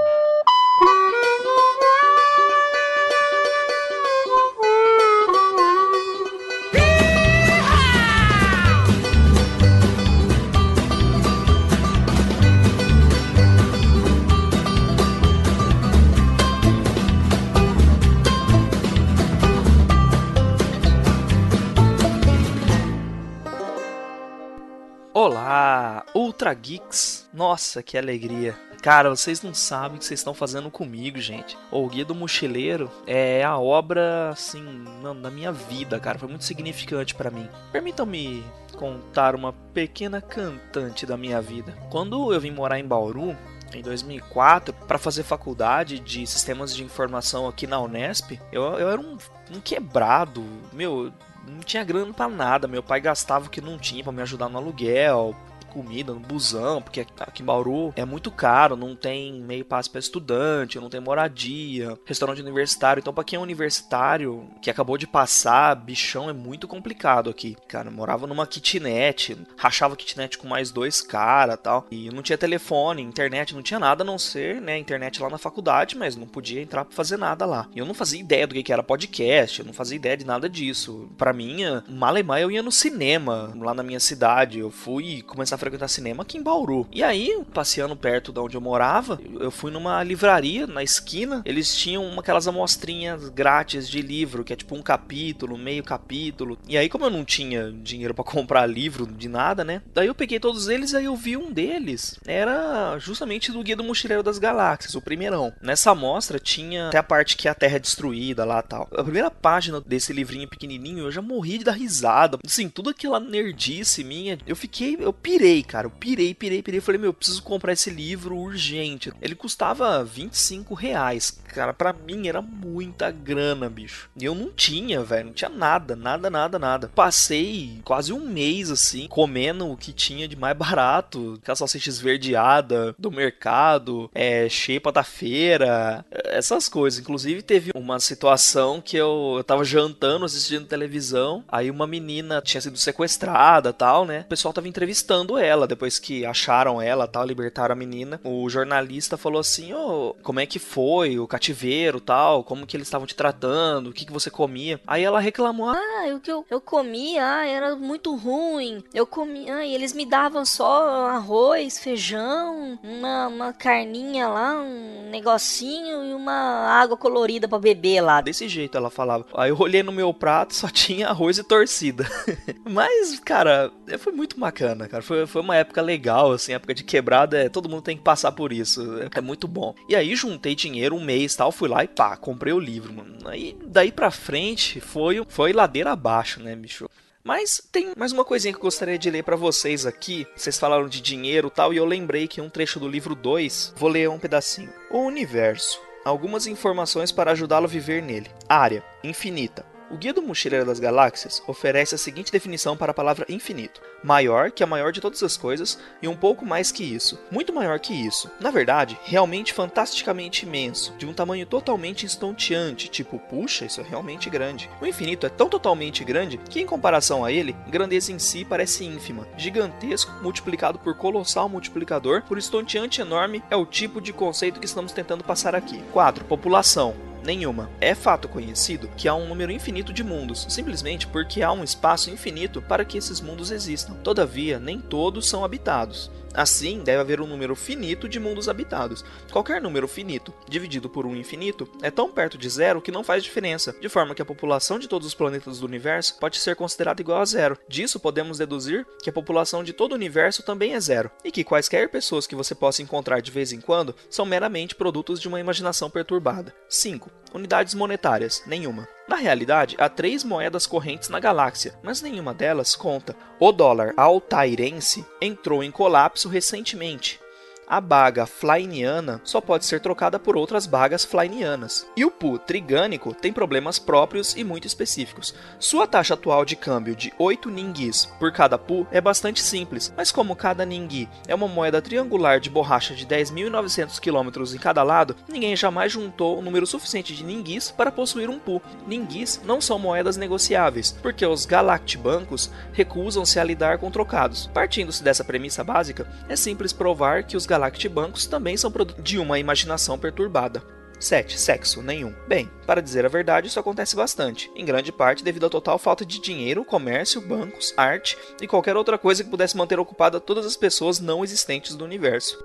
Olá, 25.25 26.05
Ultra 26.15 26.53
Geeks. 26.53 27.27
Nossa, 27.33 27.83
que 27.83 27.97
alegria. 27.97 28.55
Cara, 28.83 29.09
vocês 29.09 29.41
não 29.41 29.55
sabem 29.55 29.97
o 29.97 29.99
que 29.99 30.05
vocês 30.05 30.21
estão 30.21 30.35
fazendo 30.35 30.71
comigo, 30.71 31.19
gente. 31.19 31.57
O 31.71 31.89
Guia 31.89 32.05
do 32.05 32.15
Mochileiro 32.15 32.91
é 33.07 33.43
a 33.43 33.57
obra, 33.57 34.29
assim, 34.29 34.63
na, 35.03 35.15
na 35.15 35.31
minha 35.31 35.51
vida, 35.51 35.99
cara. 35.99 36.19
Foi 36.19 36.29
muito 36.29 36.45
significante 36.45 37.15
pra 37.15 37.31
mim. 37.31 37.49
Permitam-me 37.73 38.45
contar 38.77 39.35
uma 39.35 39.55
pequena 39.73 40.21
cantante 40.21 41.07
da 41.07 41.17
minha 41.17 41.41
vida. 41.41 41.75
Quando 41.89 42.31
eu 42.31 42.39
vim 42.39 42.51
morar 42.51 42.79
em 42.79 42.87
Bauru, 42.87 43.35
em 43.73 43.81
2004, 43.81 44.75
para 44.75 44.99
fazer 44.99 45.23
faculdade 45.23 46.01
de 46.01 46.27
sistemas 46.27 46.77
de 46.77 46.85
informação 46.85 47.49
aqui 47.49 47.67
na 47.67 47.81
Unesp, 47.81 48.39
eu, 48.53 48.63
eu 48.75 48.91
era 48.91 49.01
um, 49.01 49.17
um 49.51 49.61
quebrado. 49.63 50.45
Meu, 50.71 51.11
não 51.47 51.61
tinha 51.61 51.85
grana 51.85 52.13
pra 52.13 52.29
nada. 52.29 52.69
Meu 52.69 52.83
pai 52.83 53.01
gastava 53.01 53.47
o 53.47 53.51
que 53.51 53.61
não 53.61 53.79
tinha 53.79 54.03
pra 54.03 54.13
me 54.13 54.23
ajudar 54.23 54.49
no 54.49 54.59
aluguel, 54.59 55.35
comida 55.75 56.15
no 56.15 56.21
busão, 56.21 56.81
porque 56.81 57.05
aqui 57.19 57.43
em 57.43 57.45
Bauru 57.45 57.93
é 57.97 58.05
muito 58.05 58.31
caro, 58.31 58.77
não 58.77 58.95
tem 58.95 59.35
meio 59.43 59.65
passe 59.65 59.91
para 59.91 59.99
estudante, 59.99 60.79
não 60.79 60.89
tem 60.89 61.01
moradia, 61.01 61.99
restaurante 62.07 62.41
universitário. 62.41 63.01
Então, 63.01 63.13
para 63.13 63.25
quem 63.25 63.37
é 63.37 63.41
universitário, 63.41 64.49
que 64.63 64.71
acabou 64.71 64.97
de 64.97 65.07
passar, 65.07 65.75
bichão 65.75 66.31
é 66.31 66.33
muito 66.33 66.69
complicado 66.69 67.29
aqui. 67.29 67.57
Cara, 67.67 67.89
eu 67.89 67.93
morava 67.93 68.27
numa 68.27 68.47
kitnet, 68.47 69.37
rachava 69.57 69.97
kitnet 69.97 70.39
com 70.39 70.47
mais 70.47 70.71
dois 70.71 71.01
caras 71.01 71.59
tal. 71.61 71.87
E 71.91 72.09
não 72.11 72.23
tinha 72.23 72.39
telefone, 72.39 73.03
internet, 73.03 73.55
não 73.55 73.63
tinha 73.63 73.81
nada 73.81 74.05
a 74.05 74.07
não 74.07 74.19
ser, 74.19 74.61
né, 74.61 74.79
internet 74.79 75.21
lá 75.21 75.29
na 75.29 75.39
faculdade, 75.39 75.97
mas 75.97 76.15
não 76.15 76.27
podia 76.27 76.63
entrar 76.63 76.85
pra 76.85 76.95
fazer 76.95 77.17
nada 77.17 77.45
lá. 77.45 77.69
E 77.75 77.81
eu 77.81 77.87
não 77.87 77.95
fazia 77.95 78.21
ideia 78.21 78.47
do 78.47 78.55
que 78.55 78.73
era 78.73 78.83
podcast, 78.83 79.59
eu 79.59 79.67
não 79.67 79.73
fazia 79.73 79.97
ideia 79.97 80.17
de 80.17 80.25
nada 80.25 80.49
disso. 80.49 81.11
Para 81.19 81.33
mim, 81.33 81.63
malemar 81.89 82.41
eu 82.41 82.51
ia 82.51 82.63
no 82.63 82.71
cinema 82.71 83.53
lá 83.57 83.75
na 83.75 83.83
minha 83.83 84.01
cidade. 84.01 84.59
Eu 84.59 84.71
fui 84.71 85.23
começar 85.23 85.57
a 85.57 85.59
frequentar 85.65 85.89
cinema 85.89 86.23
aqui 86.23 86.39
em 86.39 86.43
Bauru. 86.43 86.87
E 86.93 87.03
aí, 87.03 87.39
passeando 87.53 87.97
perto 87.97 88.33
de 88.33 88.41
onde 88.41 88.57
eu 88.57 88.61
morava, 88.61 89.21
eu 89.41 89.51
fui 89.51 89.71
numa 89.71 90.03
livraria 90.03 90.67
na 90.67 90.83
esquina. 90.83 91.43
Eles 91.45 91.75
tinham 91.75 92.05
uma, 92.05 92.21
aquelas 92.21 92.47
amostrinhas 92.47 93.29
grátis 93.29 93.89
de 93.89 94.03
livro, 94.03 94.45
que 94.45 94.53
é 94.53 94.57
tipo 94.57 94.75
um 94.75 94.83
capítulo, 94.83 95.57
meio 95.57 95.83
capítulo. 95.83 96.59
E 96.69 96.77
aí, 96.77 96.89
como 96.89 97.05
eu 97.05 97.11
não 97.11 97.25
tinha 97.25 97.73
dinheiro 97.73 98.15
para 98.15 98.25
comprar 98.25 98.67
livro 98.67 99.07
de 99.07 99.29
nada, 99.29 99.65
né? 99.65 99.83
Daí 99.93 100.07
eu 100.07 100.15
peguei 100.15 100.39
todos 100.39 100.69
eles 100.69 100.95
aí 100.95 101.05
eu 101.05 101.17
vi 101.17 101.37
um 101.37 101.53
deles. 101.53 102.19
Era 102.27 102.99
justamente 102.99 103.53
do 103.53 103.63
Guia 103.63 103.77
do 103.77 103.85
Mochileiro 103.85 104.23
das 104.23 104.39
Galáxias, 104.39 104.95
o 104.95 105.01
primeirão. 105.01 105.53
Nessa 105.63 105.93
amostra 105.93 106.39
tinha 106.39 106.89
até 106.89 106.99
a 106.99 107.03
parte 107.03 107.37
que 107.37 107.49
a 107.49 107.55
Terra 107.55 107.77
é 107.77 107.81
destruída 107.81 108.45
lá 108.45 108.63
tal. 108.63 108.89
A 108.93 109.03
primeira 109.03 109.31
página 109.31 109.81
desse 109.81 110.13
livrinho 110.13 110.49
pequenininho 110.49 111.05
eu 111.05 111.13
já 111.13 111.23
morri 111.23 111.59
de 111.59 111.65
dar 111.65 111.73
risada. 111.73 112.39
Assim, 112.45 112.69
tudo 112.69 112.91
aquela 112.91 113.21
nerdice 113.21 114.05
minha, 114.05 114.39
eu 114.47 114.57
fiquei, 114.57 114.97
eu 115.01 115.13
pirei, 115.13 115.54
cara. 115.63 115.87
Eu 115.87 115.91
pirei, 115.91 116.35
pirei, 116.35 116.63
pirei. 116.63 116.81
Falei, 116.81 117.01
meu, 117.01 117.11
eu 117.11 117.15
preciso 117.15 117.43
comprar 117.43 117.73
esse 117.73 117.91
livro 117.91 118.37
urgente. 118.37 119.13
Ele 119.21 119.35
custava 119.35 120.03
25 120.05 120.75
reais. 120.75 121.39
Cara, 121.49 121.73
pra 121.73 121.93
mim 121.93 122.27
era 122.27 122.43
muita 122.43 123.11
grana, 123.11 123.69
bicho. 123.71 124.11
E 124.21 124.25
eu 124.25 124.35
não 124.35 124.51
tinha, 124.51 125.03
velho. 125.03 125.27
Não 125.27 125.33
tinha 125.33 125.51
nada, 125.51 125.95
nada, 125.95 126.29
nada, 126.29 126.59
nada. 126.59 126.91
Passei 126.95 127.81
quase 127.85 128.13
um 128.13 128.21
mês, 128.21 128.71
assim, 128.71 129.07
comendo 129.09 129.71
o 129.71 129.77
que 129.77 129.93
tinha 129.93 130.27
de 130.27 130.37
mais 130.37 130.57
barato. 130.57 131.39
Aquela 131.41 131.57
salsicha 131.57 131.89
esverdeada 131.89 132.95
do 132.99 133.11
mercado, 133.11 134.11
é, 134.15 134.49
xepa 134.49 134.91
da 134.91 135.05
feira, 135.05 136.05
essas 136.11 136.69
coisas. 136.69 136.99
Inclusive, 136.99 137.43
teve 137.43 137.71
uma 137.75 138.01
situação 138.01 138.81
que 138.81 138.97
eu, 138.97 139.35
eu 139.37 139.45
tava 139.45 139.65
jantando, 139.65 140.25
assistindo 140.25 140.67
televisão. 140.67 141.45
Aí 141.49 141.71
uma 141.71 141.87
menina 141.87 142.43
tinha 142.43 142.61
sido 142.61 142.77
sequestrada 142.77 143.73
tal, 143.73 144.05
né? 144.05 144.21
O 144.21 144.29
pessoal 144.29 144.53
tava 144.53 144.67
entrevistando 144.67 145.39
ela 145.39 145.44
ela. 145.45 145.67
Depois 145.67 145.99
que 145.99 146.25
acharam 146.25 146.81
ela, 146.81 147.07
tal, 147.07 147.25
libertaram 147.25 147.73
a 147.73 147.77
menina, 147.77 148.21
o 148.25 148.49
jornalista 148.49 149.17
falou 149.17 149.41
assim: 149.41 149.73
Ô, 149.73 150.15
como 150.23 150.41
é 150.41 150.47
que 150.47 150.59
foi 150.59 151.19
o 151.19 151.27
cativeiro, 151.27 152.01
tal? 152.01 152.43
Como 152.43 152.67
que 152.67 152.77
eles 152.77 152.87
estavam 152.87 153.07
te 153.07 153.15
tratando? 153.15 153.91
O 153.91 153.93
que, 153.93 154.05
que 154.05 154.13
você 154.13 154.31
comia? 154.31 154.81
Aí 154.87 155.03
ela 155.03 155.21
reclamou: 155.21 155.69
Ah, 155.69 156.15
o 156.15 156.21
que 156.21 156.31
eu, 156.31 156.45
eu 156.51 156.61
comia, 156.61 157.25
ah, 157.25 157.47
era 157.47 157.77
muito 157.77 158.15
ruim. 158.15 158.83
Eu 158.93 159.07
comia, 159.07 159.57
ah, 159.57 159.67
e 159.67 159.75
eles 159.75 159.93
me 159.93 160.07
davam 160.07 160.45
só 160.45 161.07
arroz, 161.09 161.79
feijão, 161.79 162.79
uma, 162.83 163.29
uma 163.29 163.53
carninha 163.53 164.29
lá, 164.29 164.61
um 164.61 165.11
negocinho 165.11 166.05
e 166.05 166.15
uma 166.15 166.33
água 166.69 166.97
colorida 166.97 167.49
para 167.49 167.59
beber 167.59 168.01
lá. 168.01 168.21
Desse 168.21 168.49
jeito 168.49 168.77
ela 168.77 168.91
falava. 168.91 169.27
Aí 169.35 169.51
eu 169.51 169.59
olhei 169.59 169.83
no 169.83 169.93
meu 169.93 170.13
prato, 170.13 170.55
só 170.55 170.69
tinha 170.69 171.09
arroz 171.09 171.39
e 171.39 171.45
torcida. 171.45 172.09
Mas, 172.65 173.19
cara, 173.21 173.71
foi 173.99 174.13
muito 174.13 174.39
bacana, 174.39 174.89
cara. 174.89 175.03
Foi, 175.03 175.24
foi 175.27 175.43
uma 175.43 175.57
época 175.57 175.83
legal, 175.83 176.33
assim, 176.33 176.53
época 176.53 176.75
de 176.75 176.85
quebrada, 176.85 177.39
é, 177.39 177.49
todo 177.49 177.69
mundo 177.69 177.83
tem 177.83 177.97
que 177.97 178.03
passar 178.03 178.33
por 178.33 178.53
isso. 178.53 178.99
É, 179.01 179.19
é 179.19 179.21
muito 179.21 179.47
bom. 179.47 179.75
E 179.89 179.97
aí 179.97 180.15
juntei 180.15 180.55
dinheiro 180.55 180.95
um 180.95 181.05
mês 181.05 181.35
tal, 181.35 181.53
fui 181.53 181.69
lá 181.69 181.85
e 181.85 181.89
pá, 181.89 182.17
comprei 182.17 182.53
o 182.53 182.59
livro, 182.59 182.93
mano. 182.93 183.17
Aí 183.27 183.57
daí 183.65 183.93
pra 183.93 184.11
frente 184.11 184.81
foi, 184.81 185.25
foi 185.29 185.53
ladeira 185.53 185.93
abaixo, 185.93 186.41
né, 186.41 186.55
bicho? 186.55 186.89
Mas 187.23 187.59
tem 187.73 187.93
mais 187.97 188.13
uma 188.13 188.25
coisinha 188.25 188.53
que 188.53 188.59
eu 188.59 188.63
gostaria 188.65 188.99
de 188.99 189.11
ler 189.11 189.25
para 189.25 189.35
vocês 189.35 189.87
aqui. 189.87 190.27
Vocês 190.37 190.59
falaram 190.59 190.87
de 190.87 191.01
dinheiro 191.01 191.49
tal, 191.49 191.73
e 191.73 191.79
eu 191.79 191.87
lembrei 191.87 192.29
que 192.29 192.41
um 192.41 192.51
trecho 192.51 192.79
do 192.79 192.87
livro 192.87 193.15
2, 193.15 193.73
vou 193.77 193.89
ler 193.89 194.11
um 194.11 194.19
pedacinho. 194.19 194.71
O 194.91 194.99
universo. 194.99 195.81
Algumas 196.05 196.47
informações 196.47 197.11
para 197.11 197.33
ajudá-lo 197.33 197.65
a 197.65 197.69
viver 197.69 198.03
nele. 198.03 198.31
Área. 198.47 198.85
Infinita. 199.03 199.74
O 199.95 199.97
Guia 199.97 200.13
do 200.13 200.21
Mochileiro 200.21 200.67
das 200.67 200.81
Galáxias 200.81 201.41
oferece 201.47 201.95
a 201.95 201.99
seguinte 201.99 202.33
definição 202.33 202.77
para 202.77 202.91
a 202.91 202.95
palavra 202.95 203.25
infinito: 203.29 203.81
maior 204.03 204.51
que 204.51 204.65
a 204.65 204.67
maior 204.67 204.91
de 204.91 205.01
todas 205.01 205.23
as 205.23 205.37
coisas 205.37 205.79
e 206.03 206.09
um 206.09 206.17
pouco 206.17 206.45
mais 206.45 206.73
que 206.73 206.83
isso, 206.83 207.17
muito 207.31 207.53
maior 207.53 207.79
que 207.79 207.95
isso. 207.95 208.29
Na 208.41 208.51
verdade, 208.51 208.99
realmente 209.05 209.53
fantasticamente 209.53 210.47
imenso, 210.47 210.93
de 210.99 211.07
um 211.07 211.15
tamanho 211.15 211.47
totalmente 211.47 212.05
estonteante, 212.05 212.89
tipo, 212.89 213.21
puxa, 213.21 213.67
isso 213.67 213.81
é 213.81 213.85
realmente 213.85 214.29
grande. 214.29 214.69
O 214.81 214.87
infinito 214.87 215.27
é 215.27 215.29
tão 215.29 215.49
totalmente 215.49 216.03
grande 216.03 216.39
que, 216.39 216.61
em 216.61 216.67
comparação 216.67 217.25
a 217.25 217.31
ele, 217.31 217.55
grandeza 217.69 218.11
em 218.11 218.19
si 218.19 218.45
parece 218.45 218.85
ínfima. 218.85 219.29
Gigantesco 219.37 220.11
multiplicado 220.21 220.77
por 220.77 220.97
colossal 220.97 221.49
multiplicador 221.49 222.23
por 222.23 222.37
estonteante 222.37 223.01
enorme 223.01 223.45
é 223.49 223.55
o 223.55 223.65
tipo 223.65 224.01
de 224.01 224.13
conceito 224.13 224.59
que 224.59 224.67
estamos 224.67 224.91
tentando 224.91 225.23
passar 225.23 225.55
aqui. 225.55 225.81
4. 225.93 226.25
População. 226.25 227.14
Nenhuma. 227.25 227.71
É 227.81 227.95
fato 227.95 228.29
conhecido 228.29 228.91
que 228.99 229.09
há 229.09 229.15
um 229.15 229.27
número 229.27 229.51
infinito 229.51 229.95
de 229.95 230.05
mundos, 230.05 230.45
simplesmente 230.51 231.07
porque 231.07 231.43
há 231.43 231.51
um 231.53 231.65
espaço 231.65 232.11
infinito 232.11 232.61
para 232.61 232.85
que 232.85 232.99
esses 232.99 233.19
mundos 233.19 233.51
existam. 233.51 233.95
Todavia, 233.95 234.59
nem 234.59 234.79
todos 234.79 235.27
são 235.27 235.43
habitados. 235.43 236.11
Assim, 236.35 236.81
deve 236.81 237.01
haver 237.01 237.21
um 237.21 237.27
número 237.27 237.55
finito 237.55 238.09
de 238.09 238.19
mundos 238.19 238.49
habitados. 238.49 239.05
Qualquer 239.31 239.63
número 239.63 239.87
finito 239.87 240.35
dividido 240.49 240.91
por 240.91 241.07
um 241.07 241.15
infinito 241.15 241.69
é 241.81 241.91
tão 241.91 242.11
perto 242.11 242.37
de 242.37 242.49
zero 242.49 242.83
que 242.83 242.91
não 242.91 243.05
faz 243.05 243.23
diferença, 243.23 243.75
de 243.81 243.89
forma 243.89 244.15
que 244.15 244.23
a 244.23 244.27
população 244.27 244.79
de 244.79 244.89
todos 244.89 245.07
os 245.07 245.15
planetas 245.15 245.61
do 245.61 245.67
universo 245.67 246.19
pode 246.19 246.39
ser 246.39 246.57
considerada 246.57 247.01
igual 247.01 247.21
a 247.21 247.25
zero. 247.25 247.57
Disso 247.69 248.01
podemos 248.01 248.39
deduzir 248.39 248.85
que 249.03 249.11
a 249.11 249.13
população 249.13 249.63
de 249.63 249.73
todo 249.73 249.93
o 249.93 249.95
universo 249.95 250.43
também 250.43 250.75
é 250.75 250.81
zero, 250.81 251.11
e 251.25 251.31
que 251.31 251.45
quaisquer 251.45 251.89
pessoas 251.89 252.27
que 252.27 252.35
você 252.35 252.55
possa 252.55 252.83
encontrar 252.83 253.21
de 253.21 253.31
vez 253.31 253.53
em 253.53 253.61
quando 253.61 253.95
são 254.11 254.27
meramente 254.27 254.75
produtos 254.75 255.21
de 255.21 255.29
uma 255.29 255.41
imaginação 255.41 255.89
perturbada. 255.89 256.55
5. 256.69 257.11
Unidades 257.33 257.75
monetárias 257.75 258.43
nenhuma. 258.47 258.89
Na 259.07 259.17
realidade, 259.17 259.77
há 259.79 259.89
três 259.89 260.25
moedas 260.25 260.67
correntes 260.67 261.09
na 261.09 261.21
galáxia, 261.21 261.75
mas 261.83 262.01
nenhuma 262.01 262.33
delas 262.33 262.75
conta. 262.75 263.15
O 263.39 263.53
dólar 263.53 263.93
altairense 263.97 265.05
entrou 265.21 265.63
em 265.63 265.71
colapso 265.71 266.29
recentemente. 266.29 267.21
A 267.67 267.81
baga 267.81 268.27
flyniana 268.27 269.21
só 269.25 269.41
pode 269.41 269.65
ser 269.65 269.81
trocada 269.81 270.19
por 270.19 270.37
outras 270.37 270.67
bagas 270.67 271.05
flynianas. 271.05 271.87
E 271.97 272.05
o 272.05 272.11
pu 272.11 272.39
trigânico 272.39 273.15
tem 273.15 273.33
problemas 273.33 273.79
próprios 273.79 274.35
e 274.37 274.45
muito 274.45 274.67
específicos. 274.67 275.35
Sua 275.59 275.87
taxa 275.87 276.15
atual 276.15 276.45
de 276.45 276.57
câmbio 276.57 276.95
de 276.95 277.13
8 277.19 277.51
ninguis 277.51 278.07
por 278.19 278.33
cada 278.33 278.59
pu 278.59 278.87
é 278.91 279.01
bastante 279.01 279.43
simples, 279.43 279.93
mas 279.97 280.13
como 280.13 280.37
cada 280.37 280.67
ningui 280.67 281.09
é 281.27 281.35
uma 281.35 281.49
moeda 281.49 281.81
triangular 281.81 282.39
de 282.39 282.51
borracha 282.51 282.95
de 282.95 283.07
10.900 283.07 283.99
km 283.99 284.55
em 284.55 284.59
cada 284.59 284.83
lado, 284.83 285.17
ninguém 285.29 285.57
jamais 285.57 285.91
juntou 285.91 286.39
um 286.39 286.43
número 286.43 286.67
suficiente 286.67 287.15
de 287.15 287.25
ninguis 287.25 287.71
para 287.71 287.93
possuir 287.93 288.29
um 288.29 288.39
pu. 288.39 288.61
Ninguis 288.87 289.41
não 289.45 289.61
são 289.61 289.79
moedas 289.79 290.17
negociáveis, 290.17 290.93
porque 291.03 291.25
os 291.25 291.47
galactibancos 291.47 292.51
recusam-se 292.73 293.41
a 293.41 293.45
lidar 293.45 293.79
com 293.79 293.91
trocados. 293.91 294.51
Partindo-se 294.53 295.03
dessa 295.03 295.25
premissa 295.25 295.65
básica, 295.65 296.07
é 296.29 296.37
simples 296.37 296.73
provar 296.73 297.25
que 297.25 297.37
os 297.37 297.47
galactibancos 297.55 298.27
também 298.27 298.57
são 298.57 298.71
produto 298.71 299.01
de 299.01 299.17
uma 299.17 299.39
imaginação 299.39 299.97
perturbada. 299.97 300.61
7. 300.99 301.39
Sexo 301.39 301.83
nenhum. 301.83 302.13
Bem, 302.27 302.51
para 302.67 302.83
dizer 302.83 303.05
a 303.05 303.09
verdade, 303.09 303.47
isso 303.47 303.61
acontece 303.61 303.95
bastante, 303.95 304.51
em 304.57 304.65
grande 304.65 304.91
parte 304.91 305.23
devido 305.23 305.47
à 305.47 305.51
total 305.51 305.79
falta 305.79 306.05
de 306.05 306.21
dinheiro, 306.21 306.65
comércio, 306.65 307.21
bancos, 307.21 307.73
arte 307.77 308.17
e 308.41 308.49
qualquer 308.49 308.77
outra 308.77 308.99
coisa 308.99 309.23
que 309.23 309.31
pudesse 309.31 309.57
manter 309.57 309.79
ocupada 309.79 310.19
todas 310.19 310.47
as 310.47 310.57
pessoas 310.57 310.99
não 310.99 311.23
existentes 311.23 311.77
do 311.77 311.85
universo. 311.85 312.43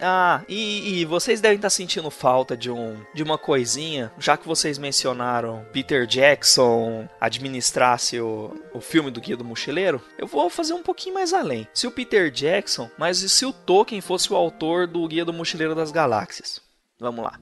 Ah, 0.00 0.42
e, 0.48 1.00
e, 1.00 1.04
vocês 1.04 1.40
devem 1.40 1.56
estar 1.56 1.70
sentindo 1.70 2.10
falta 2.10 2.56
de 2.56 2.70
um 2.70 3.00
de 3.14 3.22
uma 3.22 3.38
coisinha, 3.38 4.12
já 4.18 4.36
que 4.36 4.46
vocês 4.46 4.76
mencionaram 4.76 5.64
Peter 5.72 6.06
Jackson 6.06 7.08
administrasse 7.20 8.20
o, 8.20 8.54
o 8.72 8.80
filme 8.80 9.10
do 9.10 9.20
Guia 9.20 9.36
do 9.36 9.44
Mochileiro, 9.44 10.02
eu 10.18 10.26
vou 10.26 10.50
fazer 10.50 10.74
um 10.74 10.82
pouquinho 10.82 11.14
mais 11.14 11.32
além. 11.32 11.66
Se 11.72 11.86
o 11.86 11.90
Peter 11.90 12.30
Jackson, 12.30 12.90
mas 12.98 13.22
e 13.22 13.28
se 13.28 13.46
o 13.46 13.52
Tolkien 13.52 14.00
fosse 14.00 14.32
o 14.32 14.36
autor 14.36 14.86
do 14.86 15.06
Guia 15.06 15.24
do 15.24 15.32
Mochileiro 15.32 15.74
das 15.74 15.92
Galáxias? 15.92 16.60
Vamos 16.98 17.24
lá. 17.24 17.38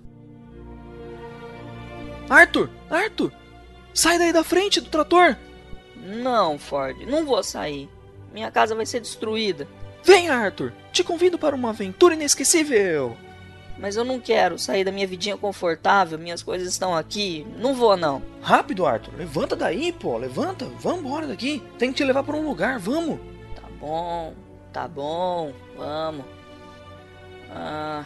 Arthur! 2.28 2.70
Arthur! 2.90 3.32
Sai 3.94 4.18
daí 4.18 4.32
da 4.32 4.44
frente 4.44 4.80
do 4.80 4.88
trator! 4.88 5.36
Não, 5.96 6.58
Ford, 6.58 6.96
não 7.06 7.24
vou 7.24 7.42
sair. 7.42 7.88
Minha 8.32 8.50
casa 8.50 8.74
vai 8.74 8.86
ser 8.86 9.00
destruída. 9.00 9.68
Vem, 10.04 10.28
Arthur! 10.28 10.72
Te 10.92 11.04
convido 11.04 11.38
para 11.38 11.54
uma 11.54 11.70
aventura 11.70 12.14
inesquecível! 12.14 13.16
Mas 13.78 13.96
eu 13.96 14.04
não 14.04 14.20
quero 14.20 14.58
sair 14.58 14.84
da 14.84 14.92
minha 14.92 15.06
vidinha 15.06 15.36
confortável, 15.36 16.18
minhas 16.18 16.42
coisas 16.42 16.68
estão 16.68 16.94
aqui. 16.94 17.46
Não 17.56 17.74
vou, 17.74 17.96
não. 17.96 18.22
Rápido, 18.40 18.86
Arthur. 18.86 19.14
Levanta 19.16 19.56
daí, 19.56 19.92
pô. 19.92 20.16
Levanta. 20.16 20.66
Vamos 20.78 21.00
embora 21.00 21.26
daqui. 21.26 21.62
Tem 21.78 21.90
que 21.90 21.96
te 21.96 22.04
levar 22.04 22.22
para 22.22 22.36
um 22.36 22.46
lugar. 22.46 22.78
Vamos. 22.78 23.18
Tá 23.56 23.68
bom. 23.80 24.34
Tá 24.72 24.86
bom. 24.86 25.52
Vamos. 25.76 26.24
Ah. 27.50 28.04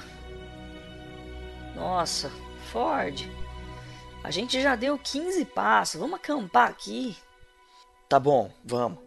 Nossa, 1.75 2.31
Ford. 2.73 3.29
A 4.25 4.31
gente 4.31 4.61
já 4.61 4.77
deu 4.77 4.99
15 4.99 5.45
passos. 5.45 6.01
Vamos 6.01 6.17
acampar 6.17 6.71
aqui. 6.71 7.17
Tá 8.09 8.19
bom, 8.19 8.51
vamos. 8.65 8.99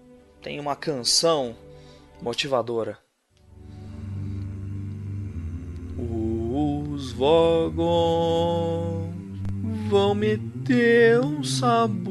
Tem 0.42 0.60
uma 0.60 0.76
canção 0.76 1.56
motivadora. 2.22 2.98
Os 5.98 7.12
vagões 7.14 9.10
vão 9.90 10.14
meter 10.14 11.20
um 11.20 11.44
sabugo 11.44 12.10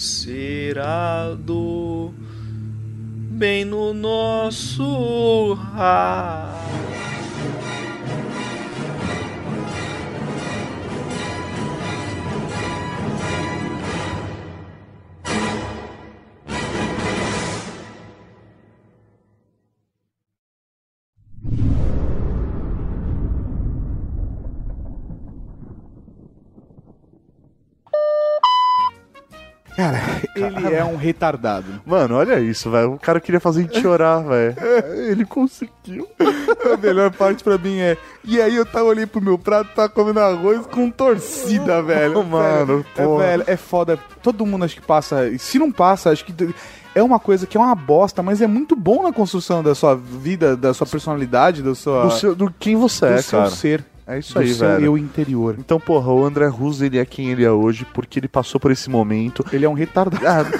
encerado 0.00 1.00
bem 3.30 3.64
no 3.64 3.94
nosso. 3.94 5.56
Ele 30.56 30.74
é 30.74 30.84
um 30.84 30.96
retardado. 30.96 31.80
Mano, 31.84 32.16
olha 32.16 32.40
isso, 32.40 32.70
velho. 32.70 32.94
O 32.94 32.98
cara 32.98 33.20
queria 33.20 33.40
fazer 33.40 33.60
a 33.60 33.62
gente 33.62 33.80
chorar, 33.80 34.18
velho. 34.20 34.56
Ele 35.10 35.24
conseguiu. 35.24 36.06
A 36.72 36.76
melhor 36.76 37.10
parte 37.12 37.42
pra 37.42 37.58
mim 37.58 37.78
é. 37.78 37.96
E 38.24 38.40
aí 38.40 38.54
eu 38.54 38.66
tava 38.66 38.84
olhando 38.84 39.08
pro 39.08 39.20
meu 39.20 39.38
prato, 39.38 39.70
tava 39.74 39.88
comendo 39.88 40.20
arroz 40.20 40.66
com 40.66 40.90
torcida, 40.90 41.82
velho. 41.82 42.22
Mano, 42.24 42.84
é, 42.96 43.04
pô. 43.04 43.18
velho, 43.18 43.44
é 43.46 43.56
foda. 43.56 43.98
Todo 44.22 44.46
mundo 44.46 44.64
acho 44.64 44.76
que 44.76 44.86
passa. 44.86 45.36
Se 45.38 45.58
não 45.58 45.70
passa, 45.70 46.10
acho 46.10 46.24
que. 46.24 46.32
É 46.94 47.02
uma 47.02 47.20
coisa 47.20 47.46
que 47.46 47.56
é 47.56 47.60
uma 47.60 47.74
bosta, 47.74 48.20
mas 48.20 48.42
é 48.42 48.48
muito 48.48 48.74
bom 48.74 49.04
na 49.04 49.12
construção 49.12 49.62
da 49.62 49.76
sua 49.76 49.94
vida, 49.94 50.56
da 50.56 50.74
sua 50.74 50.86
personalidade, 50.86 51.62
da 51.62 51.74
sua. 51.74 52.06
Do, 52.06 52.10
seu, 52.12 52.34
do 52.34 52.52
quem 52.58 52.74
você 52.74 53.06
do 53.06 53.12
é, 53.12 53.22
seu 53.22 53.38
cara. 53.38 53.50
ser. 53.50 53.84
É 54.10 54.18
isso 54.18 54.34
do 54.34 54.40
aí, 54.40 54.52
seu 54.54 54.68
velho. 54.68 54.84
eu 54.86 54.98
interior. 54.98 55.56
Então, 55.58 55.78
porra, 55.78 56.12
o 56.12 56.24
André 56.24 56.46
Russo, 56.46 56.84
ele 56.84 56.98
é 56.98 57.04
quem 57.04 57.30
ele 57.30 57.44
é 57.44 57.50
hoje 57.50 57.86
porque 57.94 58.18
ele 58.18 58.28
passou 58.28 58.60
por 58.60 58.70
esse 58.70 58.88
momento. 58.90 59.44
Ele 59.52 59.64
é 59.64 59.68
um 59.68 59.72
retardado. 59.74 60.50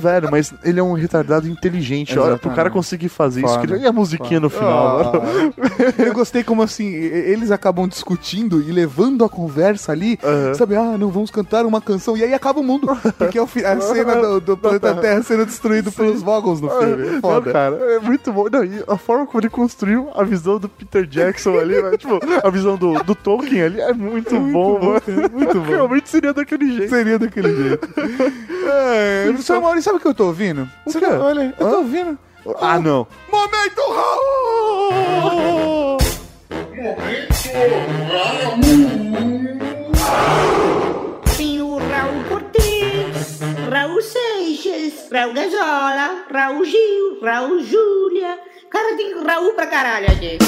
Velho, 0.00 0.28
mas 0.30 0.52
ele 0.62 0.78
é 0.78 0.82
um 0.82 0.92
retardado 0.92 1.48
inteligente. 1.48 2.16
Olha, 2.18 2.36
pro 2.36 2.50
cara 2.50 2.70
conseguir 2.70 3.08
fazer 3.08 3.40
isso. 3.44 3.52
Foda. 3.54 3.76
que- 3.78 3.82
E 3.82 3.86
a 3.86 3.92
musiquinha 3.92 4.38
no 4.38 4.50
final, 4.50 5.12
Ah? 5.16 5.98
Eu 5.98 6.12
gostei 6.12 6.44
como 6.44 6.62
assim, 6.62 6.86
eles 6.94 7.50
acabam 7.50 7.88
discutindo 7.88 8.60
e 8.62 8.70
levando 8.70 9.24
a 9.24 9.28
conversa 9.28 9.92
ali, 9.92 10.18
sabe, 10.54 10.76
ah, 10.76 10.96
não, 10.98 11.10
vamos 11.10 11.30
cantar 11.30 11.64
uma 11.66 11.80
canção, 11.80 12.16
e 12.16 12.22
aí 12.22 12.32
acaba 12.34 12.60
o 12.60 12.62
mundo, 12.64 12.86
porque 13.16 13.38
é 13.38 13.42
a 13.42 13.80
cena 13.80 14.14
do, 14.16 14.40
do 14.40 14.56
planeta 14.56 14.94
Terra 14.94 15.22
sendo 15.22 15.46
destruído 15.46 15.90
pelos 15.90 16.22
Vogons 16.22 16.60
no 16.60 16.68
filme. 16.70 17.06
É 17.06 17.10
Não, 17.12 17.20
Foda. 17.20 17.52
cara, 17.52 17.76
é 17.76 17.98
muito 17.98 18.32
bom. 18.32 18.46
Não, 18.50 18.64
e 18.64 18.82
a 18.86 18.96
forma 18.96 19.26
como 19.26 19.40
ele 19.40 19.50
construiu 19.50 20.08
a 20.14 20.22
visão 20.22 20.58
do 20.58 20.68
Peter 20.68 21.06
Jackson 21.06 21.58
ali, 21.58 21.80
né? 21.82 21.96
tipo, 21.96 22.18
a 22.44 22.50
visão 22.50 22.76
do, 22.78 23.02
do 23.02 23.14
Tolkien 23.14 23.62
ali 23.62 23.80
é 23.80 23.92
muito, 23.92 24.38
bom, 24.38 24.78
mano. 24.78 25.02
Muito 25.32 25.60
bom. 25.60 25.66
Realmente 25.66 26.08
seria 26.08 26.32
daquele 26.32 26.76
jeito. 26.76 26.90
Seria 26.90 27.18
daquele 27.18 27.54
jeito. 27.54 27.88
É, 28.70 29.24
professor 29.28 29.60
Maurício, 29.60 29.84
sabe 29.84 29.98
o 29.98 30.00
que 30.00 30.08
eu 30.08 30.14
tô 30.14 30.26
ouvindo? 30.26 30.68
O 30.86 30.90
Você 30.90 31.00
quê? 31.00 31.06
tá- 31.06 31.18
Olha, 31.20 31.54
eu 31.58 31.70
tô 31.70 31.76
ouvindo. 31.78 32.18
Ah, 32.60 32.78
não. 32.78 33.06
Momento 33.30 33.80
Raul! 33.90 35.98
Tem 41.36 41.60
o 41.62 41.76
Raul 41.78 42.24
Cortez, 42.28 43.40
Raul 43.70 44.00
Seixas, 44.02 45.08
Raul 45.12 45.32
Gazola, 45.34 46.24
Raul 46.32 46.64
Gil, 46.64 47.20
Raul 47.22 47.60
Júlia. 47.62 48.38
Cara, 48.70 48.96
tem 48.96 49.24
Raul 49.24 49.54
pra 49.54 49.66
caralho 49.66 50.06
aqui. 50.10 50.38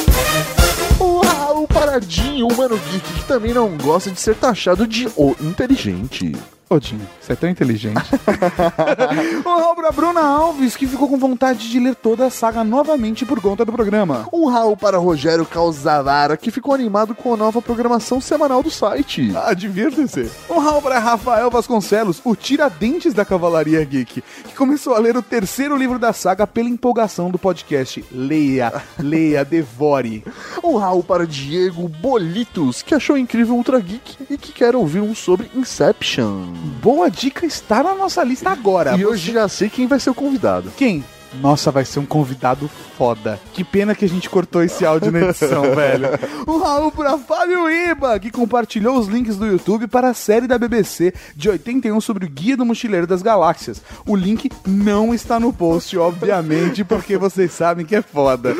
O 1.00 1.66
Paradinho, 1.66 2.46
o 2.46 2.56
Mano 2.56 2.78
Geek, 2.78 3.12
que 3.14 3.24
também 3.24 3.52
não 3.52 3.76
gosta 3.76 4.10
de 4.10 4.20
ser 4.20 4.34
taxado 4.36 4.86
de 4.86 5.08
o 5.16 5.34
inteligente. 5.40 6.32
Odinho, 6.72 7.04
você 7.20 7.32
é 7.32 7.36
tão 7.36 7.50
inteligente. 7.50 7.96
um 9.44 9.58
Raul 9.58 9.74
pra 9.74 9.90
Bruna 9.90 10.20
Alves, 10.20 10.76
que 10.76 10.86
ficou 10.86 11.08
com 11.08 11.18
vontade 11.18 11.68
de 11.68 11.80
ler 11.80 11.96
toda 11.96 12.26
a 12.26 12.30
saga 12.30 12.62
novamente 12.62 13.26
por 13.26 13.40
conta 13.40 13.64
do 13.64 13.72
programa. 13.72 14.28
Um 14.32 14.46
Raul 14.46 14.76
para 14.76 14.96
Rogério 14.96 15.44
Calzavara, 15.44 16.36
que 16.36 16.52
ficou 16.52 16.72
animado 16.72 17.12
com 17.12 17.34
a 17.34 17.36
nova 17.36 17.60
programação 17.60 18.20
semanal 18.20 18.62
do 18.62 18.70
site. 18.70 19.32
Ah, 19.34 19.52
divirta-se. 19.52 20.30
Um 20.48 20.60
Raul 20.60 20.80
para 20.80 21.00
Rafael 21.00 21.50
Vasconcelos, 21.50 22.20
o 22.24 22.36
Tiradentes 22.36 23.12
da 23.12 23.24
Cavalaria 23.24 23.84
Geek, 23.84 24.22
que 24.22 24.54
começou 24.54 24.94
a 24.94 25.00
ler 25.00 25.16
o 25.16 25.22
terceiro 25.22 25.76
livro 25.76 25.98
da 25.98 26.12
saga 26.12 26.46
pela 26.46 26.68
empolgação 26.68 27.32
do 27.32 27.38
podcast. 27.38 28.04
Leia, 28.12 28.72
leia, 28.96 29.44
devore. 29.44 30.22
Um 30.62 30.76
Raul 30.76 31.02
para 31.02 31.26
Diego 31.26 31.88
Bolitos, 31.88 32.80
que 32.80 32.94
achou 32.94 33.18
incrível 33.18 33.56
Ultra 33.56 33.80
Geek 33.80 34.18
e 34.30 34.38
que 34.38 34.52
quer 34.52 34.76
ouvir 34.76 35.00
um 35.00 35.16
sobre 35.16 35.50
Inception. 35.52 36.59
Boa 36.60 37.10
dica 37.10 37.46
está 37.46 37.82
na 37.82 37.94
nossa 37.94 38.22
lista 38.22 38.50
agora. 38.50 38.96
E 38.96 39.06
hoje 39.06 39.32
já 39.32 39.48
sei 39.48 39.70
quem 39.70 39.86
vai 39.86 39.98
ser 39.98 40.10
o 40.10 40.14
convidado. 40.14 40.70
Quem? 40.76 41.02
Nossa, 41.34 41.70
vai 41.70 41.84
ser 41.84 42.00
um 42.00 42.06
convidado 42.06 42.68
foda. 42.98 43.40
Que 43.52 43.62
pena 43.64 43.94
que 43.94 44.04
a 44.04 44.08
gente 44.08 44.28
cortou 44.28 44.62
esse 44.62 44.84
áudio 44.84 45.12
na 45.12 45.20
edição, 45.20 45.62
velho. 45.74 46.08
Um 46.46 46.58
Raul 46.58 46.90
pra 46.90 47.16
Fábio 47.18 47.70
Iba, 47.70 48.18
que 48.18 48.30
compartilhou 48.30 48.98
os 48.98 49.06
links 49.06 49.36
do 49.36 49.46
YouTube 49.46 49.86
para 49.86 50.08
a 50.08 50.14
série 50.14 50.46
da 50.46 50.58
BBC 50.58 51.14
de 51.36 51.48
81 51.48 52.00
sobre 52.00 52.26
o 52.26 52.28
Guia 52.28 52.56
do 52.56 52.64
Mochileiro 52.64 53.06
das 53.06 53.22
Galáxias. 53.22 53.80
O 54.06 54.16
link 54.16 54.50
não 54.66 55.14
está 55.14 55.38
no 55.38 55.52
post, 55.52 55.96
obviamente, 55.96 56.84
porque 56.84 57.16
vocês 57.16 57.52
sabem 57.52 57.86
que 57.86 57.94
é 57.96 58.02
foda. 58.02 58.54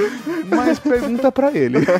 Mas 0.48 0.78
pergunta 0.78 1.30
pra 1.32 1.52
ele. 1.52 1.78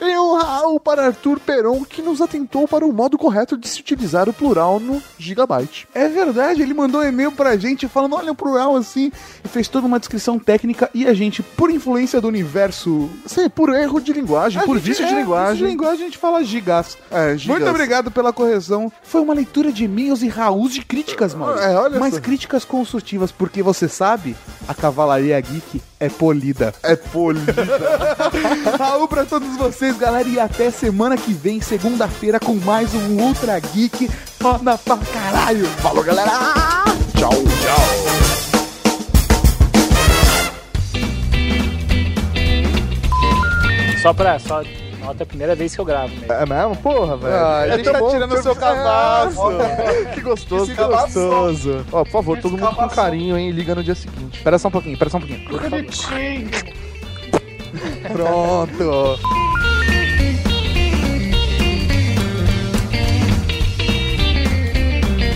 E 0.00 0.18
um 0.18 0.36
Raul 0.36 0.78
para 0.78 1.06
Arthur 1.06 1.40
Peron, 1.40 1.84
que 1.84 2.00
nos 2.00 2.20
atentou 2.20 2.66
para 2.66 2.86
o 2.86 2.92
modo 2.92 3.18
correto 3.18 3.56
de 3.56 3.68
se 3.68 3.80
utilizar 3.80 4.28
o 4.28 4.32
plural 4.32 4.78
no 4.78 5.02
Gigabyte. 5.18 5.88
É 5.94 6.08
verdade, 6.08 6.62
ele 6.62 6.72
mandou 6.74 7.00
um 7.00 7.04
e-mail 7.04 7.32
pra 7.32 7.56
gente 7.56 7.88
falando, 7.88 8.16
olha 8.16 8.32
o 8.32 8.34
plural 8.34 8.76
assim, 8.76 9.10
fez 9.50 9.68
toda 9.68 9.86
uma 9.86 9.98
descrição 9.98 10.38
técnica 10.38 10.88
e 10.94 11.06
a 11.06 11.12
gente, 11.12 11.42
por 11.42 11.70
influência 11.70 12.20
do 12.20 12.28
universo... 12.28 13.10
Sim, 13.26 13.48
por 13.48 13.74
erro 13.74 14.00
de 14.00 14.12
linguagem, 14.12 14.60
A 14.62 14.64
por 14.64 14.78
vício 14.78 15.06
de 15.06 15.12
é, 15.12 15.16
linguagem. 15.20 15.52
vício 15.52 15.66
de 15.66 15.72
linguagem 15.72 16.00
a 16.02 16.04
gente 16.06 16.18
fala 16.18 16.42
gigas. 16.42 16.96
É, 17.10 17.36
gigas. 17.36 17.58
Muito 17.58 17.68
obrigado 17.70 18.10
pela 18.10 18.32
correção. 18.32 18.90
Foi 19.02 19.20
uma 19.20 19.34
leitura 19.34 19.72
de 19.72 19.84
e-mails 19.84 20.22
e 20.22 20.28
Raús 20.28 20.72
de 20.72 20.84
críticas, 20.84 21.34
mano. 21.34 21.58
É, 21.58 21.74
olha 21.76 21.98
Mas 21.98 22.14
só. 22.14 22.20
críticas 22.20 22.64
construtivas, 22.64 23.30
porque 23.32 23.62
você 23.62 23.88
sabe, 23.88 24.36
a 24.66 24.74
Cavalaria 24.74 25.40
Geek 25.40 25.82
é 25.98 26.08
polida. 26.08 26.72
É 26.82 26.96
polida. 26.96 27.54
Raul 28.78 29.08
pra 29.08 29.24
todos 29.24 29.56
vocês, 29.56 29.96
galera, 29.98 30.28
e 30.28 30.38
até 30.38 30.70
semana 30.70 31.16
que 31.16 31.32
vem, 31.32 31.60
segunda-feira, 31.60 32.38
com 32.40 32.54
mais 32.54 32.94
um 32.94 33.20
Ultra 33.20 33.58
Geek. 33.58 34.08
Foda 34.40 34.78
pra 34.78 34.96
caralho. 34.96 35.66
Falou, 35.82 36.02
galera. 36.02 36.30
Tchau, 37.16 37.30
tchau. 37.32 38.09
Só 44.02 44.12
pra. 44.12 44.38
Só, 44.38 44.62
nota 45.00 45.22
a 45.22 45.26
primeira 45.26 45.54
vez 45.54 45.74
que 45.74 45.80
eu 45.80 45.84
gravo 45.84 46.08
mesmo. 46.14 46.32
É 46.32 46.46
mesmo? 46.46 46.76
Porra, 46.76 47.16
velho. 47.16 47.34
Ah, 47.34 47.58
a 47.60 47.66
é 47.68 47.72
gente 47.76 47.84
tão 47.84 47.92
tá 47.92 47.98
bom 47.98 48.10
tirando 48.10 48.32
o 48.32 48.42
seu 48.42 48.56
cabaço. 48.56 49.50
É, 49.60 50.04
que 50.14 50.20
gostoso, 50.20 50.66
que 50.66 50.74
cabaço. 50.76 51.20
gostoso. 51.20 51.86
Ó, 51.92 52.04
por 52.04 52.10
favor, 52.10 52.38
todo 52.38 52.52
mundo 52.52 52.66
com 52.68 52.74
cabaço. 52.76 52.96
carinho, 52.96 53.36
hein? 53.38 53.50
Liga 53.50 53.74
no 53.74 53.82
dia 53.84 53.94
seguinte. 53.94 54.38
Espera 54.38 54.58
só 54.58 54.68
um 54.68 54.70
pouquinho, 54.70 54.94
espera 54.94 55.10
só 55.10 55.18
um 55.18 55.20
pouquinho. 55.20 55.70
Bonitinho. 55.70 56.50
Pronto. 58.12 59.18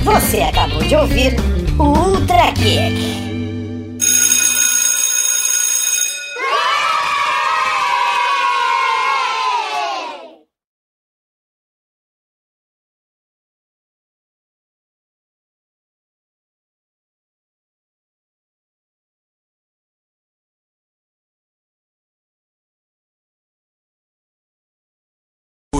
Você 0.05 0.41
acabou 0.43 0.83
de 0.83 0.97
ouvir 0.97 1.35
o 1.79 1.83
Ultra 1.83 2.51
Geek. 2.53 3.34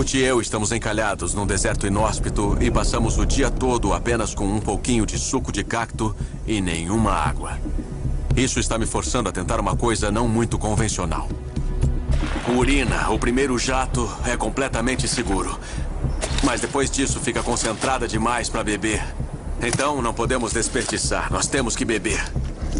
Ruth 0.05 0.13
e 0.13 0.21
eu 0.21 0.39
estamos 0.39 0.71
encalhados 0.71 1.33
num 1.33 1.47
deserto 1.47 1.87
inóspito 1.87 2.55
e 2.61 2.69
passamos 2.69 3.17
o 3.17 3.25
dia 3.25 3.49
todo 3.49 3.91
apenas 3.91 4.35
com 4.35 4.45
um 4.45 4.59
pouquinho 4.59 5.03
de 5.03 5.17
suco 5.17 5.51
de 5.51 5.63
cacto 5.63 6.15
e 6.45 6.61
nenhuma 6.61 7.11
água. 7.11 7.57
Isso 8.35 8.59
está 8.59 8.77
me 8.77 8.85
forçando 8.85 9.29
a 9.29 9.31
tentar 9.31 9.59
uma 9.59 9.75
coisa 9.75 10.11
não 10.11 10.27
muito 10.27 10.59
convencional. 10.59 11.27
Urina, 12.55 13.09
o 13.09 13.17
primeiro 13.17 13.57
jato, 13.57 14.07
é 14.25 14.37
completamente 14.37 15.07
seguro. 15.07 15.57
Mas 16.43 16.61
depois 16.61 16.91
disso 16.91 17.19
fica 17.19 17.41
concentrada 17.41 18.07
demais 18.07 18.47
para 18.47 18.63
beber. 18.63 19.03
Então 19.59 20.03
não 20.03 20.13
podemos 20.13 20.53
desperdiçar, 20.53 21.31
nós 21.31 21.47
temos 21.47 21.75
que 21.75 21.83
beber. 21.83 22.23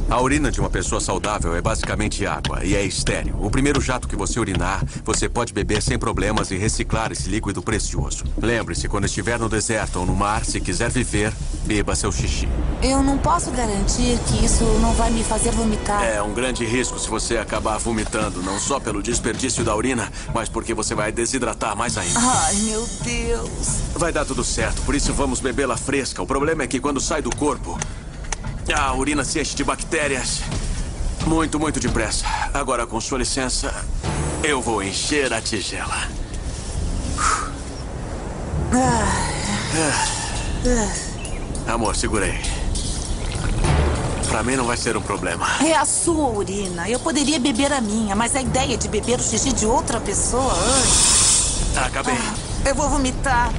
A 0.10 0.22
urina 0.22 0.52
de 0.52 0.60
uma 0.60 0.70
pessoa 0.70 1.02
saudável 1.02 1.56
é 1.56 1.62
basicamente 1.62 2.26
água 2.26 2.64
e 2.64 2.76
é 2.76 2.84
estéril. 2.84 3.36
O 3.40 3.50
primeiro 3.50 3.82
jato 3.82 4.08
que 4.08 4.16
você 4.16 4.40
urinar, 4.40 4.84
você 5.04 5.28
pode 5.28 5.52
beber 5.52 5.82
sem 5.82 5.98
problemas 5.98 6.52
e 6.52 6.58
reciclar 6.58 7.12
esse 7.12 7.28
líquido 7.28 7.62
precioso. 7.62 8.24
Lembre-se, 8.42 8.88
quando 8.88 9.06
estiver 9.06 9.40
no 9.40 9.50
deserto 9.50 10.00
ou 10.00 10.06
no 10.06 10.16
mar, 10.16 10.46
se 10.46 10.62
quiser 10.62 10.90
viver, 10.92 11.34
beba 11.66 11.96
seu 11.96 12.12
xixi. 12.12 12.48
Eu 12.84 13.02
não 13.02 13.18
posso 13.18 13.50
garantir 13.52 14.20
que 14.28 14.46
isso 14.46 14.64
não 14.80 14.94
vai 14.94 15.10
me 15.10 15.24
fazer 15.24 15.52
vomitar. 15.52 16.04
É 16.04 16.22
um 16.22 16.34
grande 16.34 16.64
risco 16.66 17.00
se 17.00 17.10
você 17.10 17.38
acabar 17.38 17.78
vomitando, 17.78 18.44
não 18.44 18.60
só 18.60 18.80
pelo 18.80 19.02
desperdício 19.02 19.64
da 19.64 19.76
urina, 19.76 20.12
mas 20.34 20.48
porque 20.48 20.74
você 20.74 20.94
vai 20.94 21.12
desidratar 21.12 21.76
mais 21.76 21.98
ainda. 21.98 22.20
Ai, 22.20 22.56
meu 22.56 22.88
Deus. 23.04 23.80
Vai 23.96 24.12
dar 24.12 24.26
tudo 24.26 24.44
certo, 24.44 24.82
por 24.84 24.94
isso 24.94 25.14
vamos 25.14 25.40
bebê-la 25.40 25.78
fresca. 25.78 26.22
O 26.22 26.28
problema 26.28 26.64
é 26.64 26.68
que 26.68 26.80
quando 26.80 27.02
sai 27.02 27.22
do 27.22 27.36
corpo, 27.36 27.78
a 28.74 28.94
urina 28.94 29.24
se 29.24 29.40
enche 29.40 29.56
de 29.56 29.64
bactérias. 29.64 30.42
Muito, 31.26 31.60
muito 31.60 31.80
depressa. 31.80 32.26
Agora, 32.54 32.86
com 32.86 33.00
sua 33.02 33.18
licença, 33.20 33.74
eu 34.44 34.62
vou 34.62 34.84
encher 34.84 35.34
a 35.34 35.42
tigela. 35.42 36.08
Amor, 41.68 41.96
segurei. 41.96 42.40
Pra 44.28 44.44
mim 44.44 44.56
não 44.56 44.66
vai 44.66 44.78
ser 44.78 44.96
um 44.98 45.02
problema. 45.02 45.48
É 45.66 45.74
a 45.76 45.86
sua 45.86 46.30
urina. 46.30 46.90
Eu 46.90 47.00
poderia 47.00 47.40
beber 47.40 47.72
a 47.72 47.82
minha, 47.82 48.16
mas 48.16 48.36
a 48.36 48.42
ideia 48.42 48.78
de 48.78 48.88
beber 48.88 49.20
o 49.20 49.24
xixi 49.24 49.54
de 49.54 49.66
outra 49.66 50.00
pessoa. 50.00 50.54
ai, 51.76 51.88
Acabei. 51.88 52.18
eu 52.66 52.76
vou 52.76 52.90
vomitar. 52.90 53.52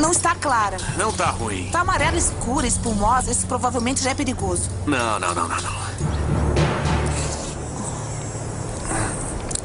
Não 0.00 0.12
está 0.12 0.34
clara. 0.34 0.76
Não 0.96 1.12
tá 1.12 1.26
ruim. 1.30 1.66
Está 1.66 1.80
amarela 1.80 2.16
escura, 2.16 2.66
espumosa. 2.66 3.30
Isso 3.30 3.46
provavelmente 3.46 4.02
já 4.02 4.10
é 4.10 4.14
perigoso. 4.14 4.70
Não, 4.86 5.18
não, 5.18 5.34
não, 5.34 5.48
não, 5.48 5.56
não. 5.56 5.88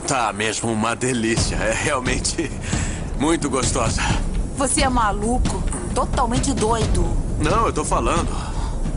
Tá 0.08 0.34
mesmo 0.34 0.72
uma 0.72 0.96
delícia. 0.96 1.56
É 1.56 1.72
realmente 1.72 2.52
muito 3.20 3.50
gostosa. 3.50 4.02
Você 4.58 4.82
é 4.82 4.90
maluco. 4.90 5.64
Totalmente 5.94 6.54
doido. 6.54 7.06
Não, 7.40 7.68
eu 7.68 7.74
tô 7.74 7.86
falando. 7.86 8.30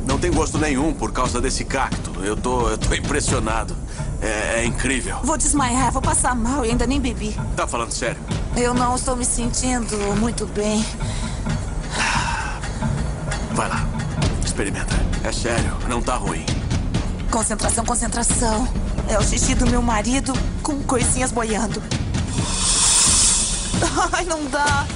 Não 0.06 0.18
tem 0.18 0.30
gosto 0.30 0.56
nenhum 0.56 0.94
por 0.94 1.12
causa 1.12 1.40
desse 1.40 1.64
cacto. 1.64 2.12
Eu 2.22 2.36
tô, 2.36 2.68
eu 2.70 2.78
tô 2.78 2.94
impressionado. 2.94 3.76
É, 4.22 4.60
é 4.60 4.64
incrível. 4.64 5.18
Vou 5.22 5.36
desmaiar, 5.36 5.92
vou 5.92 6.00
passar 6.00 6.34
mal 6.34 6.64
e 6.64 6.70
ainda 6.70 6.86
nem 6.86 7.00
bebi. 7.00 7.36
Tá 7.54 7.66
falando 7.66 7.92
sério? 7.92 8.20
Eu 8.56 8.72
não 8.72 8.96
estou 8.96 9.14
me 9.14 9.24
sentindo 9.24 9.96
muito 10.18 10.46
bem. 10.46 10.84
Vai 13.52 13.68
lá. 13.68 13.86
Experimenta. 14.44 14.94
É 15.22 15.30
sério, 15.30 15.76
não 15.88 16.00
tá 16.00 16.16
ruim. 16.16 16.44
Concentração, 17.30 17.84
concentração. 17.84 18.66
É 19.08 19.18
o 19.18 19.22
xixi 19.22 19.54
do 19.54 19.66
meu 19.68 19.82
marido 19.82 20.32
com 20.62 20.82
coisinhas 20.82 21.30
boiando. 21.32 21.82
Ai, 24.12 24.24
não 24.24 24.42
dá. 24.46 24.86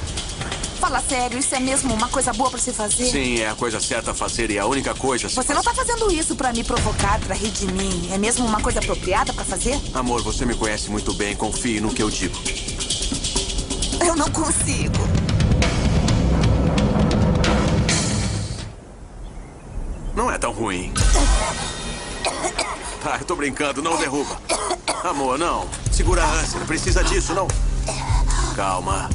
Fala 0.79 0.99
sério, 0.99 1.37
isso 1.37 1.53
é 1.53 1.59
mesmo 1.59 1.93
uma 1.93 2.09
coisa 2.09 2.33
boa 2.33 2.49
pra 2.49 2.59
se 2.59 2.73
fazer? 2.73 3.05
Sim, 3.05 3.41
é 3.41 3.49
a 3.49 3.53
coisa 3.53 3.79
certa 3.79 4.09
a 4.09 4.13
fazer 4.15 4.49
e 4.49 4.57
a 4.57 4.65
única 4.65 4.95
coisa. 4.95 5.29
Você 5.29 5.53
não 5.53 5.61
tá 5.61 5.71
fazendo 5.75 6.11
isso 6.11 6.35
pra 6.35 6.51
me 6.51 6.63
provocar, 6.63 7.19
pra 7.19 7.35
rir 7.35 7.51
de 7.51 7.67
mim. 7.67 8.09
É 8.11 8.17
mesmo 8.17 8.43
uma 8.47 8.59
coisa 8.59 8.79
apropriada 8.79 9.31
pra 9.31 9.45
fazer? 9.45 9.79
Amor, 9.93 10.23
você 10.23 10.43
me 10.43 10.55
conhece 10.55 10.89
muito 10.89 11.13
bem. 11.13 11.35
Confie 11.35 11.79
no 11.79 11.93
que 11.93 12.01
eu 12.01 12.09
digo. 12.09 12.35
Eu 14.11 14.17
não 14.17 14.29
consigo. 14.29 15.07
Não 20.13 20.29
é 20.29 20.37
tão 20.37 20.51
ruim. 20.51 20.93
Tá, 23.01 23.15
eu 23.21 23.25
tô 23.25 23.37
brincando. 23.37 23.81
Não 23.81 23.97
derruba. 23.97 24.37
Amor, 25.05 25.39
não. 25.39 25.65
Segura 25.93 26.25
a 26.25 26.29
ânsia. 26.29 26.59
Não 26.59 26.67
precisa 26.67 27.01
disso, 27.05 27.33
não. 27.33 27.47
Calma. 28.53 29.09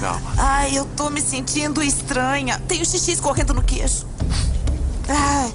Calma. 0.00 0.32
Ai, 0.38 0.78
eu 0.78 0.86
tô 0.96 1.10
me 1.10 1.20
sentindo 1.20 1.82
estranha. 1.82 2.58
Tenho 2.66 2.86
xixi 2.86 3.12
escorrendo 3.12 3.52
no 3.52 3.62
queixo. 3.62 4.06
Ai. 5.10 5.52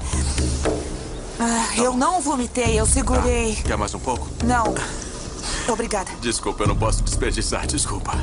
Ai, 1.39 1.79
eu 1.79 1.97
não 1.97 2.21
vomitei, 2.21 2.79
eu 2.79 2.85
segurei. 2.85 3.55
Quer 3.55 3.75
mais 3.75 3.95
um 3.95 3.99
pouco? 3.99 4.27
Não. 4.43 4.75
Obrigada. 5.71 6.11
Desculpa, 6.21 6.63
eu 6.63 6.67
não 6.67 6.75
posso 6.75 7.03
desperdiçar. 7.03 7.67
Desculpa. 7.67 8.13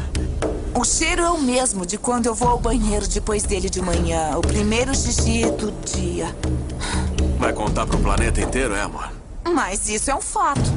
O 0.74 0.84
cheiro 0.84 1.22
é 1.22 1.30
o 1.30 1.40
mesmo 1.40 1.86
de 1.86 1.96
quando 1.96 2.26
eu 2.26 2.34
vou 2.34 2.48
ao 2.48 2.58
banheiro 2.58 3.06
depois 3.06 3.44
dele 3.44 3.70
de 3.70 3.80
manhã. 3.80 4.36
O 4.36 4.40
primeiro 4.40 4.94
xixi 4.94 5.44
do 5.52 5.72
dia. 5.84 6.34
Vai 7.38 7.52
contar 7.52 7.86
pro 7.86 7.98
planeta 7.98 8.40
inteiro, 8.40 8.74
é, 8.74 8.82
amor? 8.82 9.12
Mas 9.44 9.88
isso 9.88 10.10
é 10.10 10.14
um 10.14 10.20
fato. 10.20 10.72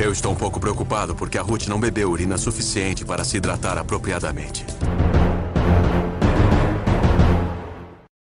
Eu 0.00 0.12
estou 0.12 0.30
um 0.30 0.36
pouco 0.36 0.60
preocupado 0.60 1.14
porque 1.16 1.36
a 1.36 1.42
Ruth 1.42 1.66
não 1.66 1.80
bebeu 1.80 2.08
urina 2.08 2.38
suficiente 2.38 3.04
para 3.04 3.24
se 3.24 3.36
hidratar 3.36 3.76
apropriadamente. 3.76 4.64